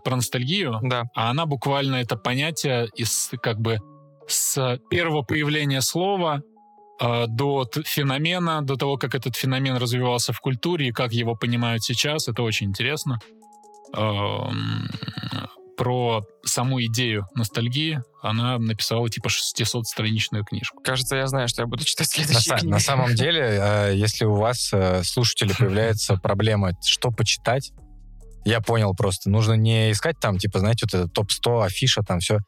про 0.03 0.15
ностальгию, 0.15 0.79
Да. 0.83 1.03
а 1.15 1.29
она 1.31 1.45
буквально 1.45 1.95
это 1.95 2.15
понятие 2.15 2.87
из 2.95 3.31
как 3.41 3.59
бы 3.59 3.79
с 4.27 4.79
первого 4.89 5.21
появления 5.21 5.81
слова 5.81 6.41
э, 7.01 7.25
до 7.27 7.65
феномена, 7.85 8.61
до 8.61 8.75
того, 8.75 8.97
как 8.97 9.15
этот 9.15 9.35
феномен 9.35 9.77
развивался 9.77 10.33
в 10.33 10.39
культуре 10.39 10.87
и 10.87 10.91
как 10.91 11.13
его 11.13 11.35
понимают 11.35 11.83
сейчас. 11.83 12.27
Это 12.27 12.41
очень 12.43 12.67
интересно. 12.67 13.19
Про 15.77 16.25
саму 16.43 16.81
идею 16.85 17.27
ностальгии 17.35 18.01
она 18.23 18.57
написала 18.57 19.07
типа 19.09 19.27
600-страничную 19.27 20.43
книжку. 20.43 20.81
Кажется, 20.83 21.15
я 21.15 21.27
знаю, 21.27 21.47
что 21.47 21.61
я 21.61 21.67
буду 21.67 21.85
читать 21.85 22.09
следующие 22.09 22.55
са- 22.55 22.59
книги. 22.59 22.71
на 22.71 22.79
самом 22.79 23.13
деле, 23.13 23.41
э, 23.41 23.93
если 23.95 24.25
у 24.25 24.33
вас, 24.33 24.71
э, 24.73 25.03
слушатели, 25.03 25.53
появляется 25.57 26.15
проблема, 26.23 26.71
что 26.83 27.11
почитать, 27.11 27.71
я 28.43 28.59
понял 28.59 28.95
просто. 28.95 29.29
Нужно 29.29 29.53
не 29.53 29.91
искать 29.91 30.19
там, 30.19 30.39
типа, 30.39 30.59
знаете, 30.59 30.87
вот 30.91 30.99
это 30.99 31.09
топ-100, 31.09 31.65
афиша, 31.65 32.01
там 32.01 32.19
все. 32.19 32.39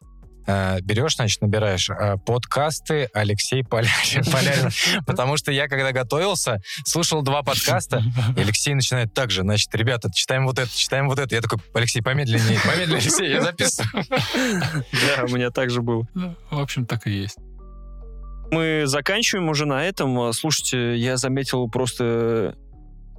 Берешь, 0.81 1.15
значит, 1.15 1.41
набираешь 1.41 1.89
э, 1.89 2.17
подкасты 2.25 3.09
Алексей 3.13 3.63
Полярин. 3.63 4.23
Полярин. 4.31 4.71
Потому 5.05 5.37
что 5.37 5.51
я, 5.51 5.67
когда 5.67 5.91
готовился, 5.91 6.61
слушал 6.85 7.21
два 7.21 7.43
подкаста, 7.43 8.01
и 8.37 8.39
Алексей 8.39 8.73
начинает 8.73 9.13
так 9.13 9.31
же, 9.31 9.41
значит, 9.41 9.73
ребята, 9.75 10.09
читаем 10.13 10.45
вот 10.45 10.57
это, 10.57 10.75
читаем 10.75 11.07
вот 11.07 11.19
это. 11.19 11.35
Я 11.35 11.41
такой, 11.41 11.59
Алексей, 11.73 12.01
помедленнее, 12.01 12.59
помедленнее, 12.63 12.97
Алексей, 12.97 13.29
я 13.29 13.41
записываю. 13.41 14.03
Да, 14.91 15.23
у 15.23 15.27
меня 15.27 15.51
также 15.51 15.81
было. 15.81 16.07
Ну, 16.13 16.35
В 16.49 16.59
общем, 16.59 16.85
так 16.85 17.07
и 17.07 17.11
есть. 17.11 17.37
Мы 18.51 18.83
заканчиваем 18.85 19.49
уже 19.49 19.65
на 19.65 19.85
этом. 19.85 20.33
Слушайте, 20.33 20.95
я 20.95 21.17
заметил 21.17 21.69
просто 21.69 22.55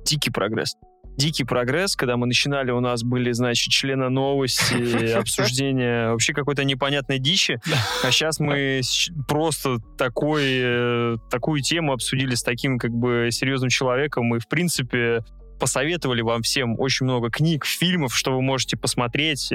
дикий 0.05 0.31
прогресс. 0.31 0.75
Дикий 1.17 1.45
прогресс, 1.45 1.97
когда 1.97 2.17
мы 2.17 2.27
начинали, 2.27 2.71
у 2.71 2.81
нас 2.81 3.03
были, 3.03 3.33
значит, 3.33 3.71
члены 3.73 4.09
новости, 4.09 5.13
обсуждения 5.19 6.11
вообще 6.11 6.33
какой-то 6.33 6.65
непонятной 6.65 7.19
дичи, 7.19 7.61
а 8.03 8.11
сейчас 8.11 8.41
мы 8.41 8.81
просто 9.29 9.79
такой, 9.99 10.45
э, 10.47 11.17
такую 11.31 11.61
тему 11.61 11.93
обсудили 11.93 12.35
с 12.35 12.43
таким 12.43 12.79
как 12.79 12.93
бы 12.93 13.29
серьезным 13.31 13.69
человеком 13.69 14.35
и, 14.35 14.39
в 14.39 14.49
принципе, 14.49 15.25
посоветовали 15.59 16.23
вам 16.23 16.43
всем 16.43 16.79
очень 16.81 17.05
много 17.05 17.31
книг, 17.31 17.67
фильмов, 17.67 18.17
что 18.17 18.33
вы 18.33 18.41
можете 18.41 18.77
посмотреть. 18.77 19.53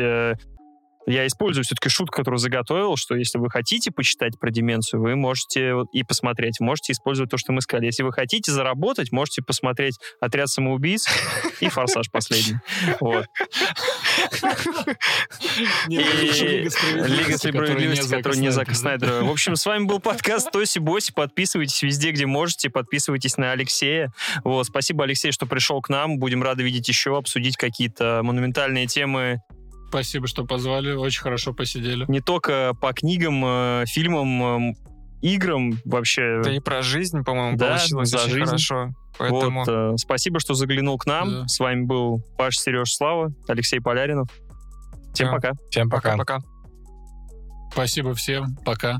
Я 1.05 1.27
использую 1.27 1.63
все-таки 1.63 1.89
шутку, 1.89 2.17
которую 2.17 2.39
заготовил, 2.39 2.95
что 2.97 3.15
если 3.15 3.37
вы 3.37 3.49
хотите 3.49 3.91
почитать 3.91 4.39
про 4.39 4.49
деменцию, 4.49 5.01
вы 5.01 5.15
можете 5.15 5.73
и 5.91 6.03
посмотреть. 6.03 6.59
Можете 6.59 6.93
использовать 6.93 7.29
то, 7.29 7.37
что 7.37 7.53
мы 7.53 7.61
сказали. 7.61 7.85
Если 7.85 8.03
вы 8.03 8.11
хотите 8.11 8.51
заработать, 8.51 9.11
можете 9.11 9.41
посмотреть 9.41 9.99
«Отряд 10.19 10.49
самоубийц» 10.49 11.05
и 11.59 11.69
«Форсаж» 11.69 12.09
последний. 12.11 12.55
Лига 15.87 17.37
справедливости, 17.37 18.09
которая 18.09 18.39
не 18.39 18.51
Зака 18.51 18.73
Снайдера. 18.73 19.23
В 19.23 19.29
общем, 19.29 19.55
с 19.55 19.65
вами 19.65 19.85
был 19.85 19.99
подкаст 19.99 20.51
Тоси 20.51 20.79
Боси. 20.79 21.11
Подписывайтесь 21.13 21.81
везде, 21.81 22.11
где 22.11 22.25
можете. 22.25 22.69
Подписывайтесь 22.69 23.37
на 23.37 23.51
Алексея. 23.51 24.11
Вот. 24.43 24.65
Спасибо, 24.65 25.03
Алексей, 25.03 25.31
что 25.31 25.45
пришел 25.45 25.81
к 25.81 25.89
нам. 25.89 26.17
Будем 26.17 26.41
рады 26.41 26.63
видеть 26.63 26.87
еще, 26.87 27.17
обсудить 27.17 27.57
какие-то 27.57 28.21
монументальные 28.23 28.87
темы 28.87 29.41
Спасибо, 29.95 30.27
что 30.27 30.43
позвали. 30.45 30.91
Очень 30.91 31.21
хорошо 31.21 31.53
посидели. 31.53 32.03
не 32.09 32.19
только 32.19 32.73
по 32.81 32.91
книгам, 32.91 33.41
э, 33.45 33.85
фильмам, 33.87 34.71
э, 34.71 34.73
играм 35.21 35.79
вообще. 35.85 36.41
Да 36.43 36.51
и 36.53 36.59
про 36.59 36.81
жизнь, 36.81 37.23
по-моему, 37.23 37.57
Да, 37.57 37.77
получилось 37.77 38.09
за 38.09 38.17
очень 38.17 38.29
жизнь. 38.31 38.45
хорошо. 38.45 38.89
Поэтому 39.17 39.59
Вот, 39.61 39.69
э, 39.69 39.93
спасибо, 39.97 40.41
что 40.41 40.53
заглянул 40.53 40.97
к 40.97 41.05
нам. 41.05 41.29
Да. 41.31 41.47
С 41.47 41.59
вами 41.59 41.85
был 41.85 42.21
Паш 42.37 42.57
Сереж 42.57 42.93
Слава, 42.93 43.31
Алексей 43.47 43.79
Поляринов. 43.79 44.27
Всем 45.13 45.27
Да. 45.27 45.33
пока. 45.33 45.51
Всем 45.71 45.89
пока. 45.89 46.17
пока-пока. 46.17 46.39
Спасибо 47.71 48.13
всем. 48.15 48.57
Пока. 48.65 48.99